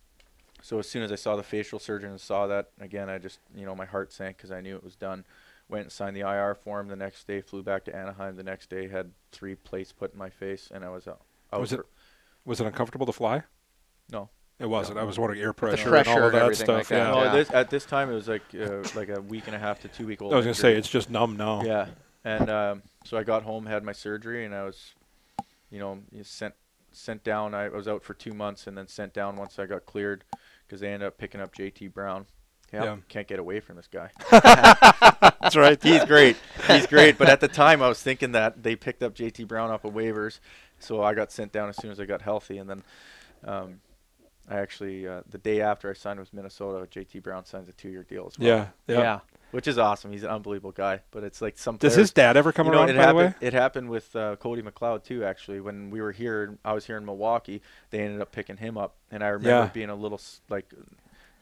so 0.61 0.79
as 0.79 0.89
soon 0.89 1.03
as 1.05 1.11
I 1.11 1.17
saw 1.17 1.37
the 1.37 1.43
facial 1.43 1.79
surgeon 1.79 2.11
and 2.11 2.21
saw 2.21 2.47
that 2.49 2.71
again, 2.81 3.09
I 3.09 3.17
just 3.17 3.41
you 3.55 3.65
know 3.65 3.75
my 3.75 3.87
heart 3.87 4.13
sank 4.13 4.37
because 4.37 4.51
I 4.53 4.61
knew 4.61 4.77
it 4.77 4.85
was 4.85 4.95
done. 4.97 5.25
Went 5.71 5.85
and 5.85 5.93
signed 5.93 6.15
the 6.15 6.21
IR 6.21 6.55
form 6.55 6.89
the 6.89 6.97
next 6.97 7.27
day. 7.27 7.41
Flew 7.41 7.63
back 7.63 7.87
to 7.87 7.97
Anaheim 7.97 8.37
the 8.37 8.43
next 8.43 8.69
day. 8.69 8.89
Had 8.89 9.13
three 9.33 9.55
plates 9.55 9.91
put 9.93 10.13
in 10.13 10.19
my 10.19 10.29
face, 10.29 10.71
and 10.71 10.85
I 10.85 10.91
was 10.91 11.09
out. 11.09 11.23
out 11.53 11.61
Was 11.61 11.73
it- 11.73 11.77
for- 11.77 11.87
Was 12.45 12.61
it 12.61 12.67
uncomfortable 12.67 13.07
to 13.07 13.13
fly? 13.13 13.43
No. 14.11 14.29
It 14.59 14.67
wasn't. 14.67 14.99
I 14.99 15.03
was 15.05 15.19
wondering 15.19 15.41
air 15.41 15.53
pressure, 15.53 15.89
pressure 15.89 16.11
and 16.11 16.19
all 16.21 16.29
of 16.29 16.35
and 16.35 16.51
that 16.51 16.57
stuff. 16.57 16.69
like 16.69 16.87
that, 16.89 16.97
yeah. 16.97 17.11
No, 17.11 17.25
Yeah. 17.25 17.33
this 17.33 17.51
at 17.51 17.71
this 17.71 17.85
time 17.85 18.09
it 18.11 18.15
was 18.15 18.29
like 18.29 18.43
uh, 18.55 18.83
like 18.95 19.09
a 19.09 19.21
week 19.21 19.45
and 19.47 19.57
a 19.57 19.59
half 19.59 19.81
to 19.81 19.89
two 19.89 20.07
week 20.07 20.23
old. 20.23 20.33
I 20.33 20.37
was 20.37 20.45
gonna 20.45 20.55
say 20.55 20.77
it's 20.77 20.89
just 20.89 21.11
numb 21.11 21.37
now. 21.37 21.63
Yeah, 21.65 21.87
and 22.25 22.49
um, 22.49 22.83
so 23.05 23.17
I 23.17 23.25
got 23.25 23.43
home, 23.43 23.67
had 23.67 23.83
my 23.83 23.93
surgery, 23.93 24.45
and 24.45 24.55
I 24.55 24.63
was, 24.63 24.95
you 25.71 25.81
know, 25.81 25.99
sent 26.23 26.55
sent 26.93 27.25
down. 27.25 27.53
I 27.53 27.69
was 27.69 27.89
out 27.89 28.05
for 28.05 28.15
two 28.15 28.33
months, 28.33 28.69
and 28.69 28.79
then 28.79 28.87
sent 28.87 29.13
down 29.13 29.35
once 29.35 29.59
I 29.59 29.67
got 29.67 29.87
cleared, 29.87 30.23
because 30.67 30.81
they 30.81 30.93
ended 30.93 31.09
up 31.09 31.19
picking 31.19 31.41
up 31.41 31.53
JT 31.53 31.93
Brown. 31.93 32.27
Yeah. 32.73 32.97
Can't 33.09 33.29
get 33.29 33.39
away 33.39 33.61
from 33.61 33.77
this 33.77 33.87
guy. 33.89 34.11
That's 34.31 35.55
right. 35.55 35.81
He's 35.81 36.05
great. 36.07 36.37
He's 36.67 36.87
great. 36.87 37.19
But 37.19 37.29
at 37.29 37.39
the 37.41 37.47
time, 37.49 37.83
I 37.83 37.89
was 37.89 38.03
thinking 38.03 38.33
that 38.33 38.63
they 38.65 38.75
picked 38.75 39.03
up 39.03 39.15
JT 39.15 39.47
Brown 39.47 39.71
off 39.71 39.85
of 39.85 39.93
waivers, 39.95 40.41
so 40.85 41.03
I 41.03 41.15
got 41.15 41.33
sent 41.33 41.53
down 41.53 41.69
as 41.69 41.77
soon 41.77 41.91
as 41.91 41.99
I 41.99 42.05
got 42.07 42.23
healthy, 42.23 42.59
and 42.59 42.69
then. 42.71 42.83
Um, 43.45 43.81
I 44.47 44.59
actually, 44.59 45.09
uh, 45.09 45.23
the 45.31 45.39
day 45.39 45.63
after 45.63 45.89
I 45.89 45.95
signed 45.95 46.21
with 46.21 46.35
Minnesota, 46.35 46.87
JT 46.87 47.23
Brown 47.23 47.47
signs 47.47 47.67
a 47.71 47.73
two-year 47.73 48.03
deal 48.03 48.27
as 48.31 48.39
well. 48.39 48.47
Yeah. 48.47 48.67
Yeah. 48.87 48.99
Yeah. 49.01 49.21
which 49.53 49.67
is 49.67 49.79
awesome. 49.79 50.13
He's 50.13 50.23
an 50.23 50.29
unbelievable 50.29 50.73
guy. 50.73 51.01
But 51.13 51.25
it's 51.25 51.41
like 51.41 51.57
some 51.57 51.79
Does 51.79 51.95
players, 51.95 52.09
his 52.09 52.13
dad 52.13 52.37
ever 52.37 52.53
come 52.53 52.67
you 52.67 52.73
know, 52.73 52.81
around? 52.81 52.91
it 52.91 52.97
by 52.97 53.03
happened. 53.05 53.19
the 53.19 53.25
way. 53.25 53.35
It 53.41 53.53
happened 53.55 53.89
with 53.89 54.15
uh, 54.15 54.37
Cody 54.37 54.61
McLeod 54.61 55.03
too. 55.03 55.25
Actually, 55.25 55.61
when 55.61 55.89
we 55.89 56.03
were 56.03 56.13
here, 56.13 56.59
I 56.63 56.75
was 56.75 56.85
here 56.85 56.99
in 56.99 57.07
Milwaukee. 57.07 57.63
They 57.89 58.01
ended 58.01 58.21
up 58.21 58.33
picking 58.33 58.59
him 58.59 58.77
up, 58.77 58.97
and 59.11 59.25
I 59.25 59.29
remember 59.29 59.49
Yeah. 59.65 59.71
being 59.73 59.89
a 59.89 59.95
little 59.95 60.21
like, 60.51 60.71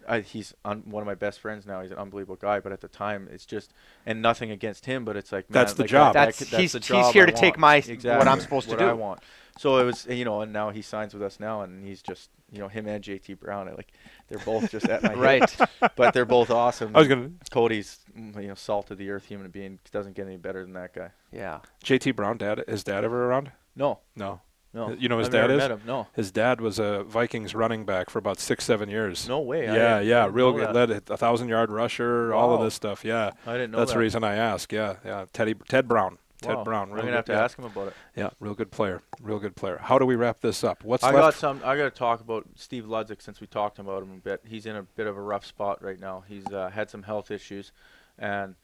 I, 0.09 0.21
he's 0.21 0.55
un, 0.65 0.83
one 0.87 1.03
of 1.03 1.07
my 1.07 1.15
best 1.15 1.41
friends 1.41 1.67
now. 1.67 1.81
He's 1.83 1.91
an 1.91 1.99
unbelievable 1.99 2.37
guy. 2.37 2.61
But 2.61 2.73
at 2.73 2.81
the 2.81 2.89
time, 2.89 3.29
it's 3.31 3.47
just 3.47 3.73
and 4.07 4.21
nothing 4.23 4.51
against 4.51 4.87
him, 4.87 5.05
but 5.05 5.17
it's 5.17 5.33
like 5.33 5.49
man, 5.51 5.61
That's 5.63 5.75
the 5.75 5.83
like, 5.85 5.91
job. 5.91 6.15
That, 6.15 6.19
that 6.21 6.25
That's- 6.27 6.39
could- 6.39 6.49
that's 6.49 6.61
he's- 6.73 6.73
the 6.89 6.97
he's 6.97 7.13
here 7.13 7.25
I 7.25 7.27
to 7.27 7.33
take 7.33 7.57
want. 7.59 7.85
my- 7.85 8.17
what 8.19 8.29
I'm 8.29 8.41
supposed 8.41 8.69
to 8.71 8.77
what 8.77 8.85
I 8.85 8.93
want. 8.93 9.21
So 9.59 9.77
it 9.79 9.85
was, 9.85 10.07
you 10.07 10.25
know, 10.25 10.41
and 10.41 10.53
now 10.53 10.71
he 10.71 10.81
signs 10.81 11.13
with 11.13 11.23
us 11.23 11.39
now, 11.39 11.61
and 11.61 11.87
he's 11.87 12.01
just, 12.01 12.31
you 12.51 12.59
know, 12.61 12.69
him 12.69 12.87
and 12.89 13.05
JT 13.05 13.39
Brown, 13.39 13.69
I 13.69 13.73
like, 13.73 13.93
they're 14.29 14.39
both 14.39 14.71
just 14.71 14.89
at 14.89 15.03
my. 15.03 15.13
Right. 15.15 15.55
But 15.95 16.15
they're 16.15 16.25
both 16.25 16.51
awesome. 16.51 16.93
I 16.97 17.01
was 17.01 17.09
gonna 17.09 17.33
Cody's, 17.51 17.99
you 18.17 18.49
know, 18.49 18.55
salt 18.55 18.91
of 18.91 18.97
the 18.97 19.11
earth 19.11 19.27
human 19.27 19.51
being. 19.51 19.79
Doesn't 19.91 20.15
get 20.17 20.27
any 20.27 20.39
better 20.39 20.63
than 20.63 20.73
that 20.73 20.95
guy. 20.95 21.11
Yeah. 21.33 21.59
JT 21.85 22.17
Brown 22.17 22.39
dad. 22.39 22.65
Is 22.67 22.83
dad 22.83 23.05
ever 23.05 23.27
around? 23.27 23.53
No, 23.77 23.99
No. 24.17 24.41
No. 24.75 24.93
You 24.93 25.09
know 25.09 25.19
his 25.19 25.27
I've 25.29 25.33
dad 25.33 25.41
never 25.43 25.53
is? 25.55 25.59
Met 25.59 25.71
him. 25.73 25.81
No, 25.87 26.07
His 26.15 26.31
dad 26.31 26.61
was 26.61 26.79
a 26.79 27.05
Vikings 27.05 27.55
running 27.55 27.85
back 27.85 28.11
for 28.11 28.19
about 28.19 28.39
six, 28.41 28.65
seven 28.65 28.89
years. 28.89 29.29
no 29.29 29.41
way. 29.41 29.65
Yeah, 29.67 30.01
yeah, 30.01 30.29
real 30.31 30.53
good. 30.53 30.75
Led 30.75 30.91
a 30.91 31.17
thousand 31.17 31.49
yard 31.49 31.71
rusher, 31.71 32.33
all 32.35 32.55
of 32.55 32.63
this 32.63 32.75
stuff. 32.75 33.05
Yeah, 33.05 33.33
I 33.47 33.53
didn't 33.55 33.73
know 33.73 33.79
that's 33.79 33.91
that. 33.93 33.97
the 33.97 34.01
reason 34.01 34.25
I 34.25 34.35
ask. 34.37 34.73
Yeah, 34.73 34.97
yeah. 35.05 35.27
Teddy, 35.33 35.55
Ted 35.69 35.87
Brown, 35.89 36.19
Ted 36.41 36.57
Wow. 36.57 36.65
Brown. 36.65 36.91
I'm 36.91 36.97
gonna 36.97 37.13
have 37.13 37.25
to 37.27 37.35
ask 37.35 37.59
him 37.59 37.65
about 37.67 37.89
it. 37.89 37.95
Yeah, 38.17 38.31
real 38.41 38.55
good 38.55 38.71
player, 38.71 39.03
real 39.21 39.39
good 39.39 39.55
player. 39.57 39.79
How 39.79 39.99
do 39.99 40.07
we 40.07 40.17
wrap 40.17 40.41
this 40.41 40.65
up? 40.65 40.83
What's 40.85 41.05
I 41.05 41.13
got 41.13 41.35
some. 41.35 41.61
I 41.65 41.77
got 41.77 41.85
to 41.85 41.91
talk 41.91 42.21
about 42.21 42.47
Steve 42.57 42.85
Ludzik 42.85 43.21
since 43.23 43.41
we 43.41 43.47
talked 43.47 43.79
about 43.79 44.03
him 44.03 44.13
a 44.13 44.21
bit. 44.21 44.41
He's 44.47 44.67
in 44.67 44.77
a 44.77 44.83
bit 44.83 45.07
of 45.07 45.17
a 45.17 45.21
rough 45.21 45.45
spot 45.47 45.83
right 45.83 46.01
now. 46.01 46.25
He's 46.27 46.47
uh, 46.47 46.71
had 46.73 46.89
some 46.91 47.03
health 47.03 47.31
issues, 47.31 47.73
and 48.19 48.55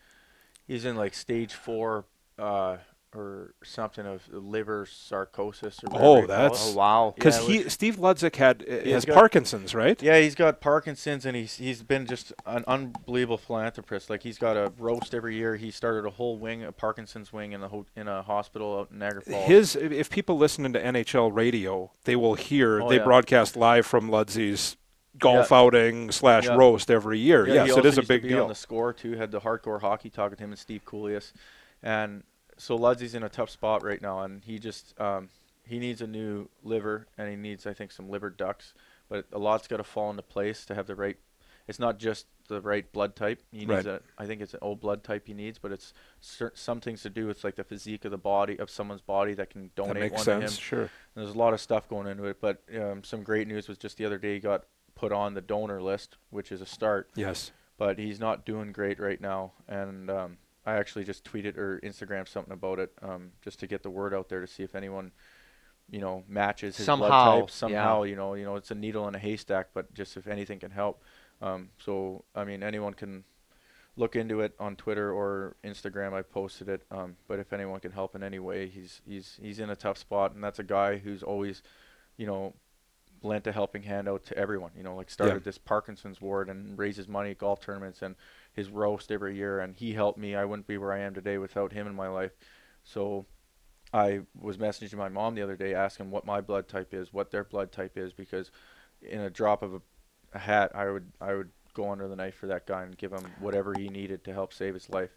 he's 0.67 0.85
in 0.85 0.97
like 0.97 1.13
stage 1.15 1.53
four 1.55 2.07
uh, 2.39 2.79
or 3.19 3.55
something 3.65 4.07
of 4.07 4.23
liver 4.33 4.87
sarcosis 4.87 5.83
or. 5.85 5.89
whatever 5.91 6.05
Oh, 6.05 6.21
you 6.21 6.23
call 6.23 6.25
it. 6.25 6.27
that's- 6.29 6.73
Oh 6.73 6.77
wow. 6.77 7.13
Because 7.15 7.49
Yeah, 7.49 7.63
he, 7.65 7.69
Steve 7.69 7.97
Ludzik 7.97 8.37
had 8.37 8.65
uh, 8.69 8.89
has 8.91 9.05
got- 9.05 9.15
Parkinson's, 9.15 9.75
right? 9.75 10.01
Yeah, 10.03 10.19
he's 10.21 10.35
got 10.35 10.61
Parkinson's, 10.61 11.27
and 11.27 11.37
he's 11.37 11.57
he's 11.57 11.83
been 11.83 12.07
just 12.07 12.33
an 12.47 12.65
unbelievable 12.67 13.39
philanthropist. 13.39 14.09
Like 14.11 14.23
he's 14.23 14.39
got 14.39 14.57
a 14.57 14.73
roast 14.79 15.15
every 15.15 15.35
year. 15.37 15.57
He 15.57 15.71
started 15.71 16.07
a 16.07 16.11
whole 16.11 16.39
wing, 16.39 16.63
a 16.65 16.73
Parkinson's 16.73 17.33
wing, 17.33 17.53
in 17.53 17.63
a 17.63 17.69
ho- 17.69 17.87
in 17.97 18.09
a 18.09 18.23
hospital 18.23 18.79
out 18.81 18.91
in 18.91 18.99
Niagara 18.99 19.23
Falls. 19.23 19.47
His, 19.47 19.77
if 19.77 20.11
people 20.11 20.37
listen 20.39 20.73
to 20.73 20.81
NHL 20.81 21.35
radio, 21.35 21.91
they 22.05 22.17
will 22.17 22.35
hear 22.35 22.83
Oh, 22.83 22.89
they 22.89 22.97
yeah. 22.97 23.05
broadcast 23.05 23.57
live 23.57 23.85
from 23.87 24.11
Ludsey's 24.11 24.77
golf 25.19 25.51
Yeah. 25.51 25.57
outing 25.59 26.11
slash 26.13 26.45
Yeah. 26.45 26.55
roast 26.55 26.91
every 26.91 27.19
year. 27.19 27.47
Yeah, 27.49 27.65
yes, 27.65 27.77
it 27.77 27.85
is 27.87 27.99
a 27.99 28.03
big 28.03 28.23
deal. 28.23 28.43
On 28.45 28.49
the 28.49 28.55
score 28.55 28.93
too, 28.93 29.13
had 29.17 29.33
the 29.33 29.41
hardcore 29.41 29.81
hockey 29.81 30.11
talk 30.11 30.31
with 30.31 30.39
him 30.39 30.51
and 30.51 30.59
Steve 30.59 30.85
Kouleas, 30.85 31.33
and 31.83 32.23
so 32.59 32.79
Ludsey's 32.79 33.15
in 33.15 33.23
a 33.23 33.29
tough 33.29 33.51
spot 33.51 33.83
right 33.83 34.01
now, 34.03 34.21
and 34.21 34.45
he 34.45 34.59
just 34.59 34.99
um, 35.01 35.29
he 35.65 35.79
needs 35.79 36.01
a 36.03 36.07
new 36.07 36.49
liver, 36.63 37.07
and 37.17 37.29
he 37.31 37.37
needs 37.37 37.67
I 37.67 37.73
think 37.73 37.93
some 37.93 38.09
liver 38.11 38.31
ducts. 38.31 38.75
But 39.09 39.27
a 39.33 39.39
lot's 39.39 39.67
got 39.69 39.79
to 39.79 39.85
fall 39.85 40.11
into 40.11 40.23
place 40.23 40.67
to 40.67 40.75
have 40.75 40.87
the 40.87 40.95
right. 40.95 41.17
It's 41.67 41.79
not 41.79 41.99
just 41.99 42.27
the 42.49 42.61
right 42.63 42.91
blood 42.93 43.15
type. 43.15 43.43
He 43.51 43.59
needs 43.61 43.71
Right. 43.71 43.87
a. 43.87 44.01
I 44.19 44.27
think 44.27 44.41
it's 44.41 44.55
an 44.55 44.61
old 44.63 44.81
blood 44.81 45.03
type 45.05 45.27
he 45.27 45.35
needs, 45.35 45.59
but 45.59 45.71
it's 45.73 45.93
cer- 46.21 46.53
some 46.55 46.81
things 46.81 47.03
to 47.03 47.11
do 47.11 47.27
with 47.27 47.45
like 47.45 47.57
the 47.57 47.65
physique 47.65 48.05
of 48.07 48.11
the 48.11 48.19
body 48.19 48.59
of 48.59 48.71
someone's 48.71 49.03
body 49.03 49.35
that 49.35 49.51
can 49.51 49.71
donate 49.77 49.95
that 49.95 50.01
makes 50.01 50.15
one 50.17 50.25
sense. 50.25 50.57
to 50.57 50.57
him. 50.57 50.63
Sure. 50.63 50.91
There's 51.15 51.31
a 51.31 51.39
lot 51.39 51.53
of 51.55 51.61
stuff 51.61 51.89
going 51.89 52.07
into 52.07 52.25
it, 52.25 52.41
but 52.41 52.63
um, 52.79 53.05
some 53.05 53.23
great 53.23 53.47
news 53.49 53.69
was 53.69 53.77
just 53.79 53.99
the 53.99 54.05
other 54.07 54.19
day 54.19 54.35
he 54.35 54.41
got 54.41 54.65
put 54.95 55.13
on 55.13 55.35
the 55.35 55.41
donor 55.43 55.81
list, 55.83 56.17
which 56.31 56.51
is 56.51 56.61
a 56.63 56.67
start. 56.67 57.11
Yes. 57.15 57.53
But 57.77 57.99
he's 57.99 58.19
not 58.19 58.45
doing 58.47 58.73
great 58.73 58.99
right 58.99 59.21
now, 59.21 59.53
and 59.69 60.11
um, 60.11 60.39
I 60.69 60.77
actually 60.77 61.05
just 61.05 61.25
tweeted 61.25 61.57
or 61.57 61.81
Instagram 61.83 62.29
something 62.29 62.53
about 62.53 62.79
it, 62.79 62.93
um, 63.01 63.31
just 63.41 63.59
to 63.61 63.67
get 63.67 63.83
the 63.83 63.91
word 63.91 64.13
out 64.13 64.29
there 64.29 64.41
to 64.43 64.47
see 64.47 64.63
if 64.63 64.75
anyone, 64.75 65.13
you 65.89 65.99
know, 65.99 66.25
matches 66.29 66.77
his 66.77 66.85
Somehow, 66.85 67.09
blood 67.09 67.41
type 67.41 67.49
yeah. 67.49 67.55
somehow. 67.55 68.03
You 68.03 68.17
know, 68.17 68.35
you 68.35 68.45
know, 68.45 68.57
it's 68.57 68.71
a 68.71 68.75
needle 68.75 69.09
in 69.09 69.15
a 69.15 69.19
haystack, 69.19 69.69
but 69.73 69.95
just 69.95 70.19
if 70.19 70.27
anything 70.27 70.59
can 70.59 70.71
help. 70.71 71.03
Um, 71.41 71.71
so 71.79 72.25
I 72.35 72.45
mean, 72.45 72.63
anyone 72.63 72.93
can 72.93 73.25
look 73.97 74.15
into 74.15 74.41
it 74.41 74.55
on 74.61 74.77
Twitter 74.77 75.11
or 75.11 75.57
Instagram. 75.65 76.13
I 76.13 76.21
posted 76.21 76.69
it. 76.69 76.83
Um, 76.91 77.17
but 77.27 77.39
if 77.39 77.53
anyone 77.53 77.81
can 77.81 77.93
help 77.93 78.15
in 78.15 78.23
any 78.23 78.39
way, 78.39 78.69
he's 78.69 79.01
he's 79.07 79.39
he's 79.41 79.61
in 79.61 79.71
a 79.71 79.77
tough 79.77 79.97
spot, 79.97 80.35
and 80.35 80.45
that's 80.45 80.59
a 80.59 80.65
guy 80.65 80.99
who's 80.99 81.23
always, 81.23 81.63
you 82.19 82.27
know, 82.27 82.55
lent 83.23 83.47
a 83.47 83.53
helping 83.53 83.85
hand 83.85 84.07
out 84.07 84.25
to 84.27 84.37
everyone. 84.37 84.73
You 84.77 84.83
know, 84.83 84.95
like 84.95 85.09
started 85.09 85.45
this 85.45 85.59
Parkinson's 85.59 86.21
ward 86.21 86.51
and 86.51 86.79
raises 86.79 87.09
money 87.09 87.31
at 87.31 87.39
golf 87.39 87.61
tournaments 87.61 88.03
and 88.03 88.15
his 88.59 88.71
roast 88.71 89.11
every 89.11 89.37
year, 89.37 89.61
and 89.61 89.77
he 89.77 89.93
helped 89.93 90.19
me. 90.19 90.35
I 90.35 90.45
wouldn't 90.45 90.67
be 90.67 90.79
where 90.79 90.93
I 90.93 91.01
am 91.01 91.15
today 91.15 91.39
without 91.39 91.73
him 91.73 91.87
in 91.87 91.95
my 91.95 92.09
life. 92.09 92.33
So. 92.85 93.27
I 93.91 94.21
was 94.39 94.59
messaging 94.59 94.99
my 94.99 95.09
mom 95.09 95.35
the 95.35 95.43
other 95.43 95.57
day 95.57 95.73
asking 95.73 96.11
what 96.11 96.27
my 96.27 96.43
blood 96.43 96.69
type 96.69 96.93
is, 96.93 97.11
what 97.11 97.31
their 97.31 97.45
blood 97.45 97.73
type 97.73 97.97
is, 97.97 98.13
because 98.13 98.51
in 99.01 99.21
a 99.21 99.31
drop 99.31 99.63
of 99.63 99.73
a, 99.73 99.81
a 100.35 100.39
hat, 100.39 100.73
I 100.75 100.91
would 100.91 101.11
I 101.23 101.33
would 101.35 101.51
go 101.73 101.91
under 101.91 102.07
the 102.07 102.17
knife 102.17 102.35
for 102.35 102.49
that 102.49 102.67
guy 102.67 102.83
and 102.83 102.99
give 102.99 103.13
him 103.13 103.25
whatever 103.41 103.73
he 103.79 103.89
needed 103.89 104.25
to 104.25 104.33
help 104.35 104.53
save 104.53 104.75
his 104.75 104.91
life. 104.91 105.11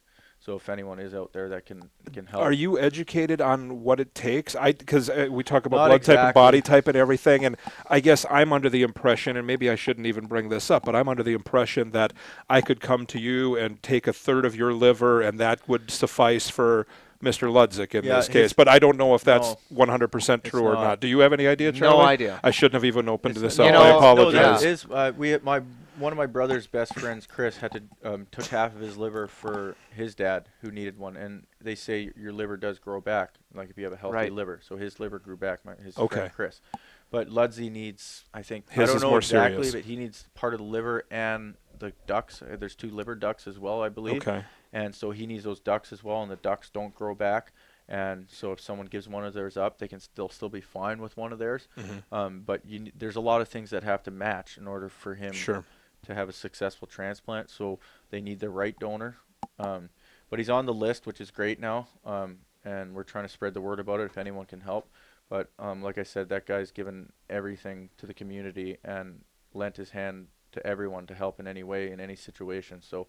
So 0.44 0.56
if 0.56 0.70
anyone 0.70 0.98
is 0.98 1.14
out 1.14 1.34
there 1.34 1.50
that 1.50 1.68
can 1.68 1.84
can 2.12 2.26
help, 2.26 2.42
Are 2.42 2.52
you 2.52 2.80
educated 2.80 3.42
on 3.42 3.84
what 3.84 4.00
it 4.00 4.16
takes? 4.16 4.56
I 4.56 4.72
because 4.72 5.08
uh, 5.08 5.28
we 5.30 5.44
talk 5.44 5.68
about 5.68 5.78
Not 5.78 5.88
blood 5.90 6.04
type 6.04 6.18
and 6.18 6.34
body 6.34 6.62
type 6.62 6.88
and 6.88 6.98
everything, 6.98 7.46
and 7.46 7.58
I 7.92 8.00
guess 8.00 8.26
I'm 8.28 8.52
under 8.52 8.68
the 8.68 8.82
impression, 8.82 9.38
and 9.38 9.46
maybe 9.46 9.70
I 9.70 9.76
shouldn't 9.76 10.08
even 10.08 10.26
bring 10.26 10.50
this 10.50 10.72
up, 10.72 10.84
but 10.84 10.96
I'm 10.96 11.08
under 11.08 11.22
the 11.22 11.34
impression 11.34 11.92
that 11.92 12.14
I 12.50 12.62
could 12.62 12.82
come 12.82 13.06
to 13.08 13.20
you 13.20 13.56
and 13.56 13.84
take 13.84 14.08
a 14.08 14.14
third 14.14 14.44
of 14.46 14.56
your 14.56 14.74
liver, 14.74 15.22
and 15.22 15.40
that 15.40 15.60
would 15.70 15.92
suffice 15.92 16.50
for 16.50 16.88
Mr. 17.22 17.48
Ludzik 17.52 17.94
in 17.94 18.04
Yeah, 18.04 18.16
this 18.16 18.28
case. 18.28 18.52
But 18.52 18.68
I 18.68 18.80
don't 18.80 18.98
know 18.98 19.14
if 19.14 19.24
that's 19.24 19.56
No, 19.70 19.86
100% 19.86 20.44
true 20.44 20.64
or 20.64 20.74
not. 20.74 20.84
not. 20.84 21.00
Do 21.02 21.08
you 21.08 21.20
have 21.20 21.34
any 21.34 21.46
idea, 21.46 21.72
Charlie? 21.72 21.98
No 22.00 22.02
idea. 22.04 22.40
I 22.44 22.50
shouldn't 22.50 22.74
have 22.74 22.86
even 22.86 23.08
opened 23.08 23.38
It's- 23.38 23.44
this 23.58 23.60
up. 23.60 23.72
know- 23.72 23.80
I 23.80 23.90
apologize. 23.90 24.34
No, 24.34 24.54
that 24.58 24.64
is 24.64 24.86
uh, 24.90 25.12
we 25.16 25.38
my 25.44 25.62
one 26.02 26.12
of 26.12 26.18
my 26.18 26.26
brother's 26.26 26.68
best 26.68 26.94
friends, 26.96 27.26
Chris, 27.28 27.58
had 27.58 27.72
to 27.74 27.82
um, 28.04 28.28
took 28.32 28.46
half 28.48 28.74
of 28.76 28.82
his 28.82 28.98
liver 28.98 29.28
for 29.28 29.76
his 29.96 30.16
dad 30.16 30.50
who 30.62 30.72
needed 30.72 30.98
one, 30.98 31.16
and 31.16 31.46
they 31.62 31.76
say 31.76 32.12
your 32.18 32.34
liver 32.34 32.58
does 32.58 32.80
grow 32.80 33.00
back, 33.00 33.36
like 33.54 33.70
if 33.70 33.78
you 33.78 33.84
have 33.86 33.94
a 33.94 33.98
healthy 33.98 34.16
Right. 34.16 34.32
liver. 34.32 34.60
So 34.68 34.76
his 34.78 35.00
liver 35.00 35.20
grew 35.20 35.38
back. 35.38 35.64
My, 35.64 35.76
his 35.76 35.98
Okay. 35.98 36.16
friend 36.16 36.34
Chris, 36.34 36.62
but 37.10 37.30
Ludsey 37.30 37.72
needs, 37.72 38.26
I 38.34 38.42
think, 38.42 38.66
I 38.76 38.86
don't 38.86 39.00
know 39.02 39.16
exactly, 39.16 39.68
serious. 39.70 39.74
but 39.74 39.84
he 39.90 39.96
needs 39.96 40.28
part 40.34 40.54
of 40.54 40.60
the 40.60 40.66
liver 40.66 41.04
and 41.12 41.56
the 41.78 41.94
ducts. 42.08 42.42
Uh, 42.42 42.58
There's 42.60 42.76
two 42.76 42.90
liver 42.90 43.16
ducts 43.16 43.48
as 43.48 43.58
well, 43.60 43.82
I 43.82 43.90
believe. 43.90 44.28
Okay. 44.28 44.44
and 44.74 44.94
so 44.96 45.12
he 45.12 45.26
needs 45.28 45.44
those 45.44 45.60
ducts 45.60 45.92
as 45.94 46.04
well, 46.04 46.22
and 46.24 46.32
the 46.32 46.36
ducts 46.38 46.70
don't 46.70 46.94
grow 46.96 47.14
back. 47.16 47.52
And 47.90 48.28
so 48.30 48.54
if 48.54 48.62
someone 48.62 48.88
gives 48.88 49.10
one 49.10 49.26
of 49.26 49.34
theirs 49.34 49.58
up, 49.58 49.78
they 49.80 49.88
can 49.90 50.00
still 50.00 50.30
still 50.30 50.48
be 50.48 50.62
fine 50.62 51.02
with 51.02 51.18
one 51.18 51.34
of 51.34 51.40
theirs. 51.40 51.68
Mm-hmm. 51.78 52.14
Um, 52.16 52.42
but 52.46 52.66
you, 52.66 52.90
there's 52.98 53.18
a 53.18 53.22
lot 53.22 53.42
of 53.42 53.50
things 53.50 53.70
that 53.72 53.84
have 53.84 54.02
to 54.04 54.12
match 54.12 54.58
in 54.58 54.66
order 54.66 54.88
for 54.88 55.16
him 55.16 55.34
Sure. 55.34 55.66
To 56.06 56.14
have 56.16 56.30
a 56.30 56.34
successful 56.34 56.88
transplant. 56.88 57.50
So 57.50 57.80
they 58.10 58.22
need 58.22 58.40
the 58.40 58.50
right 58.50 58.78
donor. 58.80 59.18
Um, 59.60 59.90
but 60.30 60.40
he's 60.40 60.50
on 60.50 60.66
the 60.66 60.74
list, 60.74 61.06
which 61.06 61.22
is 61.22 61.32
great 61.32 61.60
now. 61.60 61.88
Um, 62.06 62.40
and 62.64 62.94
we're 62.94 63.04
trying 63.04 63.26
to 63.26 63.30
spread 63.30 63.54
the 63.54 63.62
word 63.62 63.80
about 63.80 64.00
it 64.00 64.06
if 64.06 64.18
anyone 64.18 64.46
can 64.46 64.62
help. 64.62 64.90
But 65.30 65.50
um, 65.60 65.82
like 65.82 65.98
I 65.98 66.04
said, 66.04 66.30
that 66.30 66.46
guy's 66.46 66.72
given 66.72 67.12
everything 67.30 67.90
to 67.98 68.06
the 68.06 68.14
community 68.14 68.78
and 68.84 69.22
lent 69.54 69.78
his 69.78 69.92
hand 69.92 70.28
to 70.52 70.66
everyone 70.68 71.08
to 71.08 71.16
help 71.16 71.40
in 71.40 71.48
any 71.48 71.64
way 71.64 71.92
in 71.92 72.00
any 72.00 72.16
situation. 72.16 72.82
So 72.82 73.08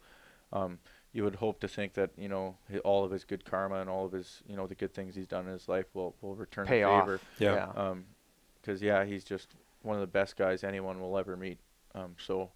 um, 0.53 0.79
you 1.13 1.25
would 1.25 1.37
hope 1.37 1.61
to 1.61 1.69
think 1.69 1.95
that 1.95 2.11
you 2.17 2.29
know 2.29 2.57
all 2.85 3.05
of 3.05 3.11
his 3.11 3.25
good 3.25 3.45
karma 3.45 3.77
and 3.81 3.91
all 3.91 4.05
of 4.07 4.13
his 4.13 4.43
you 4.47 4.57
know 4.57 4.67
the 4.67 4.75
good 4.75 4.95
things 4.95 5.15
he's 5.15 5.27
done 5.27 5.47
in 5.47 5.53
his 5.53 5.69
life 5.69 5.87
will 5.95 6.15
will 6.21 6.37
return 6.37 6.67
Pay 6.67 6.81
the 6.81 6.87
off. 6.87 7.05
favor. 7.05 7.21
Yeah. 7.41 7.73
Um 7.75 8.05
'cause 8.65 8.81
yeah, 8.81 9.05
he's 9.05 9.25
just 9.25 9.57
one 9.83 9.97
of 9.97 10.01
the 10.01 10.07
best 10.07 10.37
guys 10.37 10.63
anyone 10.63 11.01
will 11.01 11.19
ever 11.19 11.37
meet. 11.37 11.59
Um, 11.95 12.15
so 12.19 12.51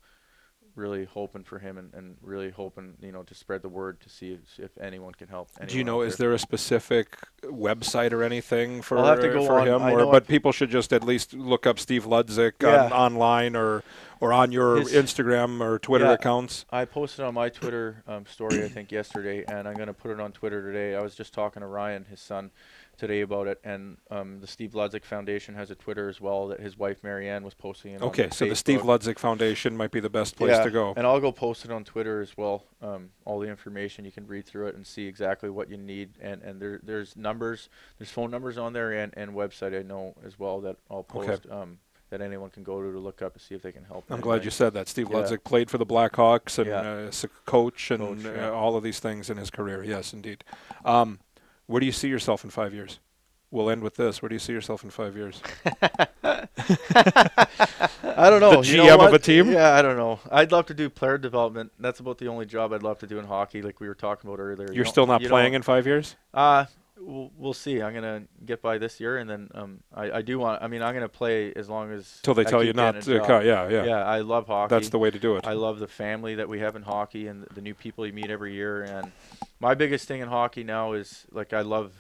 really 0.77 1.07
hoping 1.07 1.43
for 1.43 1.59
him 1.59 1.79
and, 1.79 1.93
and 1.95 2.17
really 2.23 2.51
hoping 2.51 2.95
you 3.01 3.11
know 3.11 3.23
to 3.25 3.35
spread 3.35 3.63
the 3.63 3.69
word 3.69 3.99
to 4.03 4.09
see 4.09 4.33
if, 4.35 4.59
if 4.59 4.71
anyone 4.81 5.13
can 5.15 5.27
help. 5.27 5.49
Do 5.67 5.77
you 5.77 5.85
know 5.85 6.03
is 6.03 6.17
there 6.17 6.33
a 6.35 6.39
specific 6.39 7.17
website 7.43 8.13
or 8.13 8.23
anything 8.23 8.83
for 8.83 8.99
I'll 8.99 9.07
have 9.07 9.21
to 9.21 9.29
go 9.29 9.45
for 9.45 9.59
on- 9.61 9.67
him, 9.69 9.83
I 9.83 9.93
or 9.93 9.99
know 9.99 10.11
but 10.11 10.25
I- 10.25 10.27
people 10.27 10.53
should 10.53 10.71
just 10.71 10.93
at 10.93 11.03
least 11.03 11.35
look 11.35 11.67
up 11.67 11.79
Steve 11.79 12.05
Ludzik 12.05 12.63
on, 12.63 12.93
online 12.93 13.57
or 13.57 13.83
or 14.21 14.33
on 14.33 14.53
your 14.53 14.79
His- 14.79 14.93
Instagram 14.93 15.61
or 15.61 15.79
Twitter 15.79 16.05
Yeah. 16.07 16.13
accounts. 16.13 16.65
I 16.71 16.85
posted 16.85 17.25
on 17.25 17.35
my 17.35 17.49
Twitter 17.49 18.03
um, 18.07 18.25
story, 18.27 18.65
I 18.65 18.69
think 18.69 18.91
yesterday, 18.93 19.45
and 19.47 19.67
I'm 19.69 19.75
going 19.75 19.89
to 19.89 19.93
put 19.95 20.11
it 20.11 20.21
on 20.21 20.33
Twitter 20.33 20.63
today. 20.63 20.95
I 20.97 21.03
was 21.03 21.15
just 21.15 21.35
talking 21.35 21.61
to 21.61 21.67
Ryan, 21.67 22.07
his 22.09 22.21
son, 22.21 22.51
today 22.97 23.21
about 23.21 23.47
it, 23.47 23.61
and 23.65 23.97
um, 24.11 24.41
the 24.41 24.47
Steve 24.47 24.73
Ludzik 24.73 25.05
Foundation 25.05 25.55
has 25.55 25.71
a 25.71 25.75
Twitter 25.75 26.09
as 26.09 26.21
well 26.21 26.49
that 26.49 26.61
his 26.61 26.77
wife 26.79 27.03
Marianne 27.03 27.45
was 27.45 27.55
posting 27.55 27.93
it 27.93 28.03
on 28.03 28.09
Okay, 28.09 28.29
so 28.31 28.49
the 28.49 28.57
Steve 28.57 28.81
Facebook. 28.81 29.01
Ludzik 29.01 29.19
Foundation 29.19 29.77
might 29.77 29.91
be 29.91 30.01
the 30.01 30.11
best 30.11 30.37
place 30.37 30.51
yeah, 30.57 30.65
to 30.65 30.71
go. 30.71 30.95
And 30.97 31.07
I'll 31.07 31.21
go 31.21 31.33
post 31.33 31.65
it 31.65 31.71
on 31.71 31.85
Twitter 31.85 32.21
as 32.21 32.37
well. 32.37 32.65
Um, 32.81 33.11
all 33.25 33.39
the 33.39 33.49
information 33.49 34.05
you 34.05 34.13
can 34.13 34.27
read 34.27 34.47
through 34.47 34.69
it 34.69 34.75
and 34.77 34.87
see 34.87 35.07
exactly 35.07 35.51
what 35.51 35.71
you 35.71 35.77
need. 35.77 36.11
And 36.21 36.43
and 36.43 36.61
there 36.61 36.81
there's 36.83 37.17
numbers, 37.17 37.69
there's 37.99 38.11
phone 38.11 38.31
numbers 38.31 38.59
on 38.59 38.73
there 38.73 38.93
and, 38.93 39.13
and 39.17 39.33
website 39.33 39.79
I 39.79 39.83
know 39.83 40.15
as 40.25 40.39
well 40.39 40.61
that 40.63 40.77
I'll 40.91 41.07
Okay. 41.15 41.27
post. 41.29 41.47
Um, 41.51 41.79
that 42.11 42.21
anyone 42.21 42.51
can 42.51 42.63
go 42.63 42.81
to 42.81 42.93
to 42.93 42.99
look 43.01 43.21
up 43.21 43.33
and 43.35 43.43
see 43.43 43.57
if 43.57 43.63
they 43.63 43.73
can 43.73 43.85
help. 43.85 44.05
I'm 44.11 44.21
glad 44.21 44.45
you 44.45 44.51
said 44.53 44.75
that. 44.75 44.87
Steve 44.89 45.09
Yeah. 45.11 45.17
Ludzik 45.17 45.43
played 45.43 45.69
for 45.69 45.77
the 45.77 45.85
Blackhawks 45.87 46.57
and 46.57 46.69
Yeah. 46.69 46.81
uh, 46.81 47.09
is 47.09 47.25
a 47.25 47.29
coach 47.47 47.91
and 47.91 48.01
Coach, 48.01 48.25
uh, 48.25 48.33
yeah. 48.33 48.51
all 48.51 48.77
of 48.77 48.85
these 48.85 49.01
things 49.01 49.29
in 49.29 49.37
his 49.37 49.51
career. 49.51 49.83
Yes, 49.83 50.13
indeed. 50.13 50.45
Um, 50.85 51.19
where 51.67 51.81
do 51.81 51.87
you 51.87 51.93
see 51.93 52.09
yourself 52.09 52.45
in 52.45 52.51
five 52.51 52.75
years? 52.75 52.99
We'll 53.51 53.71
end 53.71 53.83
with 53.83 53.97
this. 53.97 54.21
Where 54.21 54.29
do 54.29 54.35
you 54.35 54.39
see 54.41 54.53
yourself 54.53 54.85
in 54.85 54.91
five 54.91 55.17
years? 55.17 55.41
I 56.25 56.49
don't 58.31 58.41
know. 58.41 58.63
The 58.63 58.69
you 58.69 58.77
know 58.79 58.87
GM 58.99 59.07
of 59.07 59.13
a 59.15 59.19
team? 59.19 59.51
Yeah, 59.51 59.75
I 59.75 59.83
don't 59.83 59.97
know. 59.97 60.21
I'd 60.31 60.53
love 60.53 60.67
to 60.67 60.75
do 60.75 60.89
player 60.91 61.19
development. 61.19 61.73
That's 61.79 62.01
about 62.01 62.19
the 62.19 62.29
only 62.29 62.47
job 62.47 62.73
I'd 62.73 62.83
love 62.83 62.99
to 63.01 63.07
do 63.07 63.19
in 63.19 63.27
hockey, 63.27 63.63
like 63.63 63.81
we 63.81 63.89
were 63.89 63.95
talking 63.95 64.29
about 64.29 64.41
earlier. 64.41 64.69
You 64.69 64.75
You're 64.75 64.85
don't- 64.85 64.93
still 64.93 65.07
not 65.07 65.23
you 65.23 65.29
playing 65.29 65.55
in 65.55 65.63
five 65.63 65.87
years? 65.87 66.17
Uh, 66.35 66.67
we'll, 66.99 67.31
we'll 67.37 67.53
see. 67.53 67.81
I'm 67.83 67.95
gonna 67.95 68.23
get 68.45 68.63
by 68.63 68.79
this 68.79 69.01
year, 69.01 69.19
and 69.19 69.29
then 69.29 69.49
um, 69.55 69.81
I, 69.95 70.11
I 70.19 70.23
do 70.23 70.39
want. 70.39 70.63
I 70.63 70.69
mean, 70.69 70.83
I'm 70.83 70.95
gonna 70.95 71.09
play 71.09 71.53
as 71.55 71.69
long 71.69 71.93
as 71.93 72.21
Till 72.23 72.35
they 72.35 72.43
I 72.43 72.51
tell 72.51 72.65
you 72.65 72.73
not 72.73 73.01
to. 73.03 73.15
Yeah, 73.45 73.69
yeah, 73.69 73.85
Yeah, 73.85 74.05
I 74.05 74.21
love 74.21 74.47
hockey. 74.47 74.75
That's 74.75 74.89
the 74.91 74.99
way 74.99 75.11
to 75.11 75.19
do 75.19 75.37
it. 75.37 75.47
I 75.47 75.55
love 75.55 75.79
the 75.79 75.89
family 75.89 76.35
that 76.37 76.49
we 76.49 76.59
have 76.61 76.77
in 76.77 76.83
hockey 76.83 77.27
and 77.27 77.47
the 77.55 77.61
new 77.61 77.75
people 77.75 78.07
you 78.07 78.13
meet 78.13 78.31
every 78.31 78.55
year. 78.55 78.83
And 78.83 79.13
my 79.61 79.75
biggest 79.75 80.07
thing 80.09 80.21
in 80.21 80.29
hockey 80.29 80.65
now 80.65 80.93
is 80.93 81.27
like 81.33 81.53
I 81.53 81.63
love 81.63 81.93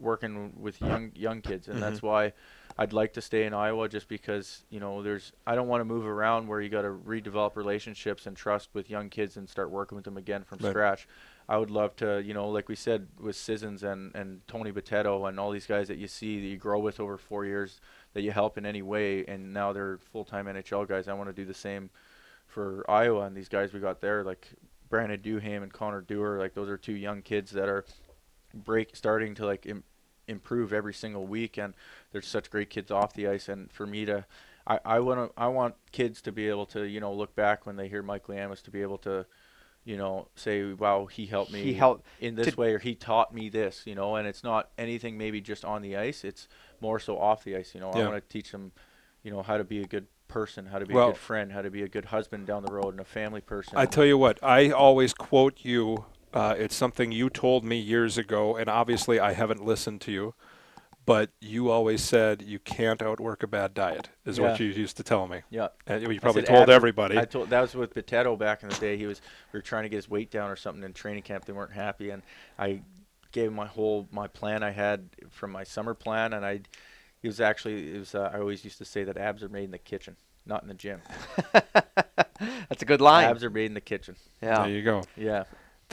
working 0.00 0.52
with 0.60 0.80
young 0.80 1.12
young 1.14 1.40
kids, 1.40 1.68
and 1.68 1.82
that's 1.82 1.98
Mm-hmm. 1.98 2.06
why 2.06 2.32
I'd 2.76 2.92
like 2.92 3.12
to 3.12 3.20
stay 3.20 3.44
in 3.44 3.54
Iowa 3.54 3.88
just 3.88 4.08
because 4.08 4.64
you 4.68 4.80
know 4.80 5.02
there's 5.02 5.32
I 5.46 5.54
don't 5.54 5.68
want 5.68 5.80
to 5.80 5.84
move 5.84 6.06
around 6.06 6.48
where 6.48 6.60
you 6.60 6.68
got 6.68 6.82
to 6.82 6.88
redevelop 6.88 7.54
relationships 7.56 8.26
and 8.26 8.36
trust 8.36 8.70
with 8.74 8.90
young 8.90 9.10
kids 9.10 9.36
and 9.36 9.48
start 9.48 9.70
working 9.70 9.94
with 9.96 10.04
them 10.04 10.16
again 10.16 10.42
from 10.42 10.58
Right. 10.58 10.70
scratch. 10.70 11.06
I 11.48 11.58
would 11.58 11.70
love 11.70 11.94
to, 11.96 12.22
you 12.22 12.32
know, 12.32 12.48
like 12.48 12.68
we 12.68 12.74
said 12.74 13.06
with 13.20 13.36
Sissons 13.36 13.82
and, 13.82 14.14
and 14.14 14.40
Tony 14.48 14.72
Bitetto 14.72 15.28
and 15.28 15.38
all 15.38 15.50
these 15.50 15.66
guys 15.66 15.88
that 15.88 15.98
you 15.98 16.08
see 16.08 16.40
that 16.40 16.46
you 16.46 16.56
grow 16.56 16.78
with 16.78 17.00
over 17.00 17.18
four 17.18 17.44
years 17.44 17.80
that 18.14 18.22
you 18.22 18.30
help 18.30 18.56
in 18.56 18.64
any 18.64 18.80
way, 18.82 19.24
and 19.26 19.52
now 19.52 19.72
they're 19.72 19.98
full 19.98 20.24
time 20.24 20.46
NHL 20.46 20.88
guys. 20.88 21.08
I 21.08 21.12
want 21.14 21.28
to 21.28 21.34
do 21.34 21.44
the 21.44 21.54
same 21.54 21.90
for 22.46 22.88
Iowa 22.88 23.22
and 23.22 23.36
these 23.36 23.48
guys 23.48 23.72
we 23.72 23.80
got 23.80 24.00
there, 24.00 24.22
like 24.22 24.48
Brandon 24.88 25.20
Duhaime 25.20 25.62
and 25.62 25.72
Connor 25.72 26.00
Dewar. 26.00 26.38
Like 26.38 26.54
those 26.54 26.68
are 26.68 26.78
two 26.78 26.94
young 26.94 27.20
kids 27.20 27.50
that 27.50 27.68
are 27.68 27.84
break 28.54 28.94
starting 28.94 29.34
to 29.34 29.44
like 29.44 29.66
Im- 29.66 29.84
improve 30.28 30.72
every 30.72 30.94
single 30.94 31.26
week, 31.26 31.58
and 31.58 31.74
they're 32.12 32.22
such 32.22 32.50
great 32.50 32.70
kids 32.70 32.90
off 32.90 33.12
the 33.12 33.28
ice. 33.28 33.48
And 33.48 33.70
for 33.72 33.86
me 33.86 34.04
to, 34.06 34.24
I, 34.66 34.78
I 34.84 35.00
want 35.00 35.32
I 35.36 35.48
want 35.48 35.74
kids 35.92 36.22
to 36.22 36.32
be 36.32 36.48
able 36.48 36.66
to, 36.66 36.84
you 36.84 37.00
know, 37.00 37.12
look 37.12 37.34
back 37.34 37.66
when 37.66 37.76
they 37.76 37.88
hear 37.88 38.02
Mike 38.02 38.26
Liambas 38.26 38.62
to 38.62 38.70
be 38.70 38.82
able 38.82 38.98
to, 38.98 39.26
you 39.84 39.96
know, 39.96 40.28
say, 40.34 40.72
"Wow, 40.72 41.06
he 41.06 41.26
helped 41.26 41.52
me." 41.52 41.62
He 41.62 41.74
helped 41.74 42.06
in 42.20 42.34
this 42.34 42.54
to- 42.54 42.60
way, 42.60 42.72
or 42.72 42.78
he 42.78 42.94
taught 42.94 43.34
me 43.34 43.48
this, 43.48 43.82
you 43.86 43.94
know. 43.94 44.16
And 44.16 44.26
it's 44.26 44.42
not 44.42 44.70
anything 44.78 45.18
maybe 45.18 45.40
just 45.40 45.64
on 45.64 45.82
the 45.82 45.96
ice; 45.96 46.24
it's 46.24 46.48
more 46.80 46.98
so 46.98 47.18
off 47.18 47.44
the 47.44 47.56
ice. 47.56 47.74
You 47.74 47.80
know, 47.80 47.90
I 47.90 47.98
want 47.98 48.14
to 48.14 48.32
teach 48.32 48.50
them, 48.52 48.72
you 49.22 49.30
know, 49.30 49.42
how 49.42 49.56
to 49.56 49.64
be 49.64 49.80
a 49.80 49.86
good 49.86 50.06
person, 50.28 50.66
how 50.66 50.78
to 50.78 50.86
be 50.86 50.94
Well- 50.94 51.08
a 51.08 51.12
good 51.12 51.18
friend, 51.18 51.52
how 51.52 51.62
to 51.62 51.70
be 51.70 51.82
a 51.82 51.88
good 51.88 52.06
husband 52.06 52.46
down 52.46 52.64
the 52.64 52.72
road, 52.72 52.90
and 52.90 53.00
a 53.00 53.04
family 53.04 53.40
person. 53.40 53.76
I 53.76 53.86
tell 53.86 54.04
you 54.04 54.18
what, 54.18 54.38
I 54.42 54.70
always 54.70 55.12
quote 55.14 55.64
you 55.64 56.06
Uh, 56.32 56.52
it's 56.58 56.74
something 56.74 57.12
you 57.12 57.30
told 57.30 57.64
me 57.64 57.78
years 57.78 58.18
ago, 58.18 58.56
and 58.56 58.68
obviously 58.68 59.20
I 59.20 59.34
haven't 59.34 59.64
listened 59.64 60.00
to 60.00 60.10
you. 60.10 60.34
But 61.06 61.30
you 61.40 61.70
always 61.70 62.02
said 62.02 62.40
you 62.42 62.58
can't 62.58 63.02
outwork 63.02 63.42
a 63.42 63.46
bad 63.46 63.74
diet, 63.74 64.08
is 64.24 64.40
what 64.40 64.58
you 64.58 64.66
used 64.66 64.96
to 64.96 65.02
tell 65.02 65.26
me. 65.28 65.42
Yeah. 65.50 65.68
And 65.86 66.02
you 66.02 66.20
probably 66.20 66.42
said 66.42 66.48
told 66.48 66.62
abs- 66.62 66.70
everybody. 66.72 67.18
I 67.18 67.26
told 67.26 67.50
that 67.50 67.60
was 67.60 67.74
with 67.74 67.92
Potato 67.92 68.36
back 68.36 68.62
in 68.62 68.70
the 68.70 68.76
day. 68.76 68.96
He 68.96 69.06
was 69.06 69.20
we 69.52 69.58
were 69.58 69.62
trying 69.62 69.82
to 69.82 69.88
get 69.90 69.96
his 69.96 70.08
weight 70.08 70.30
down 70.30 70.50
or 70.50 70.56
something 70.56 70.82
in 70.82 70.92
training 70.94 71.22
camp. 71.22 71.44
They 71.44 71.52
weren't 71.52 71.72
happy, 71.72 72.10
and 72.10 72.22
I 72.58 72.80
gave 73.32 73.48
him 73.48 73.54
my 73.54 73.66
whole 73.66 74.08
my 74.12 74.28
plan 74.28 74.62
I 74.62 74.70
had 74.70 75.10
from 75.30 75.50
my 75.50 75.64
summer 75.64 75.92
plan, 75.92 76.32
and 76.32 76.46
I 76.46 76.60
he 77.20 77.28
was 77.28 77.40
actually 77.40 77.94
it 77.96 77.98
was 77.98 78.14
uh, 78.14 78.30
I 78.32 78.38
always 78.38 78.64
used 78.64 78.78
to 78.78 78.84
say 78.84 79.04
that 79.04 79.16
abs 79.18 79.42
are 79.42 79.48
made 79.48 79.64
in 79.64 79.70
the 79.72 79.78
kitchen, 79.78 80.16
not 80.46 80.62
in 80.62 80.68
the 80.68 80.74
gym. 80.74 81.02
That's 82.68 82.82
a 82.82 82.86
good 82.86 83.00
line. 83.00 83.28
Abs 83.28 83.44
are 83.44 83.50
made 83.50 83.66
in 83.66 83.74
the 83.74 83.80
kitchen. 83.80 84.16
yeah. 84.42 84.62
there 84.62 84.70
you 84.70 84.82
go. 84.82 85.02
Yeah. 85.16 85.44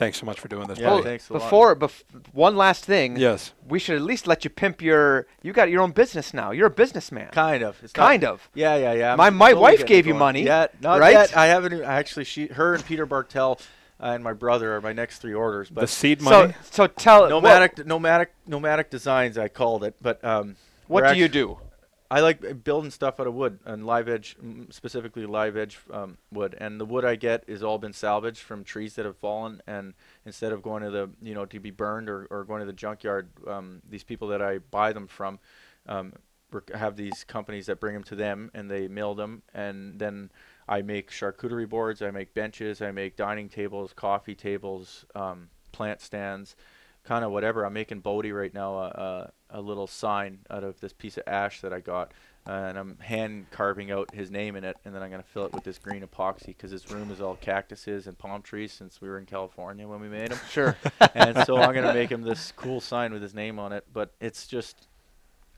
Thanks 0.02 0.18
so 0.18 0.26
much 0.26 0.40
for 0.40 0.48
doing 0.48 0.66
this. 0.66 0.78
Yeah, 0.80 0.90
buddy. 0.90 1.02
thanks 1.04 1.28
a 1.30 1.34
lot. 1.34 1.42
Before, 1.42 1.76
bef- 1.76 2.02
one 2.32 2.56
last 2.56 2.84
thing. 2.84 3.16
Yes. 3.16 3.52
We 3.68 3.78
should 3.78 3.94
at 3.94 4.02
least 4.02 4.26
let 4.26 4.42
you 4.44 4.50
pimp 4.50 4.82
your. 4.82 5.26
You 5.42 5.52
got 5.52 5.70
your 5.70 5.80
own 5.82 5.92
business 5.92 6.34
now. 6.34 6.50
You're 6.50 6.66
a 6.66 6.70
businessman. 6.70 7.28
Kind 7.30 7.62
of. 7.62 7.78
It's 7.84 7.96
not- 7.96 8.06
Kind 8.08 8.24
of. 8.24 8.48
Yeah, 8.52 8.74
yeah, 8.76 8.92
yeah. 8.94 9.12
I'm 9.12 9.16
My- 9.18 9.30
my 9.30 9.50
slowly 9.52 9.62
wife 9.62 9.86
gave 9.86 10.06
you 10.06 10.12
going. 10.14 10.18
money, 10.18 10.42
Yeah, 10.42 10.66
not 10.80 10.98
right? 10.98 11.12
yet. 11.12 11.36
I 11.36 11.46
haven't. 11.46 11.82
Actually, 11.82 12.24
she, 12.24 12.46
her, 12.48 12.74
and 12.74 12.84
Peter 12.84 13.06
Bartel, 13.06 13.60
uh, 14.00 14.06
and 14.06 14.24
my 14.24 14.32
brother 14.32 14.74
are 14.74 14.80
my 14.80 14.92
next 14.92 15.18
three 15.18 15.34
orders. 15.34 15.70
But 15.70 15.82
the 15.82 15.86
seed 15.86 16.20
So, 16.20 16.30
money. 16.30 16.54
so 16.70 16.88
tell 16.88 17.28
nomadic, 17.28 17.86
nomadic, 17.86 18.32
nomadic 18.46 18.90
designs. 18.90 19.38
I 19.38 19.46
called 19.48 19.84
it, 19.84 19.94
but 20.02 20.24
um, 20.24 20.56
What, 20.88 21.04
we're 21.04 21.14
do 21.14 21.20
you 21.20 21.28
do? 21.28 21.58
I 22.12 22.20
like 22.20 22.62
building 22.62 22.90
stuff 22.90 23.18
out 23.20 23.26
of 23.26 23.32
wood 23.32 23.58
and 23.64 23.86
live 23.86 24.06
edge, 24.06 24.36
specifically 24.68 25.24
live 25.24 25.56
edge 25.56 25.78
um, 25.90 26.18
wood. 26.30 26.54
And 26.58 26.78
the 26.78 26.84
wood 26.84 27.06
I 27.06 27.16
get 27.16 27.42
is 27.46 27.62
all 27.62 27.78
been 27.78 27.94
salvaged 27.94 28.40
from 28.40 28.64
trees 28.64 28.96
that 28.96 29.06
have 29.06 29.16
fallen. 29.16 29.62
And 29.66 29.94
instead 30.26 30.52
of 30.52 30.60
going 30.62 30.82
to 30.82 30.90
the, 30.90 31.08
you 31.22 31.32
know, 31.32 31.46
to 31.46 31.58
be 31.58 31.70
burned 31.70 32.10
or, 32.10 32.26
or 32.26 32.44
going 32.44 32.60
to 32.60 32.66
the 32.66 32.74
junkyard, 32.74 33.30
um, 33.48 33.80
these 33.88 34.04
people 34.04 34.28
that 34.28 34.42
I 34.42 34.58
buy 34.58 34.92
them 34.92 35.06
from 35.06 35.38
um, 35.86 36.12
have 36.74 36.96
these 36.96 37.24
companies 37.24 37.64
that 37.64 37.80
bring 37.80 37.94
them 37.94 38.04
to 38.04 38.14
them 38.14 38.50
and 38.52 38.70
they 38.70 38.88
mill 38.88 39.14
them. 39.14 39.42
And 39.54 39.98
then 39.98 40.30
I 40.68 40.82
make 40.82 41.10
charcuterie 41.10 41.66
boards, 41.66 42.02
I 42.02 42.10
make 42.10 42.34
benches, 42.34 42.82
I 42.82 42.90
make 42.90 43.16
dining 43.16 43.48
tables, 43.48 43.94
coffee 43.94 44.34
tables, 44.34 45.06
um, 45.14 45.48
plant 45.72 46.02
stands 46.02 46.56
kind 47.04 47.24
of 47.24 47.32
whatever. 47.32 47.64
I'm 47.64 47.72
making 47.72 48.00
Bodhi 48.00 48.32
right 48.32 48.52
now 48.52 48.76
a, 48.76 49.30
a, 49.50 49.58
a 49.58 49.60
little 49.60 49.86
sign 49.86 50.40
out 50.50 50.64
of 50.64 50.80
this 50.80 50.92
piece 50.92 51.16
of 51.16 51.24
ash 51.26 51.60
that 51.60 51.72
I 51.72 51.80
got, 51.80 52.12
uh, 52.46 52.52
and 52.52 52.78
I'm 52.78 52.98
hand 52.98 53.46
carving 53.50 53.90
out 53.90 54.14
his 54.14 54.30
name 54.30 54.56
in 54.56 54.64
it, 54.64 54.76
and 54.84 54.94
then 54.94 55.02
I'm 55.02 55.10
gonna 55.10 55.22
fill 55.22 55.46
it 55.46 55.52
with 55.52 55.64
this 55.64 55.78
green 55.78 56.02
epoxy 56.02 56.46
because 56.46 56.70
his 56.70 56.90
room 56.90 57.10
is 57.10 57.20
all 57.20 57.36
cactuses 57.36 58.06
and 58.06 58.18
palm 58.18 58.42
trees 58.42 58.72
since 58.72 59.00
we 59.00 59.08
were 59.08 59.18
in 59.18 59.26
California 59.26 59.86
when 59.86 60.00
we 60.00 60.08
made 60.08 60.32
him. 60.32 60.38
Sure. 60.50 60.76
and 61.14 61.44
so 61.44 61.56
I'm 61.56 61.74
gonna 61.74 61.94
make 61.94 62.10
him 62.10 62.22
this 62.22 62.52
cool 62.56 62.80
sign 62.80 63.12
with 63.12 63.22
his 63.22 63.34
name 63.34 63.58
on 63.58 63.72
it. 63.72 63.84
But 63.92 64.14
it's 64.20 64.46
just 64.46 64.88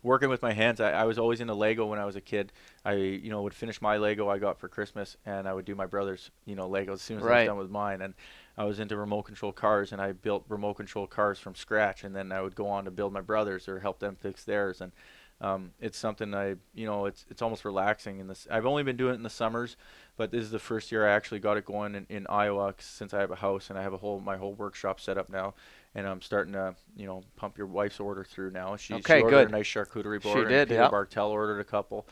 working 0.05 0.29
with 0.29 0.43
my 0.43 0.53
hands. 0.53 0.81
I, 0.81 0.93
I 0.93 1.05
was 1.05 1.19
always 1.19 1.41
into 1.41 1.55
Lego 1.55 1.87
when 1.87 1.99
I 1.99 2.05
was 2.05 2.15
a 2.15 2.21
kid. 2.21 2.53
I 2.85 2.93
you 2.93 3.31
know 3.31 3.43
would 3.43 3.55
finish 3.55 3.83
my 3.83 3.97
Lego 3.97 4.29
I 4.29 4.39
got 4.39 4.61
for 4.61 4.69
Christmas, 4.69 5.17
and 5.27 5.49
I 5.49 5.53
would 5.53 5.65
do 5.65 5.75
my 5.75 5.87
brother's 5.87 6.31
you 6.45 6.55
know 6.55 6.69
Lego 6.69 6.93
as 6.93 7.03
soon 7.03 7.17
as 7.19 7.25
I 7.25 7.41
was 7.41 7.47
done 7.49 7.59
with 7.59 7.71
mine. 7.71 8.03
And 8.03 8.15
I 8.57 8.65
was 8.65 8.79
into 8.79 8.97
remote 8.97 9.23
control 9.23 9.51
cars, 9.51 9.91
and 9.91 10.01
I 10.01 10.13
built 10.13 10.45
remote 10.49 10.75
control 10.75 11.09
cars 11.09 11.41
from 11.41 11.57
scratch. 11.57 12.05
And 12.05 12.15
then 12.15 12.31
I 12.31 12.43
would 12.43 12.55
go 12.55 12.69
on 12.69 12.85
to 12.85 12.93
build 12.93 13.13
my 13.13 13.23
brothers 13.23 13.67
or 13.67 13.81
help 13.81 13.99
them 13.99 14.15
fix 14.15 14.45
theirs. 14.45 14.81
And 14.81 14.93
um, 15.41 15.73
it's 15.81 15.99
something 15.99 16.35
I 16.35 16.57
you 16.75 16.87
know 16.87 17.07
it's 17.07 17.27
it's 17.29 17.43
almost 17.43 17.65
relaxing. 17.65 18.21
In 18.21 18.29
this, 18.29 18.47
I've 18.51 18.67
only 18.67 18.83
been 18.83 18.97
doing 18.97 19.15
it 19.15 19.17
in 19.17 19.23
the 19.23 19.31
summers, 19.31 19.77
but 20.17 20.31
this 20.31 20.43
is 20.43 20.51
the 20.51 20.59
first 20.59 20.93
year 20.93 21.09
I 21.09 21.13
actually 21.13 21.41
got 21.41 21.57
it 21.57 21.65
going 21.65 21.95
in, 21.95 22.07
in 22.09 22.27
Iowa 22.29 22.75
since 22.79 23.13
I 23.13 23.21
have 23.21 23.31
a 23.31 23.37
house 23.37 23.71
and 23.71 23.79
I 23.79 23.83
have 23.83 23.93
a 23.93 23.99
whole 23.99 24.21
my 24.21 24.37
whole 24.37 24.55
workshop 24.55 25.01
set 25.01 25.19
up 25.19 25.29
now. 25.29 25.55
And 25.97 26.07
I'm 26.09 26.21
starting 26.21 26.55
to, 26.55 26.75
you 26.97 27.07
know, 27.07 27.23
pump 27.37 27.57
your 27.57 27.69
wife's 27.69 28.01
order 28.01 28.25
through 28.25 28.51
now. 28.51 28.75
She, 28.77 28.95
Okay, 28.95 29.19
she 29.19 29.23
ordered 29.23 29.37
good. 29.37 29.49
a 29.49 29.53
nice 29.53 29.67
charcuterie 29.67 30.21
She 30.21 30.29
board. 30.29 30.39
and 30.41 30.49
did, 30.49 30.69
Peter 30.69 30.81
yeah. 30.83 30.89
Bartel 30.91 31.31
ordered 31.31 31.61
a 31.61 31.65
couple, 31.65 32.05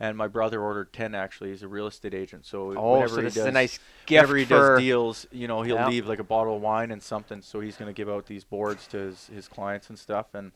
and 0.00 0.16
my 0.16 0.26
brother 0.26 0.62
ordered 0.62 0.90
ten. 0.94 1.14
Actually, 1.14 1.50
he's 1.50 1.62
a 1.62 1.68
real 1.68 1.86
estate 1.86 2.14
agent. 2.14 2.46
So 2.46 2.72
Oh, 2.74 2.92
whenever 2.94 3.08
so 3.16 3.16
he 3.20 3.22
does, 3.24 3.36
is 3.36 3.44
a 3.44 3.52
nice 3.52 3.78
gift 4.06 4.28
whenever 4.28 4.36
he 4.38 4.44
for, 4.46 4.48
does 4.76 4.80
deals, 4.80 5.26
you 5.32 5.48
know, 5.48 5.60
he'll 5.60 5.86
leave 5.86 6.06
like 6.06 6.18
a 6.18 6.24
bottle 6.24 6.56
of 6.56 6.62
wine 6.62 6.90
and 6.90 7.02
something. 7.02 7.42
So 7.42 7.60
he's 7.60 7.76
going 7.76 7.88
to 7.88 7.96
give 7.96 8.08
out 8.08 8.24
these 8.26 8.42
boards 8.44 8.86
to 8.88 8.96
his, 8.98 9.26
his 9.26 9.48
clients 9.48 9.90
and 9.90 9.98
stuff. 9.98 10.34
And 10.34 10.52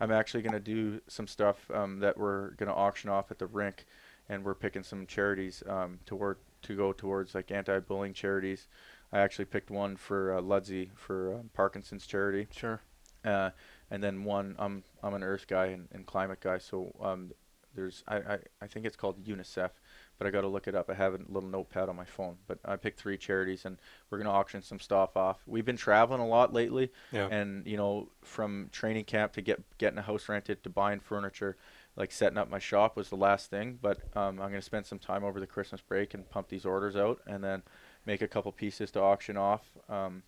I'm 0.00 0.10
actually 0.10 0.42
going 0.42 0.52
to 0.54 0.60
do 0.60 1.00
some 1.06 1.28
stuff 1.28 1.70
um, 1.72 2.00
that 2.00 2.18
we're 2.18 2.50
going 2.52 2.68
to 2.68 2.74
auction 2.74 3.10
off 3.10 3.30
at 3.30 3.38
the 3.38 3.46
rink, 3.46 3.84
and 4.28 4.44
we're 4.44 4.54
picking 4.54 4.82
some 4.82 5.06
charities 5.06 5.62
um, 5.68 6.00
to 6.06 6.16
work 6.16 6.40
to 6.62 6.76
go 6.76 6.92
towards 6.92 7.34
like 7.36 7.52
anti-bullying 7.52 8.12
charities. 8.12 8.66
I 9.12 9.20
actually 9.20 9.46
picked 9.46 9.70
one 9.70 9.96
for 9.96 10.34
uh, 10.36 10.40
Ludsey 10.40 10.90
for 10.94 11.34
um, 11.34 11.50
Parkinson's 11.54 12.06
charity 12.06 12.46
Sure. 12.50 12.80
uh, 13.24 13.50
and 13.90 14.02
then 14.02 14.24
one 14.24 14.54
I'm 14.58 14.84
I'm 15.02 15.14
an 15.14 15.22
Earth 15.22 15.46
guy 15.48 15.66
and, 15.66 15.88
and 15.92 16.06
climate 16.06 16.40
guy, 16.40 16.58
so 16.58 16.94
um, 17.00 17.30
there's 17.74 18.02
I, 18.08 18.16
I, 18.16 18.38
I 18.62 18.66
think 18.66 18.84
it's 18.86 18.96
called 18.96 19.22
UNICEF, 19.24 19.70
but 20.18 20.26
I 20.26 20.30
got 20.30 20.40
to 20.40 20.48
look 20.48 20.66
it 20.66 20.74
up. 20.74 20.90
I 20.90 20.94
have 20.94 21.14
a 21.14 21.18
little 21.28 21.48
notepad 21.48 21.88
on 21.88 21.94
my 21.96 22.04
phone, 22.04 22.36
but 22.48 22.58
I 22.64 22.76
picked 22.76 22.98
three 22.98 23.16
charities 23.16 23.64
and 23.64 23.78
we're 24.10 24.18
gonna 24.18 24.30
auction 24.32 24.62
some 24.62 24.80
stuff 24.80 25.16
off. 25.16 25.38
We've 25.46 25.64
been 25.64 25.76
traveling 25.76 26.20
a 26.20 26.26
lot 26.26 26.52
lately, 26.52 26.90
Yeah. 27.12 27.28
and 27.28 27.66
you 27.66 27.76
know 27.76 28.10
from 28.22 28.68
training 28.72 29.04
camp 29.04 29.32
to 29.34 29.40
get 29.42 29.62
getting 29.78 29.98
a 29.98 30.02
house 30.02 30.28
rented 30.28 30.62
to 30.64 30.70
buying 30.70 31.00
furniture. 31.00 31.56
Like 31.96 32.12
setting 32.12 32.38
up 32.38 32.48
my 32.48 32.60
shop 32.60 32.96
was 32.96 33.08
the 33.08 33.16
last 33.16 33.50
thing, 33.50 33.78
but 33.82 33.98
um, 34.16 34.40
I'm 34.40 34.50
gonna 34.50 34.62
spend 34.62 34.86
some 34.86 34.98
time 35.00 35.24
over 35.24 35.40
the 35.40 35.46
Christmas 35.48 35.80
break 35.80 36.14
and 36.14 36.28
pump 36.28 36.48
these 36.48 36.64
orders 36.66 36.94
out, 36.94 37.20
and 37.26 37.42
then 37.42 37.62
make 38.08 38.22
a 38.22 38.28
couple 38.28 38.50
pieces 38.52 38.90
to 38.92 39.00
auction 39.00 39.36
off. 39.36 39.62
Um, 39.88 40.22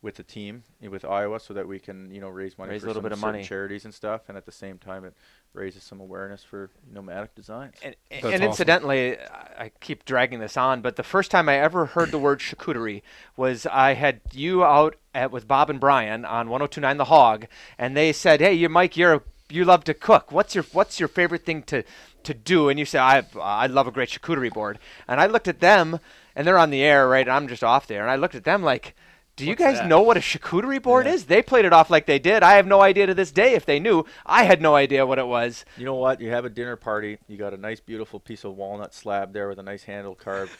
with 0.00 0.14
the 0.14 0.22
team 0.22 0.62
eh, 0.80 0.86
with 0.86 1.04
Iowa 1.04 1.40
so 1.40 1.52
that 1.54 1.66
we 1.66 1.80
can 1.80 2.08
you 2.14 2.20
know 2.20 2.28
raise 2.28 2.56
money 2.56 2.70
Raise 2.70 2.82
a 2.82 2.86
for 2.86 2.86
little 2.88 3.00
some 3.00 3.08
bit 3.08 3.12
of 3.12 3.18
certain 3.18 3.32
money. 3.32 3.44
charities 3.44 3.84
and 3.84 3.92
stuff 3.92 4.20
and 4.28 4.36
at 4.36 4.46
the 4.46 4.52
same 4.52 4.78
time 4.78 5.04
it 5.04 5.12
raises 5.54 5.82
some 5.82 5.98
awareness 5.98 6.44
for 6.44 6.70
nomadic 6.88 7.34
designs 7.34 7.74
And, 7.82 7.96
That's 8.10 8.24
and 8.24 8.34
awesome. 8.34 8.42
incidentally, 8.44 9.18
I 9.18 9.48
I 9.64 9.72
keep 9.80 10.04
dragging 10.04 10.38
this 10.38 10.56
on, 10.56 10.82
but 10.82 10.94
the 10.94 11.02
first 11.02 11.32
time 11.32 11.48
I 11.48 11.56
ever 11.58 11.86
heard 11.86 12.12
the 12.12 12.18
word 12.26 12.38
charcuterie 12.38 13.02
was 13.36 13.66
I 13.66 13.94
had 13.94 14.20
you 14.32 14.62
out 14.64 14.94
at 15.14 15.32
with 15.32 15.48
Bob 15.48 15.68
and 15.68 15.80
Brian 15.80 16.24
on 16.24 16.48
1029 16.48 16.96
The 16.96 17.06
Hog, 17.06 17.46
and 17.76 17.96
they 17.96 18.12
said, 18.12 18.40
"Hey, 18.40 18.54
you 18.54 18.68
Mike, 18.68 18.96
you're 18.96 19.24
you 19.50 19.64
love 19.64 19.82
to 19.84 19.94
cook. 19.94 20.30
What's 20.30 20.54
your 20.54 20.64
what's 20.72 21.00
your 21.00 21.08
favorite 21.08 21.44
thing 21.44 21.64
to 21.64 21.82
to 22.22 22.34
do?" 22.34 22.68
And 22.68 22.78
you 22.78 22.84
said, 22.84 23.00
"I 23.00 23.24
I 23.40 23.66
love 23.66 23.88
a 23.88 23.90
great 23.96 24.10
charcuterie 24.10 24.52
board." 24.58 24.78
And 25.08 25.20
I 25.20 25.26
looked 25.26 25.48
at 25.48 25.58
them, 25.58 25.98
and 26.38 26.46
they're 26.46 26.56
on 26.58 26.70
the 26.70 26.82
air, 26.82 27.06
right? 27.06 27.26
And 27.26 27.32
I'm 27.36 27.48
just 27.48 27.62
off 27.62 27.86
there, 27.86 28.00
and 28.00 28.10
I 28.10 28.16
looked 28.16 28.34
at 28.34 28.44
them 28.44 28.62
like. 28.62 28.94
Do 29.36 29.44
you 29.44 29.50
What's 29.52 29.60
guys 29.62 29.78
that?" 29.78 29.86
know 29.86 30.00
what 30.00 30.16
a 30.16 30.20
charcuterie 30.20 30.82
board 30.82 31.06
Yeah. 31.06 31.12
is? 31.12 31.26
They 31.26 31.42
played 31.42 31.64
it 31.64 31.72
off 31.72 31.90
like 31.90 32.06
they 32.06 32.18
did. 32.18 32.42
I 32.42 32.54
have 32.54 32.66
no 32.66 32.80
idea 32.80 33.06
to 33.06 33.14
this 33.14 33.30
day 33.30 33.52
if 33.54 33.64
they 33.64 33.78
knew. 33.78 34.04
I 34.26 34.42
had 34.42 34.60
no 34.60 34.74
idea 34.74 35.06
what 35.06 35.20
it 35.20 35.28
was. 35.28 35.64
you 35.76 35.84
know 35.84 35.94
what 35.94 36.20
you 36.20 36.30
have 36.30 36.44
a 36.44 36.50
dinner 36.50 36.74
party 36.74 37.18
you 37.28 37.36
got 37.36 37.54
a 37.54 37.56
nice 37.56 37.78
beautiful 37.78 38.18
piece 38.18 38.42
of 38.42 38.56
walnut 38.56 38.92
slab 38.92 39.32
there 39.32 39.48
with 39.48 39.60
a 39.60 39.62
nice 39.62 39.84
handle 39.84 40.16
carved 40.16 40.50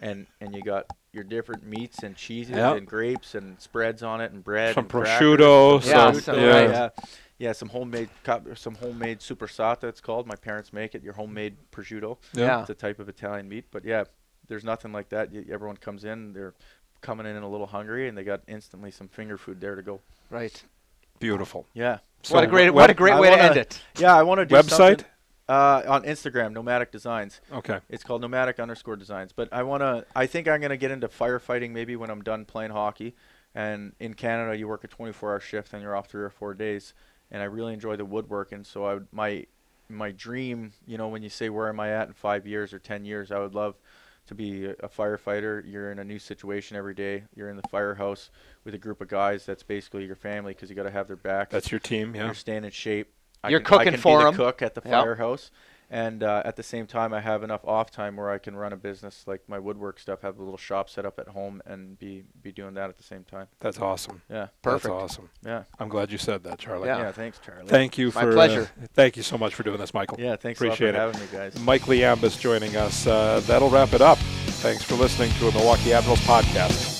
and 0.00 0.26
and 0.40 0.54
you 0.54 0.62
got 0.62 0.86
your 1.12 1.24
different 1.24 1.66
meats 1.66 2.02
and 2.04 2.16
cheeses 2.16 2.56
Yep. 2.56 2.76
and 2.78 2.86
grapes 2.86 3.34
and 3.34 3.60
spreads 3.60 4.02
on 4.02 4.22
it 4.22 4.32
and 4.32 4.42
bread 4.42 4.76
Some 4.76 4.84
and 4.84 4.90
prosciutto, 4.90 5.82
some 5.82 6.14
Yeah, 6.14 6.20
some- 6.20 6.38
yeah, 6.40 6.46
right. 6.50 6.70
yeah 6.70 6.88
yeah 7.36 7.52
some 7.52 7.68
homemade 7.68 8.08
cup 8.24 8.46
some 8.56 8.76
homemade 8.76 9.18
supersata 9.20 9.84
it's 9.84 10.00
called 10.00 10.26
my 10.26 10.36
parents 10.36 10.72
make 10.72 10.94
it 10.94 11.02
your 11.02 11.12
homemade 11.12 11.56
prosciutto 11.70 12.16
Yeah. 12.32 12.62
It's 12.62 12.70
a 12.70 12.74
type 12.74 12.98
of 12.98 13.10
Italian 13.10 13.46
meat, 13.50 13.66
but 13.70 13.84
yeah, 13.84 14.04
there's 14.52 14.64
nothing 14.64 14.92
like 14.92 15.08
that. 15.08 15.32
Y- 15.32 15.44
everyone 15.50 15.78
comes 15.78 16.04
in, 16.04 16.34
they're 16.34 16.52
coming 17.00 17.24
in 17.24 17.36
a 17.36 17.48
little 17.48 17.66
hungry, 17.66 18.06
and 18.06 18.18
they 18.18 18.22
got 18.22 18.42
instantly 18.46 18.90
some 18.90 19.08
finger 19.08 19.38
food 19.38 19.62
there 19.62 19.74
to 19.74 19.80
go. 19.82 20.00
Right. 20.28 20.62
Beautiful. 21.20 21.66
Yeah, 21.72 21.98
So 22.22 22.34
what 22.34 22.44
a 22.44 22.46
great 22.46 22.70
what 22.74 22.90
a 22.90 22.94
great 22.94 23.14
I 23.14 23.20
way 23.20 23.28
to 23.30 23.36
wanna- 23.36 23.48
end 23.48 23.56
it. 23.56 23.80
yeah. 23.98 24.14
I 24.14 24.22
want 24.24 24.40
to 24.40 24.44
do 24.46 24.54
Website? 24.56 24.68
something, 24.70 25.06
uh, 25.48 25.82
on 25.88 26.02
Instagram, 26.02 26.52
Nomadic 26.52 26.92
Designs. 26.92 27.40
Okay. 27.50 27.78
It's 27.88 28.04
called 28.04 28.20
Nomadic 28.20 28.60
underscore 28.60 28.96
Designs. 28.96 29.32
But 29.32 29.48
I 29.52 29.62
want 29.62 29.80
to. 29.82 30.04
I 30.14 30.26
think 30.26 30.48
I'm 30.48 30.60
gonna 30.60 30.76
get 30.76 30.90
into 30.90 31.08
firefighting 31.08 31.70
maybe 31.70 31.96
when 31.96 32.10
I'm 32.10 32.22
done 32.22 32.44
playing 32.44 32.72
hockey. 32.72 33.14
And 33.54 33.92
in 34.00 34.14
Canada, 34.14 34.56
you 34.56 34.66
work 34.68 34.82
a 34.84 34.88
24-hour 34.88 35.40
shift 35.40 35.72
and 35.74 35.82
you're 35.82 35.94
off 35.96 36.08
three 36.08 36.22
or 36.22 36.30
four 36.30 36.54
days. 36.54 36.92
And 37.30 37.40
I 37.42 37.46
really 37.46 37.72
enjoy 37.74 37.96
the 37.96 38.04
woodworking. 38.04 38.64
So 38.64 38.84
I 38.84 38.94
would, 38.94 39.06
my 39.12 39.46
my 39.88 40.10
dream, 40.10 40.72
you 40.86 40.96
know, 40.98 41.08
when 41.08 41.22
you 41.22 41.28
say 41.28 41.50
where 41.50 41.68
am 41.68 41.78
I 41.80 41.90
at 41.90 42.08
in 42.08 42.14
five 42.14 42.46
years 42.46 42.72
or 42.72 42.78
ten 42.78 43.04
years, 43.04 43.30
I 43.30 43.38
would 43.38 43.54
love 43.54 43.74
to 44.26 44.34
be 44.34 44.66
a, 44.66 44.70
a 44.80 44.88
firefighter. 44.88 45.62
You're 45.70 45.90
in 45.90 45.98
a 45.98 46.04
new 46.04 46.18
situation 46.18 46.76
every 46.76 46.94
day. 46.94 47.24
You're 47.34 47.48
in 47.50 47.56
the 47.56 47.68
firehouse 47.68 48.30
with 48.64 48.74
a 48.74 48.78
group 48.78 49.00
of 49.00 49.08
guys. 49.08 49.44
That's 49.46 49.62
basically 49.62 50.04
your 50.04 50.16
family 50.16 50.52
because 50.54 50.70
you 50.70 50.76
got 50.76 50.84
to 50.84 50.90
have 50.90 51.06
their 51.08 51.16
back. 51.16 51.50
That's 51.50 51.70
your 51.70 51.80
team, 51.80 52.14
yeah. 52.14 52.26
You're 52.26 52.34
staying 52.34 52.64
in 52.64 52.70
shape. 52.70 53.12
I 53.44 53.48
You're 53.48 53.60
can, 53.60 53.66
I 53.74 53.78
cooking 53.78 53.92
can 53.94 54.00
for 54.00 54.18
be 54.20 54.24
'em. 54.26 54.32
the 54.32 54.36
cook 54.44 54.62
at 54.62 54.74
the 54.74 54.82
Yep. 54.84 54.90
firehouse, 54.92 55.50
and 55.92 56.22
uh, 56.24 56.42
at 56.44 56.56
the 56.56 56.62
same 56.62 56.86
time, 56.86 57.12
I 57.14 57.20
have 57.20 57.42
enough 57.44 57.64
off 57.64 57.90
time 57.90 58.16
where 58.16 58.30
I 58.30 58.38
can 58.38 58.56
run 58.56 58.72
a 58.72 58.76
business 58.76 59.24
like 59.26 59.42
my 59.46 59.58
woodwork 59.58 60.00
stuff. 60.00 60.22
Have 60.22 60.38
a 60.38 60.42
little 60.42 60.56
shop 60.58 60.88
set 60.88 61.04
up 61.06 61.18
at 61.20 61.28
home 61.28 61.62
and 61.66 61.98
be 61.98 62.24
be 62.42 62.50
doing 62.50 62.74
that 62.74 62.88
at 62.88 62.96
the 62.96 63.02
same 63.04 63.22
time. 63.24 63.46
That's 63.60 63.78
awesome. 63.78 64.22
Yeah, 64.30 64.48
Perfect. 64.62 64.84
That's 64.94 65.04
awesome. 65.12 65.30
yeah, 65.44 65.64
I'm 65.78 65.88
glad 65.88 66.10
you 66.10 66.18
said 66.18 66.42
that, 66.44 66.58
Charlie. 66.58 66.88
Yeah. 66.88 66.98
yeah. 66.98 67.12
thanks, 67.12 67.38
Charlie. 67.38 67.66
Thank 67.68 67.98
you 67.98 68.06
My 68.14 68.22
for 68.22 68.30
uh, 68.30 68.34
pleasure. 68.34 68.70
thank 68.94 69.16
you 69.16 69.22
so 69.22 69.36
much 69.38 69.54
for 69.54 69.62
doing 69.62 69.78
this, 69.78 69.92
Michael. 69.94 70.18
yeah, 70.18 70.34
thanks 70.36 70.58
Appreciate 70.58 70.94
a 70.94 70.98
lot 70.98 71.08
it. 71.10 71.14
having 71.16 71.20
me, 71.20 71.26
guys. 71.32 71.60
Mike 71.60 71.82
Liambas 71.82 72.40
joining 72.40 72.74
us. 72.76 73.06
Uh, 73.06 73.40
that'll 73.46 73.70
wrap 73.70 73.92
it 73.92 74.00
up. 74.00 74.18
Thanks 74.62 74.82
for 74.82 74.94
listening 74.94 75.30
to 75.38 75.48
a 75.48 75.52
Milwaukee 75.52 75.92
Admirals 75.92 76.20
podcast. 76.20 76.91